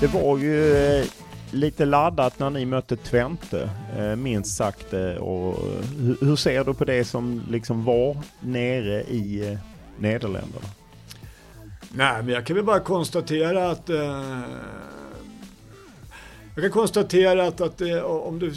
Det 0.00 0.06
var 0.06 0.38
ju 0.38 0.76
eh, 0.76 1.06
lite 1.52 1.84
laddat 1.84 2.38
när 2.38 2.50
ni 2.50 2.64
mötte 2.66 2.96
Twente, 2.96 3.70
eh, 3.98 4.16
minst 4.16 4.56
sagt. 4.56 4.92
Eh, 4.92 5.00
och 5.14 5.54
eh, 5.66 5.84
hur- 6.20 6.36
ser 6.36 6.64
du 6.64 6.74
på 6.74 6.84
det 6.84 7.04
som 7.04 7.42
liksom 7.50 7.84
var 7.84 8.16
nere 8.40 9.02
i 9.02 9.58
Nederländerna? 9.98 10.66
Nej, 11.90 12.22
men 12.22 12.28
jag 12.34 12.46
kan 12.46 12.56
väl 12.56 12.64
bara 12.64 12.80
konstatera 12.80 13.70
att 13.70 13.90
eh, 13.90 14.40
jag 16.54 16.62
kan 16.64 16.70
konstatera 16.70 17.46
att, 17.46 17.60
att 17.60 17.80
eh, 17.80 17.98
om 18.00 18.38
du, 18.38 18.52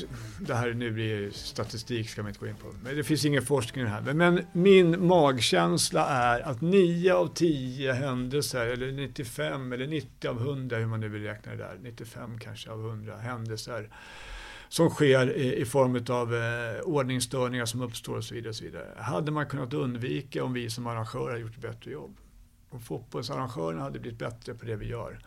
det 0.47 0.53
här 0.53 0.73
nu 0.73 0.91
blir 0.91 1.31
statistik 1.31 2.09
ska 2.09 2.21
man 2.21 2.29
inte 2.29 2.39
gå 2.39 2.47
in 2.47 2.55
på, 2.55 2.67
men 2.83 2.95
det 2.95 3.03
finns 3.03 3.25
ingen 3.25 3.41
forskning 3.41 3.85
här. 3.85 4.01
Men, 4.01 4.17
men 4.17 4.45
min 4.51 5.07
magkänsla 5.07 6.07
är 6.07 6.39
att 6.41 6.61
9 6.61 7.13
av 7.13 7.27
10 7.27 7.93
händelser, 7.93 8.67
eller 8.67 8.91
95 8.91 9.73
eller 9.73 9.87
90 9.87 10.27
av 10.27 10.41
100, 10.41 10.77
hur 10.77 10.85
man 10.85 10.99
nu 10.99 11.09
vill 11.09 11.23
räkna 11.23 11.51
det 11.51 11.57
där, 11.57 11.77
95 11.81 12.39
kanske 12.39 12.71
av 12.71 12.85
100 12.85 13.17
händelser 13.17 13.89
som 14.69 14.89
sker 14.89 15.37
i, 15.37 15.61
i 15.61 15.65
form 15.65 16.05
av 16.09 16.35
eh, 16.35 16.81
ordningsstörningar 16.81 17.65
som 17.65 17.81
uppstår 17.81 18.17
och 18.17 18.23
så 18.23 18.33
vidare. 18.33 18.49
Och 18.49 18.55
så 18.55 18.63
vidare. 18.63 18.87
Hade 18.97 19.31
man 19.31 19.45
kunnat 19.45 19.73
undvika 19.73 20.43
om 20.43 20.53
vi 20.53 20.69
som 20.69 20.87
arrangörer 20.87 21.31
hade 21.31 21.41
gjort 21.41 21.55
ett 21.55 21.61
bättre 21.61 21.91
jobb. 21.91 22.17
Om 22.69 22.79
fotbollsarrangörerna 22.79 23.81
hade 23.81 23.99
blivit 23.99 24.19
bättre 24.19 24.53
på 24.53 24.65
det 24.65 24.75
vi 24.75 24.87
gör 24.87 25.19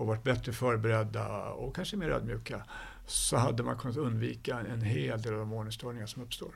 och 0.00 0.06
varit 0.06 0.22
bättre 0.22 0.52
förberedda 0.52 1.50
och 1.50 1.76
kanske 1.76 1.96
mer 1.96 2.10
ödmjuka 2.10 2.64
så 3.10 3.36
hade 3.36 3.62
man 3.62 3.78
kunnat 3.78 3.96
undvika 3.96 4.60
en 4.72 4.82
hel 4.82 5.22
del 5.22 5.32
av 5.32 5.38
de 5.38 5.52
ordningsstörningar 5.52 6.06
som 6.06 6.22
uppstår. 6.22 6.54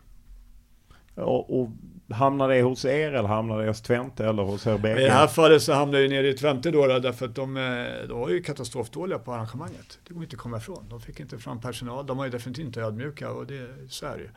Och, 1.14 1.60
och 1.60 1.70
hamnar 2.10 2.48
det 2.48 2.62
hos 2.62 2.84
er 2.84 3.12
eller 3.12 3.28
hamnar 3.28 3.58
det 3.58 3.68
hos 3.68 3.82
Twente 3.82 4.26
eller 4.26 4.42
hos 4.42 4.66
er 4.66 4.74
I 4.74 4.78
bägge? 4.78 5.00
det 5.00 5.10
här 5.10 5.26
fallet 5.26 5.62
så 5.62 5.72
hamnar 5.72 5.98
jag 5.98 6.10
nere 6.10 6.28
i 6.28 6.34
Twente 6.34 6.70
då, 6.70 6.86
då 6.86 6.98
därför 6.98 7.26
att 7.26 7.34
de, 7.34 7.56
eh, 7.56 8.08
de 8.08 8.20
var 8.20 8.30
ju 8.30 8.42
katastrofdåliga 8.42 9.18
på 9.18 9.32
arrangemanget. 9.32 9.98
Det 10.08 10.14
går 10.14 10.22
inte 10.22 10.36
att 10.36 10.40
komma 10.40 10.56
ifrån. 10.56 10.86
De 10.88 11.00
fick 11.00 11.20
inte 11.20 11.38
fram 11.38 11.60
personal. 11.60 12.06
De 12.06 12.16
var 12.16 12.24
ju 12.24 12.30
definitivt 12.30 12.66
inte 12.66 12.80
ödmjuka 12.80 13.30
och 13.30 13.46
det, 13.46 13.68
så 13.88 14.06
är 14.06 14.16
det 14.16 14.22
ju. 14.22 14.30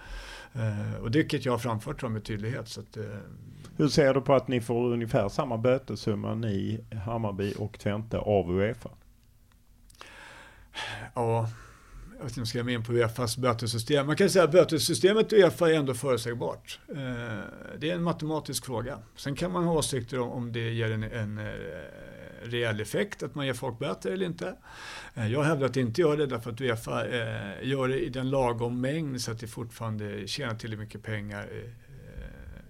Eh, 0.61 1.01
och 1.01 1.11
det 1.11 1.45
jag 1.45 1.53
har 1.53 1.59
framfört 1.59 2.01
dem 2.01 2.13
med 2.13 2.23
tydlighet. 2.23 2.67
Så 2.67 2.79
att, 2.79 2.97
eh, 2.97 3.03
Hur 3.77 3.87
ser 3.87 4.13
du 4.13 4.21
på 4.21 4.33
att 4.33 4.47
ni 4.47 4.61
får 4.61 4.93
ungefär 4.93 5.29
samma 5.29 5.57
bötessumma, 5.57 6.35
ni, 6.35 6.79
Hammarby 7.05 7.53
och 7.57 7.79
Twente, 7.79 8.17
av 8.17 8.51
Uefa? 8.51 8.89
Ja, 11.13 11.49
jag 12.17 12.23
vet 12.23 12.31
inte 12.31 12.39
om 12.39 12.41
jag 12.41 12.47
ska 12.47 12.57
ge 12.57 12.63
mig 12.63 12.73
in 12.73 12.83
på 12.83 12.93
Uefas 12.93 13.37
bötessystem. 13.37 14.07
Man 14.07 14.15
kan 14.15 14.29
säga 14.29 14.43
att 14.43 14.51
bötessystemet 14.51 15.33
i 15.33 15.35
Uefa 15.35 15.69
är 15.69 15.73
ändå 15.73 15.93
förutsägbart. 15.93 16.79
Eh, 16.89 16.95
det 17.77 17.89
är 17.89 17.95
en 17.95 18.03
matematisk 18.03 18.65
fråga. 18.65 18.99
Sen 19.15 19.35
kan 19.35 19.51
man 19.51 19.63
ha 19.63 19.73
åsikter 19.73 20.19
om, 20.19 20.51
det 20.51 20.73
ger 20.73 20.91
en, 20.91 21.03
en 21.03 21.37
eh, 21.37 21.53
reell 22.43 22.81
effekt, 22.81 23.23
att 23.23 23.35
man 23.35 23.45
ger 23.45 23.53
folk 23.53 23.79
böter 23.79 24.11
eller 24.11 24.25
inte. 24.25 24.55
Eh, 25.15 25.31
jag 25.31 25.43
hävdar 25.43 25.65
att 25.65 25.73
det 25.73 25.81
inte 25.81 26.01
gör 26.01 26.17
det 26.17 26.25
därför 26.25 26.51
att 26.51 26.61
Uefa 26.61 27.07
gör 27.61 27.87
det 27.87 27.99
i 27.99 28.09
den 28.09 28.29
lagom 28.29 28.81
mängd 28.81 29.21
så 29.21 29.31
att 29.31 29.39
det 29.39 29.47
fortfarande 29.47 30.27
tjänar 30.27 30.55
tillräckligt 30.55 30.79
mycket 30.79 31.03
pengar. 31.03 31.49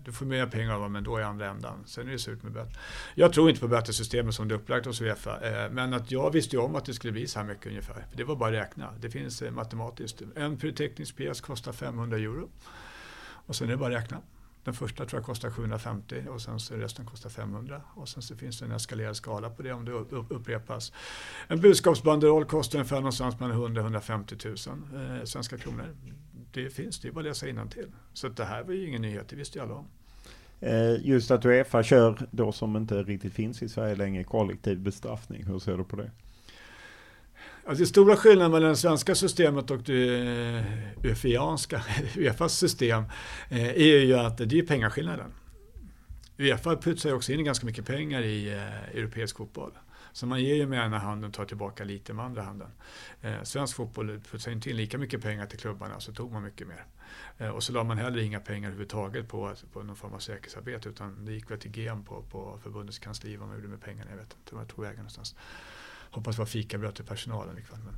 Du 0.08 0.14
får 0.14 0.26
mer 0.26 0.46
pengar 0.46 0.74
av 0.74 0.82
dem 0.82 0.92
men 0.92 1.04
då 1.04 1.20
i 1.20 1.24
andra 1.24 1.50
ändan. 1.50 1.84
Sen 1.86 2.08
är 2.08 2.12
det 2.12 2.20
surt 2.20 2.44
med 2.44 2.52
böter. 2.52 2.80
Jag 3.16 3.34
tror 3.34 3.50
inte 3.50 3.62
på 3.62 3.68
bötesystemet 3.68 4.36
som 4.36 4.48
det 4.48 4.56
är 4.56 4.58
upplagt 4.58 4.86
hos 4.86 5.02
Uefa. 5.02 5.40
Eh, 5.42 5.72
men 5.72 5.94
att 5.94 6.12
jag 6.12 6.32
visste 6.32 6.56
ju 6.56 6.62
om 6.62 6.76
att 6.76 6.86
det 6.86 6.94
skulle 6.94 7.14
bli 7.14 7.28
så 7.28 7.40
här 7.40 7.46
mycket 7.46 7.68
ungefär. 7.68 8.06
För 8.10 8.18
det 8.18 8.24
var 8.24 8.36
bara 8.36 8.50
att 8.50 8.68
räkna. 8.68 8.94
Det 9.00 9.10
finns 9.10 9.42
eh, 9.42 9.52
matematiskt. 9.52 10.22
En 10.36 10.58
pyroteknisk 10.58 11.16
pjäs 11.16 11.42
kostar 11.42 11.72
500 11.72 12.18
euro. 12.18 12.50
Och 13.20 13.56
sen 13.56 13.68
är 13.68 13.72
det 13.72 13.78
bara 13.78 13.98
att 13.98 14.04
räkna. 14.04 14.22
Den 14.64 14.74
första 14.74 15.06
tror 15.06 15.20
jag 15.20 15.26
kostar 15.26 15.52
750 15.52 16.24
och 16.30 16.42
sen 16.42 16.60
så 16.60 16.76
resten 16.76 17.06
kostar 17.06 17.30
500. 17.30 17.82
Och 17.96 18.10
sen 18.10 18.24
så 18.24 18.36
finns 18.36 18.60
det 18.60 18.66
en 18.66 18.72
eskalerad 18.72 19.16
skala 19.16 19.50
på 19.50 19.64
det 19.64 19.74
om 19.74 19.86
det 19.86 19.92
upprepas. 19.92 20.94
En 21.48 21.62
budskapsbanderoll 21.62 22.46
kostar 22.46 22.80
ungefär 22.80 22.96
någonstans 22.96 23.40
mellan 23.40 23.58
100 23.58 23.82
150 23.82 24.36
000 24.46 24.56
eh, 24.56 25.24
svenska 25.24 25.58
kronor. 25.58 25.96
Det 26.52 26.70
finns, 26.70 27.00
det 27.00 27.08
är 27.08 27.12
bara 27.12 27.20
att 27.20 27.26
läsa 27.26 27.48
innantill. 27.48 27.92
Så 28.14 28.30
det 28.30 28.46
här 28.46 28.64
var 28.64 28.74
ju 28.74 28.88
ingen 28.88 29.02
nyhet, 29.02 29.30
det 29.30 29.36
visste 29.36 29.60
ju 29.60 29.64
alla 29.64 29.74
om. 29.74 29.88
Eh, 30.60 31.06
just 31.06 31.32
att 31.32 31.46
Uefa 31.46 31.84
kör 31.84 32.28
då 32.32 32.52
som 32.52 32.76
inte 32.76 33.04
riktigt 33.04 33.34
finns 33.34 33.62
i 33.62 33.70
Sverige 33.70 33.96
längre, 33.96 34.24
kollektiv 34.24 34.80
bestraffning. 34.80 35.44
Hur 35.44 35.60
ser 35.60 35.78
du 35.78 35.84
på 35.84 35.96
det? 35.96 36.12
Alltså 37.66 37.84
det 37.84 37.88
stora 37.88 38.16
skillnaden 38.16 38.52
mellan 38.52 38.70
det 38.70 38.76
svenska 38.76 39.16
systemet 39.16 39.72
och 39.72 39.84
det 39.84 40.20
eh, 40.58 41.06
uefianska, 41.06 41.82
Uefas 42.16 42.58
system, 42.58 43.04
eh, 43.50 43.68
är 43.68 44.00
ju 44.00 44.14
att 44.14 44.38
det 44.38 44.60
är 44.60 44.64
pengaskillnaden. 44.66 45.32
Uefa 46.38 46.76
putsar 46.76 47.10
ju 47.10 47.16
också 47.16 47.32
in 47.32 47.44
ganska 47.44 47.66
mycket 47.66 47.86
pengar 47.86 48.22
i 48.22 48.50
europeisk 48.94 49.38
fotboll. 49.38 49.72
Så 50.18 50.26
man 50.26 50.44
ger 50.44 50.56
ju 50.56 50.68
med 50.68 50.86
ena 50.86 50.98
handen 50.98 51.30
och 51.30 51.34
tar 51.34 51.46
tillbaka 51.46 51.84
lite 51.84 52.14
med 52.14 52.26
andra 52.26 52.42
handen. 52.42 52.68
Eh, 53.22 53.44
svensk 53.44 53.76
fotboll 53.76 54.20
putsar 54.32 54.52
inte 54.52 54.70
in 54.70 54.78
lika 54.78 54.98
mycket 54.98 55.22
pengar 55.22 55.46
till 55.46 55.60
klubbarna, 55.60 56.00
så 56.00 56.14
tog 56.14 56.32
man 56.32 56.44
mycket 56.44 56.68
mer. 56.68 56.86
Eh, 57.38 57.50
och 57.50 57.64
så 57.64 57.74
la 57.74 57.84
man 57.84 57.98
heller 57.98 58.20
inga 58.20 58.40
pengar 58.40 58.68
överhuvudtaget 58.68 59.28
på, 59.28 59.54
på 59.74 59.84
någon 59.84 59.96
form 59.96 60.14
av 60.14 60.20
säkerhetsarbete, 60.20 60.90
utan 60.90 61.26
det 61.26 61.34
gick 61.34 61.52
väl 61.52 61.60
till 61.60 61.72
GM 61.72 62.04
på, 62.04 62.22
på 62.22 62.60
förbundets 62.64 63.00
kansli 63.00 63.36
vad 63.36 63.48
man 63.48 63.58
gjorde 63.58 63.68
med 63.68 63.82
pengarna. 63.82 64.12
Jag 64.12 64.18
vet 64.18 64.36
inte 64.40 64.56
vart 64.56 64.68
de 64.68 64.74
tog 64.74 64.84
vägen 64.84 64.98
någonstans. 64.98 65.36
Hoppas 66.12 66.36
det 66.36 66.42
var 66.42 66.46
fikabröd 66.46 66.96
till 66.96 67.06
personalen 67.06 67.58
ikväll. 67.58 67.80
Men. 67.86 67.94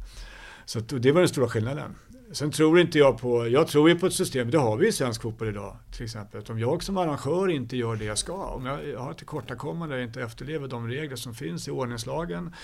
Så 0.65 0.79
att, 0.79 0.89
det 0.89 1.11
var 1.11 1.21
den 1.21 1.29
stora 1.29 1.49
skillnaden. 1.49 1.95
Sen 2.31 2.51
tror 2.51 2.79
inte 2.79 2.97
jag 2.97 3.17
på, 3.17 3.47
jag 3.47 3.67
tror 3.67 3.89
ju 3.89 3.99
på 3.99 4.05
ett 4.05 4.13
system, 4.13 4.51
det 4.51 4.57
har 4.57 4.77
vi 4.77 4.87
i 4.87 4.91
svensk 4.91 5.21
fotboll 5.21 5.47
idag 5.47 5.77
till 5.91 6.05
exempel. 6.05 6.39
Att 6.39 6.49
om 6.49 6.59
jag 6.59 6.83
som 6.83 6.97
arrangör 6.97 7.49
inte 7.49 7.77
gör 7.77 7.95
det 7.95 8.05
jag 8.05 8.17
ska, 8.17 8.33
om 8.33 8.65
jag 8.65 8.99
har 8.99 9.13
tillkortakommande 9.13 9.95
och 9.95 10.01
inte 10.01 10.21
efterlever 10.21 10.67
de 10.67 10.87
regler 10.87 11.15
som 11.15 11.33
finns 11.33 11.67
i 11.67 11.71
ordningslagen, 11.71 12.55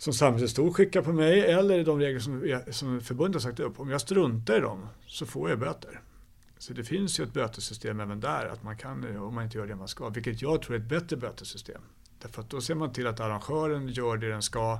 som 0.00 0.12
samhället 0.12 0.74
skickar 0.74 1.02
på 1.02 1.12
mig 1.12 1.40
eller 1.40 1.84
de 1.84 1.98
regler 1.98 2.20
som, 2.20 2.62
som 2.70 3.00
förbundet 3.00 3.42
har 3.42 3.50
sagt 3.50 3.60
upp. 3.60 3.80
Om 3.80 3.90
jag 3.90 4.00
struntar 4.00 4.56
i 4.56 4.60
dem 4.60 4.86
så 5.06 5.26
får 5.26 5.50
jag 5.50 5.58
böter. 5.58 6.00
Så 6.58 6.72
det 6.72 6.84
finns 6.84 7.20
ju 7.20 7.24
ett 7.24 7.32
bötessystem 7.32 8.00
även 8.00 8.20
där, 8.20 8.46
att 8.46 8.62
man 8.62 8.76
kan, 8.76 9.16
om 9.16 9.34
man 9.34 9.44
inte 9.44 9.58
gör 9.58 9.66
det 9.66 9.76
man 9.76 9.88
ska, 9.88 10.08
vilket 10.08 10.42
jag 10.42 10.62
tror 10.62 10.76
är 10.76 10.80
ett 10.80 10.88
bättre 10.88 11.16
bötessystem. 11.16 11.82
Därför 12.22 12.42
att 12.42 12.50
då 12.50 12.60
ser 12.60 12.74
man 12.74 12.92
till 12.92 13.06
att 13.06 13.20
arrangören 13.20 13.88
gör 13.88 14.16
det 14.16 14.28
den 14.28 14.42
ska 14.42 14.78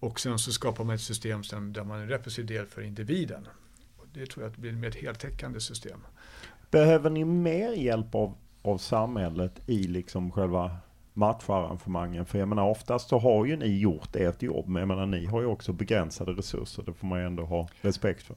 och 0.00 0.20
sen 0.20 0.38
så 0.38 0.52
skapar 0.52 0.84
man 0.84 0.94
ett 0.94 1.00
system 1.00 1.42
där 1.72 1.84
man 1.84 1.98
är 1.98 2.02
en 2.02 2.08
repressiv 2.08 2.46
del 2.46 2.66
för 2.66 2.82
individen. 2.82 3.48
Och 3.96 4.06
det 4.12 4.26
tror 4.26 4.42
jag 4.42 4.50
att 4.50 4.54
det 4.54 4.60
blir 4.60 4.72
ett 4.72 4.78
mer 4.78 4.92
heltäckande 4.92 5.60
system. 5.60 6.00
Behöver 6.70 7.10
ni 7.10 7.24
mer 7.24 7.72
hjälp 7.72 8.14
av, 8.14 8.34
av 8.62 8.78
samhället 8.78 9.60
i 9.66 9.82
liksom 9.82 10.30
själva 10.30 10.76
matcharrangemangen? 11.14 12.26
För 12.26 12.38
jag 12.38 12.48
menar 12.48 12.70
oftast 12.70 13.08
så 13.08 13.18
har 13.18 13.46
ju 13.46 13.56
ni 13.56 13.78
gjort 13.78 14.16
ert 14.16 14.42
jobb, 14.42 14.68
men 14.68 14.80
jag 14.80 14.88
menar 14.88 15.06
ni 15.06 15.26
har 15.26 15.40
ju 15.40 15.46
också 15.46 15.72
begränsade 15.72 16.32
resurser. 16.32 16.82
Det 16.82 16.92
får 16.92 17.06
man 17.06 17.20
ju 17.20 17.26
ändå 17.26 17.44
ha 17.44 17.68
respekt 17.82 18.22
för. 18.22 18.36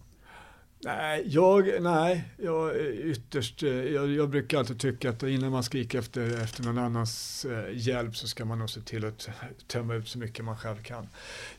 Nej, 0.84 1.23
jag, 1.25 1.82
nej, 1.82 2.23
jag 2.38 2.75
ytterst, 3.03 3.63
eh, 3.63 3.69
jag, 3.69 4.09
jag 4.09 4.30
brukar 4.30 4.57
alltid 4.57 4.80
tycka 4.80 5.09
att 5.09 5.23
innan 5.23 5.51
man 5.51 5.63
skriker 5.63 5.99
efter, 5.99 6.43
efter 6.43 6.63
någon 6.63 6.78
annans 6.78 7.45
eh, 7.45 7.78
hjälp 7.78 8.15
så 8.15 8.28
ska 8.28 8.45
man 8.45 8.59
nog 8.59 8.69
se 8.69 8.82
till 8.82 9.05
att 9.05 9.30
tömma 9.67 9.95
ut 9.95 10.07
så 10.07 10.19
mycket 10.19 10.45
man 10.45 10.57
själv 10.57 10.84
kan. 10.84 11.07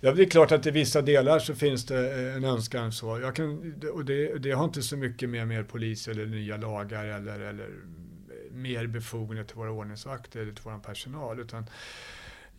Ja, 0.00 0.12
det 0.12 0.22
är 0.22 0.30
klart 0.30 0.52
att 0.52 0.66
i 0.66 0.70
vissa 0.70 1.02
delar 1.02 1.38
så 1.38 1.54
finns 1.54 1.86
det 1.86 2.28
eh, 2.28 2.36
en 2.36 2.44
önskan 2.44 2.92
så. 2.92 3.20
Jag 3.20 3.34
kan, 3.34 3.74
och 3.92 4.04
det, 4.04 4.38
det 4.38 4.50
har 4.50 4.64
inte 4.64 4.82
så 4.82 4.96
mycket 4.96 5.28
med 5.28 5.48
mer 5.48 5.62
polis 5.62 6.08
eller 6.08 6.26
nya 6.26 6.56
lagar 6.56 7.04
eller, 7.04 7.40
eller 7.40 7.68
mer 8.62 8.86
befogenhet 8.86 9.48
till 9.48 9.56
våra 9.56 9.70
ordningsvakter 9.70 10.40
eller 10.40 10.52
till 10.52 10.64
vår 10.64 10.78
personal. 10.78 11.40
Utan 11.40 11.66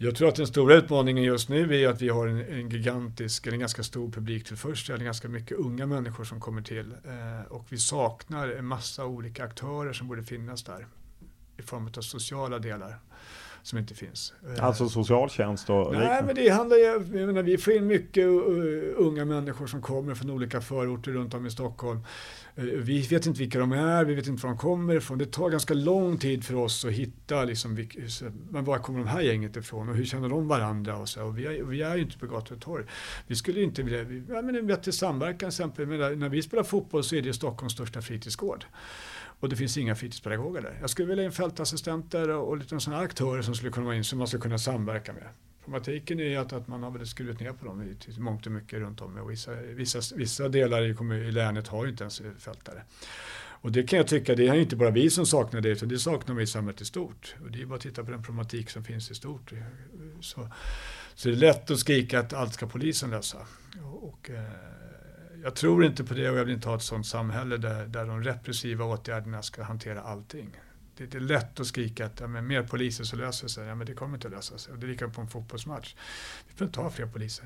jag 0.02 0.16
tror 0.16 0.30
att 0.30 0.36
den 0.36 0.48
stora 0.48 0.76
utmaningen 0.76 1.24
just 1.24 1.50
nu 1.50 1.82
är 1.84 1.90
att 1.90 2.02
vi 2.02 2.10
har 2.10 2.28
en, 2.28 2.38
en 2.38 2.70
gigantisk, 2.70 3.48
eller 3.48 3.54
en 3.54 3.60
ganska 3.60 3.84
stor 3.84 4.12
publiktillförsel, 4.12 5.04
ganska 5.04 5.28
mycket 5.28 5.58
unga 5.58 5.86
människor 5.86 6.24
som 6.24 6.40
kommer 6.40 6.62
till. 6.62 6.92
Eh, 6.92 7.52
och 7.52 7.66
vi 7.70 7.78
saknar 7.78 8.50
en 8.50 8.66
massa 8.66 9.06
olika 9.06 9.44
aktörer 9.44 9.94
som 9.94 10.08
borde 10.08 10.24
finnas 10.24 10.64
där 10.64 10.88
i 11.58 11.62
form 11.62 11.92
av 11.98 12.02
sociala 12.02 12.60
delar. 12.60 13.00
som 13.64 13.80
inte 13.80 13.96
finns. 13.96 14.34
Alltså 14.60 14.90
socialtjänst 14.90 15.70
och 15.70 15.94
Nej, 15.94 16.24
men 16.24 16.36
det 16.36 16.50
handlar 16.50 16.78
ju, 16.78 16.84
jag 16.84 17.10
menar, 17.10 17.44
vi 17.44 17.58
får 17.58 17.74
in 17.74 17.88
mycket 17.88 18.26
uh, 18.26 18.94
unga 18.98 19.26
människor 19.26 19.68
som 19.68 19.82
kommer 19.82 20.16
från 20.16 20.30
olika 20.30 20.62
förorter 20.62 21.12
runt 21.12 21.34
om 21.34 21.46
i 21.46 21.52
Stockholm. 21.52 22.00
Eh, 22.56 22.64
vi 22.64 23.02
vet 23.02 23.26
inte 23.26 23.40
vilka 23.40 23.60
de 23.60 23.72
är, 23.72 24.06
vi 24.06 24.16
vet 24.16 24.28
inte 24.28 24.44
var 24.44 24.50
de 24.50 24.58
kommer 24.58 24.96
ifrån. 24.96 25.18
Det 25.18 25.26
tar 25.26 25.50
ganska 25.50 25.74
lång 25.74 26.18
tid 26.18 26.44
för 26.44 26.56
oss 26.56 26.86
att 26.86 26.92
hitta, 26.92 27.44
liksom, 27.44 27.88
men 28.50 28.64
var 28.64 28.78
kommer 28.78 29.00
de 29.00 29.08
här 29.08 29.22
gänget 29.22 29.56
ifrån 29.56 29.90
och 29.90 29.96
hur 29.96 30.06
känner 30.06 30.30
de 30.30 30.48
varandra? 30.48 30.98
Och 30.98 31.10
så. 31.10 31.24
Och 31.24 31.38
vi, 31.38 31.46
är, 31.46 31.64
vi 31.64 31.82
är 31.82 31.96
ju 31.96 32.02
inte 32.02 32.18
på 32.18 32.28
gator 32.28 32.56
och 32.56 32.62
torg. 32.62 32.86
Vi 33.28 33.36
skulle 33.36 33.62
inte 33.62 33.84
vilja, 33.84 34.04
vi, 34.04 34.24
ja, 34.30 34.42
men 34.42 34.56
en 34.56 34.68
bättre 34.68 34.92
samverkan 34.92 35.38
till 35.38 35.48
exempel. 35.48 35.88
När 36.18 36.30
vi 36.30 36.42
spelar 36.42 36.64
fotboll 36.64 37.04
så 37.04 37.16
är 37.16 37.22
det 37.22 37.34
Stockholms 37.34 37.74
största 37.74 38.02
fritidsgård. 38.02 38.66
Och 39.40 39.50
det 39.50 39.56
finns 39.56 39.78
inga 39.78 39.96
fritidspedagoger 39.96 40.62
där. 40.62 40.78
Jag 40.82 40.90
skulle 40.90 41.08
vilja 41.08 41.24
ha 41.24 41.26
in 41.26 41.32
fältassistenter 41.32 42.30
och 42.30 42.58
lite 42.58 42.80
sådana 42.80 43.02
aktörer 43.02 43.42
som 43.42 43.56
skulle 43.56 43.72
kunna 43.72 43.86
vara 43.86 43.96
in 43.96 44.04
som 44.04 44.18
man 44.18 44.28
skulle 44.28 44.42
kunna 44.42 44.58
samverka 44.58 45.14
med. 45.14 45.28
Problematiken 45.70 46.20
är 46.20 46.40
att, 46.40 46.54
att 46.54 46.68
man 46.68 46.84
har 46.84 46.92
väl 46.92 47.08
skurit 47.08 47.40
ner 47.40 47.52
på 47.52 47.66
dem 47.66 47.82
i 47.84 48.20
mångt 48.20 48.46
och 48.46 48.52
mycket 48.52 48.80
runt 48.80 49.02
om. 49.02 49.18
Och 49.18 49.32
vissa, 49.32 49.52
vissa, 49.56 50.16
vissa 50.16 50.50
delar 50.50 50.82
i, 50.82 50.94
kommun, 50.94 51.26
i 51.26 51.32
länet 51.32 51.68
har 51.68 51.86
ju 51.86 51.92
inte 51.92 52.04
ens 52.04 52.22
fältare. 52.40 52.84
Och 53.62 53.72
det 53.72 53.84
kan 53.84 53.98
jag 53.98 54.08
tycka, 54.08 54.36
det 54.36 54.48
är 54.48 54.54
inte 54.54 54.76
bara 54.76 54.90
vi 54.90 55.10
som 55.10 55.26
saknar 55.26 55.62
det, 55.62 55.70
utan 55.70 55.90
det 55.90 56.00
saknar 56.00 56.36
vi 56.36 56.44
i 56.44 56.48
samhället 56.48 56.82
i 56.82 56.86
stort. 56.86 57.36
Och 57.44 57.52
det 57.52 57.62
är 57.62 57.66
bara 57.66 57.76
att 57.76 57.82
titta 57.82 58.04
på 58.04 58.12
den 58.12 58.24
problematik 58.24 58.70
som 58.70 58.84
finns 58.84 59.12
i 59.12 59.16
stort. 59.16 59.52
Så, 60.22 60.50
så 61.16 61.30
det 61.30 61.36
är 61.36 61.38
lätt 61.38 61.72
att 61.72 61.80
skrika 61.80 62.20
att 62.20 62.34
allt 62.34 62.54
ska 62.54 62.68
polisen 62.68 63.10
lösa. 63.10 63.38
Och, 63.84 64.10
och 64.10 64.30
eh, 64.30 64.44
jag 65.44 65.56
tror 65.56 65.86
inte 65.86 66.04
på 66.04 66.14
det 66.14 66.30
och 66.30 66.38
jag 66.38 66.46
vill 66.46 66.54
inte 66.54 66.70
ha 66.70 66.76
ett 66.76 66.82
sådant 66.82 67.08
samhälle 67.08 67.58
där, 67.58 67.86
där 67.86 68.06
de 68.06 68.24
repressiva 68.24 68.86
åtgärderna 68.86 69.42
ska 69.42 69.64
hantera 69.64 70.02
allting. 70.02 70.58
Det 71.00 71.16
är 71.16 71.20
lätt 71.20 71.60
att 71.60 71.68
skrika 71.68 72.06
att 72.06 72.20
ja, 72.20 72.28
men 72.28 72.48
mer 72.48 72.64
poliser 72.64 73.04
så 73.04 73.16
löser 73.16 73.46
det 73.46 73.50
sig. 73.50 73.68
Ja, 73.68 73.76
men 73.76 73.88
det 73.88 73.94
kommer 73.94 74.16
inte 74.16 74.28
att 74.28 74.34
lösa 74.34 74.58
sig. 74.58 74.74
Och 74.74 74.80
det 74.80 74.86
är 74.86 74.90
lika 74.90 75.10
på 75.10 75.22
en 75.22 75.28
fotbollsmatch. 75.28 75.96
Vi 76.48 76.54
får 76.56 76.68
inte 76.68 76.80
ha 76.80 76.90
fler 76.90 77.06
poliser. 77.06 77.46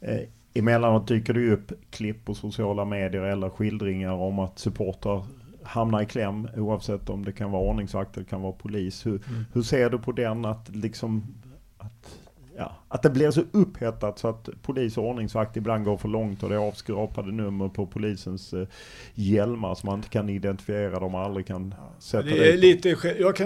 Eh, 0.00 0.20
emellanåt 0.54 1.08
dyker 1.08 1.34
det 1.34 1.52
upp 1.52 1.72
klipp 1.90 2.24
på 2.24 2.34
sociala 2.34 2.84
medier 2.84 3.22
eller 3.22 3.50
skildringar 3.50 4.12
om 4.12 4.38
att 4.38 4.58
supportrar 4.58 5.26
hamnar 5.62 6.02
i 6.02 6.06
kläm 6.06 6.48
oavsett 6.56 7.08
om 7.08 7.24
det 7.24 7.32
kan 7.32 7.50
vara 7.50 7.62
ordningsvakt 7.62 8.16
eller 8.16 8.26
kan 8.26 8.42
vara 8.42 8.52
polis. 8.52 9.06
Hur, 9.06 9.22
mm. 9.28 9.44
hur 9.52 9.62
ser 9.62 9.90
du 9.90 9.98
på 9.98 10.12
den 10.12 10.44
att 10.44 10.68
liksom 10.68 11.34
att 11.78 12.18
ja, 12.60 12.76
att 12.88 13.02
det 13.02 13.10
blir 13.10 13.30
så 13.30 13.42
upphettat 13.52 14.18
så 14.18 14.28
att 14.28 14.48
polis 14.62 14.98
och 14.98 15.04
ordningsvakt 15.04 15.56
ibland 15.56 15.84
går 15.84 15.96
för 15.96 16.08
långt 16.08 16.42
och 16.42 16.48
det 16.48 16.54
är 16.54 16.58
avskrapade 16.58 17.32
nummer 17.32 17.68
på 17.68 17.86
polisens 17.86 18.52
eh, 18.52 18.68
hjälmar 19.14 19.74
som 19.74 19.86
man 19.86 19.98
inte 19.98 20.08
kan 20.08 20.28
identifiera 20.28 21.00
dem 21.00 21.14
och 21.14 21.20
aldrig 21.20 21.46
kan 21.46 21.74
sätta 21.98 22.28
det 22.28 22.52
är 22.52 22.56
lite, 22.56 22.88
jag 22.88 22.98
kan, 22.98 23.20
jag, 23.20 23.36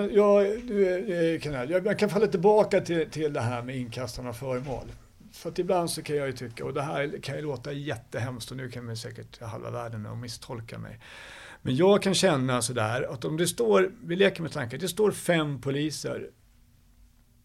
kan, 1.42 1.68
jag, 1.68 1.86
jag 1.86 1.98
kan 1.98 2.08
falla 2.08 2.26
tillbaka 2.26 2.80
till, 2.80 3.10
till 3.10 3.32
det 3.32 3.40
här 3.40 3.62
med 3.62 3.76
inkastarna 3.76 4.32
föremål. 4.32 4.92
För 5.32 5.48
att 5.50 5.58
ibland 5.58 5.90
så 5.90 6.02
kan 6.02 6.16
jag 6.16 6.26
ju 6.26 6.32
tycka, 6.32 6.64
och 6.64 6.74
det 6.74 6.82
här 6.82 7.18
kan 7.22 7.36
ju 7.36 7.42
låta 7.42 7.72
jättehemskt 7.72 8.50
och 8.50 8.56
nu 8.56 8.70
kan 8.70 8.86
man 8.86 8.96
säkert 8.96 9.40
halva 9.40 9.70
världen 9.70 10.06
och 10.06 10.18
misstolka 10.18 10.78
mig. 10.78 10.98
Men 11.62 11.76
jag 11.76 12.02
kan 12.02 12.14
känna 12.14 12.62
sådär 12.62 13.12
att 13.12 13.24
om 13.24 13.36
det 13.36 13.46
står, 13.46 13.90
vi 14.04 14.16
leker 14.16 14.42
med 14.42 14.52
tanken, 14.52 14.80
det 14.80 14.88
står 14.88 15.10
fem 15.10 15.60
poliser 15.60 16.30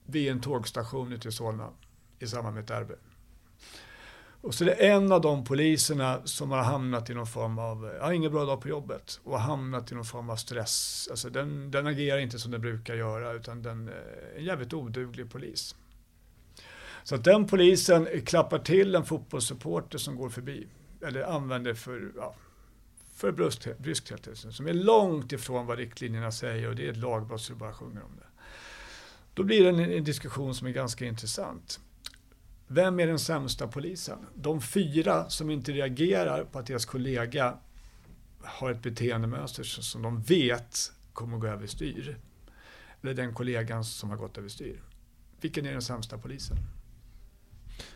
vid 0.10 0.32
en 0.32 0.42
tågstation 0.42 1.14
ute 1.14 1.28
i 1.28 1.32
Solna 1.32 1.70
i 2.20 2.28
samband 2.28 2.56
med 2.56 2.62
ett 2.62 2.68
derby. 2.68 2.94
Och 4.42 4.54
så 4.54 4.64
det 4.64 4.74
är 4.74 4.96
en 4.96 5.12
av 5.12 5.22
de 5.22 5.44
poliserna 5.44 6.22
som 6.26 6.52
har 6.52 6.64
hamnat 6.64 7.10
i 7.10 7.14
någon 7.14 7.28
form 7.28 7.60
av, 7.60 7.92
ja, 8.00 8.14
ingen 8.14 8.32
bra 8.32 8.46
dag 8.46 8.62
på 8.62 8.70
jobbet 8.70 9.20
och 9.24 9.32
har 9.32 9.48
hamnat 9.48 9.92
i 9.92 9.96
någon 9.96 10.06
form 10.06 10.30
av 10.30 10.36
stress. 10.36 11.08
Alltså 11.12 11.30
den, 11.30 11.72
den 11.72 11.88
agerar 11.88 12.20
inte 12.20 12.40
som 12.40 12.52
den 12.52 12.62
brukar 12.62 12.96
göra 12.96 13.34
utan 13.34 13.62
den 13.62 13.88
är 13.88 14.34
en 14.38 14.46
jävligt 14.46 14.74
oduglig 14.74 15.32
polis. 15.32 15.76
Så 17.04 17.16
att 17.16 17.24
den 17.24 17.48
polisen 17.48 18.08
klappar 18.26 18.60
till 18.60 18.96
en 18.96 19.06
fotbollssupporter 19.06 19.98
som 19.98 20.16
går 20.16 20.30
förbi 20.30 20.68
eller 21.02 21.24
använder 21.24 21.74
för, 21.74 22.12
ja, 22.16 22.36
för 23.14 23.32
brösthet, 23.32 24.30
som 24.34 24.68
är 24.68 24.74
långt 24.74 25.32
ifrån 25.32 25.66
vad 25.66 25.78
riktlinjerna 25.78 26.32
säger 26.32 26.70
och 26.70 26.76
det 26.76 26.88
är 26.88 26.92
ett 26.92 26.98
lagbrott 26.98 27.42
så 27.42 27.54
det 27.54 27.60
bara 27.60 27.74
sjunger 27.74 28.04
om 28.04 28.12
det. 28.18 28.29
Då 29.40 29.44
blir 29.44 29.64
det 29.64 29.70
en, 29.70 29.80
en 29.80 30.04
diskussion 30.04 30.56
som 30.56 30.68
är 30.68 30.72
ganska 30.72 31.06
intressant. 31.06 31.80
Vem 32.68 33.00
är 33.00 33.08
den 33.08 33.20
sämsta 33.20 33.68
polisen? 33.68 34.18
De 34.36 34.62
fyra 34.62 35.30
som 35.30 35.50
inte 35.50 35.72
reagerar 35.72 36.44
på 36.44 36.60
att 36.60 36.68
deras 36.68 36.86
kollega 36.86 37.58
har 38.44 38.72
ett 38.72 38.82
beteendemönster 38.82 39.64
som 39.64 40.02
de 40.02 40.22
vet 40.22 40.92
kommer 41.14 41.36
att 41.36 41.42
gå 41.42 41.48
överstyr. 41.48 42.18
Eller 43.02 43.14
den 43.14 43.34
kollegan 43.34 43.84
som 43.84 44.10
har 44.10 44.18
gått 44.18 44.38
överstyr. 44.38 44.84
Vilken 45.42 45.66
är 45.66 45.72
den 45.72 45.82
sämsta 45.82 46.18
polisen? 46.18 46.58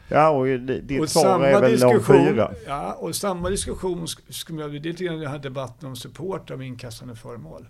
Ja, 0.07 0.29
och 0.29 0.59
ditt 0.59 1.09
svar 1.09 1.43
är 1.43 1.61
väl 1.61 1.79
de 1.79 2.03
fyra? 2.03 2.53
Ja, 2.65 2.93
och 2.93 3.15
samma 3.15 3.49
diskussion 3.49 4.07
det 4.47 4.63
är 4.63 4.69
lite 4.69 5.03
grann 5.03 5.19
den 5.19 5.31
här 5.31 5.39
debatten 5.39 5.89
om 5.89 5.95
support 5.95 6.51
av 6.51 6.63
inkastande 6.63 7.15
föremål. 7.15 7.67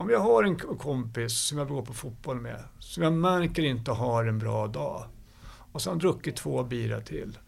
Om 0.00 0.10
jag 0.10 0.20
har 0.20 0.42
en 0.42 0.56
kompis 0.56 1.32
som 1.32 1.58
jag 1.58 1.68
går 1.68 1.82
på 1.82 1.94
fotboll 1.94 2.40
med, 2.40 2.64
som 2.78 3.02
jag 3.02 3.12
märker 3.12 3.62
inte 3.62 3.90
har 3.90 4.24
en 4.24 4.38
bra 4.38 4.66
dag, 4.66 5.04
och 5.72 5.82
så 5.82 5.90
har 5.90 5.92
han 5.92 5.98
druckit 5.98 6.36
två 6.36 6.62
bira 6.64 7.00
till. 7.00 7.38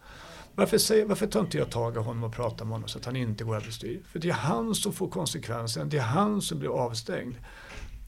Varför, 0.54 0.78
säger, 0.78 1.06
varför 1.06 1.26
tar 1.26 1.40
inte 1.40 1.58
jag 1.58 1.70
tag 1.70 1.96
i 1.96 1.98
honom 1.98 2.24
och 2.24 2.34
pratar 2.34 2.64
med 2.64 2.72
honom 2.72 2.88
så 2.88 2.98
att 2.98 3.04
han 3.04 3.16
inte 3.16 3.44
går 3.44 3.56
överstyr? 3.56 4.02
För 4.04 4.18
det 4.18 4.28
är 4.28 4.32
han 4.32 4.74
som 4.74 4.92
får 4.92 5.08
konsekvensen, 5.08 5.88
det 5.88 5.98
är 5.98 6.02
han 6.02 6.42
som 6.42 6.58
blir 6.58 6.68
avstängd 6.68 7.36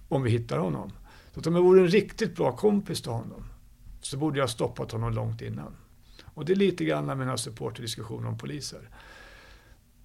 om 0.08 0.22
vi 0.22 0.30
hittar 0.30 0.58
honom. 0.58 0.92
Så 1.34 1.40
att 1.40 1.46
om 1.46 1.54
jag 1.54 1.62
vore 1.62 1.80
en 1.80 1.88
riktigt 1.88 2.36
bra 2.36 2.56
kompis 2.56 3.02
till 3.02 3.12
honom 3.12 3.44
så 4.00 4.16
borde 4.16 4.38
jag 4.38 4.42
ha 4.42 4.48
stoppat 4.48 4.92
honom 4.92 5.12
långt 5.12 5.42
innan. 5.42 5.76
Och 6.24 6.44
det 6.44 6.52
är 6.52 6.56
lite 6.56 6.84
grann 6.84 7.18
mina 7.18 7.36
supporterdiskussioner 7.36 8.28
om 8.28 8.38
poliser. 8.38 8.88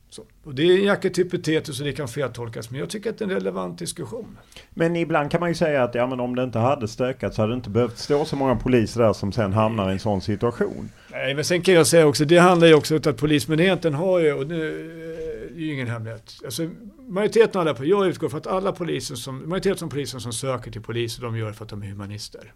Så. 0.10 0.24
Och 0.44 0.56
det 0.56 0.64
är 0.64 0.78
en 0.78 0.84
jäkligt 0.84 1.20
hypotetiskt 1.20 1.78
så 1.78 1.84
det 1.84 1.94
kan 1.94 2.08
feltolkas, 2.08 2.72
men 2.72 2.80
jag 2.80 2.90
tycker 2.90 3.10
att 3.10 3.18
det 3.18 3.24
är 3.24 3.28
en 3.28 3.34
relevant 3.34 3.80
diskussion. 3.80 4.38
Men 4.70 4.96
ibland 4.96 5.32
kan 5.32 5.40
man 5.40 5.50
ju 5.50 5.56
säga 5.56 5.84
att 5.84 5.96
ja, 5.96 6.08
men 6.08 6.20
om 6.20 6.36
det 6.36 6.44
inte 6.44 6.60
hade 6.60 6.88
stökat 6.88 7.34
så 7.34 7.42
hade 7.42 7.54
det 7.54 7.56
inte 7.56 7.70
behövt 7.70 7.98
stå 7.98 8.26
så 8.26 8.36
många 8.36 8.56
poliser 8.56 9.02
där 9.02 9.14
som 9.14 9.32
sen 9.32 9.54
hamnar 9.54 9.90
i 9.90 9.94
en 9.94 10.00
sån 10.00 10.22
situation. 10.22 10.90
Nej, 11.12 11.34
men 11.34 11.44
sen 11.44 11.62
kan 11.62 11.74
jag 11.74 11.88
säga 11.88 12.08
också, 12.08 12.26
det 12.26 12.38
handlar 12.38 12.68
ju 12.68 12.74
också 12.74 12.96
om 12.96 13.02
att 13.06 13.18
Polismyndigheten 13.18 13.94
har 13.94 14.20
ju, 14.20 14.34
och 14.34 14.48
det 14.48 14.56
är 14.56 15.52
ju 15.56 15.74
ingen 15.74 15.88
hemlighet, 15.88 16.34
alltså 16.46 16.70
majoriteten 17.08 17.62
av 17.62 17.68
alla, 17.68 17.86
jag 17.86 18.08
utgår 18.08 18.30
från 18.30 18.38
att 18.38 18.48
alla 18.48 18.72
poliser 18.72 19.16
som, 19.16 19.50
majoriteten 19.50 19.86
av 19.86 19.90
polisen 19.92 20.22
som 20.22 20.34
söker 20.34 20.72
till 20.72 20.82
poliser, 20.82 21.22
de 21.22 21.38
gör 21.38 21.52
för 21.52 21.64
att 21.64 21.70
de 21.70 21.84
är 21.84 21.88
humanister. 21.88 22.54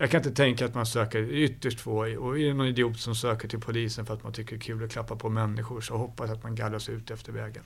Jag 0.00 0.10
kan 0.10 0.20
inte 0.20 0.30
tänka 0.30 0.64
att 0.64 0.74
man 0.74 0.86
söker, 0.86 1.32
ytterst 1.32 1.80
få, 1.80 1.96
och 1.96 2.38
är 2.38 2.46
det 2.46 2.54
någon 2.54 2.66
idiot 2.66 3.00
som 3.00 3.14
söker 3.14 3.48
till 3.48 3.60
polisen 3.60 4.06
för 4.06 4.14
att 4.14 4.22
man 4.22 4.32
tycker 4.32 4.50
det 4.50 4.56
är 4.56 4.60
kul 4.60 4.84
att 4.84 4.90
klappa 4.90 5.16
på 5.16 5.28
människor 5.28 5.80
så 5.80 5.96
hoppas 5.96 6.30
att 6.30 6.42
man 6.42 6.54
gallras 6.54 6.88
ut 6.88 7.10
efter 7.10 7.32
vägen. 7.32 7.62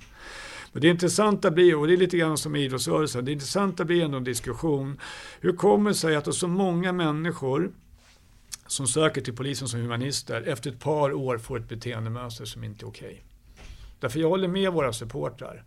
Men 0.72 0.83
det 0.83 0.89
intressanta 0.89 1.51
blir, 1.51 1.76
och 1.76 1.87
det 1.87 1.93
är 1.93 1.97
lite 1.97 2.16
grann 2.16 2.39
som 2.39 2.57
idrottsrörelsen, 2.57 3.24
det 3.24 3.33
intressanta 3.33 3.85
blir 3.85 4.05
ändå 4.05 4.16
en 4.16 4.24
diskussion. 4.24 5.01
Hur 5.41 5.53
kommer 5.53 5.91
det 5.91 5.95
sig 5.95 6.16
att 6.16 6.35
så 6.35 6.49
många 6.49 6.93
människor 6.93 7.72
som 8.66 8.87
söker 8.87 9.20
till 9.20 9.37
polisen 9.37 9.68
som 9.68 9.80
humanister 9.80 10.43
efter 10.43 10.70
ett 10.70 10.80
par 10.80 11.12
år 11.12 11.39
får 11.39 11.59
ett 11.59 11.68
beteendemönster 11.68 12.45
som 12.45 12.64
inte 12.64 12.85
är 12.85 12.89
okej? 12.89 13.07
Okay? 13.09 13.20
Därför 14.01 14.20
jag 14.20 14.28
håller 14.28 14.49
med 14.49 14.72
våra 14.72 14.93
supportrar. 14.93 15.64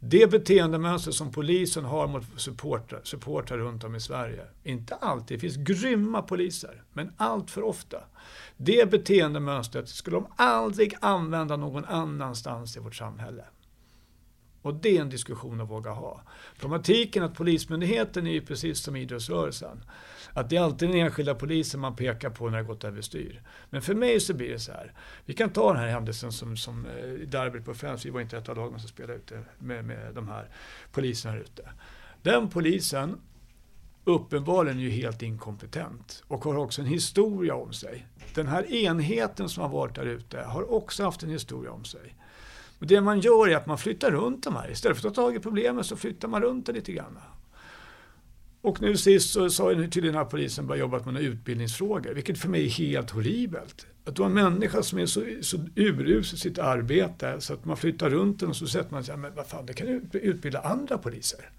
Det 0.00 0.30
beteendemönster 0.30 1.12
som 1.12 1.32
polisen 1.32 1.84
har 1.84 2.06
mot 2.06 2.24
supportrar, 2.36 3.00
supportrar 3.04 3.58
runt 3.58 3.84
om 3.84 3.94
i 3.94 4.00
Sverige, 4.00 4.46
inte 4.62 4.94
alltid, 4.94 5.36
det 5.36 5.40
finns 5.40 5.56
grymma 5.56 6.22
poliser, 6.22 6.82
men 6.92 7.12
allt 7.16 7.50
för 7.50 7.62
ofta. 7.62 7.98
Det 8.56 8.90
beteendemönstret 8.90 9.88
skulle 9.88 10.16
de 10.16 10.26
aldrig 10.36 10.94
använda 11.00 11.56
någon 11.56 11.84
annanstans 11.84 12.76
i 12.76 12.80
vårt 12.80 12.94
samhälle. 12.94 13.44
Och 14.66 14.74
det 14.74 14.96
är 14.96 15.00
en 15.00 15.08
diskussion 15.08 15.60
att 15.60 15.70
våga 15.70 15.90
ha. 15.90 16.22
Problematiken 16.58 17.22
att 17.22 17.34
Polismyndigheten 17.34 18.26
är 18.26 18.30
ju 18.30 18.40
precis 18.40 18.80
som 18.80 18.96
idrottsrörelsen. 18.96 19.84
Att 20.32 20.50
det 20.50 20.56
är 20.56 20.60
alltid 20.60 20.88
den 20.88 20.98
enskilda 20.98 21.34
polisen 21.34 21.80
man 21.80 21.96
pekar 21.96 22.30
på 22.30 22.50
när 22.50 22.58
det 22.58 22.64
gått 22.64 22.84
överstyr. 22.84 23.42
Men 23.70 23.82
för 23.82 23.94
mig 23.94 24.20
så 24.20 24.34
blir 24.34 24.50
det 24.50 24.58
så 24.58 24.72
här. 24.72 24.92
Vi 25.24 25.34
kan 25.34 25.50
ta 25.50 25.72
den 25.72 25.82
här 25.82 25.88
händelsen 25.88 26.32
som, 26.32 26.56
som 26.56 26.86
eh, 26.86 27.28
derbyt 27.28 27.64
på 27.64 27.74
Friends. 27.74 28.06
Vi 28.06 28.10
var 28.10 28.20
inte 28.20 28.36
ett 28.36 28.48
av 28.48 28.56
lagen 28.56 28.80
som 28.80 28.88
spelade 28.88 29.14
ute 29.14 29.42
med, 29.58 29.84
med 29.84 30.14
de 30.14 30.28
här 30.28 30.50
poliserna 30.92 31.34
här 31.34 31.40
ute. 31.40 31.68
Den 32.22 32.48
polisen 32.48 33.20
uppenbarligen 34.04 34.78
är 34.78 34.82
ju 34.82 34.90
helt 34.90 35.22
inkompetent 35.22 36.24
och 36.28 36.44
har 36.44 36.56
också 36.56 36.82
en 36.82 36.88
historia 36.88 37.54
om 37.54 37.72
sig. 37.72 38.06
Den 38.34 38.46
här 38.46 38.74
enheten 38.74 39.48
som 39.48 39.62
har 39.62 39.70
varit 39.70 39.94
där 39.94 40.06
ute 40.06 40.40
har 40.40 40.72
också 40.72 41.04
haft 41.04 41.22
en 41.22 41.30
historia 41.30 41.72
om 41.72 41.84
sig. 41.84 42.16
Men 42.78 42.88
det 42.88 43.00
man 43.00 43.20
gör 43.20 43.48
är 43.48 43.56
att 43.56 43.66
man 43.66 43.78
flyttar 43.78 44.10
runt 44.10 44.44
de 44.44 44.56
här. 44.56 44.70
Istället 44.70 45.00
för 45.00 45.08
att 45.08 45.14
ta 45.14 45.22
tag 45.22 45.36
i 45.36 45.38
problemet 45.38 45.86
så 45.86 45.96
flyttar 45.96 46.28
man 46.28 46.42
runt 46.42 46.66
det 46.66 46.72
lite 46.72 46.92
grann. 46.92 47.18
Och 48.60 48.82
nu 48.82 48.96
sist 48.96 49.30
så 49.30 49.50
sa 49.50 49.74
tydligen 49.74 50.16
att 50.16 50.30
polisen 50.30 50.66
börjat 50.66 50.80
jobba 50.80 51.10
med 51.10 51.22
utbildningsfrågor, 51.22 52.14
vilket 52.14 52.38
för 52.38 52.48
mig 52.48 52.64
är 52.64 52.70
helt 52.70 53.10
horribelt. 53.10 53.86
Att 54.04 54.16
du 54.16 54.22
har 54.22 54.28
en 54.28 54.34
människa 54.34 54.82
som 54.82 54.98
är 54.98 55.06
så, 55.06 55.22
så 55.40 55.56
urus 55.74 56.32
i 56.32 56.36
sitt 56.36 56.58
arbete 56.58 57.40
så 57.40 57.54
att 57.54 57.64
man 57.64 57.76
flyttar 57.76 58.10
runt 58.10 58.40
den 58.40 58.48
och 58.48 58.56
så 58.56 58.66
sätter 58.66 58.92
man 58.92 59.04
sig, 59.04 59.16
men 59.16 59.34
vad 59.34 59.46
fan, 59.46 59.66
det 59.66 59.72
kan 59.72 59.86
ju 59.86 60.02
utbilda 60.12 60.60
andra 60.60 60.98
poliser. 60.98 61.50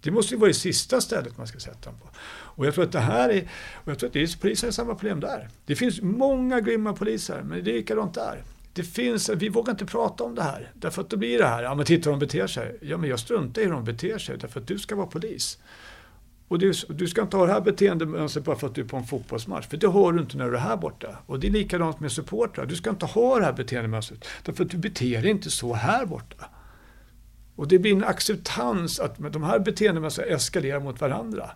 Det 0.00 0.10
måste 0.10 0.34
ju 0.34 0.40
vara 0.40 0.48
det 0.48 0.54
sista 0.54 1.00
stället 1.00 1.38
man 1.38 1.46
ska 1.46 1.58
sätta 1.58 1.90
dem 1.90 1.98
på. 2.00 2.08
Och 2.28 2.66
jag 2.66 2.74
tror 2.74 2.84
att 2.84 2.92
det 2.92 3.00
här 3.00 3.28
är, 3.28 3.48
och 3.74 3.90
jag 3.90 3.98
tror 3.98 4.08
att 4.08 4.12
det 4.12 4.22
är, 4.22 4.40
polisen 4.40 4.66
har 4.66 4.72
samma 4.72 4.94
problem 4.94 5.20
där. 5.20 5.48
Det 5.66 5.76
finns 5.76 6.02
många 6.02 6.60
grymma 6.60 6.92
poliser, 6.92 7.42
men 7.42 7.64
det 7.64 7.70
är 7.70 7.74
likadant 7.74 8.14
där. 8.14 8.42
Det 8.76 8.82
finns, 8.82 9.28
vi 9.28 9.48
vågar 9.48 9.70
inte 9.70 9.86
prata 9.86 10.24
om 10.24 10.34
det 10.34 10.42
här. 10.42 10.72
Därför 10.74 11.02
att 11.02 11.10
då 11.10 11.16
blir 11.16 11.38
det 11.38 11.46
här, 11.46 11.62
ja 11.62 11.74
men 11.74 11.86
titta 11.86 12.10
hur 12.10 12.16
de 12.16 12.26
beter 12.26 12.46
sig. 12.46 12.78
Ja 12.82 12.96
men 12.96 13.10
jag 13.10 13.18
struntar 13.18 13.62
i 13.62 13.64
hur 13.64 13.72
de 13.72 13.84
beter 13.84 14.18
sig, 14.18 14.38
därför 14.38 14.60
att 14.60 14.66
du 14.66 14.78
ska 14.78 14.96
vara 14.96 15.06
polis. 15.06 15.58
Och 16.48 16.58
du, 16.58 16.72
du 16.88 17.08
ska 17.08 17.22
inte 17.22 17.36
ha 17.36 17.46
det 17.46 17.52
här 17.52 17.60
beteendemönstret 17.60 18.44
bara 18.44 18.56
för 18.56 18.66
att 18.66 18.74
du 18.74 18.80
är 18.80 18.84
på 18.86 18.96
en 18.96 19.04
fotbollsmatch. 19.04 19.66
För 19.66 19.76
det 19.76 19.86
har 19.86 20.12
du 20.12 20.20
inte 20.20 20.36
när 20.36 20.50
du 20.50 20.56
är 20.56 20.60
här 20.60 20.76
borta. 20.76 21.18
Och 21.26 21.40
det 21.40 21.46
är 21.46 21.50
likadant 21.50 22.00
med 22.00 22.12
supportrar. 22.12 22.66
Du 22.66 22.76
ska 22.76 22.90
inte 22.90 23.06
ha 23.06 23.38
det 23.38 23.44
här 23.44 23.52
beteendemönstret. 23.52 24.24
Därför 24.42 24.64
att 24.64 24.70
du 24.70 24.76
beter 24.76 25.22
dig 25.22 25.30
inte 25.30 25.50
så 25.50 25.74
här 25.74 26.06
borta. 26.06 26.50
Och 27.56 27.68
det 27.68 27.78
blir 27.78 27.92
en 27.92 28.04
acceptans 28.04 29.00
att 29.00 29.32
de 29.32 29.42
här 29.42 29.58
beteendemönstren 29.58 30.28
eskalerar 30.28 30.80
mot 30.80 31.00
varandra. 31.00 31.50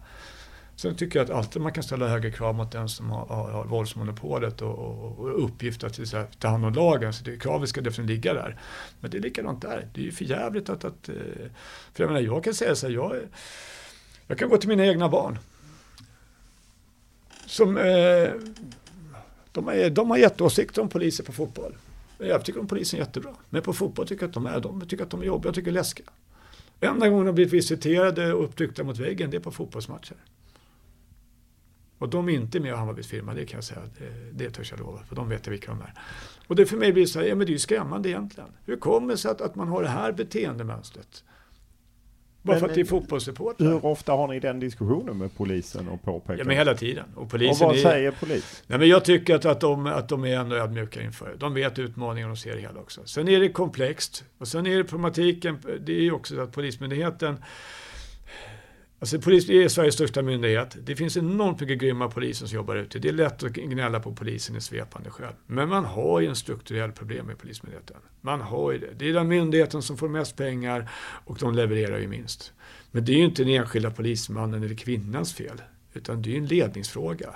Sen 0.81 0.94
tycker 0.94 1.19
jag 1.19 1.24
att 1.24 1.36
alltid 1.36 1.62
man 1.62 1.73
kan 1.73 1.85
ställa 1.85 2.09
högre 2.09 2.31
krav 2.31 2.55
mot 2.55 2.73
den 2.73 2.89
som 2.89 3.11
har, 3.11 3.27
har, 3.27 3.51
har 3.51 3.65
våldsmonopolet 3.65 4.62
och, 4.62 4.78
och, 4.78 5.19
och 5.19 5.44
uppgift 5.44 5.85
att 5.85 6.40
ta 6.40 6.48
hand 6.48 6.65
om 6.65 6.73
lagen. 6.73 7.12
Så 7.12 7.24
det, 7.24 7.36
kravet 7.36 7.69
ska 7.69 7.81
definitivt 7.81 8.16
ligga 8.16 8.35
där. 8.35 8.61
Men 9.01 9.11
det 9.11 9.16
är 9.16 9.20
likadant 9.23 9.62
där. 9.62 9.89
Det 9.94 10.01
är 10.01 10.05
ju 10.05 10.12
för 10.12 10.24
jävligt 10.24 10.69
att, 10.69 10.85
att... 10.85 11.09
Eh, 11.09 11.15
för 11.93 12.02
jag 12.02 12.09
menar, 12.09 12.20
jag 12.20 12.44
kan 12.44 12.55
säga 12.55 12.74
så 12.74 12.86
här, 12.86 12.94
jag, 12.94 13.16
jag 14.27 14.39
kan 14.39 14.48
gå 14.48 14.57
till 14.57 14.69
mina 14.69 14.86
egna 14.86 15.09
barn. 15.09 15.39
Som, 17.47 17.77
eh, 17.77 18.31
de, 19.52 19.69
är, 19.69 19.90
de 19.90 20.11
har 20.11 20.16
jätteåsikter 20.16 20.82
om 20.82 20.89
poliser 20.89 21.24
på 21.24 21.32
fotboll. 21.32 21.77
Jag 22.19 22.44
tycker 22.44 22.61
om 22.61 22.66
polisen 22.66 22.98
jättebra. 22.98 23.35
Men 23.51 23.62
på 23.62 23.73
fotboll 23.73 24.07
tycker 24.07 24.23
jag 24.23 24.28
att 24.28 24.35
de 24.35 24.47
är, 24.47 24.61
de 24.61 24.89
tycker 24.89 25.05
att 25.05 25.11
de 25.11 25.20
är 25.20 25.27
jobbiga, 25.27 25.48
jag 25.48 25.55
tycker 25.55 25.70
läskiga. 25.70 26.11
Enda 26.81 27.09
gången 27.09 27.27
de 27.27 27.35
blivit 27.35 27.52
visiterade 27.52 28.35
och 28.35 28.44
upptryckta 28.44 28.85
mot 28.85 28.98
väggen, 28.98 29.31
det 29.31 29.36
är 29.36 29.40
på 29.40 29.51
fotbollsmatcher. 29.51 30.16
Och 32.01 32.09
de 32.09 32.28
är 32.28 32.32
inte 32.32 32.60
med 32.60 32.72
i 32.72 32.74
Hammarbys 32.74 33.06
firma, 33.06 33.35
det 33.35 33.47
kan 33.47 33.56
jag 33.56 33.64
säga. 33.64 33.81
Det, 33.98 34.44
det 34.44 34.51
törs 34.51 34.70
jag 34.70 34.81
lova, 34.81 35.02
för 35.09 35.16
de 35.16 35.28
vet 35.28 35.48
vilka 35.48 35.70
de 35.70 35.81
är. 35.81 35.94
Och 36.47 36.56
det 36.56 36.66
för 36.66 36.77
mig 36.77 36.93
blir 36.93 37.06
så 37.06 37.18
här, 37.18 37.27
ja 37.27 37.35
men 37.35 37.47
det 37.47 37.51
är 37.51 37.52
ju 37.52 37.59
skrämmande 37.59 38.09
egentligen. 38.09 38.51
Hur 38.64 38.77
kommer 38.77 39.09
det 39.09 39.18
sig 39.18 39.31
att, 39.31 39.40
att 39.40 39.55
man 39.55 39.68
har 39.68 39.82
det 39.82 39.89
här 39.89 40.12
beteendemönstret? 40.12 41.24
Bara 42.43 42.59
för 42.59 42.68
att 42.68 42.74
det 42.74 42.81
är 42.81 42.85
fotbollssupportrar. 42.85 43.66
Hur 43.68 43.86
ofta 43.86 44.12
har 44.12 44.28
ni 44.28 44.40
den 44.40 44.60
diskussionen 44.60 45.18
med 45.18 45.36
polisen 45.36 45.89
och 45.89 46.02
påpekar? 46.02 46.39
Ja 46.39 46.44
men 46.44 46.56
hela 46.56 46.74
tiden. 46.74 47.05
Och, 47.14 47.31
polisen 47.31 47.66
och 47.66 47.70
vad 47.70 47.78
är, 47.78 47.82
säger 47.82 48.10
polis? 48.10 48.62
Nej 48.66 48.78
men 48.78 48.89
jag 48.89 49.05
tycker 49.05 49.35
att, 49.35 49.44
att, 49.44 49.60
de, 49.60 49.86
att 49.86 50.09
de 50.09 50.24
är 50.24 50.36
ändå 50.39 50.56
ödmjuka 50.56 51.02
inför 51.02 51.28
det. 51.28 51.36
De 51.36 51.55
vet 51.55 51.78
utmaningen 51.78 52.31
och 52.31 52.39
ser 52.39 52.55
det 52.55 52.60
hela 52.60 52.81
också. 52.81 53.01
Sen 53.05 53.28
är 53.28 53.40
det 53.40 53.48
komplext. 53.48 54.24
Och 54.39 54.48
sen 54.48 54.66
är 54.66 54.77
det 54.77 54.85
problematiken, 54.85 55.59
det 55.81 55.93
är 55.93 56.02
ju 56.02 56.12
också 56.12 56.35
så 56.35 56.40
att 56.40 56.52
Polismyndigheten 56.52 57.36
Alltså 59.01 59.20
polisen 59.20 59.55
är 59.55 59.68
Sveriges 59.68 59.94
största 59.94 60.22
myndighet. 60.22 60.77
Det 60.82 60.97
finns 60.97 61.16
enormt 61.16 61.60
mycket 61.60 61.78
grymma 61.78 62.09
poliser 62.09 62.47
som 62.47 62.56
jobbar 62.56 62.77
ute. 62.77 62.98
Det 62.98 63.09
är 63.09 63.12
lätt 63.12 63.43
att 63.43 63.52
gnälla 63.52 64.01
på 64.01 64.14
polisen 64.14 64.56
i 64.56 64.60
svepande 64.60 65.10
skäl. 65.10 65.32
Men 65.47 65.68
man 65.68 65.85
har 65.85 66.20
ju 66.20 66.27
en 66.27 66.36
strukturell 66.36 66.93
problem 66.93 67.27
med 67.27 67.39
Polismyndigheten. 67.39 67.97
Man 68.20 68.40
har 68.40 68.72
ju 68.72 68.78
det. 68.78 68.90
Det 68.98 69.09
är 69.09 69.12
den 69.12 69.28
myndigheten 69.28 69.82
som 69.82 69.97
får 69.97 70.09
mest 70.09 70.36
pengar 70.36 70.90
och 71.24 71.39
de 71.40 71.55
levererar 71.55 71.98
ju 71.98 72.09
minst. 72.09 72.52
Men 72.90 73.05
det 73.05 73.12
är 73.12 73.16
ju 73.16 73.24
inte 73.24 73.44
den 73.44 73.52
enskilda 73.52 73.90
polismannen 73.90 74.62
eller 74.62 74.74
kvinnans 74.74 75.35
fel. 75.35 75.62
Utan 75.93 76.22
det 76.22 76.28
är 76.31 76.32
ju 76.32 76.39
en 76.39 76.47
ledningsfråga. 76.47 77.35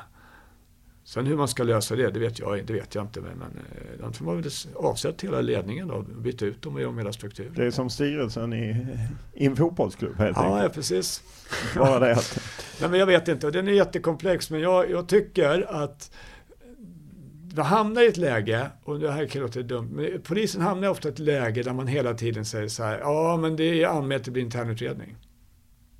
Sen 1.14 1.26
hur 1.26 1.36
man 1.36 1.48
ska 1.48 1.62
lösa 1.62 1.96
det, 1.96 2.10
det 2.10 2.20
vet 2.20 2.38
jag, 2.38 2.66
det 2.66 2.72
vet 2.72 2.94
jag 2.94 3.04
inte. 3.04 3.20
Men, 3.20 3.38
men 3.38 3.48
eh, 3.48 4.00
de 4.00 4.12
får 4.12 4.24
man 4.24 4.40
väl 4.40 4.50
avsätta 4.74 5.26
hela 5.26 5.40
ledningen 5.40 5.88
då, 5.88 6.02
byta 6.02 6.44
ut 6.44 6.62
dem 6.62 6.74
och 6.74 6.80
göra 6.80 6.90
om 6.90 6.98
hela 6.98 7.12
strukturen. 7.12 7.52
Det 7.56 7.64
är 7.64 7.70
som 7.70 7.90
styrelsen 7.90 8.52
i, 8.52 8.86
i 9.32 9.46
en 9.46 9.56
fotbollsklubb 9.56 10.18
helt 10.18 10.36
ja, 10.36 10.42
enkelt. 10.42 10.62
Ja, 10.62 10.68
precis. 10.68 11.22
Bara 11.76 11.98
det 11.98 12.12
att... 12.12 12.40
Nej, 12.80 12.90
men 12.90 13.00
jag 13.00 13.06
vet 13.06 13.28
inte, 13.28 13.50
den 13.50 13.68
är 13.68 13.72
jättekomplex. 13.72 14.50
Men 14.50 14.60
jag, 14.60 14.90
jag 14.90 15.08
tycker 15.08 15.66
att 15.82 16.10
vi 17.54 17.62
hamnar 17.62 18.02
i 18.02 18.06
ett 18.06 18.16
läge, 18.16 18.70
och 18.84 19.00
det 19.00 19.12
här 19.12 19.26
kan 19.26 19.42
låta 19.42 19.62
dumt, 19.62 19.90
men 19.92 20.22
polisen 20.22 20.60
hamnar 20.60 20.88
ofta 20.88 21.08
i 21.08 21.12
ett 21.12 21.18
läge 21.18 21.62
där 21.62 21.72
man 21.72 21.86
hela 21.86 22.14
tiden 22.14 22.44
säger 22.44 22.68
så 22.68 22.82
här, 22.82 22.98
ja 22.98 23.36
men 23.36 23.56
det 23.56 23.82
är 23.82 23.86
anmält, 23.86 24.24
det 24.24 24.30
blir 24.30 24.42
internutredning. 24.42 25.16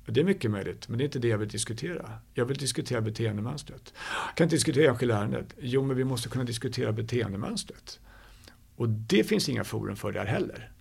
Det 0.05 0.19
är 0.19 0.23
mycket 0.25 0.51
möjligt, 0.51 0.87
men 0.89 0.97
det 0.97 1.03
är 1.03 1.05
inte 1.05 1.19
det 1.19 1.27
jag 1.27 1.37
vill 1.37 1.49
diskutera. 1.49 2.11
Jag 2.33 2.45
vill 2.45 2.57
diskutera 2.57 3.01
beteendemönstret. 3.01 3.93
Jag 4.27 4.35
kan 4.35 4.45
inte 4.45 4.55
diskutera 4.55 4.89
enskilda 4.89 5.17
ärendet. 5.17 5.53
Jo, 5.59 5.83
men 5.83 5.97
vi 5.97 6.03
måste 6.03 6.29
kunna 6.29 6.43
diskutera 6.43 6.91
beteendemönstret. 6.91 7.99
Och 8.75 8.89
det 8.89 9.23
finns 9.23 9.49
inga 9.49 9.63
forum 9.63 9.95
för 9.95 10.11
där 10.11 10.25
heller. 10.25 10.71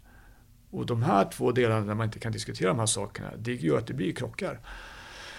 Och 0.71 0.87
de 0.87 1.03
här 1.03 1.25
två 1.25 1.53
delarna 1.53 1.87
där 1.87 1.95
man 1.95 2.07
inte 2.07 2.19
kan 2.19 2.33
diskutera 2.33 2.69
de 2.69 2.79
här 2.79 2.87
sakerna, 2.87 3.31
det 3.39 3.55
gör 3.55 3.79
att 3.79 3.87
det 3.87 3.95
blir 3.95 4.13
krockar. 4.13 4.61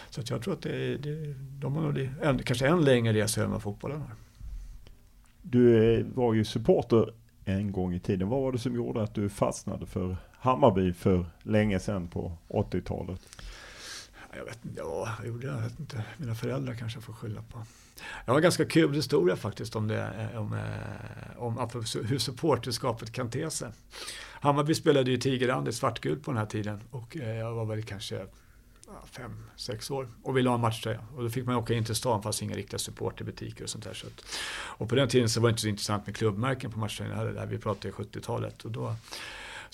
Så 0.09 0.21
att 0.21 0.29
jag 0.29 0.41
tror 0.41 0.53
att 0.53 0.61
det, 0.61 0.97
det, 0.97 1.33
de 1.59 1.75
har 1.75 1.83
nog 1.83 2.09
en, 2.21 2.43
kanske 2.43 2.67
en 2.67 2.81
längre 2.81 3.13
resa 3.13 3.41
över 3.41 3.59
fotbollen 3.59 4.01
har. 4.01 4.11
Du 5.41 5.93
eh, 5.93 6.05
var 6.05 6.33
ju 6.33 6.45
supporter 6.45 7.13
en 7.45 7.71
gång 7.71 7.93
i 7.93 7.99
tiden. 7.99 8.29
Vad 8.29 8.41
var 8.41 8.51
det 8.51 8.59
som 8.59 8.75
gjorde 8.75 9.03
att 9.03 9.13
du 9.13 9.29
fastnade 9.29 9.85
för 9.85 10.17
Hammarby 10.31 10.93
för 10.93 11.25
länge 11.43 11.79
sedan 11.79 12.07
på 12.07 12.31
80-talet? 12.47 13.21
Jag 14.37 14.45
vet 14.45 14.65
inte, 14.65 14.81
ja, 14.81 15.15
jag 15.17 15.27
gjorde 15.27 15.47
jag 15.47 15.61
vet 15.61 15.79
inte. 15.79 16.03
Mina 16.17 16.35
föräldrar 16.35 16.75
kanske 16.75 16.97
jag 16.97 17.03
får 17.03 17.13
skylla 17.13 17.41
på. 17.41 17.65
Jag 18.25 18.33
har 18.33 18.37
en 18.37 18.43
ganska 18.43 18.65
kul 18.65 18.93
historia 18.93 19.35
faktiskt 19.35 19.75
om, 19.75 19.87
det, 19.87 20.29
eh, 20.33 20.41
om, 20.41 20.53
eh, 20.53 21.43
om, 21.43 21.57
om 21.57 21.69
hur 22.03 22.17
supporterskapet 22.17 23.11
kan 23.11 23.29
te 23.29 23.49
sig. 23.49 23.69
Hammarby 24.41 24.75
spelade 24.75 25.11
ju 25.11 25.17
Tigerand 25.17 25.67
i 25.67 25.73
svartgult 25.73 26.23
på 26.23 26.31
den 26.31 26.37
här 26.37 26.45
tiden 26.45 26.81
och 26.91 27.17
eh, 27.17 27.37
jag 27.37 27.53
var 27.53 27.65
väl 27.65 27.83
kanske 27.83 28.25
fem, 29.05 29.45
sex 29.55 29.91
år 29.91 30.09
och 30.23 30.37
ville 30.37 30.49
ha 30.49 30.55
en 30.55 30.61
matchtröja. 30.61 30.99
Och 31.15 31.23
då 31.23 31.29
fick 31.29 31.45
man 31.45 31.55
åka 31.55 31.73
in 31.73 31.85
till 31.85 31.95
stan 31.95 32.23
fast 32.23 32.41
inga 32.41 32.55
riktiga 32.55 32.79
supporterbutiker 32.79 33.63
och 33.63 33.69
sånt 33.69 33.83
där. 33.83 33.93
Så 33.93 34.07
att, 34.07 34.25
och 34.51 34.89
på 34.89 34.95
den 34.95 35.09
tiden 35.09 35.29
så 35.29 35.41
var 35.41 35.49
det 35.49 35.51
inte 35.51 35.61
så 35.61 35.67
intressant 35.67 36.05
med 36.05 36.15
klubbmärken 36.15 36.71
på 36.71 36.79
matchtröjorna. 36.79 37.17
heller. 37.17 37.45
Vi 37.45 37.57
pratade 37.57 37.93
70-talet 37.93 38.65
och 38.65 38.71
då 38.71 38.95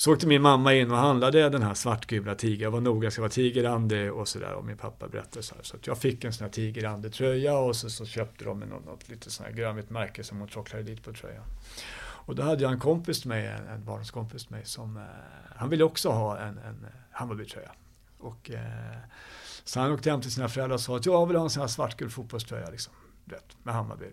så 0.01 0.13
åkte 0.13 0.27
min 0.27 0.41
mamma 0.41 0.73
in 0.73 0.91
och 0.91 0.97
handlade 0.97 1.49
den 1.49 1.61
här 1.61 1.73
svartgula 1.73 2.35
tiger. 2.35 2.63
Jag 2.63 2.71
var 2.71 2.81
noga, 2.81 3.07
det 3.07 3.11
ska 3.11 3.21
vara 3.21 3.31
tigerande 3.31 4.11
och 4.11 4.27
sådär. 4.27 4.53
Och 4.53 4.65
min 4.65 4.77
pappa 4.77 5.07
berättade 5.07 5.43
så 5.43 5.55
här. 5.55 5.63
Så 5.63 5.75
att 5.75 5.87
jag 5.87 5.97
fick 5.97 6.23
en 6.23 6.33
sån 6.33 6.45
här 6.45 6.51
tigerande-tröja 6.51 7.57
och 7.57 7.75
så, 7.75 7.89
så 7.89 8.05
köpte 8.05 8.45
de 8.45 8.59
något, 8.59 8.85
något 8.85 9.09
lite 9.09 9.31
sån 9.31 9.45
här 9.45 9.53
grönvitt 9.53 9.89
märke 9.89 10.23
som 10.23 10.39
hon 10.39 10.47
tråcklade 10.47 10.83
dit 10.83 11.03
på 11.03 11.13
tröjan. 11.13 11.43
Och 12.01 12.35
då 12.35 12.43
hade 12.43 12.63
jag 12.63 12.71
en 12.71 12.79
kompis 12.79 13.25
med 13.25 13.37
mig, 13.37 13.47
en, 13.47 13.67
en 13.67 13.85
barndomskompis 13.85 14.49
med 14.49 14.57
mig, 14.57 14.65
som 14.65 14.97
eh, 14.97 15.03
han 15.55 15.69
ville 15.69 15.83
också 15.83 16.09
ha 16.09 16.37
en, 16.37 16.57
en 16.57 16.85
Hammarby-tröja. 17.11 17.71
Och, 18.17 18.51
eh, 18.51 18.97
så 19.63 19.79
han 19.79 19.91
åkte 19.91 20.11
hem 20.11 20.21
till 20.21 20.31
sina 20.31 20.49
föräldrar 20.49 20.75
och 20.75 20.81
sa 20.81 20.95
att 20.95 21.05
jag 21.05 21.27
vill 21.27 21.37
ha 21.37 21.43
en 21.43 21.49
sån 21.49 21.61
här 21.61 21.67
svartgul 21.67 22.09
fotbollströja 22.09 22.69
liksom, 22.69 22.93
vet, 23.25 23.57
med 23.63 23.73
Hammarby. 23.73 24.05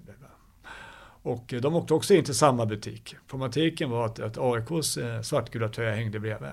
Och 1.28 1.52
eh, 1.52 1.60
de 1.60 1.74
åkte 1.74 1.94
också 1.94 2.14
in 2.14 2.24
till 2.24 2.34
samma 2.34 2.66
butik. 2.66 3.16
Problematiken 3.28 3.90
var 3.90 4.06
att, 4.06 4.20
att 4.20 4.38
AIKs 4.38 4.96
eh, 4.96 5.22
svartgula 5.22 5.68
tröja 5.68 5.94
hängde 5.94 6.18
bredvid. 6.18 6.50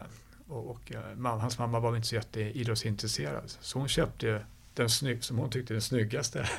Och, 0.48 0.70
och 0.70 0.92
eh, 0.92 1.18
man, 1.18 1.40
hans 1.40 1.60
mamma 1.60 1.80
var 1.80 1.96
inte 1.96 2.08
så 2.08 2.16
jätteidrottsintresserad. 2.16 3.44
Så 3.46 3.80
hon 3.80 3.88
köpte 3.88 4.42
den 4.74 4.90
snygg, 4.90 5.24
som 5.24 5.38
hon 5.38 5.50
tyckte 5.50 5.74
den 5.74 5.82
snyggaste. 5.82 6.50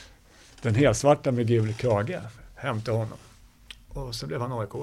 den 0.62 0.74
helsvarta 0.74 1.32
med 1.32 1.46
gul 1.46 1.74
krage 1.74 2.18
hem 2.54 2.82
till 2.82 2.92
honom. 2.92 3.18
Och 3.88 4.14
så 4.14 4.26
blev 4.26 4.40
han 4.40 4.52
aik 4.52 4.74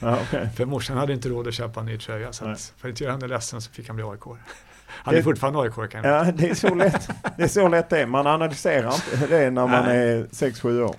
ah, 0.00 0.22
okay. 0.22 0.48
För 0.56 0.64
morsan 0.64 0.96
hade 0.96 1.12
inte 1.12 1.28
råd 1.28 1.48
att 1.48 1.54
köpa 1.54 1.80
en 1.80 1.86
ny 1.86 1.98
tröja. 1.98 2.32
Så 2.32 2.44
att, 2.44 2.72
för 2.76 2.88
att 2.88 2.90
inte 2.90 3.04
göra 3.04 3.12
henne 3.12 3.26
ledsen 3.26 3.62
så 3.62 3.70
fick 3.70 3.86
han 3.86 3.96
bli 3.96 4.04
aik 4.04 4.20
Han 4.86 5.14
är 5.14 5.22
fortfarande 5.22 5.60
aik 5.60 5.90
kan 5.90 6.04
Ja, 6.04 6.32
det 6.32 6.50
är 6.50 6.54
så 6.54 6.74
lätt 6.74 7.08
det 7.36 7.42
är. 7.42 7.48
Så 7.48 7.68
lätt 7.68 7.90
det 7.90 8.00
är. 8.00 8.06
Man 8.06 8.26
analyserar 8.26 8.94
inte 8.94 9.26
det 9.26 9.50
när 9.50 9.66
man 9.66 9.84
Nej. 9.84 9.98
är 9.98 10.24
6-7 10.24 10.80
år. 10.80 10.96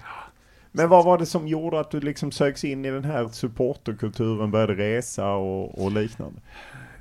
Men 0.77 0.89
vad 0.89 1.05
var 1.05 1.17
det 1.17 1.25
som 1.25 1.47
gjorde 1.47 1.79
att 1.79 1.91
du 1.91 1.99
liksom 1.99 2.31
söks 2.31 2.63
in 2.63 2.85
i 2.85 2.91
den 2.91 3.03
här 3.03 3.27
supporterkulturen, 3.27 4.51
började 4.51 4.75
resa 4.75 5.31
och, 5.31 5.83
och 5.83 5.91
liknande? 5.91 6.41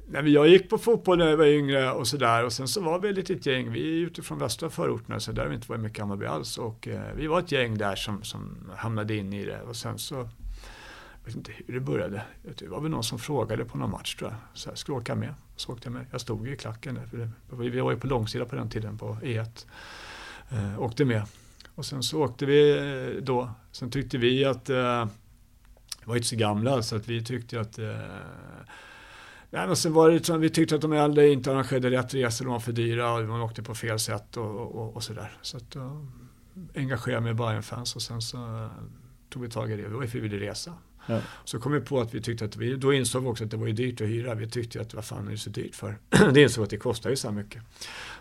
Nej, 0.06 0.22
men 0.22 0.32
jag 0.32 0.48
gick 0.48 0.70
på 0.70 0.78
fotboll 0.78 1.18
när 1.18 1.28
jag 1.28 1.36
var 1.36 1.46
yngre 1.46 1.92
och 1.92 2.06
sådär 2.06 2.44
och 2.44 2.52
sen 2.52 2.68
så 2.68 2.80
var 2.80 2.98
vi 2.98 3.08
ett 3.08 3.16
litet 3.16 3.46
gäng, 3.46 3.72
vi 3.72 3.80
är 3.80 4.06
utifrån 4.06 4.38
västra 4.38 4.70
förorterna 4.70 5.20
så 5.20 5.32
där 5.32 5.42
har 5.42 5.48
vi 5.48 5.54
inte 5.54 5.68
varit 5.68 5.80
mycket 5.80 5.98
Hammarby 5.98 6.26
alls 6.26 6.58
och 6.58 6.88
eh, 6.88 7.00
vi 7.16 7.26
var 7.26 7.38
ett 7.38 7.52
gäng 7.52 7.78
där 7.78 7.96
som, 7.96 8.22
som 8.22 8.70
hamnade 8.76 9.16
in 9.16 9.32
i 9.32 9.44
det 9.44 9.60
och 9.62 9.76
sen 9.76 9.98
så 9.98 10.14
jag 10.14 11.26
vet 11.26 11.36
inte 11.36 11.52
hur 11.66 11.74
det 11.74 11.80
började. 11.80 12.22
Det 12.58 12.68
var 12.68 12.80
väl 12.80 12.90
någon 12.90 13.04
som 13.04 13.18
frågade 13.18 13.64
på 13.64 13.78
någon 13.78 13.90
match 13.90 14.14
tror 14.14 14.30
jag. 14.30 14.38
Så 14.52 14.68
här, 14.68 14.76
ska 14.76 14.92
du 14.92 14.98
åka 14.98 15.14
med? 15.14 15.34
Så 15.56 15.72
åkte 15.72 15.86
jag 15.86 15.92
med. 15.92 16.06
Jag 16.10 16.20
stod 16.20 16.46
ju 16.46 16.54
i 16.54 16.56
klacken 16.56 16.94
där. 16.94 17.06
För 17.06 17.16
det, 17.16 17.70
vi 17.70 17.80
var 17.80 17.90
ju 17.90 17.98
på 17.98 18.06
långsida 18.06 18.44
på 18.44 18.56
den 18.56 18.70
tiden 18.70 18.98
på 18.98 19.18
E1. 19.22 19.66
Eh, 20.50 20.82
åkte 20.82 21.04
med. 21.04 21.22
Och 21.74 21.84
sen 21.86 22.02
så 22.02 22.22
åkte 22.22 22.46
vi 22.46 22.78
eh, 22.78 23.22
då. 23.22 23.50
Sen 23.72 23.90
tyckte 23.90 24.18
vi 24.18 24.44
att, 24.44 24.70
eh, 24.70 25.06
vi 26.00 26.06
var 26.06 26.16
inte 26.16 26.28
så 26.28 26.36
gamla, 26.36 26.82
så 26.82 26.96
att 26.96 27.08
vi 27.08 27.24
tyckte 27.24 27.60
att 27.60 27.78
eh, 27.78 27.98
Nej, 29.50 29.66
men 29.66 29.76
sen 29.76 29.92
var 29.92 30.10
det 30.10 30.26
som 30.26 30.40
vi 30.40 30.50
tyckte 30.50 30.74
att 30.74 30.80
de 30.80 30.92
äldre 30.92 31.28
inte 31.28 31.52
arrangerade 31.52 31.90
rätt 31.90 32.14
resor, 32.14 32.44
de 32.44 32.52
var 32.52 32.60
för 32.60 32.72
dyra 32.72 33.12
och 33.12 33.24
man 33.24 33.40
åkte 33.40 33.62
på 33.62 33.74
fel 33.74 33.98
sätt 33.98 34.36
och, 34.36 34.60
och, 34.60 34.96
och 34.96 35.02
sådär. 35.02 35.38
Så 35.42 35.56
att 35.56 35.76
eh, 35.76 36.02
då 36.54 36.80
engagerade 36.80 37.20
mig 37.20 37.30
i 37.30 37.34
Bayern-fans 37.34 37.96
och 37.96 38.02
sen 38.02 38.22
så 38.22 38.36
eh, 38.36 38.70
tog 39.30 39.42
vi 39.42 39.48
tag 39.48 39.70
i 39.70 39.76
det. 39.76 39.82
Vi 39.82 39.94
var 39.94 40.04
ju 40.04 40.40
resa. 40.40 40.72
Ja. 41.06 41.20
Så 41.44 41.58
kom 41.58 41.72
vi 41.72 41.80
på 41.80 42.00
att 42.00 42.14
vi 42.14 42.20
tyckte 42.20 42.44
att 42.44 42.56
vi, 42.56 42.76
då 42.76 42.92
insåg 42.92 43.22
vi 43.22 43.28
också 43.28 43.44
att 43.44 43.50
det 43.50 43.56
var 43.56 43.66
ju 43.66 43.72
dyrt 43.72 44.00
att 44.00 44.06
hyra. 44.06 44.34
Vi 44.34 44.48
tyckte 44.48 44.80
att 44.80 44.94
vad 44.94 45.04
fan 45.04 45.26
är 45.26 45.30
det 45.30 45.38
så 45.38 45.50
dyrt 45.50 45.74
för? 45.74 45.96
det 46.32 46.42
insåg 46.42 46.64
att 46.64 46.70
det 46.70 46.76
kostar 46.76 47.10
ju 47.10 47.16
så 47.16 47.28
här 47.28 47.34
mycket. 47.34 47.62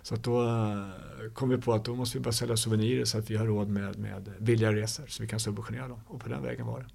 Så 0.02 0.16
att 0.16 0.24
då 0.24 0.42
uh, 0.42 0.88
kom 1.34 1.50
vi 1.50 1.58
på 1.58 1.74
att 1.74 1.86
då 1.86 1.96
måste 1.96 2.18
vi 2.18 2.24
bara 2.24 2.32
sälja 2.32 2.58
souvenirer 2.58 3.06
så 3.06 3.18
att 3.18 3.32
vi 3.32 3.36
har 3.36 3.46
råd 3.46 3.70
med, 3.70 4.00
med 4.00 4.30
billiga 4.40 4.74
resor 4.74 5.06
så 5.08 5.24
vi 5.24 5.30
kan 5.30 5.40
subventionera 5.40 5.88
dem. 5.88 6.00
Och 6.08 6.22
på 6.22 6.30
den 6.30 6.44
vägen 6.44 6.66
var 6.66 6.80
det. 6.80 6.86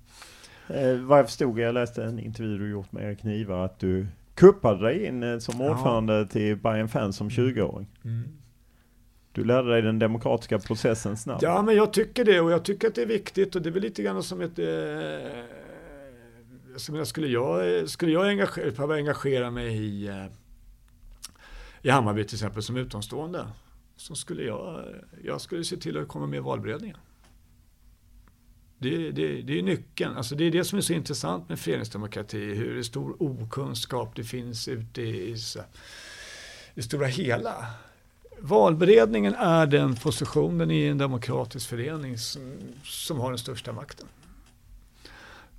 Eh, 0.69 0.99
vad 0.99 1.19
jag 1.19 1.27
förstod, 1.27 1.59
jag 1.59 1.75
läste 1.75 2.05
en 2.05 2.19
intervju 2.19 2.59
du 2.59 2.71
gjort 2.71 2.93
med 2.93 3.05
Erik 3.05 3.23
Niva 3.23 3.65
att 3.65 3.79
du 3.79 4.07
kuppade 4.35 4.85
dig 4.85 5.05
in 5.05 5.23
eh, 5.23 5.39
som 5.39 5.61
ordförande 5.61 6.19
ja. 6.19 6.25
till 6.25 6.57
Bayern 6.57 6.89
Fans 6.89 7.17
som 7.17 7.29
20-åring. 7.29 7.87
Mm. 8.05 8.25
Du 9.33 9.45
lärde 9.45 9.71
dig 9.71 9.83
den 9.83 9.99
demokratiska 9.99 10.59
processen 10.59 11.17
snabbt. 11.17 11.43
Ja, 11.43 11.63
men 11.63 11.77
jag 11.77 11.93
tycker 11.93 12.25
det 12.25 12.41
och 12.41 12.53
jag 12.53 12.65
tycker 12.65 12.89
att 12.89 12.95
det 12.95 13.03
är 13.03 13.07
viktigt 13.07 13.57
och 13.57 13.63
det 13.63 13.69
är 13.69 13.73
väl 13.73 13.83
lite 13.83 14.03
grann 14.03 14.23
som 14.23 14.41
ett... 14.41 14.59
Eh, 14.59 14.67
menar, 16.89 17.05
skulle 17.05 17.27
jag, 17.27 17.89
skulle 17.89 18.13
jag 18.13 18.29
engagera, 18.29 18.71
behöva 18.71 18.95
engagera 18.95 19.51
mig 19.51 19.77
i, 19.77 20.07
eh, 20.07 20.27
i 21.83 21.91
Hammarby 21.91 22.25
till 22.25 22.37
exempel 22.37 22.63
som 22.63 22.77
utomstående 22.77 23.47
så 23.97 24.15
skulle 24.15 24.43
jag, 24.43 24.85
jag 25.25 25.41
skulle 25.41 25.65
se 25.65 25.77
till 25.77 25.99
att 25.99 26.09
komma 26.09 26.27
med 26.27 26.37
i 26.37 26.41
valberedningen. 26.41 26.97
Det, 28.79 29.11
det, 29.11 29.43
det 29.43 29.59
är 29.59 29.63
nyckeln. 29.63 30.17
Alltså 30.17 30.35
det 30.35 30.45
är 30.45 30.51
det 30.51 30.65
som 30.65 30.79
är 30.79 30.83
så 30.83 30.93
intressant 30.93 31.49
med 31.49 31.61
föreningsdemokrati. 31.61 32.55
Hur 32.55 32.83
stor 32.83 33.23
okunskap 33.23 34.17
det 34.17 34.25
finns 34.25 34.69
ute 34.69 35.03
i, 35.03 35.37
i, 36.75 36.83
stora 36.83 37.07
hela. 37.07 37.67
Valberedningen 38.41 39.35
är 39.35 39.67
den 39.67 39.97
positionen 39.97 40.71
i 40.71 40.85
en 40.85 40.99
demokratisk 40.99 41.69
förening 41.69 42.19
som, 42.19 42.53
som 42.85 43.19
har 43.19 43.29
den 43.29 43.39
största 43.39 43.73
makten. 43.73 44.07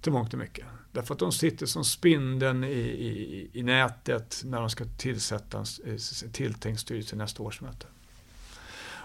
Till 0.01 0.11
mångt 0.11 0.34
och 0.34 0.39
mycket. 0.39 0.65
Därför 0.91 1.13
att 1.13 1.19
de 1.19 1.31
sitter 1.31 1.65
som 1.65 1.85
spindeln 1.85 2.63
i, 2.63 2.80
i, 2.80 3.49
i 3.53 3.63
nätet 3.63 4.41
när 4.45 4.59
de 4.59 4.69
ska 4.69 4.85
tillsätta 4.85 5.57
en 5.85 6.31
tilltänkt 6.31 6.80
styrelse 6.80 7.15
nästa 7.15 7.43
årsmöte. 7.43 7.85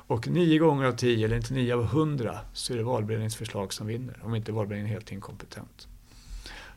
Och 0.06 0.28
nio 0.28 0.58
gånger 0.58 0.84
av 0.84 0.92
tio, 0.92 1.24
eller 1.24 1.36
inte 1.36 1.54
nio 1.54 1.74
av 1.74 1.84
hundra, 1.84 2.38
så 2.52 2.72
är 2.72 2.76
det 2.76 2.82
valberedningens 2.82 3.36
förslag 3.36 3.72
som 3.72 3.86
vinner. 3.86 4.20
Om 4.22 4.34
inte 4.34 4.52
valberedningen 4.52 4.90
är 4.90 4.94
helt 4.94 5.12
inkompetent. 5.12 5.88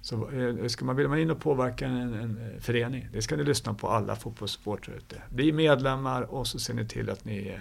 Så 0.02 0.30
eh, 0.32 0.68
ska 0.68 0.86
man, 0.86 0.96
vill 0.96 1.08
man 1.08 1.20
in 1.20 1.32
och 1.32 1.40
påverka 1.40 1.88
en, 1.88 2.14
en 2.14 2.62
förening, 2.62 3.08
det 3.14 3.22
ska 3.22 3.36
ni 3.36 3.44
lyssna 3.44 3.74
på 3.74 3.90
alla 3.90 4.16
fotbollssupportrar 4.16 4.96
ute. 4.96 5.22
Bli 5.30 5.52
medlemmar 5.52 6.22
och 6.22 6.48
så 6.48 6.60
ser 6.60 6.74
ni 6.74 6.88
till 6.88 7.10
att 7.10 7.26
ni 7.26 7.48
eh, 7.48 7.60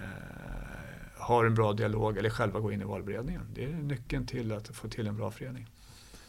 har 1.17 1.45
en 1.45 1.55
bra 1.55 1.73
dialog 1.73 2.17
eller 2.17 2.29
själva 2.29 2.59
går 2.59 2.73
in 2.73 2.81
i 2.81 2.85
valberedningen. 2.85 3.41
Det 3.53 3.63
är 3.63 3.69
nyckeln 3.69 4.25
till 4.25 4.51
att 4.51 4.67
få 4.67 4.87
till 4.87 5.07
en 5.07 5.17
bra 5.17 5.31
förening. 5.31 5.67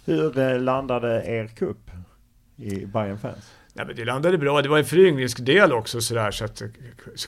Hur 0.08 0.38
eh, 0.38 0.60
landade 0.60 1.24
er 1.26 1.46
kupp 1.46 1.90
i 2.56 2.86
Bayern 2.86 3.18
Fans? 3.18 3.52
Nej, 3.74 3.86
men 3.86 3.96
det 3.96 4.04
landade 4.04 4.38
bra. 4.38 4.62
Det 4.62 4.68
var 4.68 4.78
en 4.78 4.84
föryngringsdel 4.84 5.72
också 5.72 6.00
sådär. 6.00 6.30
Så 6.30 6.44
att 6.44 6.62
eh, 6.62 6.68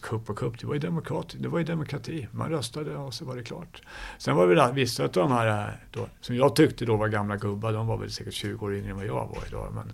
kupp 0.02 0.30
och 0.30 0.38
kupp, 0.38 0.58
det 0.60 0.66
var 0.66 0.74
ju 0.74 0.80
demokrati. 0.80 1.38
Det 1.38 1.48
var 1.48 1.58
ju 1.58 1.64
demokrati. 1.64 2.28
Man 2.32 2.50
röstade 2.50 2.96
och 2.96 3.14
så 3.14 3.24
var 3.24 3.36
det 3.36 3.42
klart. 3.42 3.82
Sen 4.18 4.36
var 4.36 4.48
det 4.48 4.72
vissa 4.72 5.04
av 5.04 5.10
de 5.10 5.32
här, 5.32 5.68
eh, 5.68 5.74
då, 5.90 6.06
som 6.20 6.36
jag 6.36 6.56
tyckte 6.56 6.84
då 6.84 6.96
var 6.96 7.08
gamla 7.08 7.36
gubbar, 7.36 7.72
de 7.72 7.86
var 7.86 7.96
väl 7.96 8.10
säkert 8.10 8.34
20 8.34 8.66
år 8.66 8.74
yngre 8.74 8.90
än 8.90 8.96
vad 8.96 9.06
jag 9.06 9.26
var 9.26 9.46
idag. 9.46 9.72
Men 9.74 9.92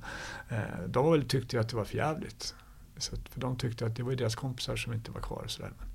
eh, 0.59 0.89
de 0.89 1.13
väl, 1.13 1.29
tyckte 1.29 1.61
att 1.61 1.69
det 1.69 1.77
var 1.77 1.85
för 1.85 1.97
jävligt. 1.97 2.55
Så 2.97 3.15
att, 3.15 3.29
för 3.29 3.41
de 3.41 3.57
tyckte 3.57 3.87
att 3.87 3.97
det 3.97 4.03
var 4.03 4.11
ju 4.11 4.17
deras 4.17 4.35
kompisar 4.35 4.77
som 4.77 4.93
inte 4.93 5.11
var 5.11 5.21
kvar. 5.21 5.43
Och 5.45 5.51
sådär. 5.51 5.73
Men 5.79 5.89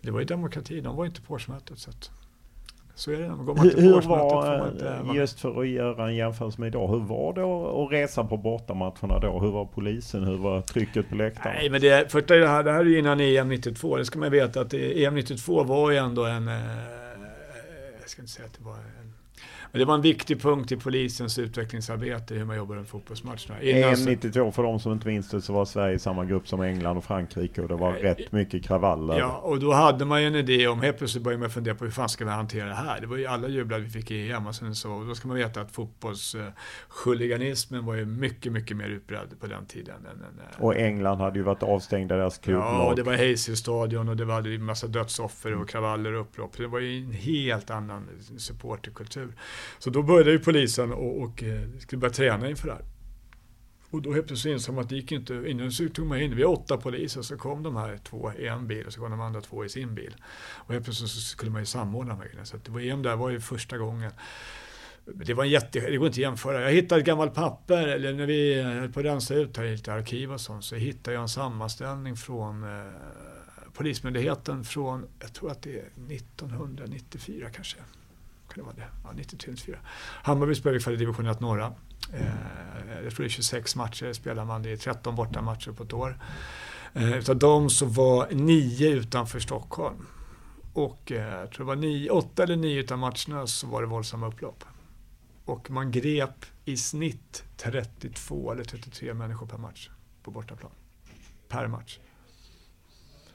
det 0.00 0.10
var 0.10 0.20
ju 0.20 0.26
demokrati, 0.26 0.80
de 0.80 0.96
var 0.96 1.06
inte 1.06 1.22
på 1.22 1.34
årsmötet. 1.34 1.78
Så 1.78 1.90
att, 1.90 2.10
så 2.96 3.10
är 3.12 3.18
det. 3.18 3.28
Går 3.28 3.54
man 3.54 3.58
hur, 3.58 3.80
hur 3.80 4.00
var, 4.00 4.68
inte, 4.68 5.00
just 5.14 5.40
för 5.40 5.60
att 5.60 5.68
göra 5.68 6.08
en 6.08 6.14
jämförelse 6.14 6.60
med 6.60 6.66
idag, 6.66 6.88
hur 6.88 6.98
var 6.98 7.32
det 7.32 7.42
att 7.84 7.92
resa 7.92 8.24
på 8.24 8.36
bortamatcherna 8.36 9.18
då? 9.18 9.38
Hur 9.38 9.50
var 9.50 9.64
polisen? 9.64 10.24
Hur 10.24 10.36
var 10.36 10.60
trycket 10.60 11.08
på 11.08 11.14
läktaren? 11.14 11.56
Nej, 11.56 11.70
men 11.70 11.80
det, 11.80 12.12
första 12.12 12.34
det 12.34 12.48
här, 12.48 12.62
det 12.62 12.72
här 12.72 12.80
är 12.80 12.84
ju 12.84 12.98
innan 12.98 13.20
EM 13.20 13.48
92. 13.48 13.96
Det 13.96 14.04
ska 14.04 14.18
man 14.18 14.30
veta 14.30 14.60
att 14.60 14.74
EM 14.74 15.14
92 15.14 15.62
var 15.62 15.90
ju 15.90 15.96
ändå 15.96 16.24
en... 16.24 16.48
Eh, 16.48 16.54
jag 18.00 18.10
ska 18.10 18.22
inte 18.22 18.32
säga 18.32 18.46
att 18.46 18.58
det 18.58 18.64
var 18.64 18.76
det 19.78 19.84
var 19.84 19.94
en 19.94 20.00
viktig 20.00 20.42
punkt 20.42 20.72
i 20.72 20.76
polisens 20.76 21.38
utvecklingsarbete, 21.38 22.34
hur 22.34 22.44
man 22.44 22.56
jobbar 22.56 22.76
med 22.76 22.86
fotbollsmatcherna. 22.86 23.60
EM 23.60 24.04
92, 24.06 24.52
för 24.52 24.62
de 24.62 24.80
som 24.80 24.92
inte 24.92 25.08
minns 25.08 25.30
det, 25.30 25.42
så 25.42 25.52
var 25.52 25.64
Sverige 25.64 25.94
i 25.94 25.98
samma 25.98 26.24
grupp 26.24 26.48
som 26.48 26.62
England 26.62 26.96
och 26.96 27.04
Frankrike 27.04 27.62
och 27.62 27.68
det 27.68 27.76
var 27.76 27.92
rätt 27.92 28.32
mycket 28.32 28.64
kravaller. 28.64 29.18
Ja, 29.18 29.40
och 29.42 29.60
då 29.60 29.72
hade 29.72 30.04
man 30.04 30.22
ju 30.22 30.28
en 30.28 30.34
idé 30.34 30.68
om, 30.68 30.80
helt 30.80 30.98
plötsligt 30.98 31.24
började 31.24 31.40
man 31.40 31.50
fundera 31.50 31.74
på 31.74 31.84
hur 31.84 31.92
fan 31.92 32.08
ska 32.08 32.24
vi 32.24 32.30
hantera 32.30 32.66
det 32.66 32.74
här? 32.74 33.00
Det 33.00 33.06
var 33.06 33.16
ju 33.16 33.26
alla 33.26 33.48
jublade 33.48 33.84
vi 33.84 33.90
fick 33.90 34.10
EM 34.10 34.46
och 34.46 34.54
sen 34.54 34.74
så, 34.74 34.92
och 34.92 35.06
då 35.06 35.14
ska 35.14 35.28
man 35.28 35.36
veta 35.36 35.60
att 35.60 35.72
fotbollshuliganismen 35.72 37.84
var 37.84 37.94
ju 37.94 38.04
mycket, 38.04 38.52
mycket 38.52 38.76
mer 38.76 38.88
utbredd 38.88 39.40
på 39.40 39.46
den 39.46 39.66
tiden. 39.66 39.96
Än, 39.96 40.22
än, 40.22 40.40
och 40.58 40.76
England 40.76 41.20
hade 41.20 41.38
ju 41.38 41.44
varit 41.44 41.62
avstängda 41.62 42.16
deras 42.16 42.38
klubblag. 42.38 42.74
Ja, 42.74 42.90
och 42.90 42.96
det 42.96 43.02
var 43.02 43.12
Hazel-stadion 43.12 44.08
och 44.08 44.16
det 44.16 44.24
var 44.24 44.54
en 44.54 44.64
massa 44.64 44.86
dödsoffer 44.86 45.54
och 45.54 45.68
kravaller 45.68 46.12
och 46.12 46.20
upplopp. 46.20 46.56
Det 46.56 46.66
var 46.66 46.80
ju 46.80 46.98
en 46.98 47.12
helt 47.12 47.70
annan 47.70 48.08
supporterkultur. 48.38 49.32
Så 49.78 49.90
då 49.90 50.02
började 50.02 50.30
ju 50.30 50.38
polisen 50.38 50.92
och, 50.92 51.22
och 51.22 51.42
eh, 51.42 51.60
skulle 51.78 52.00
börja 52.00 52.12
träna 52.12 52.50
inför 52.50 52.68
det 52.68 52.74
här. 52.74 52.84
Och 53.90 54.02
då 54.02 54.12
helt 54.12 54.26
plötsligt 54.26 54.52
insåg 54.52 54.74
man 54.74 54.84
att 54.84 54.90
det 54.90 54.96
gick 54.96 55.12
inte, 55.12 55.44
innan 55.46 55.72
så 55.72 55.88
tog 55.88 56.06
man 56.06 56.20
in, 56.20 56.36
vi 56.36 56.42
har 56.42 56.52
åtta 56.52 56.76
poliser, 56.76 57.22
så 57.22 57.36
kom 57.36 57.62
de 57.62 57.76
här 57.76 57.98
två 58.04 58.32
i 58.38 58.46
en 58.46 58.66
bil 58.66 58.86
och 58.86 58.92
så 58.92 59.00
kom 59.00 59.10
de 59.10 59.20
andra 59.20 59.40
två 59.40 59.64
i 59.64 59.68
sin 59.68 59.94
bil. 59.94 60.16
Och 60.54 60.72
helt 60.72 60.84
plötsligt 60.84 61.10
så 61.10 61.20
skulle 61.20 61.50
man 61.50 61.62
ju 61.62 61.66
samordna 61.66 62.12
de 62.12 62.20
här 62.20 62.26
grejerna. 62.26 62.44
Så 62.44 62.56
det 62.56 62.70
var 62.70 62.80
EM 62.80 63.02
där 63.02 63.16
var 63.16 63.30
ju 63.30 63.40
första 63.40 63.78
gången. 63.78 64.12
Det 65.04 65.34
var 65.34 65.44
en 65.44 65.50
jätte, 65.50 65.80
det 65.80 65.96
går 65.96 66.06
inte 66.06 66.14
att 66.14 66.16
jämföra. 66.16 66.62
Jag 66.62 66.72
hittade 66.72 67.00
ett 67.00 67.06
gammalt 67.06 67.34
papper, 67.34 67.88
eller 67.88 68.12
när 68.12 68.26
vi 68.26 68.62
höll 68.62 68.92
på 68.92 69.00
att 69.00 69.06
rensa 69.06 69.34
ut 69.34 69.56
här 69.56 69.64
i 69.64 69.72
lite 69.72 69.92
arkiv 69.92 70.32
och 70.32 70.40
sånt, 70.40 70.64
så 70.64 70.74
hittade 70.76 71.14
jag 71.14 71.22
en 71.22 71.28
sammanställning 71.28 72.16
från 72.16 72.62
eh, 72.62 72.92
Polismyndigheten 73.72 74.64
från, 74.64 75.06
jag 75.20 75.32
tror 75.34 75.50
att 75.50 75.62
det 75.62 75.78
är 75.78 75.84
1994 76.10 77.50
kanske 77.50 77.78
kan 78.56 78.64
det 78.64 78.76
vara 78.76 78.76
det? 78.76 78.92
Ja, 79.04 79.12
94. 79.12 79.78
Hammarby 80.22 80.54
spelade 80.54 80.74
ungefär 80.74 80.92
i 80.92 80.96
division 80.96 81.26
1 81.26 81.40
norra. 81.40 81.72
Eh, 82.12 83.04
jag 83.04 83.14
tror 83.14 83.24
det 83.24 83.26
är 83.26 83.28
26 83.28 83.76
matcher 83.76 84.12
spelar 84.12 84.44
man, 84.44 84.62
det 84.62 84.72
är 84.72 84.76
13 84.76 85.14
bortamatcher 85.14 85.72
på 85.72 85.82
ett 85.82 85.92
år. 85.92 86.18
Eh, 86.94 87.16
utav 87.18 87.38
dem 87.38 87.70
så 87.70 87.86
var 87.86 88.28
nio 88.30 88.90
utanför 88.90 89.40
Stockholm. 89.40 90.06
Och 90.72 91.12
eh, 91.12 91.38
jag 91.40 91.50
tror 91.50 91.64
det 91.64 91.68
var 91.68 91.76
nio, 91.76 92.10
åtta 92.10 92.42
eller 92.42 92.56
nio 92.56 92.80
utav 92.80 92.98
matcherna 92.98 93.46
så 93.46 93.66
var 93.66 93.82
det 93.82 93.88
våldsamma 93.88 94.26
upplopp. 94.26 94.64
Och 95.44 95.70
man 95.70 95.90
grep 95.90 96.46
i 96.64 96.76
snitt 96.76 97.44
32 97.56 98.52
eller 98.52 98.64
33 98.64 99.14
människor 99.14 99.46
per 99.46 99.58
match 99.58 99.90
på 100.22 100.30
bortaplan. 100.30 100.72
Per 101.48 101.66
match. 101.66 101.98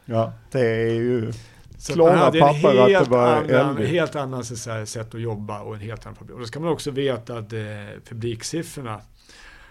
Ja, 0.06 0.34
det 0.52 0.60
är 0.60 0.94
ju 0.94 1.34
så 1.82 1.94
klara 1.94 2.32
papper 2.32 2.98
att 2.98 3.06
det 3.06 3.10
var 3.10 3.60
annan, 3.60 3.86
helt 3.86 4.16
annan 4.16 4.44
sätt 4.44 5.16
att 5.16 5.22
jobba 5.22 5.62
och 5.62 5.76
en 5.76 5.82
helt 5.82 6.06
annan 6.06 6.16
problem. 6.16 6.36
Och 6.36 6.42
då 6.42 6.48
ska 6.48 6.60
man 6.60 6.70
också 6.70 6.92
veta 6.92 7.38
att 7.38 7.54
eh, 7.54 7.60
publiksiffrorna 8.10 9.02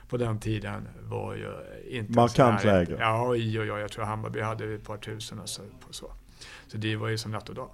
på 0.08 0.16
den 0.16 0.38
tiden 0.38 0.88
var 1.02 1.34
ju 1.34 1.52
inte 1.98 2.12
Markant 2.12 2.64
lägre. 2.64 2.96
Ja, 3.00 3.28
oj, 3.28 3.60
oj, 3.60 3.72
oj, 3.72 3.80
jag 3.80 3.92
tror 3.92 4.04
Hammarby 4.04 4.40
hade 4.40 4.74
ett 4.74 4.84
par 4.84 4.96
tusen 4.96 5.38
och 5.38 5.48
så. 5.48 5.62
så. 5.90 6.12
Så 6.66 6.76
det 6.76 6.96
var 6.96 7.08
ju 7.08 7.18
som 7.18 7.32
natt 7.32 7.48
och 7.48 7.54
dag. 7.54 7.70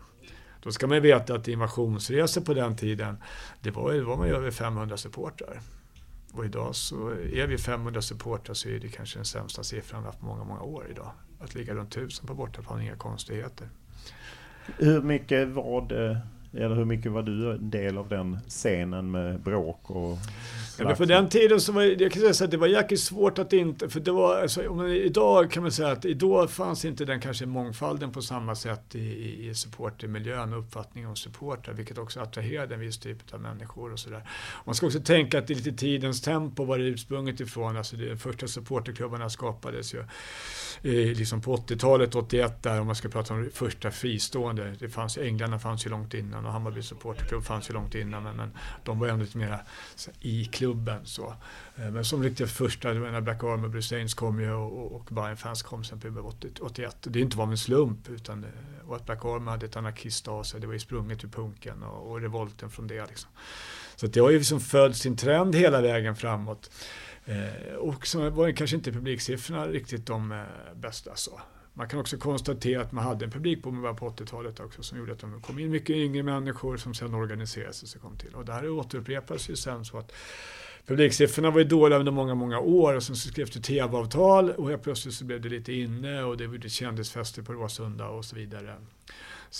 Då 0.62 0.72
ska 0.72 0.86
man 0.86 1.02
veta 1.02 1.34
att 1.34 1.48
invasionsresor 1.48 2.40
på 2.40 2.54
den 2.54 2.76
tiden, 2.76 3.16
det 3.60 3.70
var, 3.70 3.92
det 3.92 4.02
var 4.02 4.16
man 4.16 4.28
ju 4.28 4.34
över 4.34 4.50
500 4.50 4.96
supportrar. 4.96 5.60
Och 6.32 6.44
idag 6.44 6.74
så 6.74 7.08
är 7.10 7.46
vi 7.46 7.58
500 7.58 8.02
supportrar 8.02 8.54
så 8.54 8.68
är 8.68 8.78
det 8.78 8.88
kanske 8.88 9.18
den 9.18 9.24
sämsta 9.24 9.62
siffran 9.62 10.02
vi 10.02 10.06
haft 10.06 10.20
på 10.20 10.26
många, 10.26 10.44
många 10.44 10.62
år 10.62 10.86
idag. 10.90 11.10
Att 11.40 11.54
ligga 11.54 11.74
runt 11.74 11.96
1000 11.96 12.26
på 12.26 12.34
bortaplan, 12.34 12.82
inga 12.82 12.96
konstigheter. 12.96 13.68
Hur 14.78 15.02
mycket 15.02 15.48
var 15.48 15.88
det, 15.88 16.10
eh, 16.10 16.16
eller 16.56 16.74
hur 16.74 16.84
mycket 16.84 17.12
var 17.12 17.22
du 17.22 17.52
en 17.52 17.70
del 17.70 17.98
av 17.98 18.08
den 18.08 18.38
scenen 18.48 19.10
med 19.10 19.40
bråk 19.40 19.90
och 19.90 20.18
Ja, 20.78 20.96
för 20.96 21.06
den 21.06 21.28
tiden 21.28 21.60
så 21.60 21.72
var 21.72 21.82
jag 21.82 22.12
kan 22.12 22.34
säga 22.34 22.44
att 22.44 22.50
det 22.50 22.56
var 22.56 22.66
jäkligt 22.66 23.00
svårt 23.00 23.38
att 23.38 23.52
inte, 23.52 23.88
för 23.88 24.00
det 24.00 24.12
var, 24.12 24.42
alltså, 24.42 24.68
om, 24.68 24.86
idag 24.86 25.50
kan 25.50 25.62
man 25.62 25.72
säga 25.72 25.88
att 25.88 26.04
idag 26.04 26.50
fanns 26.50 26.84
inte 26.84 27.04
den 27.04 27.20
kanske 27.20 27.46
mångfalden 27.46 28.12
på 28.12 28.22
samma 28.22 28.54
sätt 28.54 28.94
i, 28.94 29.48
i 29.48 29.54
supportermiljön 29.54 30.52
och 30.52 30.58
uppfattningen 30.58 31.10
om 31.10 31.16
supportrar, 31.16 31.74
vilket 31.74 31.98
också 31.98 32.20
attraherade 32.20 32.74
en 32.74 32.80
viss 32.80 32.98
typ 32.98 33.34
av 33.34 33.40
människor 33.40 33.92
och 33.92 33.98
sådär. 33.98 34.22
Man 34.64 34.74
ska 34.74 34.86
också 34.86 35.00
tänka 35.00 35.38
att 35.38 35.46
det 35.46 35.52
är 35.52 35.56
lite 35.56 35.72
tidens 35.72 36.20
tempo 36.20 36.64
var 36.64 36.78
det 36.78 36.84
ursprunget 36.84 37.40
ifrån, 37.40 37.76
alltså 37.76 37.96
de 37.96 38.16
första 38.16 38.48
supporterklubbarna 38.48 39.30
skapades 39.30 39.94
ju 39.94 40.04
liksom 41.14 41.40
på 41.40 41.56
80-talet, 41.56 42.14
81 42.14 42.62
där, 42.62 42.80
om 42.80 42.86
man 42.86 42.96
ska 42.96 43.08
prata 43.08 43.34
om 43.34 43.50
första 43.54 43.90
fristående, 43.90 44.74
det 44.78 44.88
fanns, 44.88 45.18
Englarna 45.18 45.58
fanns 45.58 45.86
ju 45.86 45.90
långt 45.90 46.14
innan 46.14 46.45
och 46.46 46.52
Hammarby 46.52 46.82
supporterklubb 46.82 47.44
fanns 47.44 47.70
ju 47.70 47.74
långt 47.74 47.94
innan 47.94 48.22
men, 48.22 48.36
men 48.36 48.50
de 48.84 48.98
var 48.98 49.08
ändå 49.08 49.24
lite 49.24 49.38
mera 49.38 49.60
i 50.20 50.44
klubben 50.44 51.06
så. 51.06 51.34
Eh, 51.76 51.90
men 51.90 52.04
som 52.04 52.22
riktigt 52.22 52.50
första, 52.50 52.92
när 52.92 53.20
Black 53.20 53.44
Arm 53.44 53.64
och 53.64 53.70
Bruce 53.70 53.96
Ains 53.96 54.14
kom 54.14 54.40
ju 54.40 54.52
och, 54.52 54.92
och 54.92 55.04
Bayern 55.04 55.36
fans 55.36 55.62
kom 55.62 55.84
sen 55.84 56.00
på 56.00 56.32
81. 56.60 56.96
Det 57.00 57.18
är 57.18 57.22
inte 57.22 57.36
var 57.36 57.46
en 57.46 57.58
slump 57.58 58.08
utan 58.08 58.44
eh, 58.44 58.88
och 58.88 58.96
att 58.96 59.06
Black 59.06 59.24
Arm 59.24 59.46
hade 59.46 59.66
ett 59.66 59.76
anarkist 59.76 60.28
av 60.28 60.42
sig, 60.42 60.60
det 60.60 60.66
var 60.66 60.74
ju 60.74 60.80
sprunget 60.80 61.24
ur 61.24 61.28
punken 61.28 61.82
och, 61.82 62.10
och 62.10 62.20
revolten 62.20 62.70
från 62.70 62.86
det 62.86 63.06
liksom. 63.06 63.30
Så 63.96 64.06
det 64.06 64.20
har 64.20 64.30
ju 64.30 64.38
liksom 64.38 64.60
följt 64.60 64.96
sin 64.96 65.16
trend 65.16 65.54
hela 65.54 65.80
vägen 65.80 66.16
framåt. 66.16 66.70
Eh, 67.24 67.74
och 67.74 68.06
så 68.06 68.30
var 68.30 68.50
kanske 68.52 68.76
inte 68.76 68.92
publiksiffrorna 68.92 69.66
riktigt 69.66 70.06
de 70.06 70.32
eh, 70.32 70.44
bästa 70.74 71.10
så. 71.14 71.40
Man 71.78 71.88
kan 71.88 72.00
också 72.00 72.16
konstatera 72.16 72.82
att 72.82 72.92
man 72.92 73.04
hade 73.04 73.24
en 73.24 73.30
publikboom 73.30 73.96
på 73.96 74.10
80-talet 74.10 74.60
också 74.60 74.82
som 74.82 74.98
gjorde 74.98 75.12
att 75.12 75.18
det 75.18 75.26
kom 75.42 75.58
in 75.58 75.70
mycket 75.70 75.96
yngre 75.96 76.22
människor 76.22 76.76
som 76.76 76.94
sen 76.94 77.14
organiserade 77.14 77.72
sig 77.72 77.88
och 77.96 78.02
kom 78.02 78.16
till. 78.16 78.34
Och 78.34 78.44
det 78.44 78.52
här 78.52 78.70
återupprepas 78.70 79.50
ju 79.50 79.56
sen 79.56 79.84
så 79.84 79.98
att 79.98 80.12
publiksiffrorna 80.86 81.50
var 81.50 81.58
ju 81.58 81.64
dåliga 81.64 81.98
under 81.98 82.12
många, 82.12 82.34
många 82.34 82.60
år 82.60 82.94
och 82.94 83.02
sen 83.02 83.16
så 83.16 83.28
skrevs 83.28 83.50
det 83.50 83.60
tv-avtal 83.60 84.50
och 84.50 84.70
helt 84.70 84.82
plötsligt 84.82 85.14
så 85.14 85.24
blev 85.24 85.40
det 85.40 85.48
lite 85.48 85.72
inne 85.72 86.22
och 86.22 86.36
det 86.36 86.48
blev 86.48 86.68
kändisfester 86.68 87.42
på 87.42 87.52
Råsunda 87.52 88.08
och 88.08 88.24
så 88.24 88.36
vidare. 88.36 88.74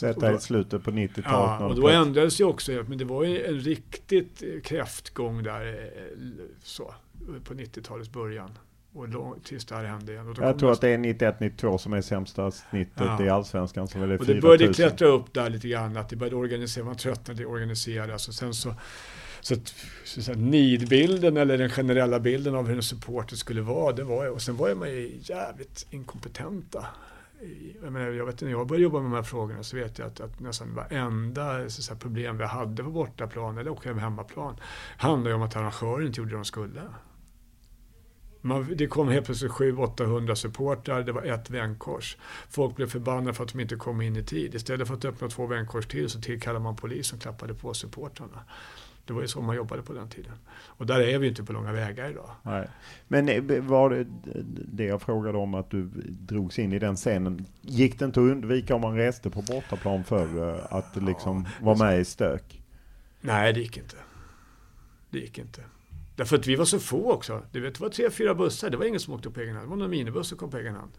Detta 0.01 0.35
i 0.35 0.39
slutet 0.39 0.85
på 0.85 0.91
90-talet. 0.91 1.61
Ja, 1.61 1.67
och 1.67 1.75
då 1.75 1.89
ändrades 1.89 2.41
ju 2.41 2.45
också, 2.45 2.73
men 2.89 2.99
det 2.99 3.05
var 3.05 3.25
ju 3.25 3.47
en 3.47 3.61
riktigt 3.61 4.43
kräftgång 4.65 5.43
där 5.43 5.67
eh, 5.67 6.45
så, 6.63 6.95
på 7.45 7.55
90-talets 7.55 8.13
början. 8.13 8.51
Och 8.97 9.09
lång, 9.09 9.41
tills 9.45 9.65
det 9.65 9.75
här 9.75 9.85
hände 9.85 10.13
igen. 10.13 10.35
jag 10.39 10.59
tror 10.59 10.73
att 10.73 10.81
det 10.81 10.89
är 10.89 10.99
91-92 10.99 11.79
som 11.79 11.93
är 11.93 12.01
sämsta 12.01 12.51
snittet 12.51 12.93
ja. 12.97 13.25
i 13.25 13.29
Allsvenskan. 13.29 13.89
Som 13.89 14.03
och 14.03 14.27
det 14.27 14.41
började 14.41 14.75
klättra 14.75 15.09
upp 15.09 15.35
där 15.35 15.51
lite 15.51 15.69
grann, 15.69 15.97
att 15.97 16.09
det 16.09 16.17
började 16.17 16.37
organisera, 16.37 16.85
man 16.85 16.97
tröttnade 16.97 17.47
organiseras 17.47 18.29
och 18.29 18.35
sen 18.35 18.55
så 18.55 18.75
så 19.41 19.55
att, 19.55 19.75
så 20.05 20.33
att 20.33 20.39
nidbilden 20.39 21.37
eller 21.37 21.59
den 21.59 21.71
generella 21.71 22.21
bilden 22.21 22.55
av 22.55 22.69
hur 22.69 22.77
en 22.77 22.83
supporter 22.83 23.37
skulle 23.37 23.61
vara, 23.61 23.93
det 23.93 24.05
var 24.05 24.31
och 24.31 24.43
sen 24.43 24.57
var 24.57 24.75
man 24.75 24.89
ju 24.89 25.19
jävligt 25.23 25.87
inkompetenta. 25.91 26.87
Jag, 27.83 27.93
menar, 27.93 28.07
jag 28.07 28.27
vet 28.27 28.41
när 28.41 28.51
jag 28.51 28.67
började 28.67 28.83
jobba 28.83 29.01
med 29.01 29.11
de 29.11 29.15
här 29.15 29.23
frågorna 29.23 29.63
så 29.63 29.77
vet 29.77 29.99
jag 29.99 30.09
att, 30.09 30.21
att 30.21 30.41
nästan 30.41 30.75
varenda 30.75 31.71
så 31.71 31.93
att 31.93 32.01
problem 32.01 32.39
vi 32.39 32.45
hade 32.45 32.83
på 32.83 32.91
bortaplan 32.91 33.59
eller 33.59 33.71
också 33.71 33.95
på 33.95 34.01
hemmaplan 34.01 34.57
handlade 34.97 35.35
om 35.35 35.43
att 35.43 35.57
arrangören 35.57 36.07
inte 36.07 36.21
gjorde 36.21 36.31
det 36.31 36.37
de 36.37 36.45
skulle. 36.45 36.83
Man, 38.47 38.75
det 38.77 38.87
kom 38.87 39.09
helt 39.09 39.27
plötsligt 39.27 39.53
700-800 39.53 40.35
supportrar, 40.35 41.03
det 41.03 41.13
var 41.13 41.23
ett 41.23 41.51
vänkors. 41.51 42.17
Folk 42.51 42.77
blev 42.77 42.87
förbannade 42.87 43.35
för 43.35 43.45
att 43.45 43.53
de 43.53 43.61
inte 43.61 43.77
kom 43.77 44.01
in 44.01 44.17
i 44.17 44.23
tid. 44.23 44.55
Istället 44.55 44.89
för 44.89 44.95
att 44.95 45.05
öppna 45.05 45.29
två 45.29 45.47
vänkors 45.47 45.87
till 45.87 46.09
så 46.09 46.21
tillkallade 46.21 46.63
man 46.65 46.77
polis 46.77 47.07
som 47.07 47.19
klappade 47.19 47.55
på 47.55 47.75
supportrarna. 47.75 48.45
Det 49.05 49.13
var 49.13 49.23
ju 49.23 49.29
så 49.29 49.41
man 49.41 49.57
jobbade 49.57 49.83
på 49.83 49.93
den 49.93 50.09
tiden. 50.09 50.33
Och 50.49 50.87
där 50.87 51.01
är 51.01 51.19
vi 51.19 51.29
inte 51.29 51.45
på 51.45 51.53
långa 51.53 51.73
vägar 51.73 52.11
idag. 52.11 52.31
Nej. 52.43 52.69
Men 53.09 53.29
eh, 53.29 53.63
var 53.63 53.91
det 53.91 54.07
det 54.73 54.85
jag 54.85 55.03
frågade 55.03 55.39
om 55.39 55.55
att 55.55 55.71
du 55.71 55.91
drogs 56.07 56.59
in 56.59 56.73
i 56.73 56.79
den 56.79 56.97
scenen. 56.97 57.47
Gick 57.61 57.99
det 57.99 58.05
inte 58.05 58.21
att 58.21 58.27
undvika 58.27 58.75
om 58.75 58.81
man 58.81 58.97
reste 58.97 59.31
på 59.31 59.43
bortaplan 59.43 60.05
för 60.05 60.55
eh, 60.55 60.73
att 60.73 60.97
liksom 60.97 61.47
ja, 61.59 61.65
vara 61.65 61.77
med 61.77 62.01
i 62.01 62.05
stök? 62.05 62.63
Nej, 63.21 63.53
det 63.53 63.61
gick 63.61 63.77
inte. 63.77 63.97
Det 65.11 65.19
gick 65.19 65.39
inte. 65.39 65.63
Därför 66.17 66.37
att 66.37 66.47
vi 66.47 66.57
var 66.57 66.65
så 66.65 66.79
få 66.79 67.13
också. 67.13 67.43
Du 67.53 67.61
vet, 67.61 67.75
det 67.75 67.81
var 67.81 67.89
tre, 67.89 68.11
fyra 68.11 68.35
bussar. 68.35 68.71
Det 68.71 68.77
var 68.77 68.85
ingen 68.85 69.01
som 69.01 69.15
åkte 69.15 69.31
på 69.31 69.41
egen 69.41 69.55
hand. 69.55 69.67
Det 69.67 69.71
var 69.71 69.77
några 69.77 69.89
minibuss 69.89 70.29
som 70.29 70.39
kom 70.39 70.51
på 70.51 70.59
egen 70.59 70.75
hand. 70.75 70.93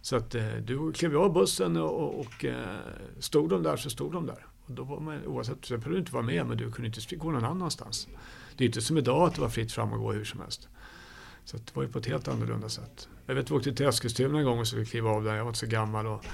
Så 0.00 0.16
att 0.16 0.34
eh, 0.34 0.52
du 0.64 0.92
klev 0.92 1.16
av 1.16 1.32
bussen 1.32 1.76
och, 1.76 2.02
och, 2.02 2.20
och 2.20 2.44
eh, 2.44 2.76
stod 3.18 3.50
de 3.50 3.62
där 3.62 3.76
så 3.76 3.90
stod 3.90 4.12
de 4.12 4.26
där. 4.26 4.46
Och 4.66 4.72
då 4.72 4.82
var 4.84 5.00
man, 5.00 5.26
oavsett, 5.26 5.64
sen 5.64 5.80
behövde 5.80 5.96
du 5.96 6.00
inte 6.00 6.12
vara 6.12 6.22
med 6.22 6.46
men 6.46 6.56
du 6.56 6.72
kunde 6.72 6.86
inte 6.86 7.16
gå 7.16 7.30
någon 7.30 7.44
annanstans. 7.44 8.08
Det 8.56 8.64
är 8.64 8.66
inte 8.66 8.80
som 8.80 8.98
idag 8.98 9.28
att 9.28 9.34
det 9.34 9.40
var 9.40 9.48
fritt 9.48 9.72
fram 9.72 9.92
och 9.92 9.98
gå 9.98 10.12
hur 10.12 10.24
som 10.24 10.40
helst. 10.40 10.68
Så 11.44 11.56
det 11.56 11.76
var 11.76 11.82
ju 11.82 11.88
på 11.88 11.98
ett 11.98 12.06
helt 12.06 12.28
annorlunda 12.28 12.68
sätt. 12.68 13.08
Jag 13.26 13.34
vet, 13.34 13.50
vi 13.50 13.54
åkte 13.54 13.72
till 13.72 13.86
Eskilstuna 13.86 14.38
en 14.38 14.44
gång 14.44 14.58
och 14.58 14.66
skulle 14.66 14.84
kliva 14.84 15.10
av 15.10 15.24
där. 15.24 15.34
Jag 15.34 15.44
var 15.44 15.50
inte 15.50 15.58
så 15.58 15.66
gammal 15.66 16.06
och 16.06 16.24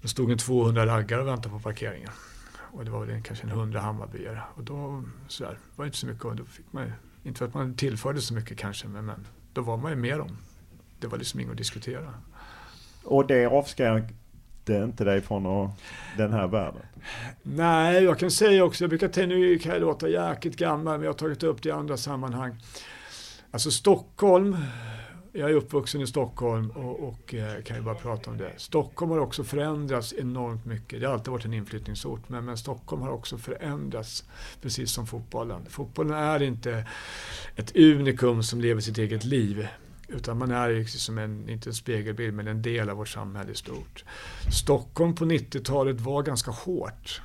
det 0.00 0.08
stod 0.08 0.30
en 0.30 0.38
200 0.38 0.86
raggare 0.86 1.20
och 1.20 1.28
väntade 1.28 1.54
på 1.54 1.60
parkeringen. 1.60 2.10
Och 2.72 2.84
det 2.84 2.90
var 2.90 3.06
väl 3.06 3.22
kanske 3.22 3.44
en 3.44 3.50
100 3.50 3.80
Hammarbyare. 3.80 4.42
Och 4.54 4.64
då 4.64 5.04
sådär, 5.28 5.58
var 5.76 5.84
det 5.84 5.86
inte 5.86 5.98
så 5.98 6.06
mycket. 6.06 6.24
Och 6.24 6.36
då 6.36 6.44
fick 6.44 6.72
man 6.72 6.92
inte 7.22 7.38
för 7.38 7.46
att 7.46 7.54
man 7.54 7.74
tillförde 7.74 8.20
så 8.20 8.34
mycket 8.34 8.58
kanske, 8.58 8.88
men, 8.88 9.04
men 9.04 9.26
då 9.52 9.60
var 9.60 9.76
man 9.76 9.90
ju 9.90 9.96
med 9.96 10.18
dem. 10.18 10.36
Det 11.00 11.06
var 11.06 11.18
liksom 11.18 11.40
inget 11.40 11.50
att 11.50 11.58
diskutera. 11.58 12.14
Och 13.04 13.26
det 13.26 13.46
avskräckte 13.46 14.74
inte 14.74 15.04
dig 15.04 15.20
från 15.20 15.72
den 16.16 16.32
här 16.32 16.46
världen? 16.46 16.82
Nej, 17.42 18.04
jag 18.04 18.18
kan 18.18 18.30
säga 18.30 18.64
också, 18.64 18.84
jag 18.84 18.88
brukar 18.88 19.08
tänka, 19.08 19.34
nu 19.36 19.58
kan 19.58 19.72
jag 19.72 19.80
låta 19.80 20.08
jäkligt 20.08 20.56
gammal, 20.56 20.98
men 20.98 21.04
jag 21.04 21.12
har 21.12 21.18
tagit 21.18 21.42
upp 21.42 21.62
det 21.62 21.68
i 21.68 21.72
andra 21.72 21.96
sammanhang. 21.96 22.56
Alltså 23.50 23.70
Stockholm, 23.70 24.56
jag 25.32 25.50
är 25.50 25.54
uppvuxen 25.54 26.00
i 26.00 26.06
Stockholm 26.06 26.70
och, 26.70 27.08
och 27.08 27.34
eh, 27.34 27.62
kan 27.62 27.76
ju 27.76 27.82
bara 27.82 27.94
prata 27.94 28.30
om 28.30 28.38
det. 28.38 28.52
Stockholm 28.56 29.10
har 29.10 29.18
också 29.18 29.44
förändrats 29.44 30.14
enormt 30.18 30.64
mycket. 30.64 31.00
Det 31.00 31.06
har 31.06 31.14
alltid 31.14 31.32
varit 31.32 31.44
en 31.44 31.54
inflyttningsort, 31.54 32.28
men, 32.28 32.44
men 32.44 32.56
Stockholm 32.56 33.02
har 33.02 33.10
också 33.10 33.38
förändrats 33.38 34.24
precis 34.62 34.92
som 34.92 35.06
fotbollen. 35.06 35.66
Fotbollen 35.68 36.16
är 36.16 36.42
inte 36.42 36.86
ett 37.56 37.76
unikum 37.76 38.42
som 38.42 38.60
lever 38.60 38.80
sitt 38.80 38.98
eget 38.98 39.24
liv. 39.24 39.68
Utan 40.08 40.38
man 40.38 40.50
är 40.50 40.70
liksom 40.70 41.18
en, 41.18 41.48
inte 41.48 41.68
en 41.68 41.74
spegelbild, 41.74 42.34
men 42.34 42.48
en 42.48 42.62
del 42.62 42.90
av 42.90 42.96
vårt 42.96 43.08
samhälle 43.08 43.52
i 43.52 43.54
stort. 43.54 44.04
Stockholm 44.52 45.14
på 45.14 45.24
90-talet 45.24 46.00
var 46.00 46.22
ganska 46.22 46.50
hårt. 46.50 47.22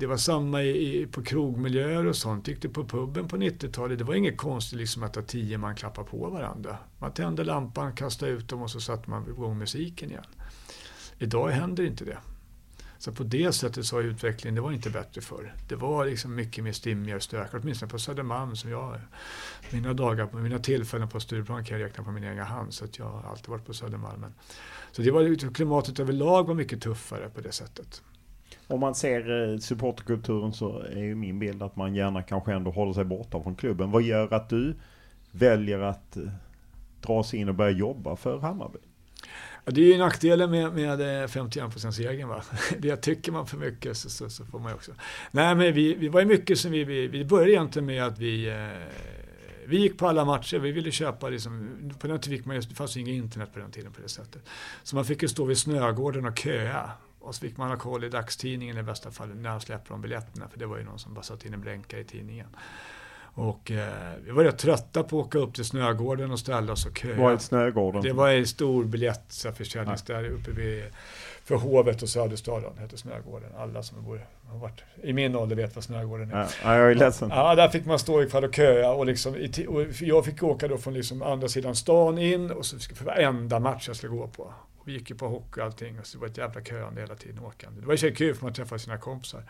Det 0.00 0.06
var 0.06 0.16
samma 0.16 0.62
i, 0.62 1.06
på 1.12 1.22
krogmiljöer 1.22 2.06
och 2.06 2.16
sånt. 2.16 2.48
Gick 2.48 2.62
du 2.62 2.68
på 2.68 2.84
puben 2.84 3.28
på 3.28 3.36
90-talet, 3.36 3.98
det 3.98 4.04
var 4.04 4.14
inget 4.14 4.36
konstigt 4.36 4.78
liksom 4.78 5.02
att 5.02 5.16
ha 5.16 5.22
tio 5.22 5.58
man 5.58 5.74
klappar 5.74 6.04
på 6.04 6.30
varandra. 6.30 6.78
Man 6.98 7.12
tände 7.12 7.44
lampan, 7.44 7.94
kastade 7.94 8.32
ut 8.32 8.48
dem 8.48 8.62
och 8.62 8.70
så 8.70 8.80
satte 8.80 9.10
man 9.10 9.28
igång 9.28 9.58
musiken 9.58 10.10
igen. 10.10 10.24
Idag 11.18 11.48
händer 11.48 11.84
inte 11.84 12.04
det. 12.04 12.18
Så 12.98 13.12
på 13.12 13.22
det 13.22 13.52
sättet 13.52 13.86
så 13.86 13.96
har 13.96 14.02
utvecklingen, 14.02 14.54
det 14.54 14.60
var 14.60 14.72
inte 14.72 14.90
bättre 14.90 15.20
förr. 15.20 15.54
Det 15.68 15.76
var 15.76 16.06
liksom 16.06 16.34
mycket 16.34 16.64
mer 16.64 16.72
stimmiga 16.72 17.16
och 17.16 17.22
stökigt, 17.22 17.54
åtminstone 17.54 17.90
på 17.90 17.98
Södermalm 17.98 18.56
som 18.56 18.70
jag, 18.70 19.00
mina 19.70 19.92
dagar, 19.92 20.32
mina 20.32 20.58
tillfällen 20.58 21.08
på 21.08 21.20
Stureplan 21.20 21.64
kan 21.64 21.80
jag 21.80 21.86
räkna 21.86 22.04
på 22.04 22.10
min 22.10 22.24
egen 22.24 22.44
hand, 22.44 22.74
så 22.74 22.84
att 22.84 22.98
jag 22.98 23.04
har 23.04 23.30
alltid 23.30 23.48
varit 23.48 23.66
på 23.66 23.74
Södermalm. 23.74 24.26
Så 24.92 25.02
det 25.02 25.10
var, 25.10 25.54
klimatet 25.54 26.00
överlag 26.00 26.46
var 26.46 26.54
mycket 26.54 26.82
tuffare 26.82 27.28
på 27.28 27.40
det 27.40 27.52
sättet. 27.52 28.02
Om 28.70 28.80
man 28.80 28.94
ser 28.94 29.52
eh, 29.52 29.58
supporterkulturen 29.58 30.52
så 30.52 30.78
är 30.78 31.02
ju 31.02 31.14
min 31.14 31.38
bild 31.38 31.62
att 31.62 31.76
man 31.76 31.94
gärna 31.94 32.22
kanske 32.22 32.52
ändå 32.52 32.70
håller 32.70 32.92
sig 32.92 33.04
borta 33.04 33.42
från 33.42 33.54
klubben. 33.54 33.90
Vad 33.90 34.02
gör 34.02 34.34
att 34.34 34.48
du 34.48 34.74
väljer 35.30 35.78
att 35.78 36.16
eh, 36.16 36.22
dra 37.00 37.22
sig 37.22 37.40
in 37.40 37.48
och 37.48 37.54
börja 37.54 37.70
jobba 37.70 38.16
för 38.16 38.38
Hammarby? 38.38 38.78
Ja, 39.64 39.72
det 39.72 39.80
är 39.80 39.92
ju 39.92 39.98
nackdelen 39.98 40.50
med, 40.50 40.72
med 40.72 41.00
eh, 41.00 41.26
51%-regeln. 41.26 42.28
Va? 42.28 42.42
Det 42.78 42.96
tycker 42.96 43.32
man 43.32 43.46
för 43.46 43.56
mycket 43.56 43.96
så, 43.96 44.10
så, 44.10 44.30
så, 44.30 44.44
får 44.44 44.58
man 44.58 44.70
ju 44.70 44.74
också. 44.74 44.92
Nej, 45.30 45.54
men 45.54 45.74
vi, 45.74 45.94
vi 45.94 46.08
var 46.08 46.20
ju 46.20 46.26
mycket 46.26 46.58
som 46.58 46.70
vi, 46.70 46.84
vi, 46.84 47.06
vi 47.06 47.24
började 47.24 47.52
egentligen 47.52 47.86
med 47.86 48.04
att 48.04 48.18
vi 48.18 48.48
eh, 48.48 48.86
vi 49.66 49.80
gick 49.80 49.98
på 49.98 50.08
alla 50.08 50.24
matcher, 50.24 50.58
vi 50.58 50.72
ville 50.72 50.90
köpa 50.90 51.28
liksom, 51.28 51.70
på 51.98 52.06
den 52.06 52.20
tiden 52.20 52.38
fick 52.38 52.46
man, 52.46 52.56
det 52.56 52.74
fanns 52.74 52.96
ju 52.96 53.00
inget 53.00 53.14
internet 53.14 53.52
på 53.52 53.58
den 53.58 53.70
tiden 53.70 53.92
på 53.92 54.02
det 54.02 54.08
sättet. 54.08 54.42
Så 54.82 54.96
man 54.96 55.04
fick 55.04 55.22
ju 55.22 55.28
stå 55.28 55.44
vid 55.44 55.58
Snögården 55.58 56.26
och 56.26 56.38
köa. 56.38 56.90
Och 57.20 57.34
så 57.34 57.40
fick 57.40 57.56
man 57.56 57.68
ha 57.68 57.76
koll 57.76 58.04
i 58.04 58.08
dagstidningen 58.08 58.78
i 58.78 58.82
bästa 58.82 59.10
fall 59.10 59.28
när 59.28 59.50
de 59.50 59.60
släpper 59.60 59.90
de 59.90 60.02
biljetterna, 60.02 60.48
för 60.48 60.58
det 60.58 60.66
var 60.66 60.78
ju 60.78 60.84
någon 60.84 60.98
som 60.98 61.14
bara 61.14 61.22
satt 61.22 61.44
in 61.44 61.54
en 61.54 61.60
blänkare 61.60 62.00
i 62.00 62.04
tidningen. 62.04 62.46
Och 63.34 63.70
eh, 63.70 64.12
vi 64.24 64.30
var 64.30 64.44
rätt 64.44 64.58
trötta 64.58 65.02
på 65.02 65.20
att 65.20 65.26
åka 65.26 65.38
upp 65.38 65.54
till 65.54 65.64
Snögården 65.64 66.30
och 66.30 66.38
ställa 66.38 66.72
oss 66.72 66.86
och 66.86 66.98
köa. 66.98 67.16
Vad 67.16 67.32
är 67.32 67.38
Snögården? 67.38 68.02
Det 68.02 68.12
var 68.12 68.28
en 68.28 68.46
stor 68.46 68.84
biljettförsäljning 68.84 69.96
där 70.06 70.24
uppe 70.24 70.50
vid, 70.50 70.84
för 71.44 71.54
hovet 71.54 72.02
och 72.02 72.08
Söderstaden, 72.08 72.78
hette 72.78 72.96
Snögården. 72.96 73.50
Alla 73.58 73.82
som 73.82 74.04
bor, 74.04 74.26
har 74.46 74.58
varit 74.58 74.82
i 75.02 75.12
min 75.12 75.36
ålder 75.36 75.56
vet 75.56 75.74
vad 75.74 75.84
Snögården 75.84 76.30
är. 76.32 76.48
Ja, 76.64 76.76
jag 76.76 76.90
är 76.90 76.94
ledsen. 76.94 77.30
Ja, 77.34 77.54
där 77.54 77.68
fick 77.68 77.86
man 77.86 77.98
stå 77.98 78.22
ikväll 78.22 78.44
och 78.44 78.54
köa 78.54 78.90
och, 78.90 79.06
liksom, 79.06 79.34
och 79.68 79.82
jag 80.00 80.24
fick 80.24 80.42
åka 80.42 80.68
då 80.68 80.78
från 80.78 80.94
liksom 80.94 81.22
andra 81.22 81.48
sidan 81.48 81.76
stan 81.76 82.18
in 82.18 82.50
och 82.50 82.66
så 82.66 82.78
för 82.78 83.04
varenda 83.04 83.60
match 83.60 83.88
jag 83.88 83.96
skulle 83.96 84.12
gå 84.12 84.28
på. 84.28 84.52
Och 84.80 84.88
vi 84.88 84.92
gick 84.92 85.10
ju 85.10 85.16
på 85.16 85.28
hockey 85.28 85.60
och 85.60 85.64
allting 85.64 86.00
och 86.00 86.06
så 86.06 86.18
det 86.18 86.20
var 86.20 86.28
ett 86.28 86.38
jävla 86.38 86.64
köande 86.64 87.00
hela 87.00 87.14
tiden 87.14 87.38
åkande. 87.38 87.80
Det 87.80 87.86
var 87.86 87.94
ju 87.94 88.14
kul 88.14 88.34
för 88.34 88.44
man 88.44 88.54
träffade 88.54 88.78
sina 88.78 88.98
kompisar. 88.98 89.44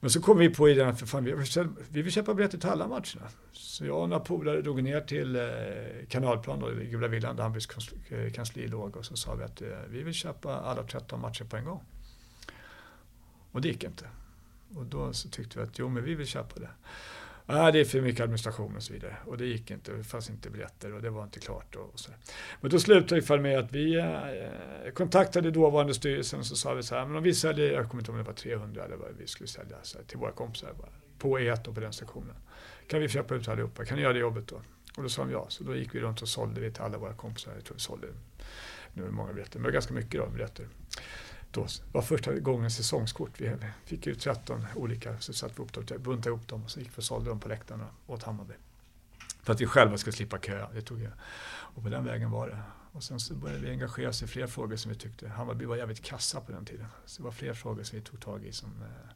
Men 0.00 0.10
så 0.10 0.22
kom 0.22 0.38
vi 0.38 0.50
på 0.50 0.68
idén 0.68 0.88
att 0.88 0.98
för 0.98 1.06
fan, 1.06 1.24
vi, 1.24 1.34
vi 1.90 2.02
vill 2.02 2.12
köpa 2.12 2.34
biljetter 2.34 2.58
till 2.58 2.68
alla 2.68 2.88
matcherna. 2.88 3.28
Så 3.52 3.86
jag 3.86 4.02
och 4.02 4.08
några 4.08 4.24
polare 4.24 4.62
drog 4.62 4.82
ner 4.82 5.00
till 5.00 5.36
eh, 5.36 5.42
Kanalplan, 6.08 6.60
då, 6.60 6.80
i 6.80 6.86
Gula 6.86 7.08
Villan, 7.08 7.36
där 7.36 7.42
Hammarbys 7.42 7.68
eh, 8.08 8.32
kansli 8.32 8.68
låg. 8.68 8.96
Och 8.96 9.06
så 9.06 9.16
sa 9.16 9.34
vi 9.34 9.44
att 9.44 9.62
eh, 9.62 9.68
vi 9.88 10.02
vill 10.02 10.14
köpa 10.14 10.54
alla 10.54 10.82
13 10.82 11.20
matcher 11.20 11.44
på 11.44 11.56
en 11.56 11.64
gång. 11.64 11.80
Och 13.52 13.60
det 13.60 13.68
gick 13.68 13.84
inte. 13.84 14.04
Och 14.74 14.86
då 14.86 15.12
så 15.12 15.28
tyckte 15.28 15.58
vi 15.58 15.64
att 15.64 15.78
jo, 15.78 15.88
men 15.88 16.04
vi 16.04 16.14
vill 16.14 16.26
köpa 16.26 16.60
det. 16.60 16.70
Nej, 17.52 17.72
det 17.72 17.80
är 17.80 17.84
för 17.84 18.00
mycket 18.00 18.20
administration 18.20 18.76
och 18.76 18.82
så 18.82 18.92
vidare. 18.92 19.16
Och 19.26 19.38
det 19.38 19.46
gick 19.46 19.70
inte, 19.70 19.92
det 19.92 20.04
fanns 20.04 20.30
inte 20.30 20.50
biljetter 20.50 20.94
och 20.94 21.02
det 21.02 21.10
var 21.10 21.24
inte 21.24 21.40
klart. 21.40 21.76
Och, 21.76 22.00
så. 22.00 22.10
Men 22.60 22.70
då 22.70 22.78
slutade 22.80 23.20
det 23.20 23.38
med 23.38 23.58
att 23.58 23.72
vi 23.72 23.94
eh, 23.94 24.30
eh, 24.30 24.92
kontaktade 24.94 25.50
dåvarande 25.50 25.94
styrelsen 25.94 26.38
och 26.38 26.46
så 26.46 26.56
sa 26.56 26.74
vi 26.74 26.82
så 26.82 26.94
här, 26.94 27.06
men 27.06 27.16
om 27.16 27.22
vi 27.22 27.34
säljer, 27.34 27.72
jag 27.72 27.88
kommer 27.88 28.02
inte 28.02 28.10
ihåg 28.10 28.18
om 28.18 28.24
det 28.24 28.30
var 28.30 28.36
300 28.36 28.84
eller 28.84 28.96
vad 28.96 29.08
vi 29.18 29.26
skulle 29.26 29.48
sälja 29.48 29.76
så 29.82 29.98
här, 29.98 30.04
till 30.04 30.18
våra 30.18 30.32
kompisar 30.32 30.72
bara, 30.78 30.88
på 31.18 31.38
E1 31.38 31.68
och 31.68 31.74
på 31.74 31.80
den 31.80 31.92
sektionen. 31.92 32.36
Kan 32.88 33.00
vi 33.00 33.08
köpa 33.08 33.34
ut 33.34 33.48
allihopa? 33.48 33.84
Kan 33.84 33.96
ni 33.96 34.02
göra 34.02 34.12
det 34.12 34.18
jobbet 34.18 34.48
då? 34.48 34.60
Och 34.96 35.02
då 35.02 35.08
sa 35.08 35.22
de 35.24 35.32
ja, 35.32 35.46
så 35.48 35.64
då 35.64 35.76
gick 35.76 35.94
vi 35.94 36.00
runt 36.00 36.22
och 36.22 36.28
sålde 36.28 36.60
vi 36.60 36.72
till 36.72 36.82
alla 36.82 36.98
våra 36.98 37.14
kompisar. 37.14 37.52
Jag 37.54 37.64
tror 37.64 37.74
vi 37.74 37.80
sålde, 37.80 38.06
nu 38.92 39.02
är 39.02 39.06
det 39.06 39.12
många 39.12 39.32
biljetter, 39.32 39.58
men 39.58 39.72
ganska 39.72 39.94
mycket 39.94 40.20
då, 40.20 40.26
biljetter 40.26 40.66
då 41.50 41.66
var 41.92 42.02
första 42.02 42.34
gången 42.34 42.70
säsongskort. 42.70 43.40
Vi 43.40 43.56
fick 43.84 44.06
ut 44.06 44.20
13 44.20 44.66
olika, 44.76 45.18
så 45.18 45.32
satte 45.32 45.54
vi 45.56 45.62
upp 45.62 45.72
dem, 45.72 45.86
typ 45.86 46.00
buntade 46.00 46.28
ihop 46.28 46.48
dem 46.48 46.64
och 46.64 46.70
så 46.70 46.80
gick 46.80 46.88
vi 46.88 47.00
och 47.00 47.04
sålde 47.04 47.30
dem 47.30 47.40
på 47.40 47.48
läktarna 47.48 47.86
åt 48.06 48.22
Hammarby. 48.22 48.54
För 49.42 49.52
att 49.52 49.60
vi 49.60 49.66
själva 49.66 49.98
skulle 49.98 50.12
slippa 50.12 50.38
köa. 50.38 50.68
Det 50.74 50.82
tog 50.82 51.00
jag. 51.00 51.12
Och 51.48 51.82
på 51.82 51.88
den 51.88 52.04
vägen 52.04 52.30
var 52.30 52.48
det. 52.48 52.58
Och 52.92 53.02
sen 53.02 53.20
så 53.20 53.34
började 53.34 53.60
vi 53.60 53.70
engagera 53.70 54.08
oss 54.08 54.22
i 54.22 54.26
fler 54.26 54.46
frågor 54.46 54.76
som 54.76 54.92
vi 54.92 54.98
tyckte. 54.98 55.28
Hammarby 55.28 55.64
var 55.64 55.76
jävligt 55.76 56.02
kassa 56.02 56.40
på 56.40 56.52
den 56.52 56.64
tiden. 56.64 56.86
Så 57.06 57.22
det 57.22 57.24
var 57.24 57.32
fler 57.32 57.54
frågor 57.54 57.82
som 57.82 57.98
vi 57.98 58.04
tog 58.04 58.20
tag 58.20 58.44
i. 58.44 58.52
Som, 58.52 58.68
eh, 58.68 59.12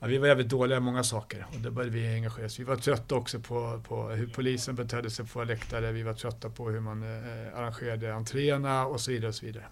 ja, 0.00 0.06
vi 0.06 0.18
var 0.18 0.26
jävligt 0.26 0.48
dåliga 0.48 0.76
i 0.76 0.80
många 0.80 1.04
saker 1.04 1.46
och 1.52 1.60
då 1.60 1.70
började 1.70 1.96
vi 1.96 2.14
engagera 2.14 2.46
oss. 2.46 2.60
Vi 2.60 2.64
var 2.64 2.76
trötta 2.76 3.14
också 3.14 3.40
på, 3.40 3.82
på 3.88 4.08
hur 4.08 4.26
polisen 4.26 4.74
betedde 4.74 5.10
sig 5.10 5.26
på 5.26 5.44
läktare. 5.44 5.92
Vi 5.92 6.02
var 6.02 6.14
trötta 6.14 6.50
på 6.50 6.70
hur 6.70 6.80
man 6.80 7.02
eh, 7.02 7.58
arrangerade 7.58 8.14
entréerna 8.14 8.86
och 8.86 9.00
så 9.00 9.10
vidare. 9.10 9.28
Och 9.28 9.34
så 9.34 9.46
vidare. 9.46 9.64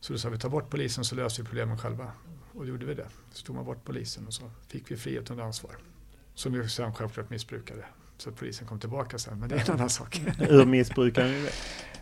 Så 0.00 0.12
då 0.12 0.18
sa 0.18 0.28
vi, 0.28 0.38
ta 0.38 0.48
bort 0.48 0.70
polisen 0.70 1.04
så 1.04 1.14
löser 1.14 1.42
vi 1.42 1.48
problemen 1.48 1.78
själva. 1.78 2.12
Och 2.52 2.64
då 2.64 2.70
gjorde 2.70 2.86
vi 2.86 2.94
det. 2.94 3.06
Så 3.32 3.46
tog 3.46 3.56
man 3.56 3.64
bort 3.64 3.84
polisen 3.84 4.26
och 4.26 4.34
så 4.34 4.50
fick 4.68 4.90
vi 4.90 4.96
frihet 4.96 5.30
under 5.30 5.44
ansvar. 5.44 5.76
Som 6.34 6.52
vi 6.52 6.68
sen 6.68 6.94
självklart 6.94 7.30
missbrukade. 7.30 7.84
Så 8.18 8.28
att 8.28 8.36
polisen 8.36 8.66
kom 8.66 8.80
tillbaka 8.80 9.18
sen, 9.18 9.40
men 9.40 9.48
det 9.48 9.54
är 9.54 9.70
en 9.70 9.74
annan 9.74 9.90
sak. 9.90 10.20
Hur 10.38 10.64
missbrukade 10.64 11.28
ni 11.28 11.42
det? 11.42 11.52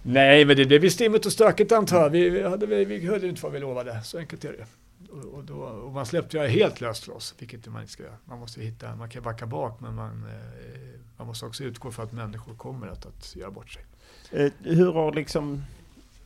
Nej, 0.03 0.45
men 0.45 0.57
det 0.57 0.67
blev 0.67 0.91
stimmigt 0.91 1.27
och 1.27 1.33
stökigt 1.33 1.73
antar 1.73 2.01
jag. 2.01 2.11
Vi, 2.11 2.31
vi, 2.31 2.43
hade, 2.43 2.67
vi, 2.67 2.85
vi 2.85 3.07
höll 3.07 3.25
inte 3.25 3.43
vad 3.43 3.53
vi 3.53 3.59
lovade, 3.59 4.03
så 4.03 4.19
enkelt 4.19 4.45
är 4.45 4.53
det. 4.53 4.67
Och, 5.13 5.25
och, 5.25 5.45
då, 5.45 5.55
och 5.55 5.93
man 5.93 6.07
släppte 6.07 6.37
ju 6.37 6.47
helt 6.47 6.81
löst 6.81 7.07
loss, 7.07 7.35
vilket 7.39 7.67
man 7.67 7.81
inte 7.81 7.93
ska 7.93 8.03
göra. 8.03 8.17
Man 8.25 8.39
måste 8.39 8.61
hitta, 8.61 8.97
man 8.97 9.11
kan 9.11 9.23
backa 9.23 9.47
bak, 9.47 9.81
men 9.81 9.95
man, 9.95 10.25
eh, 10.25 11.01
man 11.17 11.27
måste 11.27 11.47
också 11.47 11.65
utgå 11.65 11.91
för 11.91 12.03
att 12.03 12.13
människor 12.13 12.55
kommer 12.55 12.87
att, 12.87 13.07
att 13.07 13.37
göra 13.37 13.51
bort 13.51 13.71
sig. 13.71 13.85
Eh, 14.31 14.53
hur 14.59 14.93
har 14.93 15.13
liksom 15.13 15.63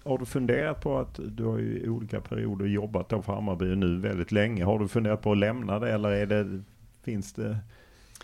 har 0.08 0.18
du 0.18 0.26
funderat 0.26 0.80
på 0.80 0.98
att 0.98 1.20
du 1.22 1.44
har 1.44 1.58
ju 1.58 1.78
i 1.78 1.88
olika 1.88 2.20
perioder 2.20 2.66
jobbat 2.66 3.08
då 3.08 3.22
för 3.22 3.32
Hammarby 3.32 3.76
nu 3.76 4.00
väldigt 4.00 4.32
länge. 4.32 4.64
Har 4.64 4.78
du 4.78 4.88
funderat 4.88 5.22
på 5.22 5.32
att 5.32 5.38
lämna 5.38 5.78
det 5.78 5.92
eller 5.92 6.10
är 6.10 6.26
det, 6.26 6.62
finns 7.02 7.32
det 7.32 7.58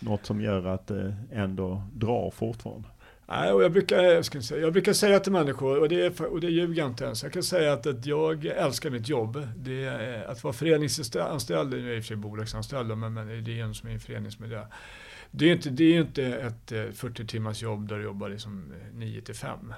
något 0.01 0.25
som 0.25 0.41
gör 0.41 0.65
att 0.65 0.87
det 0.87 1.15
ändå 1.31 1.83
drar 1.93 2.31
fortfarande? 2.31 2.87
Nej, 3.27 3.51
och 3.51 3.63
jag, 3.63 3.71
brukar, 3.71 4.03
jag, 4.03 4.25
ska 4.25 4.41
säga, 4.41 4.61
jag 4.61 4.73
brukar 4.73 4.93
säga 4.93 5.19
till 5.19 5.31
människor, 5.31 5.79
och 5.79 5.89
det, 5.89 6.19
och 6.19 6.39
det 6.39 6.49
ljuger 6.49 6.81
jag 6.81 6.89
inte 6.89 7.05
ens, 7.05 7.23
jag 7.23 7.33
kan 7.33 7.43
säga 7.43 7.73
att, 7.73 7.87
att 7.87 8.05
jag 8.05 8.45
älskar 8.45 8.89
mitt 8.89 9.09
jobb. 9.09 9.47
Det 9.57 9.83
är, 9.85 10.25
att 10.25 10.43
vara 10.43 10.53
föreningsanställd, 10.53 11.69
nu 11.69 11.79
är 11.79 11.87
jag 11.87 11.97
i 11.97 11.99
och 11.99 12.03
för 12.03 12.07
sig 12.07 12.17
bolagsanställd, 12.17 12.97
men, 12.97 13.13
men 13.13 13.43
det 13.43 13.59
är 13.59 13.63
en 13.63 13.73
som 13.73 13.89
är 13.89 13.93
en 13.93 13.99
föreningsmiljö. 13.99 14.65
Det 15.31 15.45
är 15.45 15.53
inte, 15.53 15.69
det 15.69 15.83
är 15.83 16.01
inte 16.01 16.23
ett 16.23 16.71
eh, 16.71 16.83
40 16.93 17.27
timmars 17.27 17.61
jobb 17.61 17.87
där 17.87 17.97
du 17.97 18.03
jobbar 18.03 18.29
liksom 18.29 18.73
9 18.93 19.21
till 19.21 19.35
5. 19.35 19.73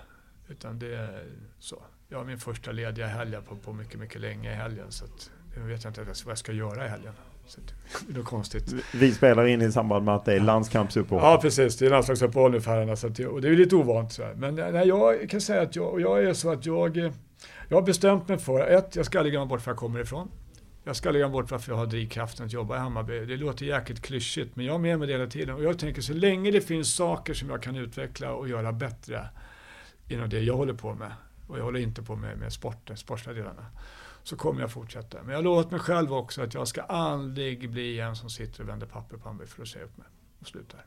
Utan 0.50 0.80
det 0.80 0.96
är 0.96 1.24
så 1.60 1.84
jag 2.10 2.18
har 2.18 2.26
min 2.26 2.38
första 2.38 2.72
lediga 2.72 3.08
helg 3.08 3.38
på, 3.48 3.56
på 3.56 3.74
mycket, 3.74 4.00
mycket 4.00 4.22
länge 4.22 4.52
i 4.52 4.56
helgen. 4.56 4.86
Så 4.90 5.06
att, 5.06 5.32
jag 5.56 5.64
vet 5.64 5.86
inte 5.86 6.04
vad 6.04 6.18
jag 6.26 6.38
ska 6.38 6.52
göra 6.52 6.86
i 6.86 6.90
helgen. 6.90 7.14
Så 7.48 7.62
det 8.08 8.14
är 8.14 8.18
något 8.18 8.26
konstigt. 8.26 8.74
Vi 8.94 9.12
spelar 9.12 9.46
in 9.46 9.62
i 9.62 9.72
samband 9.72 10.06
med 10.06 10.16
att 10.16 10.26
det 10.26 10.34
är 10.34 10.40
landskampsuppehåll. 10.40 11.24
Ja, 11.24 11.40
precis. 11.42 11.78
Det 11.78 11.86
är 11.86 11.90
landslagsuppehåll 11.90 12.52
nu 12.52 12.62
för 12.62 12.72
herrarna. 12.72 12.96
Så 12.96 13.08
att, 13.08 13.20
och 13.20 13.42
det 13.42 13.48
är 13.48 13.56
lite 13.56 13.76
ovant. 13.76 14.14
Så 14.14 14.24
här. 14.24 14.34
Men 14.34 14.56
nej, 14.56 14.88
jag 14.88 15.30
kan 15.30 15.42
säga 15.42 15.62
att 15.62 15.76
jag, 15.76 16.02
jag 16.02 16.24
är 16.24 16.34
så 16.34 16.52
att 16.52 16.66
jag, 16.66 16.98
jag 17.68 17.78
har 17.78 17.82
bestämt 17.82 18.28
mig 18.28 18.38
för 18.38 18.68
ett, 18.68 18.96
jag 18.96 19.06
ska 19.06 19.20
aldrig 19.20 19.34
glömma 19.34 19.46
bort 19.46 19.66
var 19.66 19.72
jag 19.72 19.78
kommer 19.78 20.00
ifrån. 20.00 20.32
Jag 20.84 20.96
ska 20.96 21.10
aldrig 21.10 21.22
glömma 21.22 21.34
bort 21.34 21.52
varför 21.52 21.72
jag 21.72 21.78
har 21.78 21.86
drivkraften 21.86 22.46
att 22.46 22.54
jobba 22.54 22.76
i 22.76 22.80
Hammarby. 22.80 23.26
Det 23.26 23.38
låter 23.38 23.66
jäkligt 23.66 24.02
klyschigt, 24.02 24.56
men 24.56 24.66
jag 24.66 24.74
har 24.74 24.80
med 24.80 25.00
mig 25.00 25.08
det 25.08 25.14
hela 25.14 25.28
tiden. 25.28 25.56
Och 25.56 25.64
jag 25.64 25.80
tänker 25.80 26.02
så 26.02 26.14
länge 26.14 26.52
det 26.52 26.62
finns 26.62 26.96
saker 26.96 27.34
som 27.34 27.50
jag 27.50 27.64
kan 27.64 27.76
utveckla 27.76 28.34
och 28.34 28.50
göra 28.50 28.72
bättre 28.72 29.28
inom 30.08 30.30
det 30.30 30.40
jag 30.40 30.58
håller 30.58 30.74
på 30.74 30.94
med, 30.94 31.12
och 31.48 31.60
jag 31.60 31.64
håller 31.64 31.80
inte 31.80 32.03
på 32.03 32.15
med, 32.15 32.38
med 32.38 32.53
sporten, 32.53 32.98
sportsliga 32.98 33.36
delarna, 33.36 33.65
så 34.24 34.36
kommer 34.36 34.61
jag 34.61 34.72
fortsätta. 34.72 35.18
Men 35.22 35.30
jag 35.30 35.38
har 35.38 35.44
lovat 35.44 35.72
mig 35.72 35.80
själv 35.80 36.14
också 36.14 36.41
att 36.41 36.53
jag 36.53 36.68
ska 36.68 36.82
aldrig 36.82 37.72
bli 37.72 37.99
en 37.99 38.15
som 38.15 38.30
sitter 38.30 38.61
och 38.64 38.69
vänder 38.69 38.88
papper 38.88 39.18
på 39.18 39.34
mig 39.34 39.48
för 39.48 39.61
att 39.61 39.68
säga 39.68 39.86
upp 39.86 39.98
mig 39.98 40.07
och 40.40 40.48
slutar. 40.48 40.86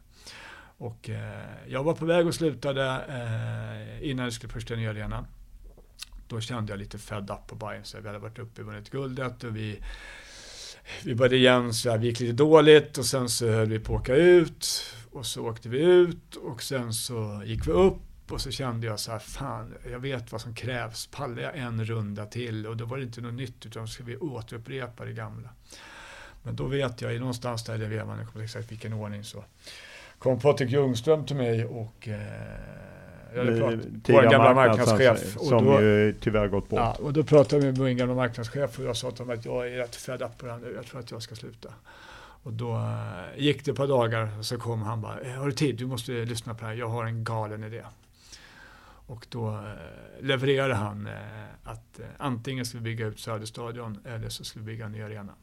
Och 0.80 1.10
eh, 1.10 1.68
jag 1.68 1.84
var 1.84 1.94
på 1.94 2.04
väg 2.04 2.26
och 2.26 2.34
slutade 2.34 3.04
eh, 3.08 4.10
innan 4.10 4.24
jag 4.24 4.32
skulle 4.32 4.52
första 4.52 4.74
nya 4.74 4.90
arena. 4.90 5.26
Då 6.28 6.40
kände 6.40 6.72
jag 6.72 6.78
lite 6.78 6.98
fed 6.98 7.30
up 7.30 7.46
på 7.46 7.54
Bayern. 7.54 7.84
Så 7.84 8.00
vi 8.00 8.06
hade 8.06 8.18
varit 8.18 8.38
uppe 8.38 8.60
och 8.60 8.66
vunnit 8.66 8.90
guldet 8.90 9.44
och 9.44 9.56
vi, 9.56 9.82
vi 11.04 11.14
började 11.14 11.36
igen, 11.36 11.74
så 11.74 11.96
vi 11.96 12.06
gick 12.06 12.20
lite 12.20 12.32
dåligt 12.32 12.98
och 12.98 13.04
sen 13.04 13.28
så 13.28 13.48
höll 13.48 13.68
vi 13.68 13.78
på 13.78 13.94
att 13.94 14.00
åka 14.00 14.14
ut. 14.14 14.84
Och 15.12 15.26
så 15.26 15.46
åkte 15.46 15.68
vi 15.68 15.78
ut 15.78 16.36
och 16.36 16.62
sen 16.62 16.94
så 16.94 17.42
gick 17.44 17.66
vi 17.66 17.72
upp 17.72 18.09
och 18.32 18.40
så 18.40 18.50
kände 18.50 18.86
jag 18.86 19.00
så 19.00 19.12
här, 19.12 19.18
fan, 19.18 19.74
jag 19.90 19.98
vet 19.98 20.32
vad 20.32 20.40
som 20.40 20.54
krävs. 20.54 21.06
Pallar 21.06 21.42
jag 21.42 21.56
en 21.56 21.84
runda 21.84 22.26
till? 22.26 22.66
Och 22.66 22.76
då 22.76 22.84
var 22.84 22.96
det 22.96 23.02
inte 23.02 23.20
något 23.20 23.34
nytt, 23.34 23.66
utan 23.66 23.88
ska 23.88 24.04
vi 24.04 24.16
återupprepa 24.16 25.04
det 25.04 25.12
gamla. 25.12 25.48
Men 26.42 26.56
då 26.56 26.66
vet 26.66 27.00
jag, 27.00 27.20
någonstans 27.20 27.64
där 27.64 27.82
i 27.82 27.86
vevan, 27.86 28.18
jag 28.18 28.28
kommer 28.28 28.44
exakt 28.44 28.72
vilken 28.72 28.92
ordning, 28.92 29.24
så 29.24 29.44
kom 30.18 30.40
Patrik 30.40 30.70
Ljungström 30.70 31.26
till 31.26 31.36
mig 31.36 31.64
och 31.64 32.08
eh, 32.08 32.20
jag 33.34 33.44
hade 33.44 33.58
pratat, 33.58 33.80
vår 34.08 34.22
gamla 34.30 34.54
marknadschef. 34.54 35.36
Och 35.36 35.46
som 35.46 35.64
då, 35.64 35.80
ju 35.80 36.14
tyvärr 36.20 36.48
gått 36.48 36.68
bort. 36.68 36.78
Ja, 36.78 36.96
och 37.02 37.12
då 37.12 37.24
pratade 37.24 37.66
jag 37.66 37.78
med 37.78 37.84
min 37.84 37.96
gamla 37.96 38.14
marknadschef 38.14 38.78
och 38.78 38.84
jag 38.84 38.96
sa 38.96 39.10
till 39.10 39.18
honom 39.18 39.38
att 39.38 39.44
jag 39.44 39.68
är 39.68 39.76
rätt 39.76 39.96
fed 39.96 40.22
up 40.22 40.38
på 40.38 40.46
det 40.46 40.52
här 40.52 40.58
nu, 40.58 40.72
jag 40.76 40.86
tror 40.86 41.00
att 41.00 41.10
jag 41.10 41.22
ska 41.22 41.34
sluta. 41.34 41.68
Och 42.42 42.52
då 42.52 42.74
eh, 42.74 43.42
gick 43.42 43.64
det 43.64 43.70
ett 43.70 43.76
par 43.76 43.86
dagar 43.86 44.38
och 44.38 44.46
så 44.46 44.58
kom 44.58 44.82
han 44.82 45.00
bara, 45.00 45.38
har 45.38 45.46
du 45.46 45.52
tid? 45.52 45.76
Du 45.76 45.86
måste 45.86 46.12
lyssna 46.12 46.54
på 46.54 46.60
det 46.60 46.66
här, 46.66 46.74
jag 46.74 46.88
har 46.88 47.04
en 47.04 47.24
galen 47.24 47.64
idé. 47.64 47.82
Och 49.10 49.26
då 49.30 49.56
eh, 49.56 50.22
levererade 50.22 50.74
han 50.74 51.06
eh, 51.06 51.44
att 51.64 51.98
eh, 51.98 52.06
antingen 52.18 52.66
skulle 52.66 52.82
vi 52.82 52.90
bygga 52.90 53.06
ut 53.06 53.20
Söderstadion 53.20 53.98
eller 54.04 54.28
så 54.28 54.44
skulle 54.44 54.64
vi 54.64 54.72
bygga 54.72 54.84
en 54.86 54.92
ny 54.92 55.02
arena. 55.02 55.34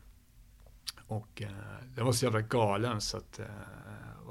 Och 1.07 1.41
eh, 1.41 1.49
det 1.95 2.03
var 2.03 2.11
så 2.11 2.25
jävla 2.25 2.41
galen 2.41 3.01
så 3.01 3.17
att 3.17 3.39
eh, 3.39 3.45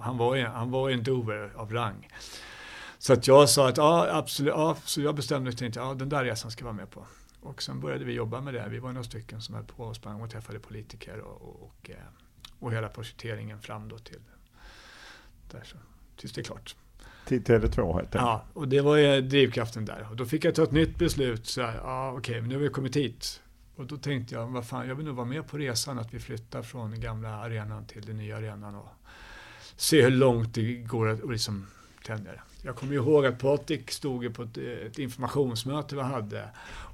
han, 0.01 0.19
var, 0.19 0.39
han 0.39 0.71
var 0.71 0.91
en 0.91 1.03
doer 1.03 1.53
av 1.57 1.73
rang. 1.73 2.09
Så 2.99 3.13
att 3.13 3.27
jag 3.27 3.49
sa 3.49 3.69
att 3.69 3.77
ja, 3.77 4.09
absolut, 4.13 4.55
ja, 4.57 4.77
så 4.85 5.01
jag 5.01 5.15
bestämde 5.15 5.51
mig 5.61 5.69
att 5.69 5.77
ja, 5.77 5.95
den 5.95 6.09
där 6.09 6.25
resan 6.25 6.51
ska 6.51 6.61
jag 6.61 6.67
vara 6.67 6.77
med 6.77 6.91
på. 6.91 7.07
Och 7.41 7.63
sen 7.63 7.81
började 7.81 8.05
vi 8.05 8.13
jobba 8.13 8.41
med 8.41 8.55
det. 8.55 8.69
Vi 8.69 8.79
var 8.79 8.93
några 8.93 9.05
stycken 9.05 9.41
som 9.41 9.55
höll 9.55 9.65
på 9.65 9.85
och 9.85 9.97
sprang 9.97 10.21
och 10.21 10.31
träffade 10.31 10.59
politiker 10.59 11.21
och, 11.21 11.43
och, 11.43 11.63
och, 11.63 11.91
och 12.59 12.73
hela 12.73 12.89
projekteringen 12.89 13.61
fram 13.61 13.89
då 13.89 13.99
till 13.99 14.23
där 15.51 15.63
så, 15.65 15.77
tills 16.17 16.33
det 16.33 16.41
är 16.41 16.45
klart. 16.45 16.77
Till 17.27 17.43
Tele2 17.43 18.01
heter 18.01 18.19
det. 18.19 18.25
Ja, 18.25 18.45
och 18.53 18.69
det 18.69 18.81
var 18.81 18.97
ju 18.97 19.21
drivkraften 19.21 19.85
där. 19.85 20.07
Och 20.11 20.17
då 20.17 20.27
fick 20.27 20.45
jag 20.45 20.55
ta 20.55 20.63
ett 20.63 20.73
nytt 20.73 20.99
beslut. 20.99 21.47
Så 21.47 21.63
här, 21.63 21.81
ja, 21.83 22.13
okej, 22.19 22.41
men 22.41 22.49
nu 22.49 22.55
har 22.55 22.63
vi 22.63 22.69
kommit 22.69 22.97
hit. 22.97 23.41
Och 23.77 23.87
då 23.87 23.97
tänkte 23.97 24.35
jag, 24.35 24.47
vad 24.47 24.67
fan, 24.67 24.89
jag 24.89 24.95
vill 24.95 25.07
nog 25.07 25.17
vara 25.17 25.27
med 25.27 25.49
på 25.49 25.59
resan 25.59 25.99
att 25.99 26.15
vi 26.15 26.19
flyttar 26.19 26.63
från 26.63 26.91
den 26.91 27.01
gamla 27.01 27.29
arenan 27.29 27.87
till 27.87 28.07
den 28.07 28.17
nya 28.17 28.37
arenan 28.37 28.75
och 28.75 28.89
se 29.77 30.03
hur 30.03 30.11
långt 30.11 30.55
det 30.55 30.75
går 30.75 31.09
att 31.09 31.31
liksom 31.31 31.67
tänja 32.07 32.33
det. 32.33 32.41
Jag 32.63 32.77
kommer 32.77 32.95
ihåg 32.95 33.27
att 33.27 33.39
Patrik 33.39 33.91
stod 33.91 34.35
på 34.35 34.43
ett, 34.43 34.59
ett 34.59 34.99
informationsmöte 34.99 35.97
vi 35.97 36.03
hade 36.03 36.49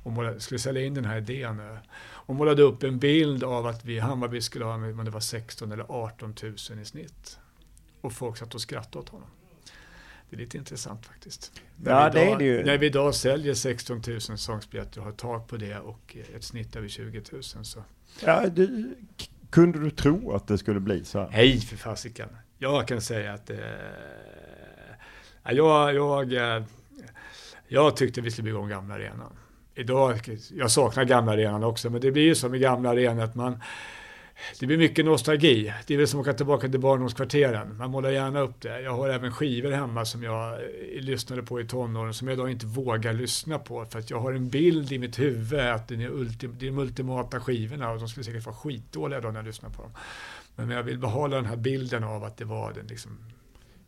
och 0.04 0.12
målade, 0.12 0.40
skulle 0.40 0.58
sälja 0.58 0.82
in 0.82 0.94
den 0.94 1.04
här 1.04 1.18
idén 1.18 1.60
eh, 1.60 1.76
och 2.02 2.34
målade 2.34 2.62
upp 2.62 2.82
en 2.82 2.98
bild 2.98 3.44
av 3.44 3.66
att 3.66 3.84
vi 3.84 3.96
i 3.96 3.98
Hammarby 3.98 4.40
skulle 4.40 4.64
ha, 4.64 4.78
men 4.78 5.04
det 5.04 5.10
var 5.10 5.20
16 5.20 5.72
eller 5.72 5.84
18 5.88 6.34
000 6.42 6.54
i 6.54 6.84
snitt. 6.84 7.38
Och 8.00 8.12
folk 8.12 8.36
satt 8.36 8.54
och 8.54 8.60
skrattade 8.60 8.98
åt 8.98 9.08
honom. 9.08 9.28
Det 10.32 10.36
är 10.36 10.38
lite 10.38 10.58
intressant 10.58 11.06
faktiskt. 11.06 11.52
Ja, 11.84 11.92
när, 11.92 12.10
vi 12.10 12.20
idag, 12.20 12.28
det 12.28 12.32
är 12.32 12.38
det 12.38 12.44
ju. 12.44 12.64
när 12.64 12.78
vi 12.78 12.86
idag 12.86 13.14
säljer 13.14 13.54
16 13.54 14.02
000 14.06 14.20
säsongsbiljetter 14.20 15.00
och 15.00 15.04
har 15.04 15.12
tak 15.12 15.48
på 15.48 15.56
det 15.56 15.78
och 15.78 16.16
ett 16.34 16.44
snitt 16.44 16.76
över 16.76 16.88
20 16.88 17.22
000 17.32 17.42
så. 17.42 17.84
Ja, 18.24 18.46
du, 18.46 18.94
kunde 19.50 19.80
du 19.80 19.90
tro 19.90 20.32
att 20.32 20.46
det 20.46 20.58
skulle 20.58 20.80
bli 20.80 21.04
så 21.04 21.18
här? 21.18 21.28
Nej, 21.32 21.60
för 21.60 21.76
fasiken. 21.76 22.28
Jag 22.58 22.88
kan 22.88 23.00
säga 23.00 23.32
att 23.32 23.50
eh, 23.50 23.58
jag, 25.50 25.94
jag, 25.94 26.32
eh, 26.32 26.64
jag 27.68 27.96
tyckte 27.96 28.20
vi 28.20 28.30
skulle 28.30 28.44
bygga 28.44 28.58
om 28.58 28.68
gamla 28.68 28.94
arenan. 28.94 29.32
Idag, 29.74 30.20
jag 30.50 30.70
saknar 30.70 31.04
gamla 31.04 31.32
arenan 31.32 31.64
också, 31.64 31.90
men 31.90 32.00
det 32.00 32.12
blir 32.12 32.24
ju 32.24 32.34
som 32.34 32.54
i 32.54 32.58
gamla 32.58 32.90
arenan 32.90 33.20
att 33.20 33.34
man 33.34 33.62
det 34.60 34.66
blir 34.66 34.78
mycket 34.78 35.04
nostalgi. 35.04 35.72
Det 35.86 35.94
är 35.94 35.98
väl 35.98 36.08
som 36.08 36.20
att 36.20 36.26
åka 36.26 36.36
tillbaka 36.36 36.68
till 36.68 36.80
barndomskvarteren. 36.80 37.76
Man 37.76 37.90
målar 37.90 38.10
gärna 38.10 38.40
upp 38.40 38.60
det. 38.60 38.80
Jag 38.80 38.96
har 38.96 39.08
även 39.08 39.32
skivor 39.32 39.70
hemma 39.70 40.04
som 40.04 40.22
jag 40.22 40.52
eh, 40.52 41.00
lyssnade 41.00 41.42
på 41.42 41.60
i 41.60 41.64
tonåren 41.64 42.14
som 42.14 42.28
jag 42.28 42.34
idag 42.34 42.50
inte 42.50 42.66
vågar 42.66 43.12
lyssna 43.12 43.58
på 43.58 43.84
för 43.84 43.98
att 43.98 44.10
jag 44.10 44.20
har 44.20 44.32
en 44.32 44.48
bild 44.48 44.92
i 44.92 44.98
mitt 44.98 45.18
huvud 45.18 45.60
att 45.60 45.88
det 45.88 45.94
är, 45.94 46.08
ultim, 46.08 46.56
de 46.58 46.78
ultimata 46.78 47.40
skivorna 47.40 47.90
och 47.90 47.98
de 47.98 48.08
skulle 48.08 48.24
säkert 48.24 48.46
vara 48.46 48.56
skitdåliga 48.56 49.20
då 49.20 49.28
när 49.28 49.36
jag 49.36 49.46
lyssnar 49.46 49.70
på 49.70 49.82
dem. 49.82 49.92
Men 50.56 50.70
jag 50.70 50.82
vill 50.82 50.98
behålla 50.98 51.36
den 51.36 51.46
här 51.46 51.56
bilden 51.56 52.04
av 52.04 52.24
att 52.24 52.36
det 52.36 52.44
var 52.44 52.72
den, 52.72 52.86
liksom, 52.86 53.18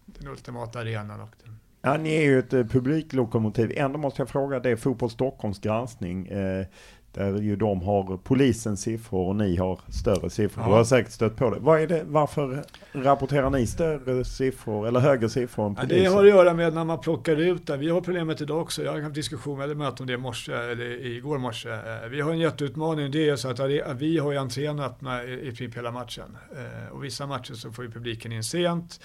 den 0.06 0.28
ultimata 0.28 0.78
arenan. 0.78 1.20
Och 1.20 1.30
den... 1.44 1.58
Ja, 1.82 1.96
ni 1.96 2.14
är 2.14 2.22
ju 2.22 2.38
ett 2.38 2.52
eh, 2.52 2.64
publiklokomotiv. 2.64 3.72
Ändå 3.76 3.98
måste 3.98 4.22
jag 4.22 4.28
fråga, 4.28 4.60
det 4.60 4.70
är 4.70 4.76
Fotboll 4.76 5.10
Stockholms 5.10 5.60
granskning. 5.60 6.26
Eh, 6.26 6.66
där 7.14 7.38
ju 7.38 7.56
de 7.56 7.82
har 7.82 8.16
polisens 8.16 8.80
siffror 8.80 9.28
och 9.28 9.36
ni 9.36 9.56
har 9.56 9.80
större 9.88 10.30
siffror. 10.30 10.64
Ja. 10.64 10.68
Du 10.68 10.74
har 10.74 10.84
säkert 10.84 11.12
stött 11.12 11.36
på 11.36 11.50
det. 11.50 11.58
Vad 11.60 11.80
är 11.80 11.86
det. 11.86 12.04
Varför 12.06 12.64
rapporterar 12.92 13.50
ni 13.50 13.66
större 13.66 14.24
siffror 14.24 14.88
eller 14.88 15.00
högre 15.00 15.28
siffror 15.28 15.66
än 15.66 15.74
polisen? 15.74 15.96
Ja, 15.98 16.10
det 16.10 16.16
har 16.16 16.22
att 16.24 16.28
göra 16.28 16.54
med 16.54 16.74
när 16.74 16.84
man 16.84 17.00
plockar 17.00 17.36
ut 17.36 17.66
det. 17.66 17.76
Vi 17.76 17.88
har 17.88 18.00
problemet 18.00 18.40
idag 18.40 18.60
också. 18.60 18.82
Jag 18.82 18.92
har 18.92 19.00
haft 19.00 19.14
diskussion 19.14 19.60
eller 19.60 19.74
möte 19.74 20.02
om 20.02 20.06
det 20.06 20.12
i 20.12 20.16
morse, 20.16 20.52
eller 20.52 21.06
igår 21.06 21.38
morse. 21.38 21.70
Eh, 21.70 22.08
vi 22.10 22.20
har 22.20 22.32
en 22.32 22.38
jätteutmaning. 22.38 23.10
Det 23.10 23.28
är 23.28 23.36
så 23.36 23.48
att 23.48 23.60
vi 24.00 24.18
har 24.18 24.32
ju 24.32 24.38
entrén 24.38 24.80
öppna 24.80 25.24
i 25.24 25.38
princip 25.46 25.76
hela 25.76 25.90
matchen. 25.90 26.36
Eh, 26.56 26.92
och 26.92 27.04
vissa 27.04 27.26
matcher 27.26 27.54
så 27.54 27.72
får 27.72 27.84
ju 27.84 27.90
publiken 27.90 28.32
in 28.32 28.44
sent. 28.44 29.00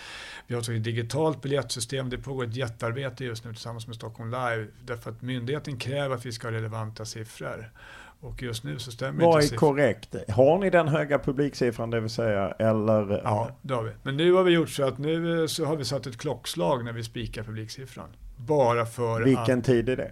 Vi 0.48 0.56
har 0.56 0.62
ett 0.62 0.84
digitalt 0.84 1.42
biljettsystem. 1.42 2.10
Det 2.10 2.18
pågår 2.18 2.44
ett 2.44 2.56
jättearbete 2.56 3.26
just 3.26 3.46
nu 3.46 3.54
tillsammans 3.54 3.88
med 3.88 3.96
Stockholm 3.96 4.32
Live. 4.32 4.68
Därför 4.86 5.12
att 5.12 5.22
myndigheten 5.22 5.78
kräver 5.78 6.16
att 6.16 6.26
vi 6.26 6.32
ska 6.32 6.48
ha 6.48 6.54
relevanta 6.54 7.06
siffror. 7.06 7.72
Och 8.22 8.44
just 8.44 8.64
nu 8.64 8.80
så 8.80 8.92
stämmer 8.92 9.26
Vad 9.26 9.44
inte 9.44 9.56
är 9.56 9.58
korrekt? 9.58 10.16
Har 10.30 10.60
ni 10.60 10.70
den 10.70 10.88
höga 10.88 11.20
publiksiffran 11.20 11.90
det 11.90 12.00
vill 12.00 12.10
säga? 12.10 12.52
Eller? 12.52 13.22
Ja, 13.24 13.52
det 13.62 13.74
har 13.74 13.84
vi. 13.84 13.92
Men 14.04 14.18
nu 14.18 14.34
har 14.34 14.44
vi 14.44 14.52
gjort 14.52 14.70
så 14.70 14.88
att 14.88 14.98
nu 14.98 15.48
så 15.48 15.66
har 15.66 15.76
vi 15.76 15.86
satt 15.86 16.08
ett 16.08 16.18
klockslag 16.18 16.86
när 16.86 16.94
vi 16.94 17.04
spikar 17.04 17.44
publiksiffran. 17.44 18.10
Bara 18.38 18.86
för 18.86 19.24
Vilken 19.24 19.60
att, 19.60 19.66
tid 19.66 19.90
är 19.90 19.98
det? 19.98 20.12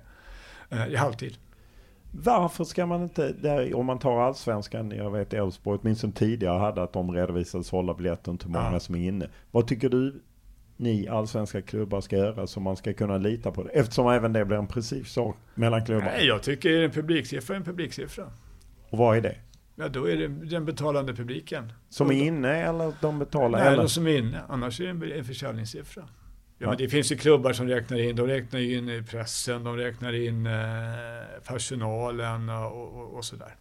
Eh, 0.70 0.88
I 0.88 0.96
halvtid. 0.96 1.38
Varför 2.12 2.64
ska 2.64 2.86
man 2.86 3.04
inte, 3.04 3.34
där, 3.34 3.76
om 3.76 3.86
man 3.86 4.00
tar 4.00 4.22
allsvenskan, 4.22 4.92
jag 4.92 5.12
vet 5.12 5.34
Elfsborg 5.34 5.80
åtminstone 5.82 6.14
tidigare 6.14 6.60
hade 6.60 6.84
att 6.84 6.94
de 6.94 7.12
redovisade 7.12 7.64
sålda 7.64 7.94
biljetter, 7.94 8.32
inte 8.32 8.46
hur 8.46 8.54
många 8.54 8.72
ja. 8.72 8.80
som 8.80 8.96
är 8.96 9.08
inne. 9.08 9.30
Vad 9.52 9.68
tycker 9.68 9.90
du 9.90 10.22
ni 10.78 11.08
allsvenska 11.08 11.62
klubbar 11.62 12.02
ska 12.02 12.18
göra 12.18 12.48
så 12.48 12.60
man 12.60 12.78
ska 12.78 12.94
kunna 12.94 13.18
lita 13.18 13.52
på 13.52 13.64
det? 13.64 13.70
Eftersom 13.70 14.08
även 14.08 14.34
det 14.34 14.46
blir 14.46 14.58
en 14.58 14.68
precis 14.68 15.10
sak 15.10 15.38
mellan 15.56 15.86
klubbar. 15.86 16.06
Nej, 16.06 16.26
jag 16.28 16.44
tycker 16.44 16.84
en 16.84 16.92
publiksiffra 16.92 17.56
är 17.56 17.58
en 17.58 17.66
publiksiffra. 17.66 18.32
Och 18.90 18.98
vad 18.98 19.18
är 19.18 19.22
det? 19.22 19.36
Ja, 19.76 19.88
då 19.88 20.10
är 20.10 20.18
det 20.18 20.28
den 20.28 20.66
betalande 20.66 21.14
publiken. 21.14 21.74
Som 21.90 22.12
är 22.12 22.16
inne 22.16 22.64
eller 22.64 22.94
de 23.02 23.20
betalar? 23.20 23.60
Nej, 23.60 23.68
eller? 23.68 23.78
de 23.78 23.90
som 23.90 24.08
är 24.08 24.18
inne. 24.18 24.42
Annars 24.50 24.80
är 24.80 24.94
det 24.94 25.18
en 25.18 25.26
försäljningssiffra. 25.26 26.04
Ja, 26.06 26.14
ja. 26.58 26.68
Men 26.68 26.78
det 26.78 26.90
finns 26.90 27.12
ju 27.12 27.18
klubbar 27.18 27.54
som 27.54 27.68
räknar 27.68 27.98
in, 27.98 28.16
de 28.16 28.28
räknar 28.28 28.60
in 28.60 29.06
pressen, 29.12 29.64
de 29.64 29.78
räknar 29.78 30.14
in 30.14 30.46
eh, 30.48 30.54
personalen 31.48 32.50
och, 32.50 33.00
och, 33.00 33.16
och 33.16 33.26
sådär. 33.26 33.56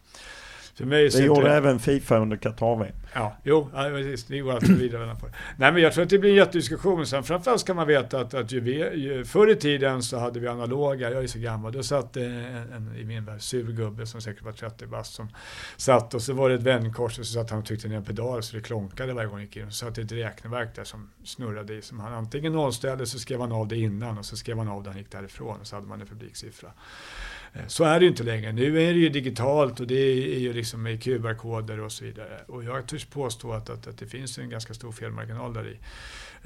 För 0.77 0.85
mig 0.85 1.09
det 1.09 1.23
gjorde 1.23 1.49
det... 1.49 1.55
även 1.55 1.79
Fifa 1.79 2.17
under 2.17 2.37
qatar 2.37 2.91
Ja, 3.13 3.37
jo, 3.43 3.69
ja, 3.73 3.89
det 4.27 4.39
går 4.39 4.53
alltid 4.53 4.77
vidare 4.77 5.15
på. 5.15 5.27
Nej, 5.57 5.71
men 5.71 5.81
jag 5.81 5.93
tror 5.93 6.03
att 6.03 6.09
det 6.09 6.19
blir 6.19 6.29
en 6.29 6.35
jättediskussion. 6.35 7.07
Sen 7.07 7.23
framförallt 7.23 7.61
ska 7.61 7.73
man 7.73 7.87
veta 7.87 8.19
att, 8.19 8.33
att 8.33 8.51
ju, 8.51 8.59
ju, 8.95 9.25
förr 9.25 9.49
i 9.51 9.55
tiden 9.55 10.03
så 10.03 10.17
hade 10.17 10.39
vi 10.39 10.47
analoga, 10.47 11.11
jag 11.11 11.23
är 11.23 11.27
så 11.27 11.39
gammal, 11.39 11.71
då 11.71 11.83
satt 11.83 12.17
en, 12.17 12.23
en 12.73 12.95
i 12.97 13.03
min 13.03 13.25
värld 13.25 13.41
sur 13.41 13.71
gubbe 13.71 14.05
som 14.05 14.21
säkert 14.21 14.43
var 14.43 14.51
30 14.51 14.87
bast 14.87 15.13
som 15.13 15.29
satt 15.77 16.13
och 16.13 16.21
så 16.21 16.33
var 16.33 16.49
det 16.49 16.55
ett 16.55 16.61
vändkors 16.61 17.19
och 17.19 17.25
så 17.25 17.33
satt 17.33 17.49
han 17.49 17.59
och 17.59 17.65
tryckte 17.65 17.87
ner 17.87 17.97
en 17.97 18.03
pedal 18.03 18.43
så 18.43 18.55
det 18.55 18.61
klonkade 18.61 19.13
varje 19.13 19.27
gång 19.27 19.35
han 19.35 19.45
gick 19.45 19.57
in. 19.57 19.71
Så 19.71 19.85
satt 19.85 19.95
det 19.95 20.01
ett 20.01 20.11
räkneverk 20.11 20.75
där 20.75 20.83
som 20.83 21.09
snurrade 21.23 21.73
i 21.73 21.81
som 21.81 21.99
han 21.99 22.13
antingen 22.13 22.53
nollställde 22.53 23.05
så 23.05 23.19
skrev 23.19 23.39
han 23.39 23.51
av 23.51 23.67
det 23.67 23.77
innan 23.77 24.17
och 24.17 24.25
så 24.25 24.37
skrev 24.37 24.57
han 24.57 24.67
av 24.67 24.83
det 24.83 24.89
han 24.89 24.97
gick 24.97 25.11
därifrån 25.11 25.59
och 25.61 25.67
så 25.67 25.75
hade 25.75 25.87
man 25.87 26.01
en 26.01 26.07
publiksiffra. 26.07 26.71
Eh, 27.53 27.67
så 27.67 27.83
är 27.83 27.99
det 27.99 28.05
ju 28.05 28.09
inte 28.09 28.23
längre. 28.23 28.51
Nu 28.51 28.81
är 28.81 28.93
det 28.93 28.99
ju 28.99 29.09
digitalt 29.09 29.79
och 29.79 29.87
det 29.87 29.95
är 30.35 30.39
ju 30.39 30.53
liksom 30.53 30.83
med 30.83 31.03
QR-koder 31.03 31.79
och 31.79 31.91
så 31.91 32.03
vidare. 32.03 32.41
Och 32.47 32.63
jag 32.63 32.87
törs 32.87 33.05
påstå 33.05 33.51
att, 33.51 33.69
att, 33.69 33.87
att 33.87 33.97
det 33.97 34.07
finns 34.07 34.37
en 34.37 34.49
ganska 34.49 34.73
stor 34.73 34.91
felmarginal 34.91 35.53
där 35.53 35.67
i. 35.67 35.77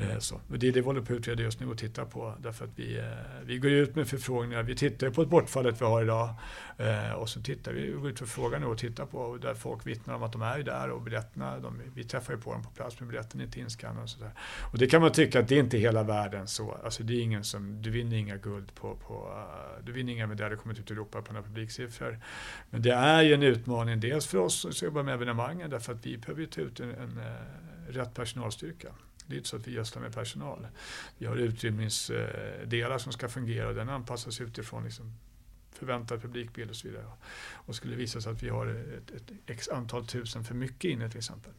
Eh, 0.02 0.20
så. 0.20 0.42
Det 0.48 0.56
är 0.68 0.72
det 0.72 0.72
vi 0.72 0.86
håller 0.86 1.02
på 1.02 1.14
att 1.14 1.20
utreda 1.20 1.44
just 1.44 1.60
nu 1.60 1.68
och 1.68 1.78
tittar 1.78 2.06
på. 2.06 2.36
Därför 2.40 2.66
att 2.66 2.72
vi, 2.76 2.98
eh, 2.98 3.06
vi 3.46 3.58
går 3.58 3.72
ut 3.72 3.96
med 3.96 4.08
förfrågningar. 4.08 4.64
Vi 4.64 4.76
tittar 4.76 5.10
på 5.10 5.22
ett 5.22 5.30
bortfallet 5.30 5.82
vi 5.82 5.86
har 5.86 6.04
idag. 6.04 6.30
Eh, 6.78 7.12
och 7.12 7.30
så 7.30 7.42
tittar 7.42 7.74
vi, 7.74 7.92
går 7.92 8.10
ut 8.10 8.20
för 8.20 8.26
frågan 8.26 8.64
och 8.64 8.78
tittar 8.78 9.06
på 9.06 9.38
där 9.38 9.54
folk 9.54 9.88
vittnar 9.88 10.16
om 10.16 10.24
att 10.24 10.32
de 10.32 10.42
är 10.42 10.60
där 10.60 10.90
och 10.90 11.02
biljetterna, 11.02 11.60
de, 11.60 11.82
vi 11.96 12.04
träffar 12.04 12.34
ju 12.34 12.40
på 12.40 12.54
dem 12.54 12.64
på 12.64 12.70
plats 12.70 13.00
men 13.00 13.10
biljetten 13.10 13.40
är 13.40 13.46
inte 13.46 13.60
inskannad 13.60 14.04
och 14.04 14.10
sådär. 14.10 14.32
Och 14.72 14.78
det 14.78 14.88
kan 14.88 15.02
man 15.02 15.12
tycka 15.12 15.40
att 15.40 15.48
det 15.48 15.56
är 15.56 15.60
inte 15.60 15.78
hela 15.78 16.04
världen 16.04 16.48
så. 16.48 16.78
Alltså 16.84 17.04
det 17.04 17.14
är 17.14 17.22
ingen 17.22 17.44
som, 17.44 17.82
du 17.82 17.90
vinner 17.90 18.18
inga 18.18 18.38
guld 18.38 18.76
på, 18.76 18.96
på 18.96 19.46
du 19.84 19.92
vinner 19.92 20.14
inga 20.14 20.28
medaljer 20.28 20.58
kommit 20.58 20.80
ut 20.80 20.92
i 20.92 20.94
Europa 20.94 21.22
på 21.22 21.34
några 21.34 21.46
publiksiffror. 21.46 22.20
Men 22.70 22.82
det 22.82 22.94
är 22.94 23.22
ju 23.22 23.34
en 23.34 23.44
utmaning 23.44 24.00
dels 24.00 24.28
för 24.28 24.38
oss 24.38 24.68
som 24.72 24.86
jobbar 24.86 25.04
med 25.04 25.14
evenemangen 25.14 25.70
därför 25.70 25.94
att 25.94 26.06
vi 26.06 26.18
behöver 26.18 26.46
ta 26.46 26.62
ut 26.62 26.80
en, 26.80 26.90
en, 26.90 27.18
en 27.88 27.94
rätt 27.94 28.14
personalstyrka. 28.14 28.88
Det 29.28 29.36
är 29.36 29.38
inte 29.38 29.50
så 29.50 29.56
att 29.56 29.68
vi 29.68 29.72
gödslar 29.72 30.02
med 30.02 30.14
personal. 30.14 30.68
Vi 31.18 31.26
har 31.26 31.36
utrymningsdelar 31.36 32.98
som 32.98 33.12
ska 33.12 33.30
fungera 33.30 33.68
och 33.68 33.76
den 33.76 33.90
anpassas 33.90 34.42
utifrån 34.42 34.84
liksom 34.84 35.14
förväntad 35.72 36.22
publikbild 36.22 36.70
och 36.70 36.76
så 36.76 36.88
vidare. 36.88 37.06
Och 37.52 37.76
skulle 37.76 37.94
det 37.94 38.00
visa 38.00 38.22
sig 38.22 38.32
att 38.32 38.44
vi 38.44 38.50
har 38.50 38.68
ett, 38.68 39.12
ett 39.12 39.32
x 39.46 39.70
antal 39.70 40.08
tusen 40.08 40.44
för 40.44 40.56
mycket 40.56 40.92
inne 40.92 41.10
till 41.10 41.18
exempel 41.18 41.54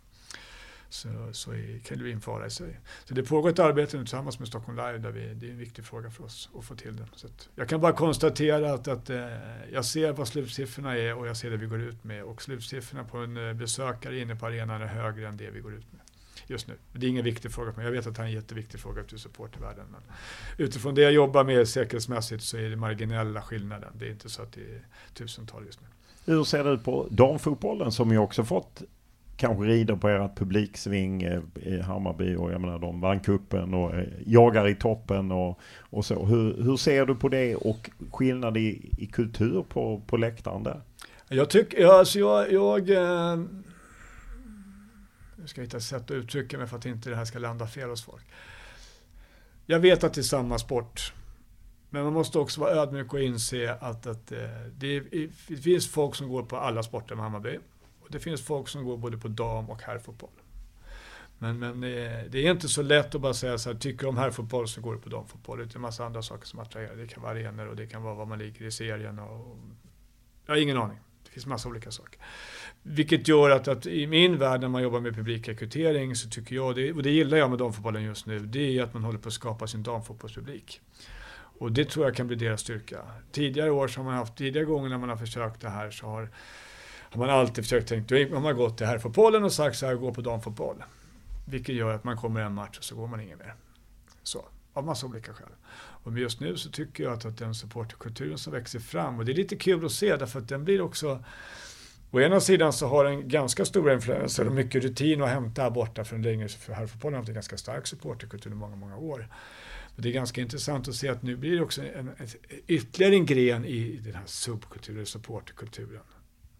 så, 0.92 1.28
så 1.32 1.52
är, 1.52 1.78
kan 1.78 1.98
det 1.98 2.04
bli 2.04 2.12
en 2.12 2.20
fara 2.20 2.46
i 2.46 2.50
sig. 2.50 2.80
Så 3.04 3.14
det 3.14 3.22
pågår 3.22 3.50
ett 3.50 3.58
arbete 3.58 3.96
nu 3.96 4.02
tillsammans 4.02 4.38
med 4.38 4.48
Stockholm 4.48 4.76
Live 4.76 4.98
där 4.98 5.10
vi, 5.10 5.34
det 5.34 5.46
är 5.46 5.50
en 5.50 5.58
viktig 5.58 5.84
fråga 5.84 6.10
för 6.10 6.24
oss 6.24 6.50
att 6.58 6.64
få 6.64 6.74
till 6.74 6.96
det. 6.96 7.06
Så 7.14 7.28
jag 7.54 7.68
kan 7.68 7.80
bara 7.80 7.92
konstatera 7.92 8.74
att, 8.74 8.88
att 8.88 9.10
eh, 9.10 9.26
jag 9.72 9.84
ser 9.84 10.12
vad 10.12 10.28
slutsiffrorna 10.28 10.96
är 10.96 11.14
och 11.14 11.26
jag 11.26 11.36
ser 11.36 11.50
det 11.50 11.56
vi 11.56 11.66
går 11.66 11.80
ut 11.80 12.04
med 12.04 12.24
och 12.24 12.42
slutsiffrorna 12.42 13.04
på 13.04 13.18
en 13.18 13.48
eh, 13.48 13.54
besökare 13.54 14.18
inne 14.18 14.36
på 14.36 14.46
arenan 14.46 14.82
är 14.82 14.86
högre 14.86 15.28
än 15.28 15.36
det 15.36 15.50
vi 15.50 15.60
går 15.60 15.74
ut 15.74 15.92
med 15.92 16.00
just 16.46 16.68
nu. 16.68 16.74
Det 16.92 17.06
är 17.06 17.10
ingen 17.10 17.24
viktig 17.24 17.52
fråga 17.52 17.72
men 17.76 17.84
jag 17.84 17.92
vet 17.92 18.06
att 18.06 18.14
det 18.14 18.22
är 18.22 18.26
en 18.26 18.32
jätteviktig 18.32 18.80
fråga 18.80 19.02
till 19.02 19.18
supportervärlden. 19.18 19.84
Men 19.92 20.00
utifrån 20.58 20.94
det 20.94 21.02
jag 21.02 21.12
jobbar 21.12 21.44
med 21.44 21.68
säkerhetsmässigt 21.68 22.42
så 22.42 22.56
är 22.56 22.70
det 22.70 22.76
marginella 22.76 23.42
skillnaden. 23.42 23.90
Det 23.98 24.06
är 24.06 24.10
inte 24.10 24.28
så 24.28 24.42
att 24.42 24.52
det 24.52 24.60
är 24.60 24.86
tusental 25.14 25.66
just 25.66 25.80
nu. 25.80 25.86
Hur 26.24 26.44
ser 26.44 26.64
det 26.64 26.70
ut 26.70 26.84
på 26.84 27.08
damfotbollen 27.10 27.92
som 27.92 28.10
ju 28.10 28.18
också 28.18 28.44
fått 28.44 28.82
kanske 29.36 29.64
rider 29.64 29.96
på 29.96 30.08
ert 30.08 30.38
publiksving 30.38 31.22
eh, 31.22 31.40
i 31.54 31.80
Hammarby 31.80 32.36
och 32.36 32.52
jag 32.52 32.60
menar 32.60 32.78
de 32.78 33.00
vann 33.00 33.20
kuppen 33.20 33.74
och 33.74 33.94
eh, 33.94 34.04
jagar 34.26 34.68
i 34.68 34.74
toppen 34.74 35.32
och, 35.32 35.58
och 35.80 36.04
så. 36.04 36.24
Hur, 36.24 36.62
hur 36.62 36.76
ser 36.76 37.06
du 37.06 37.14
på 37.14 37.28
det 37.28 37.56
och 37.56 37.90
skillnad 38.10 38.56
i, 38.56 38.90
i 38.98 39.06
kultur 39.06 39.64
på, 39.68 40.02
på 40.06 40.16
läktaren 40.16 40.62
där? 40.62 40.80
Jag 41.28 41.50
tycker, 41.50 41.86
alltså 41.86 42.18
jag, 42.18 42.52
jag 42.52 42.90
eh, 42.90 43.40
jag 45.42 45.48
ska 45.48 45.60
hitta 45.60 45.76
ett 45.76 45.82
sätt 45.82 46.02
att 46.02 46.10
uttrycka 46.10 46.58
mig 46.58 46.66
för 46.66 46.76
att 46.76 46.86
inte 46.86 47.10
det 47.10 47.16
här 47.16 47.24
ska 47.24 47.38
landa 47.38 47.66
fel 47.66 47.90
hos 47.90 48.02
folk. 48.04 48.24
Jag 49.66 49.80
vet 49.80 50.04
att 50.04 50.14
det 50.14 50.20
är 50.20 50.22
samma 50.22 50.58
sport. 50.58 51.12
Men 51.90 52.04
man 52.04 52.12
måste 52.12 52.38
också 52.38 52.60
vara 52.60 52.70
ödmjuk 52.70 53.12
och 53.12 53.20
inse 53.20 53.74
att, 53.74 54.06
att 54.06 54.32
eh, 54.32 54.38
det, 54.76 55.00
det, 55.48 55.56
finns 55.56 55.88
folk 55.88 56.14
som 56.14 56.28
går 56.28 56.42
på 56.42 56.56
alla 56.56 56.82
sporter 56.82 57.14
med 57.14 57.24
Hammarby. 57.24 57.58
Och 58.00 58.10
det 58.10 58.20
finns 58.20 58.42
folk 58.42 58.68
som 58.68 58.84
går 58.84 58.96
både 58.96 59.18
på 59.18 59.28
dam 59.28 59.70
och 59.70 59.82
herrfotboll. 59.82 60.30
Men, 61.38 61.58
men 61.58 61.74
eh, 61.84 62.24
det 62.30 62.46
är 62.46 62.50
inte 62.50 62.68
så 62.68 62.82
lätt 62.82 63.14
att 63.14 63.20
bara 63.20 63.34
säga 63.34 63.58
så 63.58 63.72
här, 63.72 63.78
tycker 63.78 64.02
du 64.02 64.08
om 64.08 64.16
herrfotboll 64.16 64.68
så 64.68 64.80
går 64.80 64.94
du 64.94 65.00
på 65.00 65.08
damfotboll. 65.08 65.58
Det 65.58 65.64
är 65.64 65.76
en 65.76 65.82
massa 65.82 66.04
andra 66.04 66.22
saker 66.22 66.46
som 66.46 66.58
attraherar. 66.58 66.96
Det 66.96 67.06
kan 67.06 67.22
vara 67.22 67.32
arenor 67.32 67.66
och 67.66 67.76
det 67.76 67.86
kan 67.86 68.02
vara 68.02 68.14
var 68.14 68.26
man 68.26 68.38
ligger 68.38 68.66
i 68.66 68.70
serien. 68.70 69.18
Och, 69.18 69.56
jag 70.46 70.54
har 70.54 70.60
ingen 70.60 70.76
aning. 70.76 70.98
Det 71.24 71.30
finns 71.30 71.46
massa 71.46 71.68
olika 71.68 71.90
saker. 71.90 72.20
Vilket 72.82 73.28
gör 73.28 73.50
att, 73.50 73.68
att, 73.68 73.86
i 73.86 74.06
min 74.06 74.38
värld 74.38 74.60
när 74.60 74.68
man 74.68 74.82
jobbar 74.82 75.00
med 75.00 75.14
publikrekrytering 75.14 76.16
så 76.16 76.28
tycker 76.28 76.56
jag, 76.56 76.74
det, 76.74 76.92
och 76.92 77.02
det 77.02 77.10
gillar 77.10 77.38
jag 77.38 77.50
med 77.50 77.58
damfotbollen 77.58 78.02
just 78.02 78.26
nu, 78.26 78.38
det 78.38 78.78
är 78.78 78.82
att 78.82 78.94
man 78.94 79.04
håller 79.04 79.18
på 79.18 79.28
att 79.28 79.34
skapa 79.34 79.66
sin 79.66 79.82
damfotbollspublik. 79.82 80.80
Och 81.58 81.72
det 81.72 81.84
tror 81.84 82.06
jag 82.06 82.16
kan 82.16 82.26
bli 82.26 82.36
deras 82.36 82.60
styrka. 82.60 82.98
Tidigare 83.32 83.70
år 83.70 83.88
så 83.88 84.00
har 84.00 84.04
man 84.04 84.14
haft, 84.14 84.36
tidigare 84.36 84.66
gånger 84.66 84.88
när 84.88 84.98
man 84.98 85.08
har 85.08 85.16
försökt 85.16 85.60
det 85.60 85.68
här 85.68 85.90
så 85.90 86.06
har, 86.06 86.30
har 87.00 87.18
man 87.18 87.30
alltid 87.30 87.64
försökt 87.64 87.88
tänka, 87.88 88.14
då 88.14 88.34
har 88.34 88.40
man 88.40 88.56
gått 88.56 88.78
till 88.78 88.86
herrfotbollen 88.86 89.44
och 89.44 89.52
sagt 89.52 89.76
så 89.76 89.86
här, 89.86 89.94
gå 89.94 90.14
på 90.14 90.20
damfotboll. 90.20 90.84
Vilket 91.44 91.74
gör 91.74 91.94
att 91.94 92.04
man 92.04 92.16
kommer 92.16 92.40
en 92.40 92.54
match 92.54 92.78
och 92.78 92.84
så 92.84 92.96
går 92.96 93.06
man 93.06 93.20
ingen 93.20 93.38
mer. 93.38 93.54
Så, 94.22 94.44
av 94.72 94.84
massa 94.84 95.06
olika 95.06 95.32
skäl. 95.32 95.48
Och 96.04 96.18
just 96.18 96.40
nu 96.40 96.56
så 96.56 96.70
tycker 96.70 97.04
jag 97.04 97.12
att, 97.12 97.24
att 97.24 97.38
den 97.38 97.54
supporterkulturen 97.54 98.38
som 98.38 98.52
växer 98.52 98.78
fram, 98.78 99.18
och 99.18 99.24
det 99.24 99.32
är 99.32 99.36
lite 99.36 99.56
kul 99.56 99.84
att 99.84 99.92
se 99.92 100.16
därför 100.16 100.38
att 100.38 100.48
den 100.48 100.64
blir 100.64 100.80
också 100.80 101.24
Å 102.14 102.20
ena 102.20 102.40
sidan 102.40 102.72
så 102.72 102.86
har 102.86 103.04
den 103.04 103.28
ganska 103.28 103.64
stora 103.64 103.92
influenser 103.94 104.46
och 104.46 104.52
mycket 104.52 104.84
rutin 104.84 105.22
att 105.22 105.28
hämta 105.28 105.62
här 105.62 105.70
borta 105.70 106.04
från 106.04 106.22
länge, 106.22 106.48
för 106.48 106.72
herrfotbollen 106.72 107.14
har 107.14 107.20
haft 107.20 107.28
en 107.28 107.34
ganska 107.34 107.56
stark 107.56 107.86
supporterkultur 107.86 108.50
i 108.50 108.54
många, 108.54 108.76
många 108.76 108.96
år. 108.96 109.28
Och 109.96 110.02
det 110.02 110.08
är 110.08 110.12
ganska 110.12 110.40
intressant 110.40 110.88
att 110.88 110.94
se 110.94 111.08
att 111.08 111.22
nu 111.22 111.36
blir 111.36 111.56
det 111.56 111.62
också 111.62 111.82
en, 111.82 112.08
en, 112.08 112.26
ytterligare 112.66 113.14
en 113.14 113.26
gren 113.26 113.64
i 113.64 114.00
den 114.04 114.14
här 114.14 114.26
subkulturen, 114.26 115.06
supporterkulturen 115.06 116.02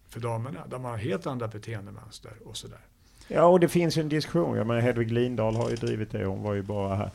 för 0.09 0.19
damerna, 0.19 0.67
där 0.67 0.79
man 0.79 0.91
har 0.91 0.97
helt 0.97 1.27
andra 1.27 1.47
beteendemönster 1.47 2.31
och 2.45 2.57
sådär. 2.57 2.81
Ja, 3.27 3.45
och 3.45 3.59
det 3.59 3.67
finns 3.67 3.97
ju 3.97 4.01
en 4.01 4.09
diskussion. 4.09 4.57
Jag 4.57 4.67
menar, 4.67 4.81
Hedvig 4.81 5.11
Lindahl 5.11 5.55
har 5.55 5.69
ju 5.69 5.75
drivit 5.75 6.11
det. 6.11 6.25
Hon 6.25 6.43
var 6.43 6.53
ju 6.53 6.61
bara 6.61 6.95
här, 6.95 7.11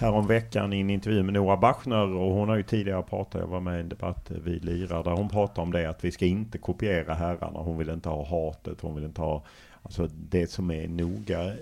Häromveckan 0.00 0.72
i 0.72 0.80
en 0.80 0.90
intervju 0.90 1.22
med 1.22 1.34
Nora 1.34 1.56
Bachner 1.56 2.14
och 2.14 2.34
hon 2.34 2.48
har 2.48 2.56
ju 2.56 2.62
tidigare 2.62 3.02
pratat, 3.02 3.40
jag 3.40 3.48
var 3.48 3.60
med 3.60 3.76
i 3.76 3.80
en 3.80 3.88
debatt 3.88 4.30
eh, 4.30 4.36
vid 4.36 4.64
Lira, 4.64 5.02
där 5.02 5.10
hon 5.10 5.28
pratar 5.28 5.62
om 5.62 5.72
det 5.72 5.90
att 5.90 6.04
vi 6.04 6.12
ska 6.12 6.26
inte 6.26 6.58
kopiera 6.58 7.14
herrarna. 7.14 7.58
Hon 7.58 7.78
vill 7.78 7.90
inte 7.90 8.08
ha 8.08 8.26
hatet, 8.26 8.80
hon 8.80 8.94
vill 8.94 9.04
inte 9.04 9.20
ha 9.20 9.44
alltså 9.82 10.08
det 10.30 10.50
som 10.50 10.70
är 10.70 10.88
noga. 10.88 11.52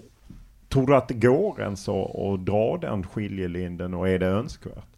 Tror 0.69 0.87
du 0.87 0.97
att 0.97 1.09
det 1.09 1.15
går 1.15 1.61
ens 1.61 1.89
att, 1.89 2.47
dra 2.47 2.79
den 2.81 3.07
skiljelinjen 3.07 3.95
och 3.95 4.09
är 4.09 4.19
det 4.19 4.27
önskvärt? 4.27 4.89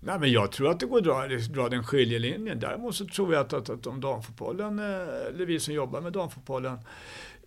Nej, 0.00 0.18
men 0.18 0.32
jag 0.32 0.52
tror 0.52 0.70
att 0.70 0.80
det 0.80 0.86
går 0.86 0.98
att 0.98 1.04
dra, 1.04 1.26
dra 1.62 1.68
den 1.68 1.84
skiljelinjen. 1.84 2.60
Däremot 2.60 2.94
så 2.94 3.06
tror 3.06 3.34
jag 3.34 3.40
att, 3.40 3.52
att, 3.52 3.70
att 3.70 3.86
om 3.86 4.00
damfotbollen, 4.00 4.78
eh, 4.78 4.84
eller 5.28 5.46
vi 5.46 5.60
som 5.60 5.74
jobbar 5.74 6.00
med 6.00 6.12
damfotbollen, 6.12 6.78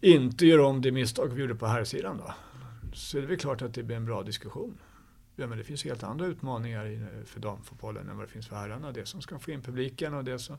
inte 0.01 0.45
gör 0.45 0.59
om 0.59 0.81
det 0.81 0.91
misstag 0.91 1.27
vi 1.27 1.41
gjorde 1.41 1.55
på 1.55 1.65
herrsidan 1.65 2.17
då, 2.25 2.33
så 2.93 3.17
är 3.17 3.21
det 3.21 3.27
väl 3.27 3.37
klart 3.37 3.61
att 3.61 3.73
det 3.73 3.83
blir 3.83 3.95
en 3.95 4.05
bra 4.05 4.23
diskussion. 4.23 4.77
Ja, 5.35 5.47
men 5.47 5.57
det 5.57 5.63
finns 5.63 5.83
helt 5.83 6.03
andra 6.03 6.25
utmaningar 6.25 7.07
för 7.25 7.39
damfotbollen 7.39 8.09
än 8.09 8.17
vad 8.17 8.27
det 8.27 8.31
finns 8.31 8.47
för 8.47 8.55
herrarna. 8.55 8.91
Det 8.91 9.05
som 9.05 9.21
ska 9.21 9.39
få 9.39 9.51
in 9.51 9.61
publiken 9.61 10.13
och 10.13 10.23
det 10.23 10.39
som... 10.39 10.57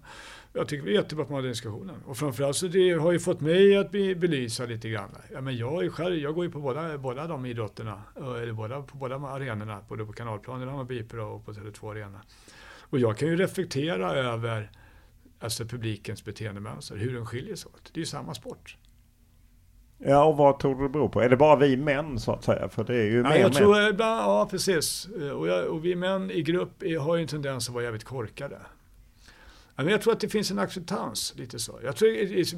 Jag 0.53 0.69
tycker 0.69 0.85
det 0.85 0.91
är 0.91 0.95
jättebra 0.95 1.23
att 1.23 1.31
man 1.31 1.35
har 1.35 1.43
den 1.43 1.51
diskussionen. 1.51 1.97
Och 2.07 2.17
framförallt 2.17 2.57
så 2.57 2.67
det 2.67 2.93
har 2.93 3.13
ju 3.13 3.21
fått 3.21 3.41
mig 3.41 3.77
att 3.77 3.91
belysa 3.91 4.67
lite 4.67 4.89
grann. 4.89 5.11
Ja, 5.33 5.41
men 5.41 5.57
jag, 5.57 5.85
är 5.85 5.91
själv, 5.91 6.17
jag 6.17 6.35
går 6.35 6.45
ju 6.45 6.51
på 6.51 6.61
båda, 6.61 6.99
båda 6.99 7.27
de 7.27 7.47
idrotterna, 7.47 8.03
eh, 8.17 8.33
eller 8.33 8.53
båda, 8.53 8.83
på 8.83 8.97
båda 8.97 9.17
arenorna, 9.17 9.85
både 9.89 10.05
på 10.05 10.13
Kanalplanen, 10.13 10.69
Hammarby 10.69 11.03
och 11.03 11.45
på 11.45 11.53
Tele2 11.53 11.91
Arena. 11.91 12.21
Och 12.81 12.99
jag 12.99 13.17
kan 13.17 13.29
ju 13.29 13.37
reflektera 13.37 14.13
över 14.13 14.71
alltså 15.39 15.65
publikens 15.65 16.25
beteendemönster, 16.25 16.97
hur 16.97 17.15
de 17.15 17.27
skiljer 17.27 17.57
sig 17.57 17.69
åt. 17.75 17.91
Det 17.95 17.99
är 17.99 18.03
ju 18.03 18.07
samma 18.07 18.35
sport. 18.35 18.77
Ja, 20.05 20.25
och 20.25 20.37
vad 20.37 20.59
tror 20.59 20.75
du 20.75 20.83
det 20.83 20.89
beror 20.89 21.09
på? 21.09 21.21
Är 21.21 21.29
det 21.29 21.37
bara 21.37 21.57
vi 21.57 21.77
män 21.77 22.19
så 22.19 22.33
att 22.33 22.45
säga? 22.45 22.69
För 22.69 22.85
det 22.85 22.97
är 22.97 23.05
ju 23.05 23.17
ja, 23.17 23.23
mer 23.23 23.37
jag 23.37 23.43
män. 23.43 23.53
tror 23.53 23.89
ibland, 23.89 24.21
Ja, 24.21 24.49
precis. 24.51 25.09
Och, 25.35 25.49
jag, 25.49 25.67
och, 25.67 25.85
vi 25.85 25.95
män 25.95 26.31
i 26.31 26.43
grupp 26.43 26.83
har 27.01 27.17
ju 27.17 27.23
en 27.23 27.29
tendens 27.29 27.69
att 27.69 27.75
vara 27.75 27.85
jävligt 27.85 28.05
korkade. 28.05 28.59
Ja, 29.77 29.83
men 29.83 29.89
jag 29.89 30.03
tror 30.03 30.13
att 30.13 30.21
det 30.21 30.29
finns 30.29 30.51
en 30.51 30.59
acceptans, 30.59 31.35
lite 31.37 31.59
så. 31.59 31.81
Jag 31.85 31.97
tror 31.97 32.09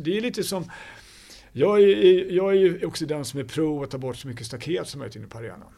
det 0.04 0.16
är 0.16 0.20
lite 0.20 0.42
som... 0.42 0.64
Jag 1.52 1.82
är, 1.82 2.32
jag 2.32 2.50
är 2.50 2.56
ju 2.56 2.86
också 2.86 3.06
den 3.06 3.24
som 3.24 3.40
är 3.40 3.44
pro 3.44 3.82
att 3.82 3.90
ta 3.90 3.98
bort 3.98 4.16
så 4.16 4.28
mycket 4.28 4.46
staket 4.46 4.88
som 4.88 4.98
möjligt 4.98 5.16
inne 5.16 5.26
på 5.26 5.38
arenan. 5.38 5.72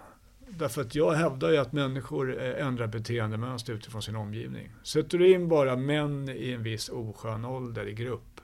Därför 0.48 0.80
att 0.80 0.94
jag 0.94 1.12
hävdar 1.12 1.51
ju 1.51 1.56
att 1.56 1.72
människor 1.72 2.43
eh, 2.43 2.66
ändrar 2.66 2.86
beteendemönster 2.86 3.72
utifrån 3.72 4.02
sin 4.02 4.16
omgivning. 4.16 4.70
Sätter 4.82 5.18
du 5.18 5.32
in 5.32 5.48
bara 5.48 5.76
män 5.76 6.28
i 6.28 6.52
en 6.52 6.62
viss 6.62 6.88
oskön 6.88 7.44
ålder 7.44 7.88
i 7.88 7.93
grupp 7.93 8.35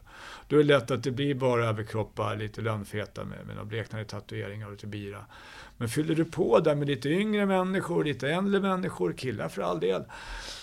då 0.52 0.58
är 0.58 0.62
det 0.62 0.68
lätt 0.78 0.90
att 0.90 1.02
det 1.02 1.10
blir 1.10 1.34
bara 1.34 1.68
överkroppar, 1.68 2.36
lite 2.36 2.60
lönnfeta 2.60 3.24
med, 3.24 3.46
med 3.46 3.56
några 3.56 3.64
bleknade 3.64 4.04
tatueringar 4.04 4.66
och 4.66 4.72
lite 4.72 4.86
bira. 4.86 5.24
Men 5.76 5.88
fyller 5.88 6.14
du 6.14 6.24
på 6.24 6.60
där 6.60 6.74
med 6.74 6.88
lite 6.88 7.08
yngre 7.08 7.46
människor, 7.46 8.04
lite 8.04 8.28
äldre 8.28 8.60
människor, 8.60 9.12
killar 9.12 9.48
för 9.48 9.62
all 9.62 9.80
del, 9.80 10.04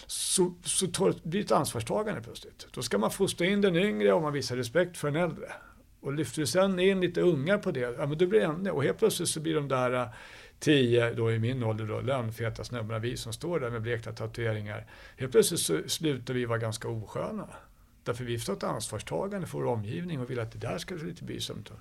så, 0.07 0.53
så 0.64 0.88
tar, 0.88 1.14
blir 1.24 1.40
det 1.41 1.45
ett 1.45 1.52
ansvarstagande 1.52 2.22
plötsligt. 2.22 2.68
Då 2.72 2.82
ska 2.82 2.98
man 2.98 3.11
fostra 3.11 3.48
in 3.48 3.61
den 3.61 3.76
yngre 3.76 4.14
och 4.14 4.22
man 4.22 4.34
visar 4.34 4.56
respekt 4.56 4.98
för 4.98 5.11
den 5.11 5.24
äldre. 5.24 5.52
Och 5.99 6.14
lyfter 6.14 6.41
du 6.41 6.48
sen 6.48 6.80
in 6.80 7.02
lite 7.02 7.22
ungar 7.22 7.57
på 7.57 7.72
det, 7.72 7.80
ja 7.80 8.06
men 8.06 8.18
då 8.18 8.26
blir 8.26 8.40
det 8.40 8.45
ännu, 8.45 8.72
och 8.72 8.84
helt 8.84 8.98
plötsligt 8.98 9.30
så 9.30 9.40
blir 9.40 9.56
de 9.56 9.68
där 9.68 9.94
äh, 9.94 10.07
tio, 10.60 11.14
då 11.14 11.32
i 11.32 11.40
min 11.40 11.64
ålder 11.64 11.86
då, 11.86 12.02
lönnfeta 12.02 12.64
snubbarna, 12.64 12.99
vi 12.99 13.18
som 13.18 13.34
står 13.34 13.60
där 13.60 13.70
med 13.70 13.82
blekta 13.82 14.11
tatueringar, 14.11 14.86
helt 15.18 15.32
plötsligt 15.32 15.60
så 15.60 15.80
slutar 15.88 16.34
vi 16.34 16.45
vara 16.45 16.57
ganska 16.57 16.88
osköna. 16.88 17.49
Därför 18.03 18.23
vi 18.23 18.39
får 18.39 18.53
ett 18.53 18.63
ansvarstagande 18.63 19.47
för 19.47 19.57
vår 19.57 19.65
omgivning 19.65 20.19
och 20.19 20.30
vill 20.30 20.39
att 20.39 20.51
det 20.51 20.59
där 20.59 20.77
ska 20.77 20.95
bli 20.95 21.03
lite 21.03 21.23
bysamt. 21.23 21.71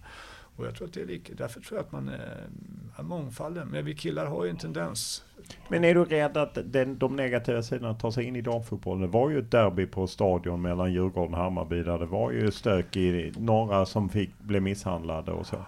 Och 0.59 0.67
jag 0.67 0.75
tror 0.75 0.89
att 0.89 0.95
det 0.95 1.01
är 1.01 1.07
lika. 1.07 1.35
Därför 1.35 1.61
tror 1.61 1.79
jag 1.79 1.85
att 1.87 1.93
man 1.93 2.09
är, 2.09 2.49
är 2.97 3.03
mångfalden. 3.03 3.69
Men 3.69 3.85
vi 3.85 3.95
killar 3.95 4.27
har 4.27 4.45
ju 4.45 4.51
en 4.51 4.57
tendens. 4.57 5.25
Men 5.69 5.85
är 5.85 5.95
du 5.95 6.05
rädd 6.05 6.37
att 6.37 6.59
den, 6.65 6.99
de 6.99 7.17
negativa 7.17 7.63
sidorna 7.63 7.95
tar 7.95 8.11
sig 8.11 8.25
in 8.25 8.37
i 8.37 8.41
damfotbollen? 8.41 9.03
Det 9.03 9.09
var 9.09 9.31
ju 9.31 9.39
ett 9.39 9.51
derby 9.51 9.87
på 9.87 10.07
stadion 10.07 10.63
mellan 10.63 10.93
Djurgården 10.93 11.35
och 11.35 11.41
Hammarby 11.41 11.83
där 11.83 11.99
det 11.99 12.07
var 12.07 12.31
ju 12.31 12.51
stök 12.51 12.97
i 12.97 13.33
några 13.37 13.87
som 13.87 14.09
fick 14.09 14.39
bli 14.39 14.61
misshandlade 14.61 15.33
och 15.33 15.47
så. 15.47 15.65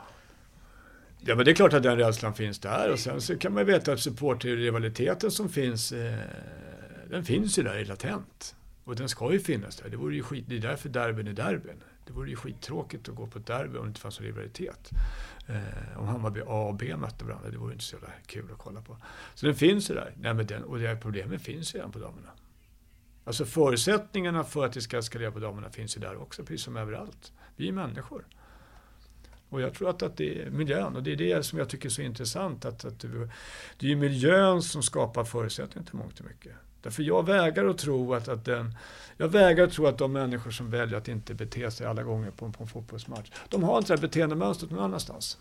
Ja 1.20 1.34
men 1.36 1.44
det 1.44 1.50
är 1.50 1.54
klart 1.54 1.72
att 1.72 1.82
den 1.82 1.96
rädslan 1.96 2.34
finns 2.34 2.58
där 2.58 2.92
och 2.92 2.98
sen 2.98 3.20
så 3.20 3.38
kan 3.38 3.54
man 3.54 3.66
veta 3.66 3.92
att 3.92 4.00
supporterrivaliteten 4.00 5.30
som 5.30 5.48
finns, 5.48 5.92
eh, 5.92 6.14
den 7.10 7.24
finns 7.24 7.58
ju 7.58 7.62
där 7.62 7.78
i 7.78 7.84
latent. 7.84 8.54
Och 8.90 8.96
den 8.96 9.08
ska 9.08 9.32
ju 9.32 9.40
finnas 9.40 9.76
där. 9.76 9.90
Det, 9.90 9.96
vore 9.96 10.14
ju 10.14 10.22
skit, 10.22 10.44
det 10.48 10.56
är 10.56 10.60
därför 10.60 10.88
derbyn 10.88 11.28
är 11.28 11.32
derbyn. 11.32 11.82
Det 12.06 12.12
vore 12.12 12.30
ju 12.30 12.36
skittråkigt 12.36 13.08
att 13.08 13.14
gå 13.14 13.26
på 13.26 13.38
ett 13.38 13.46
derby 13.46 13.78
om 13.78 13.84
det 13.84 13.88
inte 13.88 14.00
fanns 14.00 14.20
någon 14.20 14.26
rivalitet. 14.26 14.90
Eh, 15.46 15.98
om 16.00 16.06
Hammarby 16.06 16.40
A 16.40 16.66
och 16.68 16.74
B 16.74 16.96
mötte 16.96 17.24
varandra, 17.24 17.50
det 17.50 17.58
vore 17.58 17.72
inte 17.72 17.84
så 17.84 17.96
jävla 17.96 18.08
kul 18.26 18.52
att 18.52 18.58
kolla 18.58 18.82
på. 18.82 18.96
Så 19.34 19.46
den 19.46 19.54
finns 19.54 19.90
ju 19.90 19.94
där. 19.94 20.14
Nej, 20.16 20.34
men 20.34 20.46
den, 20.46 20.64
och 20.64 20.78
det 20.78 20.88
här 20.88 20.96
problemet 20.96 21.42
finns 21.42 21.74
ju 21.74 21.78
redan 21.78 21.92
på 21.92 21.98
damerna. 21.98 22.28
Alltså 23.24 23.44
förutsättningarna 23.44 24.44
för 24.44 24.66
att 24.66 24.72
det 24.72 24.80
ska 24.80 24.98
eskalera 24.98 25.30
på 25.30 25.38
damerna 25.38 25.70
finns 25.70 25.96
ju 25.96 26.00
där 26.00 26.16
också, 26.22 26.44
precis 26.44 26.62
som 26.62 26.76
överallt. 26.76 27.32
Vi 27.56 27.68
är 27.68 27.72
människor. 27.72 28.24
Och 29.48 29.60
jag 29.60 29.74
tror 29.74 29.90
att, 29.90 30.02
att 30.02 30.16
det 30.16 30.42
är 30.42 30.50
miljön 30.50 30.96
och 30.96 31.02
det 31.02 31.12
är 31.12 31.16
det 31.16 31.42
som 31.46 31.58
jag 31.58 31.68
tycker 31.68 31.88
är 31.88 31.90
så 31.90 32.02
intressant. 32.02 32.64
Att, 32.64 32.84
att 32.84 33.00
det, 33.00 33.30
det 33.78 33.92
är 33.92 33.96
miljön 33.96 34.62
som 34.62 34.82
skapar 34.82 35.24
förutsättningar 35.24 35.86
till 35.86 35.96
mångt 35.96 36.20
och 36.20 36.26
mycket. 36.26 36.52
Därför 36.82 37.02
jag 37.02 37.26
vägrar 37.26 37.66
att 37.66 37.78
tro 37.78 38.14
att, 38.14 38.28
att 38.28 38.44
den, 38.44 38.74
jag 39.16 39.28
vägrar 39.28 39.64
att 39.64 39.72
tro 39.72 39.86
att 39.86 39.98
de 39.98 40.12
människor 40.12 40.50
som 40.50 40.70
väljer 40.70 40.98
att 40.98 41.08
inte 41.08 41.34
bete 41.34 41.70
sig 41.70 41.86
alla 41.86 42.02
gånger 42.02 42.30
på, 42.30 42.52
på 42.52 42.62
en 42.62 42.68
fotbollsmatch, 42.68 43.30
de 43.48 43.62
har 43.62 43.78
inte 43.78 43.92
det 43.92 43.96
här 43.96 44.02
beteendemönstret 44.02 44.70
någon 44.70 44.84
annanstans. 44.84 45.38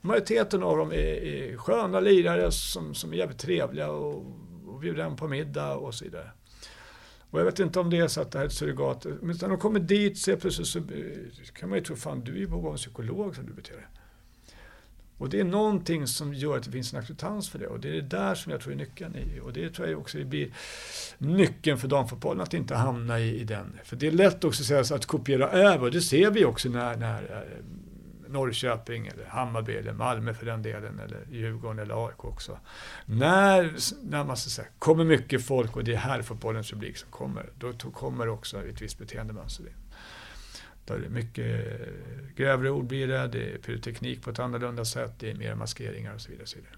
Majoriteten 0.00 0.62
av 0.62 0.76
dem 0.76 0.92
är, 0.92 0.96
är 0.96 1.56
sköna 1.56 2.00
lirare 2.00 2.52
som, 2.52 2.94
som 2.94 3.12
är 3.12 3.16
jävligt 3.16 3.38
trevliga 3.38 3.90
och, 3.90 4.26
och 4.66 4.80
bjuder 4.80 5.04
en 5.04 5.16
på 5.16 5.28
middag 5.28 5.74
och 5.74 5.94
så 5.94 6.04
vidare. 6.04 6.30
Och 7.30 7.40
jag 7.40 7.44
vet 7.44 7.58
inte 7.58 7.80
om 7.80 7.90
det 7.90 7.98
är 7.98 8.08
så 8.08 8.20
att 8.20 8.30
det 8.30 8.38
här 8.38 8.44
är 8.44 8.48
ett 8.48 8.54
surrogat. 8.54 9.04
Men 9.04 9.36
när 9.42 9.48
de 9.48 9.58
kommer 9.58 9.80
dit 9.80 10.18
så 10.18 10.36
plötsligt 10.36 10.66
så 10.66 10.78
eh, 10.78 10.84
kan 11.52 11.68
man 11.68 11.78
ju 11.78 11.84
tro, 11.84 11.96
fan 11.96 12.20
du 12.20 12.32
är 12.32 12.36
ju 12.36 12.48
på 12.48 12.58
gång 12.58 12.76
psykolog 12.76 13.36
som 13.36 13.46
du 13.46 13.52
beter 13.52 13.74
dig. 13.74 13.86
Och 15.20 15.28
det 15.28 15.40
är 15.40 15.44
någonting 15.44 16.06
som 16.06 16.34
gör 16.34 16.56
att 16.56 16.62
det 16.62 16.70
finns 16.70 16.92
en 16.92 16.98
acceptans 16.98 17.50
för 17.50 17.58
det 17.58 17.66
och 17.66 17.80
det 17.80 17.88
är 17.88 17.92
det 17.92 18.00
där 18.00 18.34
som 18.34 18.52
jag 18.52 18.60
tror 18.60 18.72
är 18.72 18.76
nyckeln 18.76 19.16
i. 19.16 19.40
Och 19.40 19.52
det 19.52 19.70
tror 19.70 19.88
jag 19.88 19.98
också 19.98 20.24
blir 20.24 20.48
nyckeln 21.18 21.78
för 21.78 21.88
damfotbollen, 21.88 22.40
att 22.40 22.54
inte 22.54 22.74
hamna 22.74 23.20
i, 23.20 23.40
i 23.40 23.44
den. 23.44 23.78
För 23.84 23.96
det 23.96 24.06
är 24.06 24.10
lätt 24.10 24.44
också 24.44 24.62
att, 24.62 24.86
säga, 24.86 24.96
att 24.96 25.06
kopiera 25.06 25.50
över, 25.50 25.84
och 25.84 25.90
det 25.90 26.00
ser 26.00 26.30
vi 26.30 26.44
också 26.44 26.68
när, 26.68 26.96
när 26.96 27.22
eh, 27.22 28.32
Norrköping, 28.32 29.06
eller 29.06 29.24
Hammarby, 29.24 29.72
eller 29.72 29.92
Malmö 29.92 30.34
för 30.34 30.46
den 30.46 30.62
delen, 30.62 31.00
eller 31.00 31.26
Djurgården 31.30 31.78
eller 31.78 32.06
AIK 32.06 32.24
också. 32.24 32.58
När, 33.04 33.74
när 34.10 34.24
man 34.24 34.36
så 34.36 34.50
säga, 34.50 34.68
kommer 34.78 35.04
mycket 35.04 35.44
folk 35.44 35.76
och 35.76 35.84
det 35.84 35.92
är 35.92 35.96
här 35.96 36.22
fotbollens 36.22 36.70
publik 36.70 36.96
som 36.96 37.10
kommer, 37.10 37.50
då 37.58 37.72
kommer 37.72 38.28
också 38.28 38.66
ett 38.66 38.82
visst 38.82 38.98
beteendemönster 38.98 39.64
in. 39.64 39.74
Då 40.84 40.94
är 40.94 40.98
det 40.98 41.08
mycket 41.08 41.46
eh, 41.46 41.86
grövre 42.36 42.70
ord 42.70 42.86
blir 42.86 43.08
det, 43.08 43.28
det 43.28 43.52
är 43.52 43.58
pyroteknik 43.58 44.22
på 44.22 44.30
ett 44.30 44.38
annorlunda 44.38 44.84
sätt, 44.84 45.12
det 45.18 45.30
är 45.30 45.34
mer 45.34 45.54
maskeringar 45.54 46.14
och 46.14 46.20
så 46.20 46.30
vidare. 46.30 46.42
Och, 46.42 46.48
så 46.48 46.56
vidare. 46.56 46.74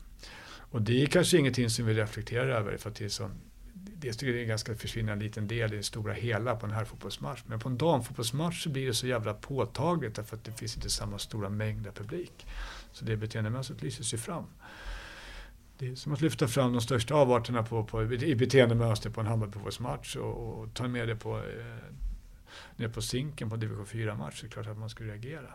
och 0.70 0.82
det 0.82 1.02
är 1.02 1.06
kanske 1.06 1.38
ingenting 1.38 1.70
som 1.70 1.86
vi 1.86 1.94
reflekterar 1.94 2.48
över 2.48 2.76
för 2.76 2.90
att 2.90 2.96
det 2.96 3.04
är 3.04 3.08
sån 3.08 3.40
Dels 3.74 4.16
tycker 4.16 4.26
jag 4.26 4.36
det 4.36 4.40
är 4.40 4.42
en 4.42 4.48
ganska 4.48 4.74
försvinnande 4.74 5.24
liten 5.24 5.48
del 5.48 5.72
i 5.72 5.76
det 5.76 5.82
stora 5.82 6.12
hela 6.12 6.56
på 6.56 6.66
en 6.66 6.72
här 6.72 6.84
fotbollsmatch. 6.84 7.42
Men 7.46 7.60
på 7.60 7.68
en 7.68 7.78
damfotbollsmatch 7.78 8.62
så 8.62 8.70
blir 8.70 8.86
det 8.86 8.94
så 8.94 9.06
jävla 9.06 9.34
påtagligt 9.34 10.14
därför 10.14 10.36
att 10.36 10.44
det 10.44 10.52
finns 10.52 10.76
inte 10.76 10.90
samma 10.90 11.18
stora 11.18 11.48
mängd 11.48 11.86
av 11.86 11.92
publik. 11.92 12.46
Så 12.92 13.04
det 13.04 13.16
beteendemönstret 13.16 13.82
lyser 13.82 14.04
ju 14.04 14.18
fram. 14.18 14.44
Det 15.78 15.88
är 15.88 15.94
som 15.94 16.12
att 16.12 16.20
lyfta 16.20 16.48
fram 16.48 16.72
de 16.72 16.80
största 16.80 17.14
avarterna 17.14 17.62
på, 17.62 17.84
på, 17.84 18.12
i 18.12 18.34
beteendemönster 18.34 19.10
på 19.10 19.20
en 19.20 19.26
Hammarbyfotbollsmatch 19.26 20.16
och, 20.16 20.60
och 20.60 20.74
ta 20.74 20.88
med 20.88 21.08
det 21.08 21.16
på 21.16 21.38
eh, 21.38 21.44
ner 22.76 22.88
på 22.88 23.02
sinken 23.02 23.50
på 23.50 23.56
division 23.56 23.84
4-match 23.84 24.40
så 24.40 24.46
är 24.46 24.48
det 24.48 24.54
klart 24.54 24.66
att 24.66 24.78
man 24.78 24.90
skulle 24.90 25.12
reagera. 25.12 25.48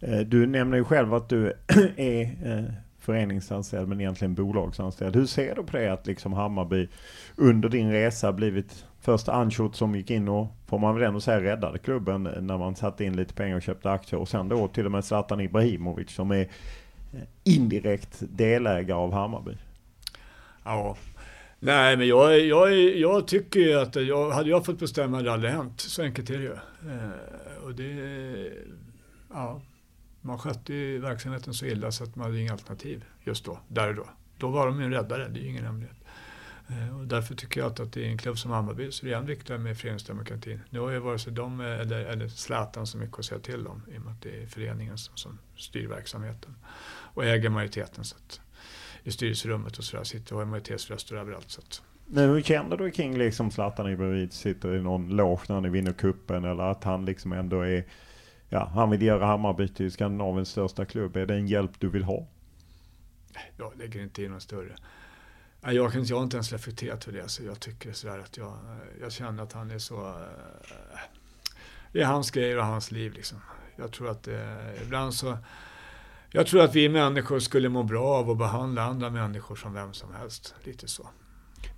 Eh, 0.00 0.18
du 0.18 0.46
nämner 0.46 0.76
ju 0.76 0.84
själv 0.84 1.14
att 1.14 1.28
du 1.28 1.52
är 1.96 2.22
eh, 2.22 2.64
föreningsanställd 2.98 3.88
men 3.88 4.00
egentligen 4.00 4.34
bolagsanställd. 4.34 5.16
Hur 5.16 5.26
ser 5.26 5.54
du 5.54 5.62
på 5.62 5.76
det 5.76 5.92
att 5.92 6.06
liksom 6.06 6.32
Hammarby 6.32 6.88
under 7.36 7.68
din 7.68 7.90
resa 7.90 8.32
blivit 8.32 8.86
först 9.00 9.28
Anschut 9.28 9.76
som 9.76 9.94
gick 9.94 10.10
in 10.10 10.28
och, 10.28 10.46
får 10.66 10.78
man 10.78 10.94
väl 10.94 11.04
ändå 11.04 11.20
säga, 11.20 11.40
räddade 11.40 11.78
klubben 11.78 12.22
när 12.22 12.58
man 12.58 12.76
satte 12.76 13.04
in 13.04 13.16
lite 13.16 13.34
pengar 13.34 13.56
och 13.56 13.62
köpte 13.62 13.90
aktier 13.90 14.20
och 14.20 14.28
sen 14.28 14.48
då 14.48 14.68
till 14.68 14.86
och 14.86 14.92
med 14.92 15.04
Zlatan 15.04 15.40
Ibrahimovic 15.40 16.10
som 16.10 16.30
är 16.30 16.40
eh, 16.40 17.20
indirekt 17.44 18.22
delägare 18.28 18.98
av 18.98 19.12
Hammarby. 19.12 19.56
Ja, 20.64 20.96
Nej, 21.66 21.96
men 21.96 22.08
jag, 22.08 22.40
jag, 22.40 22.74
jag 22.74 23.28
tycker 23.28 23.60
ju 23.60 23.74
att 23.74 23.96
jag, 23.96 24.30
hade 24.30 24.50
jag 24.50 24.64
fått 24.64 24.78
bestämma 24.78 25.16
hade 25.16 25.28
det 25.28 25.32
aldrig 25.32 25.52
hänt. 25.52 25.80
Så 25.80 26.02
enkelt 26.02 26.30
är 26.30 26.38
det 26.38 26.42
ju. 26.42 26.52
Eh, 26.92 27.64
och 27.64 27.74
det, 27.74 28.52
ja, 29.30 29.62
man 30.20 30.38
skötte 30.38 30.74
ju 30.74 30.98
verksamheten 30.98 31.54
så 31.54 31.66
illa 31.66 31.92
så 31.92 32.04
att 32.04 32.16
man 32.16 32.26
hade 32.26 32.40
inga 32.40 32.52
alternativ 32.52 33.04
just 33.24 33.44
då, 33.44 33.58
där 33.68 33.88
och 33.88 33.94
då. 33.94 34.06
Då 34.38 34.48
var 34.48 34.66
de 34.66 34.80
ju 34.80 34.84
en 34.84 34.92
räddare, 34.92 35.28
det 35.28 35.40
är 35.40 35.42
ju 35.42 35.48
ingen 35.48 35.64
hemlighet. 35.64 35.96
Eh, 36.68 36.98
och 36.98 37.06
därför 37.06 37.34
tycker 37.34 37.60
jag 37.60 37.72
att, 37.72 37.80
att 37.80 37.96
i 37.96 38.04
en 38.04 38.18
klubb 38.18 38.38
som 38.38 38.50
Hammarby 38.50 38.92
så 38.92 39.06
är 39.06 39.10
det 39.10 39.16
än 39.16 39.26
viktigare 39.26 39.60
med 39.60 39.78
föreningsdemokratin. 39.78 40.60
Nu 40.70 40.80
har 40.80 40.90
ju 40.90 40.98
vare 40.98 41.18
sig 41.18 41.32
de 41.32 41.60
eller, 41.60 42.04
eller 42.04 42.28
Zlatan 42.28 42.86
så 42.86 42.98
mycket 42.98 43.18
att 43.18 43.24
säga 43.24 43.40
till 43.40 43.66
om 43.66 43.82
i 43.94 43.98
och 43.98 44.02
med 44.02 44.12
att 44.12 44.22
det 44.22 44.42
är 44.42 44.46
föreningen 44.46 44.98
som, 44.98 45.16
som 45.16 45.38
styr 45.56 45.88
verksamheten 45.88 46.54
och 47.14 47.24
äger 47.24 47.48
majoriteten. 47.48 48.04
Så 48.04 48.16
att, 48.16 48.40
i 49.06 49.10
styrelserummet 49.10 49.78
och 49.78 49.84
sådär 49.84 50.04
sitter 50.04 50.32
och 50.32 50.38
har 50.38 50.46
majoritetsröster 50.46 51.16
överallt. 51.16 51.50
Så 51.50 51.60
att, 51.60 51.82
men 52.06 52.30
hur 52.30 52.42
känner 52.42 52.76
du 52.76 52.90
kring 52.90 53.18
liksom 53.18 53.50
Zlatan 53.50 53.92
Ibrahimovic 53.92 54.34
sitter 54.34 54.76
i 54.76 54.82
någon 54.82 55.16
loge 55.16 55.42
när 55.48 55.60
ni 55.60 55.68
vinner 55.68 55.92
kuppen 55.92 56.44
eller 56.44 56.62
att 56.62 56.84
han 56.84 57.04
liksom 57.04 57.32
ändå 57.32 57.60
är, 57.60 57.84
ja, 58.48 58.70
han 58.74 58.90
vill 58.90 59.02
göra 59.02 59.26
Hammarby 59.26 59.68
till 59.68 59.92
Skandinaviens 59.92 60.48
största 60.48 60.84
klubb. 60.84 61.16
Är 61.16 61.26
det 61.26 61.34
en 61.34 61.46
hjälp 61.46 61.70
du 61.78 61.88
vill 61.88 62.04
ha? 62.04 62.26
Jag 63.56 63.76
lägger 63.76 64.02
inte 64.02 64.22
in 64.22 64.30
någon 64.30 64.40
större. 64.40 64.76
Jag, 65.60 65.92
kan, 65.92 66.04
jag 66.04 66.16
har 66.16 66.22
inte 66.22 66.36
ens 66.36 66.52
reflekterat 66.52 67.04
för 67.04 67.12
det, 67.12 67.28
så 67.28 67.42
jag 67.44 67.60
tycker 67.60 67.92
sådär 67.92 68.18
att 68.18 68.36
jag, 68.36 68.58
jag 69.00 69.12
känner 69.12 69.42
att 69.42 69.52
han 69.52 69.70
är 69.70 69.78
så... 69.78 70.06
Eh, 70.06 70.98
det 71.92 72.00
är 72.00 72.06
hans 72.06 72.30
grejer 72.30 72.58
och 72.58 72.64
hans 72.64 72.90
liv 72.90 73.12
liksom. 73.12 73.38
Jag 73.76 73.92
tror 73.92 74.10
att 74.10 74.22
det, 74.22 74.56
ibland 74.82 75.14
så... 75.14 75.38
Jag 76.30 76.46
tror 76.46 76.62
att 76.62 76.74
vi 76.74 76.88
människor 76.88 77.38
skulle 77.38 77.68
må 77.68 77.82
bra 77.82 78.04
av 78.04 78.30
att 78.30 78.38
behandla 78.38 78.82
andra 78.82 79.10
människor 79.10 79.56
som 79.56 79.74
vem 79.74 79.92
som 79.92 80.14
helst. 80.14 80.54
Lite 80.64 80.88
så. 80.88 81.08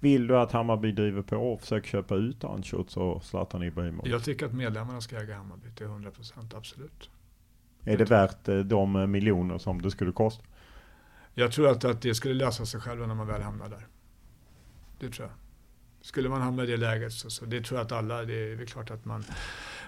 Vill 0.00 0.26
du 0.26 0.38
att 0.38 0.52
Hammarby 0.52 0.92
driver 0.92 1.22
på 1.22 1.36
och 1.36 1.60
försöker 1.60 1.88
köpa 1.88 2.14
ut 2.14 2.44
Anschutz 2.44 2.96
och 2.96 3.24
Zlatan 3.24 3.62
Ibrahimovic? 3.62 4.12
Jag 4.12 4.24
tycker 4.24 4.46
att 4.46 4.54
medlemmarna 4.54 5.00
ska 5.00 5.16
äga 5.16 5.36
Hammarby 5.36 5.70
till 5.70 5.86
100 5.86 6.10
procent, 6.10 6.54
absolut. 6.54 7.10
Är 7.84 7.96
det 7.96 8.04
värt 8.04 8.48
eh, 8.48 8.58
de 8.58 9.10
miljoner 9.10 9.58
som 9.58 9.82
det 9.82 9.90
skulle 9.90 10.12
kosta? 10.12 10.44
Jag 11.34 11.52
tror 11.52 11.68
att, 11.68 11.84
att 11.84 12.02
det 12.02 12.14
skulle 12.14 12.34
lösa 12.34 12.66
sig 12.66 12.80
själva 12.80 13.06
när 13.06 13.14
man 13.14 13.26
väl 13.26 13.42
hamnar 13.42 13.68
där. 13.68 13.86
Det 15.00 15.10
tror 15.10 15.28
jag. 15.28 15.36
Skulle 16.00 16.28
man 16.28 16.42
hamna 16.42 16.62
i 16.62 16.66
det 16.66 16.76
läget 16.76 17.12
så, 17.12 17.30
så 17.30 17.44
det 17.44 17.62
tror 17.62 17.78
jag 17.78 17.84
att 17.84 17.92
alla, 17.92 18.24
det 18.24 18.34
är 18.34 18.56
väl 18.56 18.66
klart 18.66 18.90
att 18.90 19.04
man, 19.04 19.24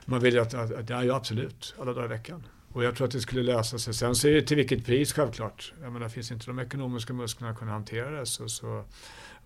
man 0.05 0.21
vill 0.21 0.39
att, 0.39 0.55
att, 0.55 0.73
att 0.73 0.91
ja 0.91 1.17
absolut, 1.17 1.75
alla 1.81 1.93
dagar 1.93 2.05
i 2.05 2.09
veckan. 2.09 2.43
Och 2.73 2.85
jag 2.85 2.97
tror 2.97 3.07
att 3.07 3.13
det 3.13 3.21
skulle 3.21 3.43
lösa 3.43 3.79
sig. 3.79 3.95
Sen 3.95 4.15
så 4.15 4.29
är 4.29 4.33
det 4.33 4.43
till 4.43 4.57
vilket 4.57 4.87
pris 4.87 5.13
självklart. 5.13 5.73
Jag 5.83 5.93
menar, 5.93 6.09
finns 6.09 6.31
inte 6.31 6.47
de 6.47 6.59
ekonomiska 6.59 7.13
musklerna 7.13 7.53
att 7.53 7.59
kunna 7.59 7.73
hantera 7.73 8.11
det 8.11 8.27
så, 8.27 8.49
så, 8.49 8.85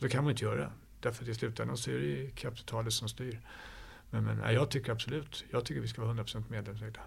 så 0.00 0.08
kan 0.08 0.24
man 0.24 0.30
inte 0.30 0.44
göra 0.44 0.56
det. 0.56 0.70
Därför 1.00 1.22
att 1.24 1.28
i 1.28 1.34
slutändan 1.34 1.76
så 1.76 1.90
är 1.90 1.98
det 1.98 2.30
kapitalet 2.34 2.92
som 2.92 3.08
styr. 3.08 3.40
Men, 4.10 4.24
men 4.24 4.38
nej, 4.38 4.54
jag 4.54 4.70
tycker 4.70 4.92
absolut, 4.92 5.44
jag 5.50 5.64
tycker 5.64 5.80
vi 5.80 5.88
ska 5.88 6.02
vara 6.02 6.14
100% 6.14 6.44
medlemsägda. 6.48 7.00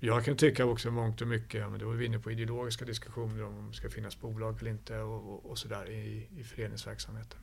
Jag 0.00 0.24
kan 0.24 0.36
tycka 0.36 0.64
också 0.64 0.90
mångt 0.90 1.20
och 1.20 1.28
mycket, 1.28 1.70
men 1.70 1.80
då 1.80 1.90
är 1.90 1.94
vi 1.94 2.06
inne 2.06 2.18
på 2.18 2.30
ideologiska 2.30 2.84
diskussioner 2.84 3.44
om 3.44 3.68
det 3.68 3.76
ska 3.76 3.90
finnas 3.90 4.20
bolag 4.20 4.60
eller 4.60 4.70
inte 4.70 4.98
och, 4.98 5.32
och, 5.32 5.50
och 5.50 5.58
sådär 5.58 5.90
i, 5.90 6.28
i 6.36 6.44
föreningsverksamheten. 6.44 7.38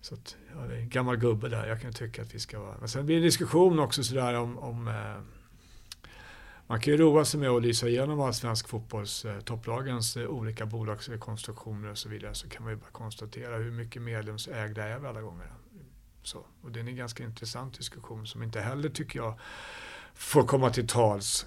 Så 0.00 0.14
att, 0.14 0.36
ja, 0.54 0.60
det 0.60 0.74
är 0.74 0.78
en 0.78 0.88
gammal 0.88 1.16
gubbe 1.16 1.48
där, 1.48 1.66
jag 1.66 1.80
kan 1.80 1.92
tycka 1.92 2.22
att 2.22 2.34
vi 2.34 2.38
ska 2.38 2.60
vara... 2.60 2.78
Men 2.78 2.88
sen 2.88 3.06
blir 3.06 3.16
det 3.16 3.20
en 3.20 3.24
diskussion 3.24 3.78
också 3.78 4.02
sådär 4.02 4.34
om, 4.34 4.58
om 4.58 4.88
eh, 4.88 5.37
man 6.70 6.80
kan 6.80 6.92
ju 6.92 6.96
roa 6.96 7.24
sig 7.24 7.40
med 7.40 7.50
att 7.50 7.62
lysa 7.62 7.88
igenom 7.88 8.20
all 8.20 8.34
svensk 8.34 8.68
fotbolls 8.68 9.24
eh, 9.24 9.40
topplagens 9.40 10.16
eh, 10.16 10.26
olika 10.28 10.66
bolagskonstruktioner 10.66 11.90
och 11.90 11.98
så 11.98 12.08
vidare 12.08 12.34
så 12.34 12.48
kan 12.48 12.62
man 12.62 12.72
ju 12.72 12.76
bara 12.76 12.90
konstatera 12.90 13.56
hur 13.56 13.70
mycket 13.70 14.02
medlemsägda 14.02 14.84
är 14.84 14.98
vi 14.98 15.06
alla 15.06 15.20
gånger. 15.20 15.52
Så, 16.22 16.46
och 16.62 16.72
det 16.72 16.80
är 16.80 16.84
en 16.84 16.96
ganska 16.96 17.24
intressant 17.24 17.78
diskussion 17.78 18.26
som 18.26 18.42
inte 18.42 18.60
heller 18.60 18.88
tycker 18.88 19.18
jag 19.18 19.38
får 20.14 20.42
komma 20.42 20.70
till 20.70 20.88
tals. 20.88 21.46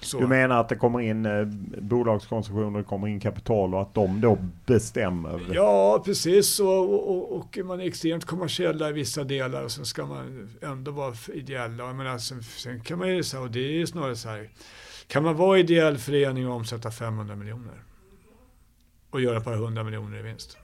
Så. 0.00 0.20
Du 0.20 0.26
menar 0.26 0.60
att 0.60 0.68
det 0.68 0.76
kommer 0.76 1.00
in 1.00 1.26
eh, 1.26 1.44
bolagskonstruktioner, 1.82 2.78
det 2.78 2.84
kommer 2.84 3.08
in 3.08 3.20
kapital 3.20 3.74
och 3.74 3.82
att 3.82 3.94
de 3.94 4.20
då 4.20 4.38
bestämmer? 4.66 5.46
Ja, 5.52 6.02
precis. 6.04 6.60
Och, 6.60 7.10
och, 7.10 7.36
och 7.36 7.58
man 7.64 7.80
är 7.80 7.84
extremt 7.84 8.24
kommersiella 8.24 8.88
i 8.88 8.92
vissa 8.92 9.24
delar 9.24 9.64
och 9.64 9.70
så 9.70 9.84
ska 9.84 10.06
man 10.06 10.48
ändå 10.62 10.90
vara 10.90 11.14
ideella. 11.34 11.84
Jag 11.84 11.94
menar, 11.94 12.18
sen, 12.18 12.42
sen 12.42 12.80
kan 12.80 12.98
man 12.98 13.08
ju 13.08 13.22
säga, 13.22 13.42
och 13.42 13.50
det 13.50 13.80
är 13.82 13.86
snarare 13.86 14.16
så 14.16 14.28
här, 14.28 14.50
kan 15.06 15.22
man 15.22 15.36
vara 15.36 15.58
ideell 15.58 15.98
förening 15.98 16.48
och 16.48 16.54
omsätta 16.54 16.90
500 16.90 17.36
miljoner? 17.36 17.82
Och 19.10 19.20
göra 19.20 19.36
ett 19.36 19.44
par 19.44 19.56
hundra 19.56 19.84
miljoner 19.84 20.18
i 20.18 20.22
vinst? 20.22 20.58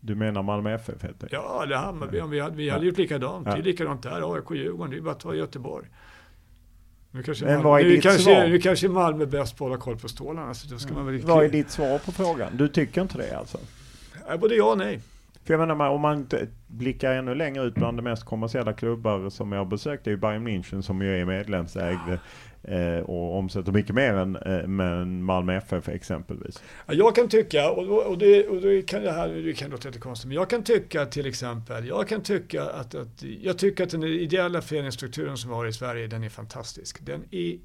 Du 0.00 0.14
menar 0.14 0.42
Malmö 0.42 0.74
FF? 0.74 1.04
Heter 1.04 1.28
det. 1.28 1.36
Ja, 1.36 1.62
eller 1.62 1.76
Hammarby. 1.76 2.20
Vi 2.30 2.40
hade, 2.40 2.56
vi 2.56 2.70
hade 2.70 2.86
gjort 2.86 2.98
likadant. 2.98 3.46
Ja. 3.46 3.52
Det 3.54 3.58
är 3.60 3.62
likadant 3.62 4.02
där. 4.02 4.34
AIK, 4.34 4.50
Djurgården. 4.50 4.90
Det 4.90 4.96
är 4.96 5.00
bara 5.00 5.10
att 5.10 5.20
ta 5.20 5.34
Göteborg. 5.34 5.86
Nu 7.16 7.22
kanske, 7.22 7.44
Men 7.44 7.62
vad 7.62 7.80
är 7.80 7.84
nu, 7.84 7.90
ditt 7.90 8.02
kanske, 8.02 8.22
svar? 8.22 8.48
nu 8.48 8.58
kanske 8.58 8.88
Malmö 8.88 9.26
bäst 9.26 9.56
på 9.56 9.64
att 9.64 9.68
hålla 9.68 9.80
koll 9.80 9.96
på 9.96 10.08
stålarna. 10.08 10.54
Så 10.54 10.68
då 10.68 10.78
ska 10.78 10.90
mm. 10.90 11.04
man 11.04 11.12
väl 11.12 11.22
vad 11.22 11.44
är 11.44 11.48
ditt 11.48 11.70
svar 11.70 11.98
på 11.98 12.12
frågan? 12.12 12.56
Du 12.56 12.68
tycker 12.68 13.02
inte 13.02 13.18
det 13.18 13.38
alltså? 13.38 13.58
både 14.40 14.54
ja 14.54 14.70
och 14.70 14.78
nej. 14.78 15.00
För 15.44 15.54
jag 15.54 15.68
menar, 15.68 15.88
om 15.88 16.00
man 16.00 16.26
blickar 16.66 17.12
ännu 17.12 17.34
längre 17.34 17.64
ut 17.64 17.74
bland 17.74 17.98
de 17.98 18.02
mest 18.02 18.24
kommersiella 18.24 18.72
klubbar 18.72 19.30
som 19.30 19.52
jag 19.52 19.60
har 19.60 19.64
besökt, 19.64 20.04
det 20.04 20.10
är 20.10 20.12
ju 20.12 20.16
Bayern 20.16 20.48
München 20.48 20.82
som 20.82 21.02
ju 21.02 21.20
är 21.20 21.24
medlemsägd. 21.24 22.18
Eh, 22.68 22.98
och 22.98 23.38
omsätter 23.38 23.72
mycket 23.72 23.94
mer 23.94 24.14
än 24.14 24.36
eh, 24.36 25.04
Malmö 25.06 25.56
FF 25.56 25.88
exempelvis. 25.88 26.62
Ja, 26.86 26.94
jag 26.94 27.14
kan 27.14 27.28
tycka, 27.28 27.70
och, 27.70 28.06
och, 28.06 28.18
det, 28.18 28.48
och 28.48 28.60
det, 28.60 28.82
kan 28.82 29.02
det 29.02 29.12
här 29.12 29.28
det 29.28 29.52
kan 29.52 29.70
låta 29.70 29.88
lite 29.88 30.00
konstigt, 30.00 30.28
men 30.28 30.34
jag 30.34 30.50
kan 30.50 30.62
tycka 30.62 31.06
till 31.06 31.26
exempel, 31.26 31.86
jag 31.86 32.08
kan 32.08 32.22
tycka 32.22 32.62
att, 32.62 32.94
att 32.94 33.22
jag 33.42 33.58
tycker 33.58 33.84
att 33.84 33.90
den 33.90 34.02
ideella 34.02 34.62
föreningsstrukturen 34.62 35.36
som 35.36 35.50
vi 35.50 35.56
har 35.56 35.66
i 35.66 35.72
Sverige, 35.72 36.06
den 36.06 36.24
är 36.24 36.28
fantastisk. 36.28 37.06
Den 37.06 37.24
är, 37.30 37.58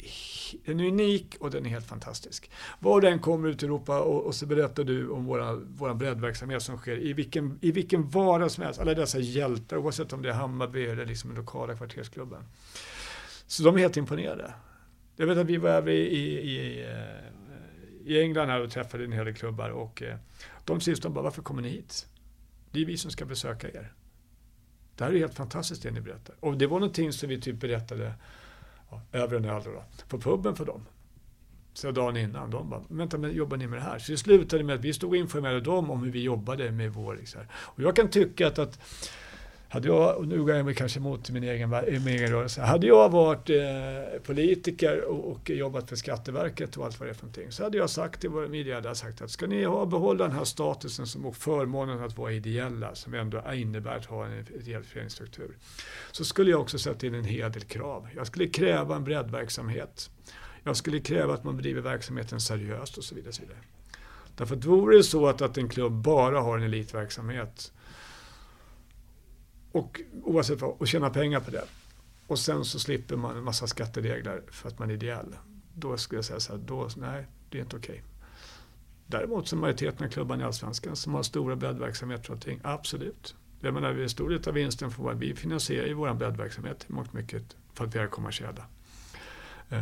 den 0.66 0.80
är 0.80 0.88
unik 0.88 1.36
och 1.40 1.52
den 1.52 1.66
är 1.66 1.70
helt 1.70 1.88
fantastisk. 1.88 2.52
Var 2.80 3.02
den 3.02 3.20
kommer 3.20 3.50
ut 3.50 3.64
i 3.64 3.66
Europa 3.66 4.00
och, 4.00 4.26
och 4.26 4.36
så 4.36 4.46
berättar 4.46 4.84
du 4.84 5.10
om 5.10 5.26
våra, 5.26 5.56
våra 5.56 5.94
breddverksamhet 5.94 6.64
som 6.64 6.78
sker 6.78 6.98
i 6.98 7.14
vilken, 7.14 7.60
i 7.62 7.72
vilken 7.72 8.10
vardag 8.10 8.52
som 8.52 8.64
helst, 8.64 8.80
alla 8.80 8.94
dessa 8.94 9.20
hjältar, 9.20 9.78
oavsett 9.78 10.14
om 10.14 10.22
det 10.22 10.30
är 10.30 10.34
Hammarby 10.34 10.86
eller 10.86 11.06
liksom 11.06 11.30
den 11.30 11.40
lokala 11.40 11.76
kvartersklubben. 11.76 12.44
Så 13.48 13.64
de 13.64 13.76
är 13.76 13.80
helt 13.80 13.98
imponerade. 13.98 14.54
Jag 15.16 15.28
vet 15.28 15.38
att 15.38 15.48
vi 15.48 15.58
var 15.58 15.70
över 15.70 15.92
i, 15.92 15.98
i, 15.98 16.84
eh, 16.84 18.12
i, 18.12 18.22
England 18.22 18.50
här 18.50 18.62
och 18.62 18.72
träffade 18.72 19.04
en 19.04 19.12
hel 19.12 19.26
del 19.26 19.36
klubbar 19.36 19.70
och 19.70 20.02
eh, 20.02 20.18
de 20.66 20.82
sista 20.82 21.10
bara, 21.10 21.24
varför 21.24 21.42
kommer 21.42 21.62
ni 21.62 21.70
hit? 21.70 22.08
Det 22.72 22.82
är 22.82 22.86
vi 22.86 22.98
som 22.98 23.12
ska 23.12 23.26
besöka 23.26 23.68
er. 23.68 23.94
Det 24.96 25.04
här 25.04 25.12
är 25.12 25.18
helt 25.18 25.36
fantastiskt 25.36 25.84
det 25.84 25.92
ni 25.92 26.02
berättar. 26.02 26.36
Och 26.40 26.58
det 26.58 26.68
var 26.68 26.80
någonting 26.80 27.14
som 27.14 27.30
vi 27.30 27.42
typ 27.42 27.60
berättade 27.60 28.14
ja, 28.90 29.02
över 29.12 29.38
en 29.38 29.46
öl 29.46 29.62
då, 29.64 29.84
på 30.08 30.20
puben 30.20 30.56
för 30.56 30.66
dem. 30.66 30.86
Så 31.74 31.92
dagen 31.92 32.18
innan, 32.18 32.50
de 32.50 32.70
bara, 32.70 32.84
vänta 32.90 33.18
men 33.18 33.34
jobbar 33.34 33.58
ni 33.58 33.68
med 33.68 33.80
det 33.80 33.84
här? 33.84 34.00
Så 34.00 34.12
det 34.12 34.18
slutade 34.18 34.64
med 34.64 34.76
att 34.76 34.82
vi 34.82 34.94
stod 34.94 35.10
och 35.10 35.18
informerade 35.18 35.62
dem 35.62 35.92
om 35.92 36.04
hur 36.04 36.12
vi 36.12 36.22
jobbade 36.22 36.72
med 36.72 36.94
vår... 36.94 37.16
Liksom. 37.16 37.42
Och 37.54 37.82
jag 37.82 37.96
kan 37.96 38.10
tycka 38.10 38.48
att, 38.48 38.60
att 38.60 38.80
hade 39.72 39.88
jag, 39.88 40.18
och 40.18 40.28
nu 40.28 40.44
går 40.44 40.56
jag 40.56 40.66
mig 40.66 40.76
kanske 40.76 41.00
emot 41.00 41.30
min 41.30 41.44
egen, 41.44 41.70
min 41.70 42.08
egen 42.08 42.32
rörelse. 42.32 42.62
Hade 42.62 42.88
jag 42.88 43.10
varit 43.10 43.50
eh, 43.50 44.22
politiker 44.24 45.04
och, 45.04 45.32
och, 45.32 45.50
jobbat 45.50 45.90
för 45.90 45.96
Skatteverket 45.96 46.78
och 46.78 46.86
allt 46.86 47.00
vad 47.00 47.08
det 47.10 47.12
är 47.12 47.14
för 47.14 47.24
någonting. 47.24 47.52
Så 47.52 47.64
hade 47.64 47.78
jag 47.78 47.90
sagt 47.90 48.22
till 48.22 48.30
våra 48.30 48.56
ideella 48.56 48.96
sagt 48.96 49.22
att 49.22 49.32
ska 49.32 49.48
ni 49.48 49.64
ha, 49.64 49.86
behålla 49.86 50.28
den 50.28 50.38
här 50.38 50.44
statusen 50.44 51.08
som, 51.08 51.26
och 51.26 51.36
förmånen 51.36 52.04
att 52.04 52.18
vara 52.18 52.32
ideella, 52.32 52.96
som 52.96 53.14
ändå 53.14 53.44
innebär 53.54 53.98
att 53.98 54.06
ha 54.06 54.26
en 54.26 54.46
ideell 54.60 54.84
föreningsstruktur. 54.84 55.58
Så 56.12 56.26
skulle 56.26 56.52
jag 56.52 56.62
också 56.62 56.80
sätta 56.80 57.08
in 57.08 57.16
en 57.16 57.26
hel 57.26 57.52
del 57.52 57.64
krav. 57.64 58.08
Jag 58.16 58.28
skulle 58.28 58.48
kräva 58.48 58.96
en 58.96 59.04
breddverksamhet. 59.04 60.10
Jag 60.64 60.78
skulle 60.78 61.00
kräva 61.00 61.34
att 61.34 61.44
man 61.44 61.58
bedriver 61.58 61.82
verksamheten 61.82 62.42
seriöst 62.42 62.98
och 62.98 63.04
så 63.04 63.16
vidare. 63.16 63.34
Så 63.34 63.42
vidare. 63.42 63.60
Därför 64.38 64.56
att 64.56 64.66
vore 64.66 64.98
det 64.98 65.04
så 65.04 65.28
att, 65.28 65.42
att 65.42 65.58
en 65.58 65.70
klubb 65.70 65.94
bara 65.94 66.42
har 66.42 66.58
en 66.58 66.64
elitverksamhet 66.64 67.72
och 69.72 70.02
oavsett 70.24 70.62
vad, 70.62 70.72
och 70.72 70.88
tjäna 70.88 71.10
pengar 71.10 71.40
på 71.40 71.52
det. 71.52 71.66
Och 72.28 72.40
sen 72.40 72.66
så 72.66 72.80
slipper 72.80 73.16
man 73.16 73.38
en 73.38 73.44
massa 73.44 73.68
skatteregler 73.68 74.42
för 74.52 74.68
att 74.68 74.80
man 74.80 74.90
är 74.90 74.94
ideell. 74.94 75.36
Då 75.74 75.98
skulle 75.98 76.18
jag 76.18 76.26
säga 76.26 76.40
så 76.40 76.52
här, 76.54 76.60
då, 76.66 76.90
nej, 76.98 77.26
det 77.50 77.58
är 77.58 77.62
inte 77.62 77.76
okej. 77.76 77.90
Okay. 77.96 78.02
Däremot 79.08 79.48
så 79.48 79.56
majoriteten 79.56 80.06
av 80.06 80.10
klubbarna 80.12 80.44
i 80.44 80.46
Allsvenskan 80.46 80.96
som 80.96 81.14
har 81.14 81.24
stora 81.24 81.56
breddverksamheter 81.56 82.30
och 82.30 82.36
allting, 82.36 82.60
absolut. 82.64 83.36
Jag 83.60 83.74
menar, 83.74 83.90
en 83.90 84.10
stor 84.10 84.30
del 84.30 84.48
av 84.48 84.54
vinsten 84.54 84.92
får 84.92 85.14
vi 85.14 85.36
finansierar 85.36 85.88
ju 85.88 85.94
vår 85.94 86.14
breddverksamhet 86.14 86.86
i 86.90 86.94
mångt 86.94 87.14
mycket 87.14 87.56
för 87.74 87.86
att 87.86 87.96
vi 87.96 88.00
är 88.00 88.08
kommersiella. 88.08 88.66
Eh, 89.70 89.82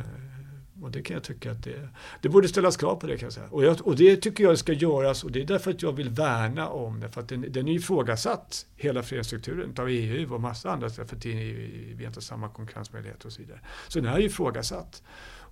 och 0.82 0.92
det 0.92 1.02
kan 1.02 1.14
jag 1.14 1.24
tycka 1.24 1.52
att 1.52 1.64
det, 1.64 1.90
det 2.22 2.30
borde 2.30 2.48
ställas 2.48 2.78
krav 2.78 2.96
på 2.96 3.08
det 3.08 3.18
kan 3.18 3.26
jag 3.26 3.34
säga. 3.34 3.48
Och, 3.50 3.64
jag, 3.64 3.88
och 3.88 3.96
det 3.96 4.16
tycker 4.16 4.44
jag 4.44 4.58
ska 4.58 4.74
göras 4.74 5.24
och 5.24 5.32
det 5.32 5.42
är 5.42 5.46
därför 5.46 5.72
att 5.72 5.82
jag 5.82 5.92
vill 5.92 6.10
värna 6.10 6.70
om 6.70 7.00
det. 7.00 7.10
För 7.10 7.22
att 7.22 7.30
den, 7.30 7.46
den 7.50 7.68
är 7.68 7.74
ifrågasatt, 7.74 8.66
hela 8.76 9.04
föreningsstrukturen, 9.04 9.74
av 9.78 9.90
EU 9.90 10.34
och 10.34 10.42
massa 10.42 10.72
andra 10.72 10.90
för 10.90 11.04
att 11.04 11.26
vi 11.26 11.96
har 12.00 12.08
inte 12.08 12.22
samma 12.22 12.50
konkurrensmöjligheter 12.50 13.26
och 13.26 13.34
så 13.34 13.42
vidare. 13.42 13.60
Så 13.88 14.00
den 14.00 14.14
är 14.14 14.20
ifrågasatt. 14.20 15.04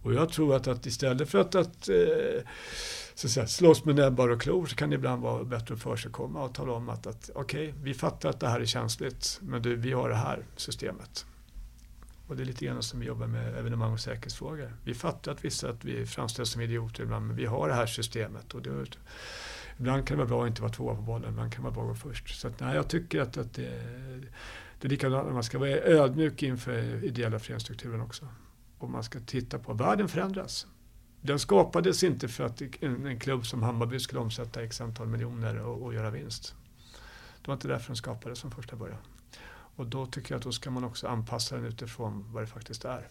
Och 0.01 0.13
jag 0.13 0.29
tror 0.29 0.55
att, 0.55 0.67
att 0.67 0.85
istället 0.85 1.29
för 1.29 1.39
att, 1.39 1.55
att, 1.55 1.89
eh, 1.89 2.41
så 3.15 3.27
att 3.27 3.31
säga, 3.31 3.47
slåss 3.47 3.85
med 3.85 3.95
näbbar 3.95 4.29
och 4.29 4.41
klor 4.41 4.65
så 4.65 4.75
kan 4.75 4.89
det 4.89 4.95
ibland 4.95 5.21
vara 5.21 5.43
bättre 5.43 5.73
att 5.73 5.81
försigkomma 5.81 6.43
och 6.43 6.53
tala 6.53 6.73
om 6.73 6.89
att, 6.89 7.07
att 7.07 7.29
okej, 7.35 7.69
okay, 7.69 7.81
vi 7.83 7.93
fattar 7.93 8.29
att 8.29 8.39
det 8.39 8.47
här 8.47 8.59
är 8.59 8.65
känsligt, 8.65 9.39
men 9.41 9.61
du, 9.61 9.75
vi 9.75 9.91
har 9.91 10.09
det 10.09 10.15
här 10.15 10.45
systemet. 10.55 11.25
Och 12.27 12.35
det 12.35 12.43
är 12.43 12.45
lite 12.45 12.65
grann 12.65 12.83
som 12.83 12.99
vi 12.99 13.05
jobbar 13.05 13.27
med 13.27 13.57
evenemang 13.57 13.93
och 13.93 13.99
säkerhetsfrågor. 13.99 14.73
Vi 14.83 14.93
fattar 14.93 15.31
att 15.31 15.45
vissa 15.45 15.69
att 15.69 15.85
vi 15.85 16.05
framställs 16.05 16.49
som 16.49 16.61
idioter 16.61 17.03
ibland, 17.03 17.27
men 17.27 17.35
vi 17.35 17.45
har 17.45 17.67
det 17.67 17.73
här 17.73 17.85
systemet. 17.85 18.53
Och 18.53 18.61
det, 18.61 18.85
Ibland 19.79 20.07
kan 20.07 20.17
det 20.17 20.23
vara 20.23 20.29
bra 20.29 20.43
att 20.43 20.47
inte 20.47 20.61
vara 20.61 20.71
tvåa 20.71 20.95
på 20.95 21.01
bollen, 21.01 21.29
ibland 21.29 21.53
kan 21.53 21.63
det 21.63 21.69
vara 21.69 21.73
bra 21.73 21.83
att 21.93 22.03
gå 22.03 22.09
först. 22.09 22.39
Så 22.39 22.47
att, 22.47 22.59
nej, 22.59 22.75
jag 22.75 22.87
tycker 22.87 23.21
att, 23.21 23.37
att 23.37 23.53
det, 23.53 23.83
det 24.79 24.87
är 24.87 24.89
likadant, 24.89 25.33
man 25.33 25.43
ska 25.43 25.59
vara 25.59 25.69
ödmjuk 25.69 26.43
inför 26.43 27.03
ideella 27.03 27.39
föreningsstrukturen 27.39 28.01
också. 28.01 28.27
Och 28.77 28.89
man 28.89 29.03
ska 29.03 29.19
titta 29.19 29.59
på, 29.59 29.73
världen 29.73 30.07
förändras. 30.07 30.67
Den 31.21 31.39
skapades 31.39 32.03
inte 32.03 32.27
för 32.27 32.43
att 32.43 32.61
en, 32.61 33.05
en 33.05 33.19
klubb 33.19 33.45
som 33.45 33.63
Hammarby 33.63 33.99
skulle 33.99 34.21
omsätta 34.21 34.63
x 34.63 34.81
antal 34.81 35.07
miljoner 35.07 35.59
och, 35.59 35.81
och 35.81 35.93
göra 35.93 36.09
vinst. 36.09 36.55
Det 37.41 37.47
var 37.47 37.53
inte 37.53 37.67
därför 37.67 37.87
den 37.87 37.95
skapades 37.95 38.41
från 38.41 38.51
första 38.51 38.75
början. 38.75 38.99
Och 39.77 39.87
då 39.87 40.05
tycker 40.05 40.31
jag 40.31 40.37
att 40.37 40.43
då 40.43 40.51
ska 40.51 40.71
man 40.71 40.83
också 40.83 41.07
anpassa 41.07 41.55
den 41.55 41.65
utifrån 41.65 42.25
vad 42.33 42.43
det 42.43 42.47
faktiskt 42.47 42.85
är. 42.85 43.07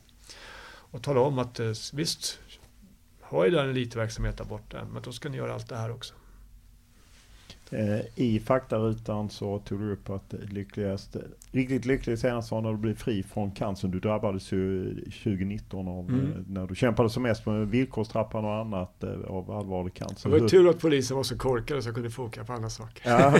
Och 0.91 1.03
tala 1.03 1.21
om 1.21 1.39
att 1.39 1.61
eh, 1.61 1.73
visst, 1.93 2.39
har 3.21 3.45
ju 3.45 3.51
där 3.51 3.65
en 3.65 3.71
elitverksamhet 3.71 4.39
där 4.39 4.45
borta, 4.45 4.85
men 4.93 5.03
då 5.03 5.13
ska 5.13 5.29
ni 5.29 5.37
göra 5.37 5.55
allt 5.55 5.69
det 5.69 5.77
här 5.77 5.91
också. 5.91 6.15
Eh, 7.71 8.01
I 8.15 8.41
faktarutan 8.41 9.31
så 9.31 9.59
tog 9.59 9.81
du 9.81 9.93
upp 9.93 10.11
att 10.11 10.35
lyckligast, 10.51 11.17
riktigt 11.51 11.85
lycklig 11.85 12.19
senast 12.19 12.51
var 12.51 12.61
när 12.61 12.71
du 12.71 12.77
blev 12.77 12.95
fri 12.95 13.23
från 13.23 13.51
cancer. 13.51 13.89
Du 13.89 14.01
drabbades 14.01 14.53
ju 14.53 14.95
2019 14.95 15.89
av 15.89 16.09
mm. 16.09 16.33
Eh, 16.33 16.39
när 16.49 16.67
du 16.67 16.75
kämpade 16.75 17.11
som 17.11 17.23
mest 17.23 17.47
med 17.47 17.69
villkorstrappan 17.69 18.45
och 18.45 18.55
annat 18.55 19.05
av 19.29 19.51
allvarlig 19.51 19.95
cancer. 19.95 20.31
Det 20.31 20.41
var 20.41 20.49
tur 20.49 20.69
att 20.69 20.81
polisen 20.81 21.17
var 21.17 21.25
så 21.25 21.39
korkade 21.39 21.83
så 21.83 21.89
jag 21.89 21.95
kunde 21.95 22.11
foka 22.11 22.45
på 22.45 22.53
andra 22.53 22.71
saker. 22.71 23.11
Ja. 23.11 23.31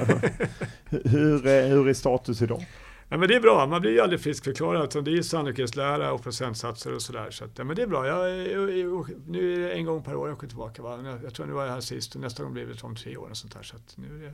hur, 0.91 1.69
hur 1.69 1.89
är 1.89 1.95
status 1.95 2.43
idag? 2.43 2.63
Ja, 3.09 3.17
men 3.17 3.29
det 3.29 3.35
är 3.35 3.41
bra, 3.41 3.67
man 3.67 3.81
blir 3.81 3.91
ju 3.91 4.01
aldrig 4.01 4.21
friskförklarad. 4.21 5.05
Det 5.05 5.11
är 5.11 5.15
ju 5.15 5.23
sannolikhetslära 5.23 6.13
och 6.13 6.23
procentsatser 6.23 6.95
och 6.95 7.03
sådär. 7.03 7.31
Så 7.31 7.45
att, 7.45 7.59
ja, 7.59 7.65
men 7.65 7.77
det 7.77 7.83
är 7.83 7.87
bra. 7.87 8.07
Jag, 8.07 8.47
jag, 8.49 8.79
jag, 8.79 9.11
nu 9.27 9.55
är 9.55 9.59
det 9.59 9.73
en 9.73 9.85
gång 9.85 10.03
per 10.03 10.15
år 10.17 10.29
jag 10.29 10.37
åker 10.37 10.47
tillbaka. 10.47 10.83
Va? 10.83 11.01
Jag, 11.05 11.25
jag 11.25 11.35
tror 11.35 11.47
nu 11.47 11.53
var 11.53 11.65
jag 11.65 11.73
här 11.73 11.81
sist 11.81 12.15
och 12.15 12.21
nästa 12.21 12.43
gång 12.43 12.53
blir 12.53 12.67
det 12.67 12.85
om 12.85 12.97
tre 12.97 13.17
år. 13.17 13.31
Och 13.31 13.37
sånt 13.37 13.55
där. 13.55 13.63
Så 13.63 13.77
att 13.77 13.97
nu, 13.97 14.33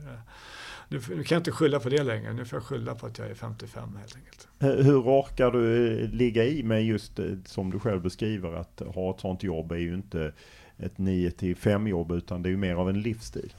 nu, 0.87 0.99
nu, 1.15 1.23
kan 1.23 1.35
jag 1.35 1.39
inte 1.39 1.51
skylla 1.51 1.79
på 1.79 1.89
det 1.89 2.03
längre. 2.03 2.33
Nu 2.33 2.45
får 2.45 2.57
jag 2.57 2.63
skylla 2.63 2.95
på 2.95 3.05
att 3.05 3.17
jag 3.17 3.27
är 3.27 3.35
55 3.35 3.97
helt 3.99 4.15
enkelt. 4.15 4.47
Hur 4.85 5.01
orkar 5.01 5.51
du 5.51 6.07
ligga 6.07 6.45
i 6.45 6.63
med 6.63 6.85
just 6.85 7.19
eh, 7.19 7.25
som 7.45 7.71
du 7.71 7.79
själv 7.79 8.01
beskriver 8.01 8.53
att 8.53 8.81
ha 8.95 9.15
ett 9.15 9.19
sånt 9.19 9.43
jobb 9.43 9.71
är 9.71 9.77
ju 9.77 9.93
inte 9.93 10.33
ett 10.77 10.97
9 10.97 11.31
till 11.31 11.55
5 11.55 11.87
jobb 11.87 12.11
utan 12.11 12.43
det 12.43 12.49
är 12.49 12.51
ju 12.51 12.57
mer 12.57 12.75
av 12.75 12.89
en 12.89 13.01
livsstil. 13.01 13.53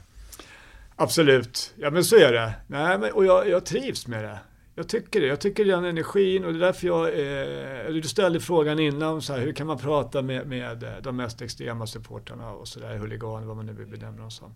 Absolut, 0.95 1.73
ja 1.77 1.89
men 1.91 2.03
så 2.03 2.15
är 2.15 2.33
det. 2.33 2.53
Nej, 2.67 2.99
men, 2.99 3.11
och 3.11 3.25
jag, 3.25 3.49
jag 3.49 3.65
trivs 3.65 4.07
med 4.07 4.23
det. 4.23 4.39
Jag 4.77 4.89
tycker 4.89 5.21
det. 5.21 5.27
Jag 5.27 5.39
tycker 5.39 5.65
den 5.65 5.85
energin 5.85 6.45
och 6.45 6.53
det 6.53 6.59
är 6.59 6.61
därför 6.61 6.87
jag... 6.87 7.07
Eh, 7.07 7.93
du 7.93 8.01
ställde 8.01 8.39
frågan 8.39 8.79
innan, 8.79 9.21
så 9.21 9.33
här, 9.33 9.39
hur 9.39 9.53
kan 9.53 9.67
man 9.67 9.77
prata 9.77 10.21
med, 10.21 10.47
med 10.47 10.83
eh, 10.83 10.89
de 11.01 11.15
mest 11.15 11.41
extrema 11.41 11.87
supportrarna 11.87 12.51
och 12.51 12.67
sådär, 12.67 12.97
huliganer, 12.97 13.47
vad 13.47 13.55
man 13.55 13.65
nu 13.65 13.73
vill 13.73 13.87
benämna 13.87 14.21
dem 14.21 14.31
som. 14.31 14.53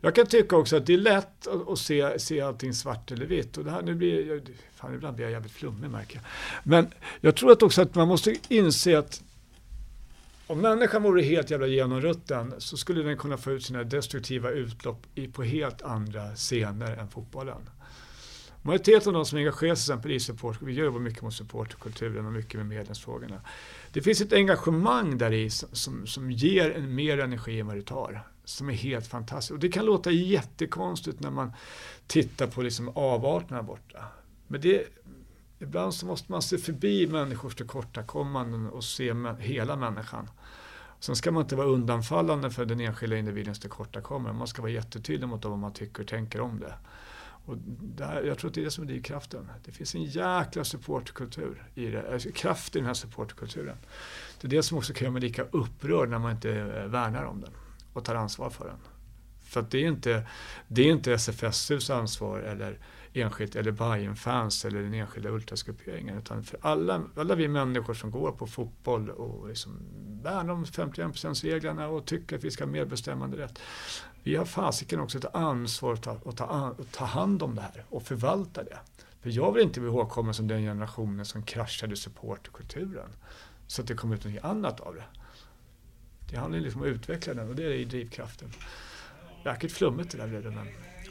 Jag 0.00 0.14
kan 0.14 0.26
tycka 0.26 0.56
också 0.56 0.76
att 0.76 0.86
det 0.86 0.94
är 0.94 0.98
lätt 0.98 1.46
att, 1.46 1.68
att, 1.68 1.78
se, 1.78 2.18
se 2.18 2.40
allting 2.40 2.74
svart 2.74 3.12
eller 3.12 3.26
vitt. 3.26 3.56
Och 3.56 3.64
det 3.64 3.70
här, 3.70 3.82
nu 3.82 3.94
blir 3.94 4.28
jag, 4.28 4.40
fan, 4.74 4.94
ibland 4.94 5.16
blir 5.16 5.26
jag 5.26 5.32
jävligt 5.32 5.52
flummig 5.52 5.90
märker 5.90 6.14
jag. 6.16 6.24
Men 6.62 6.86
jag 7.20 7.36
tror 7.36 7.52
att 7.52 7.62
också 7.62 7.82
att 7.82 7.94
man 7.94 8.08
måste 8.08 8.34
inse 8.48 8.98
att 8.98 9.22
om 10.46 10.60
människan 10.60 11.02
vore 11.02 11.22
helt 11.22 11.50
jävla 11.50 11.66
genomrutten 11.66 12.54
så 12.58 12.76
skulle 12.76 13.02
den 13.02 13.16
kunna 13.16 13.36
få 13.36 13.52
ut 13.52 13.64
sina 13.64 13.84
destruktiva 13.84 14.50
utlopp 14.50 15.06
i, 15.14 15.28
på 15.28 15.42
helt 15.42 15.82
andra 15.82 16.34
scener 16.34 16.96
än 16.96 17.08
fotbollen. 17.08 17.68
Majoriteten 18.66 19.08
av 19.08 19.14
de 19.14 19.24
som 19.24 19.38
engagerar 19.38 19.74
sig 19.74 20.14
i 20.14 20.20
support, 20.20 20.62
vi 20.62 20.72
jobbar 20.72 21.00
mycket 21.00 21.22
mot 21.22 21.34
supportkulturen 21.34 22.26
och 22.26 22.32
mycket 22.32 22.54
med 22.54 22.66
medlemsfrågorna. 22.66 23.40
Det 23.92 24.02
finns 24.02 24.20
ett 24.20 24.32
engagemang 24.32 25.18
där 25.18 25.32
i 25.32 25.50
som, 25.50 25.68
som, 25.72 26.06
som 26.06 26.30
ger 26.30 26.70
en 26.70 26.94
mer 26.94 27.18
energi 27.18 27.60
än 27.60 27.66
vad 27.66 27.76
det 27.76 27.82
tar. 27.82 28.28
Som 28.44 28.68
är 28.68 28.72
helt 28.72 29.06
fantastiskt. 29.06 29.50
Och 29.50 29.58
det 29.58 29.68
kan 29.68 29.84
låta 29.84 30.10
jättekonstigt 30.10 31.20
när 31.20 31.30
man 31.30 31.52
tittar 32.06 32.46
på 32.46 32.62
liksom 32.62 32.88
avarterna 32.88 33.62
borta. 33.62 34.04
Men 34.46 34.60
det, 34.60 34.84
ibland 35.58 35.94
så 35.94 36.06
måste 36.06 36.32
man 36.32 36.42
se 36.42 36.58
förbi 36.58 37.06
människors 37.06 37.54
tillkortakommanden 37.54 38.66
och 38.66 38.84
se 38.84 39.14
hela 39.38 39.76
människan. 39.76 40.30
Sen 41.00 41.16
ska 41.16 41.32
man 41.32 41.42
inte 41.42 41.56
vara 41.56 41.66
undanfallande 41.66 42.50
för 42.50 42.64
den 42.64 42.80
enskilda 42.80 43.16
individens 43.16 43.60
tillkortakommanden. 43.60 44.36
Man 44.36 44.46
ska 44.46 44.62
vara 44.62 44.72
jättetydlig 44.72 45.28
mot 45.28 45.42
dem 45.42 45.50
vad 45.50 45.60
man 45.60 45.72
tycker 45.72 46.02
och 46.02 46.08
tänker 46.08 46.40
om 46.40 46.60
det. 46.60 46.74
Och 47.46 47.56
där, 47.80 48.22
jag 48.22 48.38
tror 48.38 48.48
att 48.48 48.54
det 48.54 48.60
är 48.60 48.64
det 48.64 48.70
som 48.70 48.84
är 48.84 48.88
drivkraften. 48.88 49.50
Det 49.64 49.72
finns 49.72 49.94
en 49.94 50.04
jäkla 50.04 50.64
supportkultur 50.64 51.70
i 51.74 51.86
det, 51.86 52.12
alltså 52.12 52.32
kraft 52.32 52.76
i 52.76 52.78
den 52.78 52.86
här 52.86 52.94
supportkulturen. 52.94 53.76
Det 54.40 54.46
är 54.46 54.50
det 54.50 54.62
som 54.62 54.78
också 54.78 54.92
kan 54.92 55.04
göra 55.04 55.12
mig 55.12 55.22
lika 55.22 55.42
upprörd 55.42 56.08
när 56.08 56.18
man 56.18 56.32
inte 56.32 56.50
eh, 56.50 56.86
värnar 56.86 57.24
om 57.24 57.40
den 57.40 57.52
och 57.92 58.04
tar 58.04 58.14
ansvar 58.14 58.50
för 58.50 58.66
den. 58.66 58.78
För 59.42 59.60
att 59.60 59.70
det 59.70 59.78
är 59.78 59.88
inte, 59.88 60.26
det 60.68 60.82
är 60.82 60.92
inte 60.92 61.12
SFSUs 61.12 61.90
ansvar 61.90 62.38
eller 62.38 62.78
enskilt 63.12 63.56
eller 63.56 63.72
bayern 63.72 64.16
fans 64.16 64.64
eller 64.64 64.82
den 64.82 64.94
enskilda 64.94 65.30
ultrasgrupperingen 65.30 66.18
utan 66.18 66.44
för 66.44 66.58
alla, 66.62 67.02
alla 67.16 67.34
vi 67.34 67.48
människor 67.48 67.94
som 67.94 68.10
går 68.10 68.32
på 68.32 68.46
fotboll 68.46 69.10
och 69.10 69.48
liksom 69.48 69.78
värnar 70.22 70.52
om 70.52 70.64
51%-reglerna 70.64 71.88
och 71.88 72.06
tycker 72.06 72.36
att 72.36 72.44
vi 72.44 72.50
ska 72.50 72.64
ha 72.64 72.70
medbestämmande 72.70 73.36
rätt 73.36 73.58
vi 74.24 74.36
har 74.36 74.44
fasiken 74.44 75.00
också 75.00 75.18
ett 75.18 75.34
ansvar 75.34 75.92
att 75.92 76.02
ta, 76.02 76.10
att, 76.26 76.36
ta, 76.36 76.44
att 76.44 76.92
ta 76.92 77.04
hand 77.04 77.42
om 77.42 77.54
det 77.54 77.60
här 77.60 77.84
och 77.90 78.02
förvalta 78.02 78.62
det. 78.62 78.78
För 79.22 79.30
jag 79.30 79.52
vill 79.52 79.62
inte 79.62 79.80
bli 79.80 79.88
ihågkommen 79.88 80.34
som 80.34 80.48
den 80.48 80.62
generationen 80.62 81.24
som 81.24 81.42
kraschade 81.42 81.96
supportkulturen. 81.96 83.08
Så 83.66 83.82
att 83.82 83.88
det 83.88 83.94
kom 83.94 84.12
ut 84.12 84.24
något 84.24 84.44
annat 84.44 84.80
av 84.80 84.94
det. 84.94 85.04
Det 86.30 86.36
handlar 86.36 86.60
liksom 86.60 86.80
om 86.82 86.88
att 86.88 86.94
utveckla 86.94 87.34
den 87.34 87.48
och 87.48 87.54
det 87.56 87.62
är 87.62 87.84
drivkraften. 87.84 88.48
Jäkligt 89.44 89.72
flummigt 89.72 90.10
det 90.10 90.18
där 90.18 90.26
blev 90.26 90.42
det 90.42 90.50
men... 90.50 90.66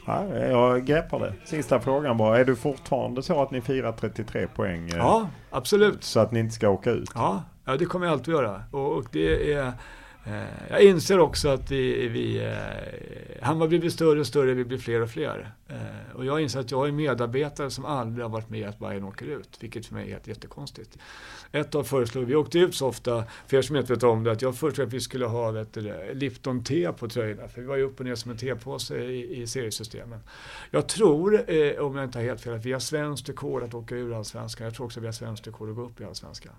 Ja, 0.06 0.34
jag 0.34 0.86
greppar 0.86 1.20
det. 1.20 1.34
Sista 1.44 1.80
frågan 1.80 2.16
bara. 2.16 2.38
Är 2.38 2.44
du 2.44 2.56
fortfarande 2.56 3.22
så 3.22 3.42
att 3.42 3.50
ni 3.50 3.60
firar 3.60 3.92
33 3.92 4.46
poäng? 4.46 4.88
Eh, 4.88 4.96
ja, 4.96 5.28
absolut. 5.50 6.04
Så 6.04 6.20
att 6.20 6.32
ni 6.32 6.40
inte 6.40 6.54
ska 6.54 6.68
åka 6.68 6.90
ut? 6.90 7.10
Ja, 7.14 7.42
ja 7.64 7.76
det 7.76 7.84
kommer 7.84 8.06
jag 8.06 8.12
alltid 8.12 8.34
göra. 8.34 8.62
Och, 8.70 8.92
och 8.92 9.04
det 9.12 9.52
är 9.52 9.72
Eh, 10.26 10.70
jag 10.70 10.82
inser 10.82 11.18
också 11.18 11.48
att 11.48 11.70
vi, 11.70 12.08
vi 12.08 12.44
eh, 12.44 13.44
Hammarby 13.44 13.78
blir 13.78 13.90
större 13.90 14.20
och 14.20 14.26
större, 14.26 14.54
vi 14.54 14.64
blir 14.64 14.78
fler 14.78 15.00
och 15.00 15.10
fler. 15.10 15.54
Eh, 15.68 16.16
och 16.16 16.24
jag 16.24 16.40
inser 16.40 16.60
att 16.60 16.70
jag 16.70 16.88
är 16.88 16.92
medarbetare 16.92 17.70
som 17.70 17.84
aldrig 17.84 18.24
har 18.24 18.30
varit 18.30 18.50
med 18.50 18.68
att 18.68 18.78
Bayern 18.78 19.04
åker 19.04 19.26
ut, 19.26 19.56
vilket 19.60 19.86
för 19.86 19.94
mig 19.94 20.06
är 20.06 20.12
helt 20.12 20.28
jättekonstigt. 20.28 20.98
Ett 21.52 21.74
av 21.74 21.84
föreslog, 21.84 22.24
vi 22.24 22.34
åkte 22.34 22.58
ut 22.58 22.74
så 22.74 22.88
ofta, 22.88 23.24
för 23.46 23.56
er 23.56 23.62
som 23.62 23.76
inte 23.76 23.94
vet 23.94 24.02
om 24.02 24.24
det, 24.24 24.32
att 24.32 24.42
jag 24.42 24.56
föreslog 24.56 24.86
att 24.86 24.92
vi 24.92 25.00
skulle 25.00 25.26
ha 25.26 25.50
vet 25.50 25.76
Lipton 26.12 26.64
te 26.64 26.92
på 26.92 27.08
tröjorna, 27.08 27.48
för 27.48 27.60
vi 27.60 27.66
var 27.66 27.76
ju 27.76 27.82
upp 27.82 28.00
och 28.00 28.06
ner 28.06 28.14
som 28.14 28.30
en 28.30 28.36
tepåse 28.36 28.96
i, 28.96 29.42
i 29.42 29.46
seriesystemen. 29.46 30.20
Jag 30.70 30.88
tror, 30.88 31.50
eh, 31.50 31.78
om 31.78 31.96
jag 31.96 32.04
inte 32.04 32.18
har 32.18 32.24
helt 32.24 32.40
fel, 32.40 32.54
att 32.54 32.64
vi 32.64 32.72
har 32.72 32.80
svenskt 32.80 33.28
rekord 33.28 33.62
att 33.62 33.74
åka 33.74 33.96
ur 33.96 34.14
allsvenskan. 34.14 34.64
Jag 34.64 34.74
tror 34.74 34.86
också 34.86 35.00
att 35.00 35.02
vi 35.02 35.08
har 35.08 35.12
svenskt 35.12 35.46
rekord 35.46 35.70
att 35.70 35.76
gå 35.76 35.82
upp 35.82 36.00
i 36.00 36.04
allsvenskan. 36.04 36.52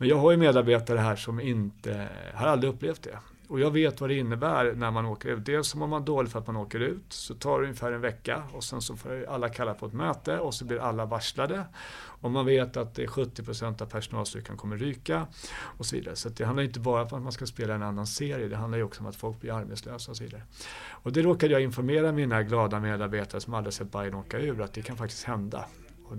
Men 0.00 0.08
jag 0.08 0.16
har 0.16 0.30
ju 0.30 0.36
medarbetare 0.36 0.98
här 0.98 1.16
som 1.16 1.40
inte, 1.40 2.08
har 2.34 2.46
aldrig 2.46 2.72
upplevt 2.72 3.02
det. 3.02 3.18
Och 3.48 3.60
jag 3.60 3.70
vet 3.70 4.00
vad 4.00 4.10
det 4.10 4.18
innebär 4.18 4.72
när 4.74 4.90
man 4.90 5.06
åker 5.06 5.28
ut. 5.28 5.44
Dels 5.44 5.68
så 5.68 5.78
mår 5.78 5.86
man 5.86 6.04
dåligt 6.04 6.32
för 6.32 6.38
att 6.38 6.46
man 6.46 6.56
åker 6.56 6.80
ut, 6.80 7.04
så 7.08 7.34
tar 7.34 7.58
det 7.58 7.64
ungefär 7.64 7.92
en 7.92 8.00
vecka 8.00 8.42
och 8.52 8.64
sen 8.64 8.80
så 8.82 8.96
får 8.96 9.24
alla 9.28 9.48
kalla 9.48 9.74
på 9.74 9.86
ett 9.86 9.92
möte 9.92 10.38
och 10.38 10.54
så 10.54 10.64
blir 10.64 10.78
alla 10.78 11.04
varslade. 11.04 11.64
Och 11.94 12.30
man 12.30 12.46
vet 12.46 12.76
att 12.76 12.94
det 12.94 13.02
är 13.02 13.06
70% 13.06 13.82
av 13.82 13.86
personalstyrkan 13.86 14.56
kommer 14.56 14.76
ryka 14.76 15.26
och 15.52 15.86
så 15.86 15.96
vidare. 15.96 16.16
Så 16.16 16.28
det 16.28 16.44
handlar 16.44 16.62
inte 16.62 16.80
bara 16.80 17.02
om 17.02 17.06
att 17.06 17.22
man 17.22 17.32
ska 17.32 17.46
spela 17.46 17.74
en 17.74 17.82
annan 17.82 18.06
serie, 18.06 18.48
det 18.48 18.56
handlar 18.56 18.78
ju 18.78 18.84
också 18.84 19.00
om 19.00 19.06
att 19.06 19.16
folk 19.16 19.40
blir 19.40 19.52
arbetslösa 19.52 20.10
och 20.10 20.16
så 20.16 20.24
vidare. 20.24 20.42
Och 20.88 21.12
det 21.12 21.22
råkade 21.22 21.52
jag 21.52 21.62
informera 21.62 22.12
mina 22.12 22.42
glada 22.42 22.80
medarbetare 22.80 23.40
som 23.40 23.54
aldrig 23.54 23.74
sett 23.74 23.92
Bayern 23.92 24.14
åka 24.14 24.38
ur, 24.38 24.62
att 24.62 24.72
det 24.72 24.82
kan 24.82 24.96
faktiskt 24.96 25.24
hända. 25.24 25.64
Och 26.04 26.16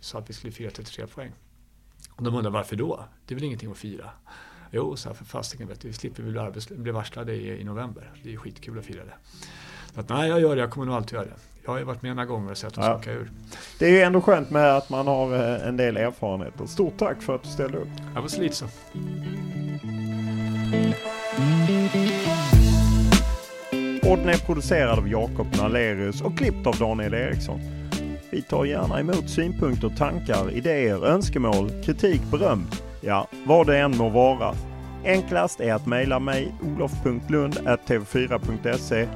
så 0.00 0.18
att 0.18 0.30
vi 0.30 0.34
skulle 0.34 0.52
fira 0.52 0.70
33 0.70 1.06
poäng. 1.06 1.32
Och 2.16 2.22
de 2.22 2.34
undrar 2.34 2.50
varför 2.50 2.76
då? 2.76 3.04
Det 3.26 3.34
är 3.34 3.36
väl 3.36 3.44
ingenting 3.44 3.70
att 3.70 3.76
fira? 3.76 4.10
Jo, 4.70 4.96
så 4.96 5.08
här, 5.08 5.16
för 5.16 5.24
fasiken 5.24 5.68
vet 5.68 5.80
du, 5.80 5.88
vi 5.88 5.94
slipper 5.94 6.22
bli, 6.22 6.38
arbets- 6.38 6.76
bli 6.76 6.92
varslade 6.92 7.34
i, 7.34 7.60
i 7.60 7.64
november. 7.64 8.10
Det 8.22 8.32
är 8.32 8.36
skitkul 8.36 8.78
att 8.78 8.84
fira 8.84 9.04
det. 9.04 9.14
Så 9.94 10.00
att, 10.00 10.08
nej, 10.08 10.28
jag 10.28 10.40
gör 10.40 10.56
det. 10.56 10.60
Jag 10.60 10.70
kommer 10.70 10.86
nog 10.86 10.94
alltid 10.94 11.12
göra 11.12 11.24
det. 11.24 11.36
Jag 11.64 11.70
har 11.70 11.78
ju 11.78 11.84
varit 11.84 12.02
med 12.02 12.16
några 12.16 12.26
gånger 12.26 12.50
och 12.50 12.58
sett 12.58 12.78
oss 12.78 12.84
ja. 13.06 13.12
ur. 13.12 13.30
Det 13.78 13.86
är 13.86 13.90
ju 13.90 14.00
ändå 14.00 14.20
skönt 14.20 14.50
med 14.50 14.76
att 14.76 14.90
man 14.90 15.06
har 15.06 15.34
eh, 15.34 15.68
en 15.68 15.76
del 15.76 15.96
erfarenheter. 15.96 16.66
Stort 16.66 16.98
tack 16.98 17.22
för 17.22 17.34
att 17.34 17.42
du 17.42 17.48
ställde 17.48 17.78
upp. 17.78 17.88
Det 18.14 18.20
var 18.20 18.28
så 18.28 18.40
lite 18.40 18.54
så. 18.56 18.66
Podden 24.02 24.28
är 24.28 24.46
producerad 24.46 24.98
av 24.98 25.08
Jakob 25.08 25.46
Nalerius 25.56 26.22
och 26.22 26.38
klippt 26.38 26.66
av 26.66 26.76
Daniel 26.76 27.14
Eriksson. 27.14 27.60
Vi 28.34 28.42
tar 28.42 28.64
gärna 28.64 29.00
emot 29.00 29.30
synpunkter, 29.30 29.88
tankar, 29.88 30.50
idéer, 30.50 31.06
önskemål, 31.06 31.70
kritik, 31.84 32.22
beröm. 32.30 32.66
Ja, 33.00 33.28
vad 33.46 33.66
det 33.66 33.78
än 33.78 33.96
må 33.96 34.08
vara. 34.08 34.54
Enklast 35.04 35.60
är 35.60 35.74
att 35.74 35.86
mejla 35.86 36.18
mig 36.18 36.54
olof.lund.tv4.se 36.62 39.08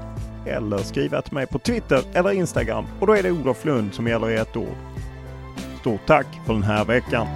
eller 0.47 0.79
skriva 0.79 1.23
till 1.23 1.35
mig 1.35 1.47
på 1.47 1.59
Twitter 1.59 2.01
eller 2.15 2.33
Instagram 2.33 2.85
och 3.01 3.07
då 3.07 3.13
är 3.13 3.23
det 3.23 3.31
Olof 3.31 3.65
Lund 3.65 3.95
som 3.95 4.07
gäller 4.07 4.31
i 4.31 4.37
ett 4.37 4.57
ord. 4.57 4.77
Stort 5.81 6.07
tack 6.07 6.27
för 6.47 6.53
den 6.53 6.63
här 6.63 6.85
veckan! 6.85 7.27